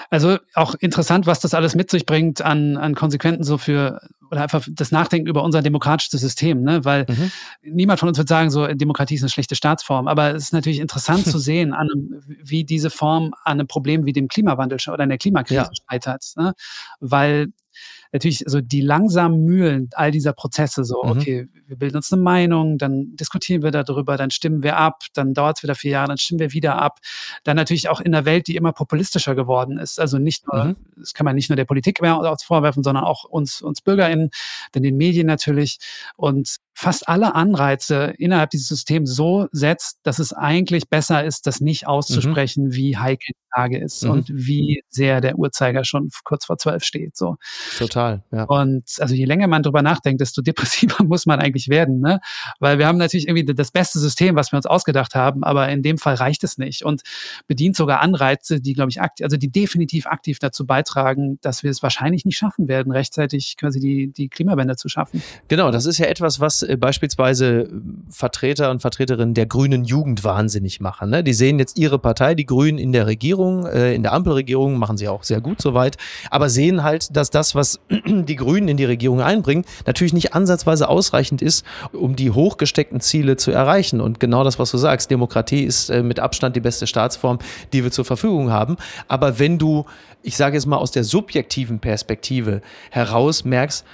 Also 0.08 0.38
auch 0.54 0.74
interessant, 0.76 1.26
was 1.26 1.40
das 1.40 1.52
alles 1.52 1.74
mit 1.74 1.90
sich 1.90 2.06
bringt 2.06 2.40
an, 2.40 2.76
an 2.76 2.94
Konsequenzen 2.94 3.44
so 3.44 3.58
für 3.58 4.00
oder 4.30 4.42
einfach 4.42 4.66
das 4.70 4.92
Nachdenken 4.92 5.28
über 5.28 5.42
unser 5.42 5.62
demokratisches 5.62 6.20
System, 6.20 6.62
ne? 6.62 6.84
Weil 6.84 7.06
mhm. 7.08 7.30
niemand 7.62 8.00
von 8.00 8.08
uns 8.08 8.18
wird 8.18 8.28
sagen, 8.28 8.50
so 8.50 8.66
Demokratie 8.66 9.14
ist 9.14 9.22
eine 9.22 9.30
schlechte 9.30 9.54
Staatsform. 9.54 10.08
Aber 10.08 10.34
es 10.34 10.44
ist 10.44 10.52
natürlich 10.52 10.80
interessant 10.80 11.26
zu 11.26 11.38
sehen, 11.38 11.72
einem, 11.72 12.22
wie 12.42 12.64
diese 12.64 12.90
Form 12.90 13.32
an 13.44 13.58
einem 13.58 13.66
Problem 13.66 14.04
wie 14.04 14.12
dem 14.12 14.28
Klimawandel 14.28 14.78
oder 14.92 15.06
der 15.06 15.18
Klimakrise 15.18 15.62
ja. 15.62 15.70
scheitert. 15.88 16.24
Ne? 16.36 16.54
Weil 17.00 17.48
natürlich 18.12 18.44
so 18.46 18.60
die 18.60 18.80
langsamen 18.80 19.44
Mühlen 19.44 19.90
all 19.92 20.10
dieser 20.10 20.32
Prozesse, 20.32 20.84
so, 20.84 21.02
mhm. 21.02 21.10
okay, 21.10 21.48
wir 21.66 21.76
bilden 21.76 21.96
uns 21.96 22.12
eine 22.12 22.22
Meinung, 22.22 22.78
dann 22.78 23.16
diskutieren 23.16 23.62
wir 23.62 23.70
darüber, 23.70 24.16
dann 24.16 24.30
stimmen 24.30 24.62
wir 24.62 24.76
ab, 24.76 25.02
dann 25.14 25.34
dauert 25.34 25.58
es 25.58 25.62
wieder 25.62 25.74
vier 25.74 25.92
Jahre, 25.92 26.08
dann 26.08 26.18
stimmen 26.18 26.40
wir 26.40 26.52
wieder 26.52 26.80
ab. 26.80 26.98
Dann 27.44 27.56
natürlich 27.56 27.88
auch 27.88 28.00
in 28.00 28.12
der 28.12 28.24
Welt, 28.24 28.46
die 28.46 28.56
immer 28.56 28.72
populistischer 28.72 29.34
geworden 29.34 29.78
ist. 29.78 29.98
Also 30.00 30.18
nicht 30.18 30.46
nur, 30.50 30.64
mhm. 30.64 30.76
das 30.96 31.14
kann 31.14 31.24
man 31.24 31.34
nicht 31.34 31.50
nur 31.50 31.56
der 31.56 31.64
Politik 31.64 32.00
mehr 32.00 32.36
vorwerfen, 32.44 32.82
sondern 32.82 33.04
auch 33.04 33.24
uns, 33.24 33.62
uns 33.62 33.80
BürgerInnen, 33.80 34.30
denn 34.74 34.82
den 34.82 34.96
Medien 34.96 35.26
natürlich. 35.26 35.78
Und 36.16 36.56
fast 36.78 37.08
alle 37.08 37.34
Anreize 37.34 38.12
innerhalb 38.18 38.50
dieses 38.50 38.68
Systems 38.68 39.14
so 39.14 39.48
setzt, 39.50 39.98
dass 40.02 40.18
es 40.18 40.34
eigentlich 40.34 40.90
besser 40.90 41.24
ist, 41.24 41.46
das 41.46 41.62
nicht 41.62 41.86
auszusprechen, 41.86 42.64
mhm. 42.64 42.74
wie 42.74 42.98
heikel 42.98 43.32
die 43.34 43.58
Lage 43.58 43.78
ist 43.78 44.04
mhm. 44.04 44.10
und 44.10 44.28
wie 44.28 44.82
sehr 44.90 45.22
der 45.22 45.38
Uhrzeiger 45.38 45.86
schon 45.86 46.10
kurz 46.24 46.44
vor 46.44 46.58
zwölf 46.58 46.84
steht. 46.84 47.16
So. 47.16 47.36
Total. 47.78 48.22
Ja. 48.30 48.44
Und 48.44 48.84
also 48.98 49.14
je 49.14 49.24
länger 49.24 49.46
man 49.46 49.62
drüber 49.62 49.80
nachdenkt, 49.80 50.20
desto 50.20 50.42
depressiver 50.46 51.02
muss 51.02 51.24
man 51.24 51.40
eigentlich 51.40 51.68
werden, 51.68 52.00
ne? 52.00 52.20
Weil 52.60 52.78
wir 52.78 52.86
haben 52.86 52.98
natürlich 52.98 53.26
irgendwie 53.26 53.54
das 53.54 53.70
beste 53.70 53.98
System, 53.98 54.36
was 54.36 54.52
wir 54.52 54.58
uns 54.58 54.66
ausgedacht 54.66 55.14
haben, 55.14 55.44
aber 55.44 55.70
in 55.70 55.82
dem 55.82 55.96
Fall 55.96 56.16
reicht 56.16 56.44
es 56.44 56.58
nicht 56.58 56.84
und 56.84 57.00
bedient 57.46 57.74
sogar 57.74 58.00
Anreize, 58.02 58.60
die, 58.60 58.74
glaube 58.74 58.90
ich, 58.90 59.00
aktiv, 59.00 59.24
also 59.24 59.38
die 59.38 59.48
definitiv 59.50 60.06
aktiv 60.06 60.38
dazu 60.40 60.66
beitragen, 60.66 61.38
dass 61.40 61.62
wir 61.62 61.70
es 61.70 61.82
wahrscheinlich 61.82 62.26
nicht 62.26 62.36
schaffen 62.36 62.68
werden, 62.68 62.92
rechtzeitig 62.92 63.56
quasi 63.56 63.80
die, 63.80 64.12
die 64.12 64.28
Klimawende 64.28 64.76
zu 64.76 64.90
schaffen. 64.90 65.22
Genau, 65.48 65.70
das 65.70 65.86
ist 65.86 65.96
ja 65.96 66.04
etwas, 66.04 66.38
was 66.38 66.65
beispielsweise 66.76 67.62
äh, 67.62 67.68
Vertreter 68.10 68.70
und 68.70 68.80
Vertreterinnen 68.80 69.34
der 69.34 69.46
grünen 69.46 69.84
Jugend 69.84 70.24
wahnsinnig 70.24 70.80
machen. 70.80 71.10
Ne? 71.10 71.22
Die 71.22 71.32
sehen 71.32 71.58
jetzt 71.58 71.78
ihre 71.78 71.98
Partei, 71.98 72.34
die 72.34 72.46
Grünen 72.46 72.78
in 72.78 72.92
der 72.92 73.06
Regierung, 73.06 73.66
äh, 73.66 73.94
in 73.94 74.02
der 74.02 74.12
Ampelregierung, 74.12 74.78
machen 74.78 74.96
sie 74.96 75.08
auch 75.08 75.22
sehr 75.22 75.40
gut 75.40 75.60
soweit, 75.60 75.96
aber 76.30 76.48
sehen 76.48 76.82
halt, 76.82 77.16
dass 77.16 77.30
das, 77.30 77.54
was 77.54 77.80
die 78.06 78.36
Grünen 78.36 78.68
in 78.68 78.76
die 78.76 78.84
Regierung 78.84 79.20
einbringen, 79.20 79.64
natürlich 79.86 80.12
nicht 80.12 80.34
ansatzweise 80.34 80.88
ausreichend 80.88 81.42
ist, 81.42 81.64
um 81.92 82.16
die 82.16 82.30
hochgesteckten 82.30 83.00
Ziele 83.00 83.36
zu 83.36 83.50
erreichen. 83.50 84.00
Und 84.00 84.20
genau 84.20 84.44
das, 84.44 84.58
was 84.58 84.70
du 84.70 84.78
sagst, 84.78 85.10
Demokratie 85.10 85.64
ist 85.64 85.90
äh, 85.90 86.02
mit 86.02 86.20
Abstand 86.20 86.56
die 86.56 86.60
beste 86.60 86.86
Staatsform, 86.86 87.38
die 87.72 87.84
wir 87.84 87.90
zur 87.90 88.04
Verfügung 88.04 88.50
haben. 88.50 88.76
Aber 89.08 89.38
wenn 89.38 89.58
du, 89.58 89.84
ich 90.22 90.36
sage 90.36 90.56
jetzt 90.56 90.66
mal 90.66 90.76
aus 90.76 90.90
der 90.90 91.04
subjektiven 91.04 91.78
Perspektive 91.78 92.62
heraus 92.90 93.44
merkst, 93.44 93.84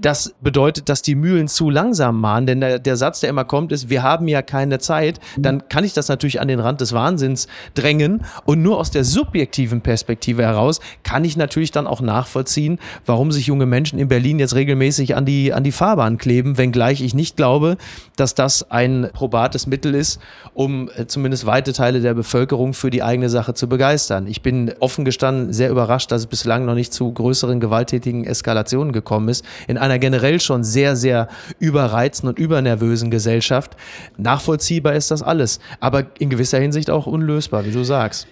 das 0.00 0.34
bedeutet, 0.40 0.88
dass 0.88 1.02
die 1.02 1.14
Mühlen 1.14 1.48
zu 1.48 1.70
langsam 1.70 2.20
mahnen, 2.20 2.46
denn 2.46 2.60
der, 2.60 2.78
der, 2.78 2.96
Satz, 2.96 3.20
der 3.20 3.30
immer 3.30 3.44
kommt, 3.44 3.72
ist, 3.72 3.90
wir 3.90 4.02
haben 4.02 4.28
ja 4.28 4.42
keine 4.42 4.78
Zeit, 4.78 5.20
dann 5.36 5.68
kann 5.68 5.84
ich 5.84 5.92
das 5.92 6.08
natürlich 6.08 6.40
an 6.40 6.48
den 6.48 6.60
Rand 6.60 6.80
des 6.80 6.92
Wahnsinns 6.92 7.48
drängen 7.74 8.24
und 8.44 8.62
nur 8.62 8.78
aus 8.78 8.90
der 8.90 9.04
subjektiven 9.04 9.80
Perspektive 9.80 10.42
heraus 10.42 10.80
kann 11.02 11.24
ich 11.24 11.36
natürlich 11.36 11.70
dann 11.70 11.86
auch 11.86 12.00
nachvollziehen, 12.00 12.78
warum 13.06 13.32
sich 13.32 13.46
junge 13.46 13.66
Menschen 13.66 13.98
in 13.98 14.08
Berlin 14.08 14.38
jetzt 14.38 14.54
regelmäßig 14.54 15.16
an 15.16 15.24
die, 15.24 15.52
an 15.52 15.64
die 15.64 15.72
Fahrbahn 15.72 16.18
kleben, 16.18 16.58
wenngleich 16.58 17.02
ich 17.02 17.14
nicht 17.14 17.36
glaube, 17.36 17.76
dass 18.16 18.34
das 18.34 18.70
ein 18.70 19.10
probates 19.12 19.66
Mittel 19.66 19.94
ist, 19.94 20.20
um 20.54 20.90
äh, 20.96 21.06
zumindest 21.06 21.46
weite 21.46 21.72
Teile 21.72 22.00
der 22.00 22.14
Bevölkerung 22.14 22.74
für 22.74 22.90
die 22.90 23.02
eigene 23.02 23.28
Sache 23.28 23.54
zu 23.54 23.68
begeistern. 23.68 24.26
Ich 24.26 24.42
bin 24.42 24.72
offen 24.80 25.04
gestanden 25.04 25.52
sehr 25.52 25.70
überrascht, 25.70 26.10
dass 26.12 26.22
es 26.22 26.26
bislang 26.26 26.64
noch 26.64 26.74
nicht 26.74 26.92
zu 26.92 27.12
größeren 27.12 27.60
gewalttätigen 27.60 28.24
Eskalationen 28.24 28.92
gekommen 28.92 29.28
ist. 29.28 29.44
In 29.66 29.78
einer 29.88 29.98
generell 29.98 30.40
schon 30.40 30.64
sehr, 30.64 30.96
sehr 30.96 31.28
überreizten 31.58 32.28
und 32.28 32.38
übernervösen 32.38 33.10
Gesellschaft. 33.10 33.76
Nachvollziehbar 34.16 34.94
ist 34.94 35.10
das 35.10 35.22
alles, 35.22 35.60
aber 35.80 36.06
in 36.18 36.30
gewisser 36.30 36.58
Hinsicht 36.58 36.90
auch 36.90 37.06
unlösbar, 37.06 37.64
wie 37.64 37.72
du 37.72 37.84
sagst. 37.84 38.26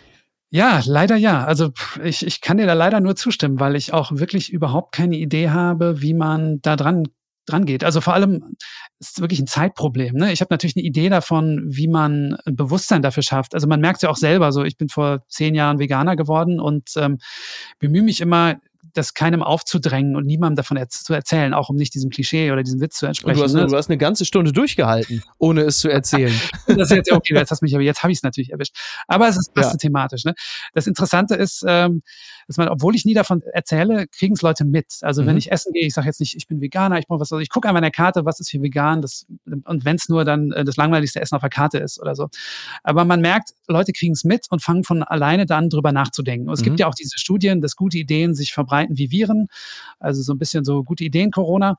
Ja, 0.50 0.80
leider 0.84 1.16
ja. 1.16 1.44
Also 1.44 1.70
ich, 2.02 2.24
ich 2.24 2.40
kann 2.40 2.56
dir 2.56 2.66
da 2.66 2.72
leider 2.72 3.00
nur 3.00 3.16
zustimmen, 3.16 3.58
weil 3.58 3.74
ich 3.76 3.92
auch 3.92 4.12
wirklich 4.12 4.52
überhaupt 4.52 4.94
keine 4.94 5.16
Idee 5.16 5.50
habe, 5.50 6.00
wie 6.02 6.14
man 6.14 6.60
da 6.62 6.76
dran 6.76 7.08
dran 7.46 7.64
geht. 7.64 7.84
Also 7.84 8.00
vor 8.00 8.14
allem 8.14 8.56
ist 8.98 9.16
es 9.16 9.20
wirklich 9.20 9.40
ein 9.40 9.46
Zeitproblem. 9.46 10.16
Ne? 10.16 10.32
Ich 10.32 10.40
habe 10.40 10.52
natürlich 10.52 10.76
eine 10.76 10.84
Idee 10.84 11.08
davon, 11.08 11.62
wie 11.66 11.88
man 11.88 12.36
ein 12.44 12.56
Bewusstsein 12.56 13.02
dafür 13.02 13.22
schafft. 13.22 13.54
Also 13.54 13.68
man 13.68 13.80
merkt 13.80 13.98
es 13.98 14.02
ja 14.02 14.10
auch 14.10 14.16
selber. 14.16 14.52
So, 14.52 14.64
ich 14.64 14.76
bin 14.76 14.88
vor 14.88 15.24
zehn 15.28 15.54
Jahren 15.54 15.78
Veganer 15.78 16.16
geworden 16.16 16.60
und 16.60 16.90
ähm, 16.96 17.18
bemühe 17.78 18.02
mich 18.02 18.20
immer 18.20 18.56
das 18.96 19.14
keinem 19.14 19.42
aufzudrängen 19.42 20.16
und 20.16 20.26
niemandem 20.26 20.56
davon 20.56 20.76
er 20.76 20.88
zu 20.88 21.12
erzählen, 21.12 21.54
auch 21.54 21.68
um 21.68 21.76
nicht 21.76 21.94
diesem 21.94 22.10
Klischee 22.10 22.50
oder 22.50 22.62
diesem 22.62 22.80
Witz 22.80 22.96
zu 22.96 23.06
entsprechen. 23.06 23.38
Du 23.38 23.44
hast, 23.44 23.52
ne? 23.54 23.66
du 23.66 23.76
hast 23.76 23.88
eine 23.88 23.98
ganze 23.98 24.24
Stunde 24.24 24.52
durchgehalten, 24.52 25.22
ohne 25.38 25.62
es 25.62 25.78
zu 25.78 25.88
erzählen. 25.88 26.32
das 26.66 26.90
ist 26.90 26.96
jetzt 26.96 27.12
okay, 27.12 27.34
jetzt 27.34 27.50
hast 27.50 27.62
mich, 27.62 27.74
aber 27.74 27.84
jetzt 27.84 28.02
habe 28.02 28.12
ich 28.12 28.18
es 28.18 28.22
natürlich 28.22 28.52
erwischt. 28.52 28.76
Aber 29.06 29.28
es 29.28 29.36
ist 29.36 29.54
passt 29.54 29.72
ja. 29.72 29.78
thematisch. 29.78 30.24
Ne? 30.24 30.34
Das 30.72 30.86
Interessante 30.86 31.34
ist, 31.34 31.64
ähm, 31.66 32.02
dass 32.46 32.56
man, 32.56 32.68
obwohl 32.68 32.94
ich 32.94 33.04
nie 33.04 33.14
davon 33.14 33.42
erzähle, 33.52 34.06
kriegen 34.08 34.34
es 34.34 34.42
Leute 34.42 34.64
mit. 34.64 34.98
Also 35.02 35.22
mhm. 35.22 35.26
wenn 35.26 35.36
ich 35.36 35.50
essen 35.50 35.72
gehe, 35.72 35.86
ich 35.86 35.94
sage 35.94 36.06
jetzt 36.06 36.20
nicht, 36.20 36.36
ich 36.36 36.46
bin 36.46 36.60
Veganer, 36.60 36.98
ich 36.98 37.06
brauche 37.06 37.20
was, 37.20 37.32
also 37.32 37.40
ich 37.40 37.50
gucke 37.50 37.68
an 37.68 37.82
der 37.82 37.90
Karte, 37.90 38.24
was 38.24 38.40
ist 38.40 38.48
hier 38.48 38.62
vegan, 38.62 39.02
das, 39.02 39.26
und 39.44 39.84
wenn 39.84 39.96
es 39.96 40.08
nur 40.08 40.24
dann 40.24 40.52
äh, 40.52 40.64
das 40.64 40.76
langweiligste 40.76 41.20
Essen 41.20 41.34
auf 41.34 41.42
der 41.42 41.50
Karte 41.50 41.78
ist 41.78 42.00
oder 42.00 42.14
so. 42.14 42.28
Aber 42.82 43.04
man 43.04 43.20
merkt, 43.20 43.50
Leute 43.68 43.92
kriegen 43.92 44.12
es 44.12 44.24
mit 44.24 44.46
und 44.50 44.62
fangen 44.62 44.84
von 44.84 45.02
alleine 45.02 45.46
dann 45.46 45.68
drüber 45.68 45.92
nachzudenken. 45.92 46.48
Und 46.48 46.54
es 46.54 46.60
mhm. 46.60 46.64
gibt 46.64 46.80
ja 46.80 46.86
auch 46.86 46.94
diese 46.94 47.18
Studien, 47.18 47.60
dass 47.60 47.76
gute 47.76 47.98
Ideen 47.98 48.34
sich 48.34 48.52
verbreiten 48.52 48.85
wie 48.90 49.10
Viren, 49.10 49.48
also 49.98 50.22
so 50.22 50.32
ein 50.32 50.38
bisschen 50.38 50.64
so 50.64 50.82
gute 50.84 51.04
Ideen 51.04 51.30
Corona. 51.30 51.78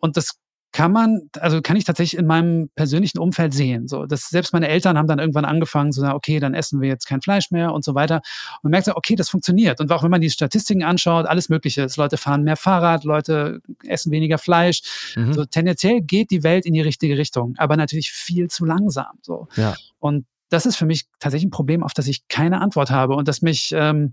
Und 0.00 0.16
das 0.16 0.38
kann 0.72 0.92
man, 0.92 1.22
also 1.40 1.60
kann 1.62 1.76
ich 1.76 1.84
tatsächlich 1.84 2.18
in 2.18 2.26
meinem 2.26 2.70
persönlichen 2.76 3.18
Umfeld 3.18 3.52
sehen. 3.52 3.88
So, 3.88 4.06
dass 4.06 4.28
selbst 4.28 4.52
meine 4.52 4.68
Eltern 4.68 4.96
haben 4.96 5.08
dann 5.08 5.18
irgendwann 5.18 5.44
angefangen 5.44 5.90
zu 5.90 6.00
sagen, 6.00 6.14
okay, 6.14 6.38
dann 6.38 6.54
essen 6.54 6.80
wir 6.80 6.88
jetzt 6.88 7.06
kein 7.06 7.20
Fleisch 7.20 7.50
mehr 7.50 7.72
und 7.72 7.84
so 7.84 7.94
weiter. 7.94 8.16
Und 8.16 8.64
man 8.64 8.70
merkt 8.70 8.86
so, 8.86 8.94
okay, 8.94 9.16
das 9.16 9.28
funktioniert. 9.28 9.80
Und 9.80 9.90
auch 9.90 10.04
wenn 10.04 10.10
man 10.10 10.20
die 10.20 10.30
Statistiken 10.30 10.84
anschaut, 10.84 11.26
alles 11.26 11.48
Mögliche. 11.48 11.82
Ist. 11.82 11.96
Leute 11.96 12.16
fahren 12.16 12.44
mehr 12.44 12.56
Fahrrad, 12.56 13.04
Leute 13.04 13.60
essen 13.84 14.12
weniger 14.12 14.38
Fleisch. 14.38 15.14
Mhm. 15.16 15.32
So 15.32 15.44
tendenziell 15.44 16.02
geht 16.02 16.30
die 16.30 16.44
Welt 16.44 16.66
in 16.66 16.74
die 16.74 16.80
richtige 16.80 17.18
Richtung, 17.18 17.54
aber 17.58 17.76
natürlich 17.76 18.12
viel 18.12 18.48
zu 18.48 18.64
langsam. 18.64 19.18
So. 19.22 19.48
Ja. 19.56 19.74
Und 19.98 20.24
das 20.50 20.66
ist 20.66 20.76
für 20.76 20.86
mich 20.86 21.06
tatsächlich 21.18 21.48
ein 21.48 21.52
Problem, 21.52 21.82
auf 21.82 21.94
das 21.94 22.06
ich 22.06 22.28
keine 22.28 22.60
Antwort 22.60 22.90
habe 22.90 23.14
und 23.14 23.26
das 23.28 23.40
mich 23.40 23.72
ähm, 23.74 24.12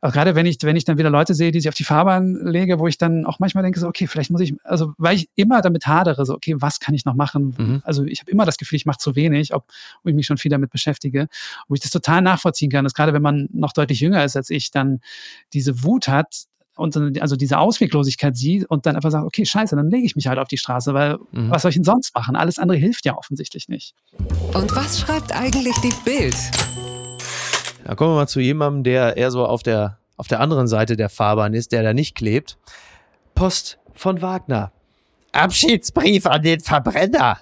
auch 0.00 0.12
gerade 0.12 0.34
wenn 0.34 0.46
ich, 0.46 0.58
wenn 0.62 0.76
ich 0.76 0.84
dann 0.84 0.98
wieder 0.98 1.10
Leute 1.10 1.34
sehe, 1.34 1.50
die 1.50 1.60
sich 1.60 1.68
auf 1.68 1.74
die 1.74 1.84
Fahrbahn 1.84 2.46
lege, 2.46 2.78
wo 2.78 2.86
ich 2.86 2.98
dann 2.98 3.26
auch 3.26 3.40
manchmal 3.40 3.64
denke, 3.64 3.80
so, 3.80 3.88
okay, 3.88 4.06
vielleicht 4.06 4.30
muss 4.30 4.40
ich, 4.40 4.54
also 4.64 4.92
weil 4.96 5.16
ich 5.16 5.28
immer 5.34 5.60
damit 5.60 5.86
hadere, 5.86 6.24
so, 6.24 6.34
okay, 6.34 6.54
was 6.58 6.78
kann 6.78 6.94
ich 6.94 7.04
noch 7.04 7.14
machen? 7.14 7.54
Mhm. 7.58 7.82
Also 7.84 8.04
ich 8.04 8.20
habe 8.20 8.30
immer 8.30 8.44
das 8.44 8.58
Gefühl, 8.58 8.76
ich 8.76 8.86
mache 8.86 8.98
zu 8.98 9.16
wenig, 9.16 9.54
ob, 9.54 9.64
ob 10.00 10.08
ich 10.08 10.14
mich 10.14 10.26
schon 10.26 10.38
viel 10.38 10.50
damit 10.50 10.70
beschäftige. 10.70 11.28
Wo 11.66 11.74
ich 11.74 11.80
das 11.80 11.90
total 11.90 12.22
nachvollziehen 12.22 12.70
kann, 12.70 12.84
dass 12.84 12.94
gerade 12.94 13.12
wenn 13.12 13.22
man 13.22 13.48
noch 13.52 13.72
deutlich 13.72 14.00
jünger 14.00 14.24
ist 14.24 14.36
als 14.36 14.50
ich, 14.50 14.70
dann 14.70 15.00
diese 15.52 15.82
Wut 15.82 16.06
hat, 16.06 16.44
und 16.78 17.20
also 17.20 17.36
diese 17.36 17.58
Ausweglosigkeit 17.58 18.36
sieht 18.36 18.64
und 18.66 18.86
dann 18.86 18.96
einfach 18.96 19.10
sagt, 19.10 19.24
okay, 19.24 19.44
scheiße, 19.44 19.74
dann 19.76 19.90
lege 19.90 20.06
ich 20.06 20.16
mich 20.16 20.26
halt 20.26 20.38
auf 20.38 20.48
die 20.48 20.58
Straße, 20.58 20.94
weil 20.94 21.18
mhm. 21.32 21.50
was 21.50 21.62
soll 21.62 21.70
ich 21.70 21.76
denn 21.76 21.84
sonst 21.84 22.14
machen? 22.14 22.36
Alles 22.36 22.58
andere 22.58 22.78
hilft 22.78 23.04
ja 23.04 23.16
offensichtlich 23.16 23.68
nicht. 23.68 23.94
Und 24.54 24.74
was 24.74 25.00
schreibt 25.00 25.32
eigentlich 25.32 25.74
die 25.82 25.92
Bild? 26.04 26.36
Da 27.84 27.94
kommen 27.94 28.12
wir 28.12 28.16
mal 28.16 28.26
zu 28.28 28.40
jemandem, 28.40 28.84
der 28.84 29.16
eher 29.16 29.30
so 29.30 29.44
auf 29.44 29.62
der, 29.62 29.98
auf 30.16 30.28
der 30.28 30.40
anderen 30.40 30.68
Seite 30.68 30.96
der 30.96 31.08
Fahrbahn 31.08 31.54
ist, 31.54 31.72
der 31.72 31.82
da 31.82 31.94
nicht 31.94 32.14
klebt. 32.14 32.58
Post 33.34 33.78
von 33.94 34.22
Wagner. 34.22 34.72
Abschiedsbrief 35.32 36.26
an 36.26 36.42
den 36.42 36.60
Verbrenner. 36.60 37.38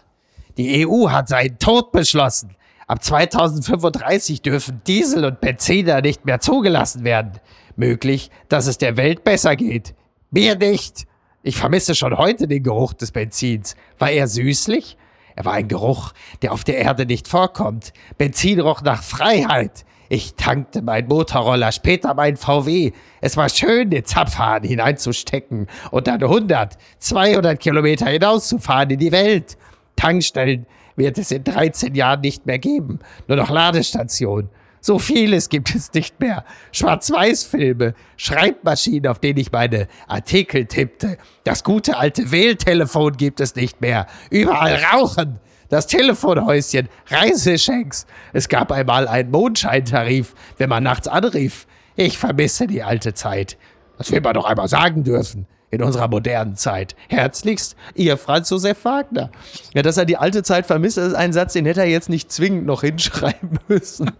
Die 0.56 0.86
EU 0.86 1.10
hat 1.10 1.28
seinen 1.28 1.58
Tod 1.58 1.92
beschlossen. 1.92 2.56
Ab 2.86 3.02
2035 3.02 4.42
dürfen 4.42 4.80
Diesel 4.86 5.24
und 5.24 5.40
Benziner 5.40 6.00
nicht 6.00 6.24
mehr 6.24 6.40
zugelassen 6.40 7.02
werden. 7.02 7.32
Möglich, 7.76 8.30
dass 8.48 8.66
es 8.66 8.78
der 8.78 8.96
Welt 8.96 9.24
besser 9.24 9.54
geht. 9.56 9.94
Mir 10.30 10.56
nicht. 10.56 11.06
Ich 11.42 11.56
vermisse 11.56 11.94
schon 11.94 12.16
heute 12.18 12.48
den 12.48 12.62
Geruch 12.62 12.92
des 12.94 13.12
Benzins. 13.12 13.76
War 13.98 14.10
er 14.10 14.26
süßlich? 14.26 14.96
Er 15.36 15.44
war 15.44 15.52
ein 15.52 15.68
Geruch, 15.68 16.12
der 16.42 16.52
auf 16.52 16.64
der 16.64 16.78
Erde 16.78 17.06
nicht 17.06 17.28
vorkommt. 17.28 17.92
Benzin 18.18 18.58
roch 18.58 18.82
nach 18.82 19.02
Freiheit. 19.02 19.84
Ich 20.08 20.34
tankte 20.34 20.82
meinen 20.82 21.08
Motorroller, 21.08 21.72
später 21.72 22.14
mein 22.14 22.36
VW. 22.36 22.92
Es 23.20 23.36
war 23.36 23.48
schön, 23.48 23.90
den 23.90 24.04
Zapfhahn 24.04 24.62
hineinzustecken 24.62 25.66
und 25.90 26.06
dann 26.06 26.22
100, 26.22 26.78
200 26.98 27.58
Kilometer 27.58 28.06
hinauszufahren 28.06 28.90
in 28.90 28.98
die 28.98 29.12
Welt. 29.12 29.58
Tankstellen 29.96 30.66
wird 30.94 31.18
es 31.18 31.30
in 31.30 31.44
13 31.44 31.94
Jahren 31.94 32.20
nicht 32.20 32.46
mehr 32.46 32.58
geben. 32.58 33.00
Nur 33.26 33.36
noch 33.36 33.50
Ladestationen. 33.50 34.48
So 34.86 35.00
vieles 35.00 35.48
gibt 35.48 35.74
es 35.74 35.92
nicht 35.94 36.20
mehr. 36.20 36.44
Schwarz-Weiß-Filme, 36.70 37.94
Schreibmaschinen, 38.16 39.08
auf 39.08 39.18
denen 39.18 39.40
ich 39.40 39.50
meine 39.50 39.88
Artikel 40.06 40.66
tippte. 40.66 41.18
Das 41.42 41.64
gute 41.64 41.96
alte 41.96 42.30
Wähltelefon 42.30 43.16
gibt 43.16 43.40
es 43.40 43.56
nicht 43.56 43.80
mehr. 43.80 44.06
Überall 44.30 44.80
Rauchen. 44.92 45.40
Das 45.70 45.88
Telefonhäuschen, 45.88 46.88
Reiseschenks. 47.08 48.06
Es 48.32 48.48
gab 48.48 48.70
einmal 48.70 49.08
einen 49.08 49.32
Mondscheintarif, 49.32 50.36
wenn 50.56 50.68
man 50.68 50.84
nachts 50.84 51.08
anrief. 51.08 51.66
Ich 51.96 52.16
vermisse 52.16 52.68
die 52.68 52.84
alte 52.84 53.12
Zeit. 53.12 53.58
Das 53.98 54.12
will 54.12 54.20
man 54.20 54.34
doch 54.34 54.44
einmal 54.44 54.68
sagen 54.68 55.02
dürfen 55.02 55.48
in 55.70 55.82
unserer 55.82 56.08
modernen 56.08 56.56
Zeit. 56.56 56.94
Herzlichst, 57.08 57.76
Ihr 57.94 58.16
Franz 58.16 58.50
Josef 58.50 58.84
Wagner. 58.84 59.30
Ja, 59.74 59.82
dass 59.82 59.96
er 59.96 60.04
die 60.04 60.16
alte 60.16 60.44
Zeit 60.44 60.66
vermisst, 60.66 60.96
ist 60.96 61.14
ein 61.14 61.32
Satz, 61.32 61.54
den 61.54 61.66
hätte 61.66 61.80
er 61.80 61.88
jetzt 61.88 62.08
nicht 62.08 62.30
zwingend 62.30 62.66
noch 62.66 62.82
hinschreiben 62.82 63.58
müssen. 63.68 64.12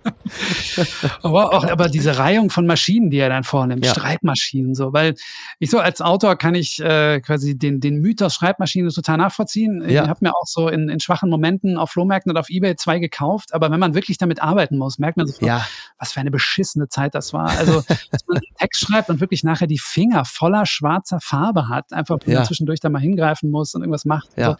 aber, 1.23 1.53
auch, 1.53 1.65
aber 1.65 1.89
diese 1.89 2.19
Reihung 2.19 2.51
von 2.51 2.67
Maschinen, 2.67 3.11
die 3.11 3.19
er 3.19 3.29
dann 3.29 3.45
vornimmt, 3.45 3.87
ja. 3.87 3.95
Schreibmaschinen, 3.95 4.75
so, 4.75 4.93
weil 4.93 5.15
ich 5.61 5.71
so 5.71 5.79
als 5.79 6.01
Autor 6.01 6.37
kann 6.37 6.57
ich 6.57 6.81
äh, 6.81 7.21
quasi 7.21 7.57
den, 7.57 7.81
den 7.81 8.01
Mythos 8.01 8.35
Schreibmaschine 8.35 8.91
total 8.91 9.19
nachvollziehen. 9.19 9.89
Ja. 9.89 10.03
Ich 10.03 10.09
habe 10.09 10.19
mir 10.23 10.35
auch 10.35 10.47
so 10.47 10.69
in, 10.69 10.89
in 10.89 10.99
schwachen 10.99 11.31
Momenten 11.31 11.77
auf 11.77 11.91
Flohmärkten 11.91 12.31
und 12.31 12.39
auf 12.39 12.51
Ebay 12.51 12.75
zwei 12.75 12.99
gekauft, 12.99 13.55
aber 13.55 13.71
wenn 13.71 13.81
man 13.81 13.95
wirklich 13.95 14.19
damit 14.19 14.43
arbeiten 14.43 14.79
muss, 14.79 14.99
merkt 14.99 15.17
man 15.17 15.29
so, 15.29 15.47
ja. 15.47 15.65
was 15.99 16.13
für 16.13 16.21
eine 16.21 16.33
beschissene 16.33 16.89
Zeit 16.89 17.15
das 17.15 17.33
war. 17.33 17.51
Also, 17.51 17.85
dass 18.11 18.27
man 18.27 18.39
einen 18.39 18.47
Text 18.59 18.85
schreibt 18.85 19.11
und 19.11 19.21
wirklich 19.21 19.45
nachher 19.45 19.69
die 19.69 19.79
Finger 19.79 20.25
voller 20.25 20.67
schwarzer 20.67 21.21
Farbe 21.21 21.36
Farbe 21.37 21.69
hat, 21.69 21.93
einfach 21.93 22.19
ja. 22.27 22.45
zwischendurch 22.45 22.81
da 22.81 22.89
mal 22.89 23.01
hingreifen 23.01 23.51
muss 23.51 23.75
und 23.75 23.83
irgendwas 23.83 24.05
macht. 24.05 24.29
Ja. 24.37 24.53
So. 24.53 24.57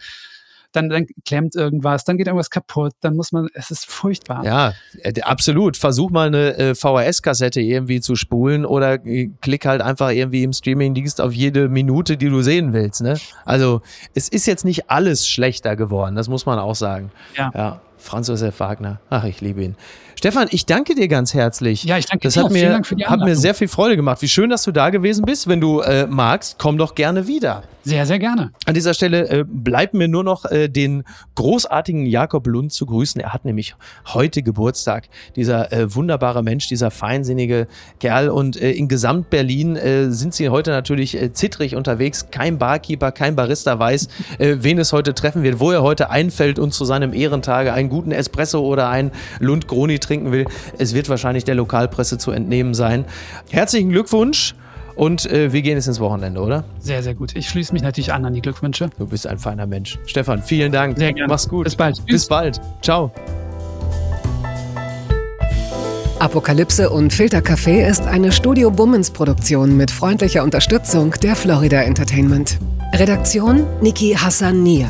Dann, 0.73 0.89
dann 0.89 1.07
klemmt 1.25 1.55
irgendwas, 1.55 2.03
dann 2.03 2.17
geht 2.17 2.27
irgendwas 2.27 2.49
kaputt, 2.49 2.91
dann 2.99 3.15
muss 3.15 3.31
man, 3.31 3.47
es 3.53 3.71
ist 3.71 3.85
furchtbar. 3.85 4.43
Ja, 4.43 4.73
äh, 5.01 5.21
absolut. 5.21 5.77
Versuch 5.77 6.11
mal 6.11 6.27
eine 6.27 6.57
äh, 6.57 6.75
VHS-Kassette 6.75 7.61
irgendwie 7.61 8.01
zu 8.01 8.15
spulen 8.15 8.65
oder 8.65 9.03
äh, 9.05 9.29
klick 9.41 9.65
halt 9.65 9.81
einfach 9.81 10.11
irgendwie 10.11 10.43
im 10.43 10.51
Streaming-Dienst 10.51 11.21
auf 11.21 11.33
jede 11.33 11.69
Minute, 11.69 12.17
die 12.17 12.29
du 12.29 12.41
sehen 12.41 12.73
willst. 12.73 13.01
Ne? 13.01 13.17
Also 13.45 13.81
es 14.13 14.27
ist 14.27 14.45
jetzt 14.45 14.65
nicht 14.65 14.89
alles 14.89 15.27
schlechter 15.27 15.75
geworden, 15.77 16.15
das 16.15 16.27
muss 16.27 16.45
man 16.45 16.59
auch 16.59 16.75
sagen. 16.75 17.11
Ja. 17.37 17.51
ja. 17.55 17.81
Franz 17.97 18.27
Josef 18.27 18.59
Wagner. 18.59 18.99
Ach, 19.09 19.23
ich 19.23 19.41
liebe 19.41 19.63
ihn. 19.63 19.75
Stefan, 20.17 20.47
ich 20.49 20.65
danke 20.65 20.95
dir 20.95 21.07
ganz 21.07 21.35
herzlich. 21.35 21.83
Ja, 21.83 21.99
ich 21.99 22.07
danke 22.07 22.23
das 22.23 22.33
dir. 22.33 22.39
Das 22.41 22.45
hat, 22.45 22.97
mir, 22.97 23.07
hat 23.07 23.19
mir 23.19 23.35
sehr 23.35 23.53
viel 23.53 23.67
Freude 23.67 23.95
gemacht. 23.95 24.19
Wie 24.23 24.27
schön, 24.27 24.49
dass 24.49 24.63
du 24.63 24.71
da 24.71 24.89
gewesen 24.89 25.23
bist. 25.25 25.47
Wenn 25.47 25.61
du 25.61 25.81
äh, 25.81 26.07
magst, 26.07 26.55
komm 26.57 26.79
doch 26.79 26.95
gerne 26.95 27.27
wieder. 27.27 27.61
Sehr, 27.83 28.05
sehr 28.05 28.19
gerne. 28.19 28.51
An 28.65 28.73
dieser 28.73 28.93
Stelle 28.93 29.29
äh, 29.29 29.45
bleibt 29.47 29.93
mir 29.93 30.09
nur 30.09 30.23
noch 30.23 30.43
äh, 30.43 30.67
den 30.67 31.03
großartigen 31.35 32.05
Jakob 32.05 32.45
Lund 32.47 32.73
zu 32.73 32.85
grüßen. 32.85 33.21
Er 33.21 33.31
hat 33.31 33.45
nämlich 33.45 33.75
heute 34.07 34.43
Geburtstag. 34.43 35.07
Dieser 35.37 35.71
äh, 35.71 35.95
wunderbare 35.95 36.43
Mensch, 36.43 36.67
dieser 36.67 36.91
feinsinnige 36.91 37.67
Kerl. 38.01 38.29
Und 38.29 38.59
äh, 38.59 38.71
in 38.71 38.89
Gesamt-Berlin 38.89 39.77
äh, 39.77 40.11
sind 40.11 40.33
sie 40.33 40.49
heute 40.49 40.71
natürlich 40.71 41.15
äh, 41.15 41.31
zittrig 41.31 41.75
unterwegs. 41.75 42.29
Kein 42.29 42.57
Barkeeper, 42.57 43.13
kein 43.13 43.37
Barista 43.37 43.79
weiß, 43.79 44.09
äh, 44.39 44.57
wen 44.59 44.79
es 44.79 44.91
heute 44.91 45.13
treffen 45.13 45.43
wird, 45.43 45.61
wo 45.61 45.71
er 45.71 45.81
heute 45.81 46.09
einfällt 46.09 46.59
und 46.59 46.73
zu 46.73 46.83
seinem 46.83 47.13
Ehrentage 47.13 47.71
einen 47.71 47.87
guten 47.87 48.11
Espresso 48.11 48.65
oder 48.65 48.89
einen 48.89 49.11
Lund 49.39 49.67
Groni 49.67 49.99
trinken 50.07 50.31
will. 50.31 50.45
Es 50.77 50.93
wird 50.93 51.09
wahrscheinlich 51.09 51.43
der 51.43 51.55
Lokalpresse 51.55 52.17
zu 52.17 52.31
entnehmen 52.31 52.73
sein. 52.73 53.05
Herzlichen 53.49 53.89
Glückwunsch. 53.89 54.55
Und 54.95 55.29
äh, 55.31 55.53
wir 55.53 55.61
gehen 55.61 55.75
jetzt 55.75 55.85
ins 55.85 55.99
Wochenende, 55.99 56.41
oder? 56.41 56.63
Sehr, 56.79 57.03
sehr 57.03 57.13
gut. 57.13 57.35
Ich 57.35 57.47
schließe 57.47 57.71
mich 57.71 57.83
natürlich 57.83 58.11
an 58.13 58.25
an 58.25 58.33
die 58.33 58.41
Glückwünsche. 58.41 58.89
Du 58.97 59.05
bist 59.05 59.27
ein 59.27 59.37
feiner 59.37 59.67
Mensch. 59.67 59.99
Stefan, 60.07 60.41
vielen 60.41 60.71
Dank. 60.71 60.97
Sehr 60.97 61.13
gerne. 61.13 61.29
Mach's 61.29 61.47
gut. 61.47 61.65
Bis 61.65 61.75
bald. 61.75 62.03
Bis 62.07 62.27
bald. 62.27 62.59
Ciao. 62.81 63.11
Apokalypse 66.19 66.89
und 66.89 67.13
Filtercafé 67.13 67.87
ist 67.87 68.07
eine 68.07 68.31
Studio 68.31 68.71
Bummens 68.71 69.11
Produktion 69.11 69.77
mit 69.77 69.91
freundlicher 69.91 70.43
Unterstützung 70.43 71.11
der 71.21 71.35
Florida 71.35 71.83
Entertainment. 71.83 72.57
Redaktion 72.93 73.67
Niki 73.81 74.15
Hassania. 74.15 74.89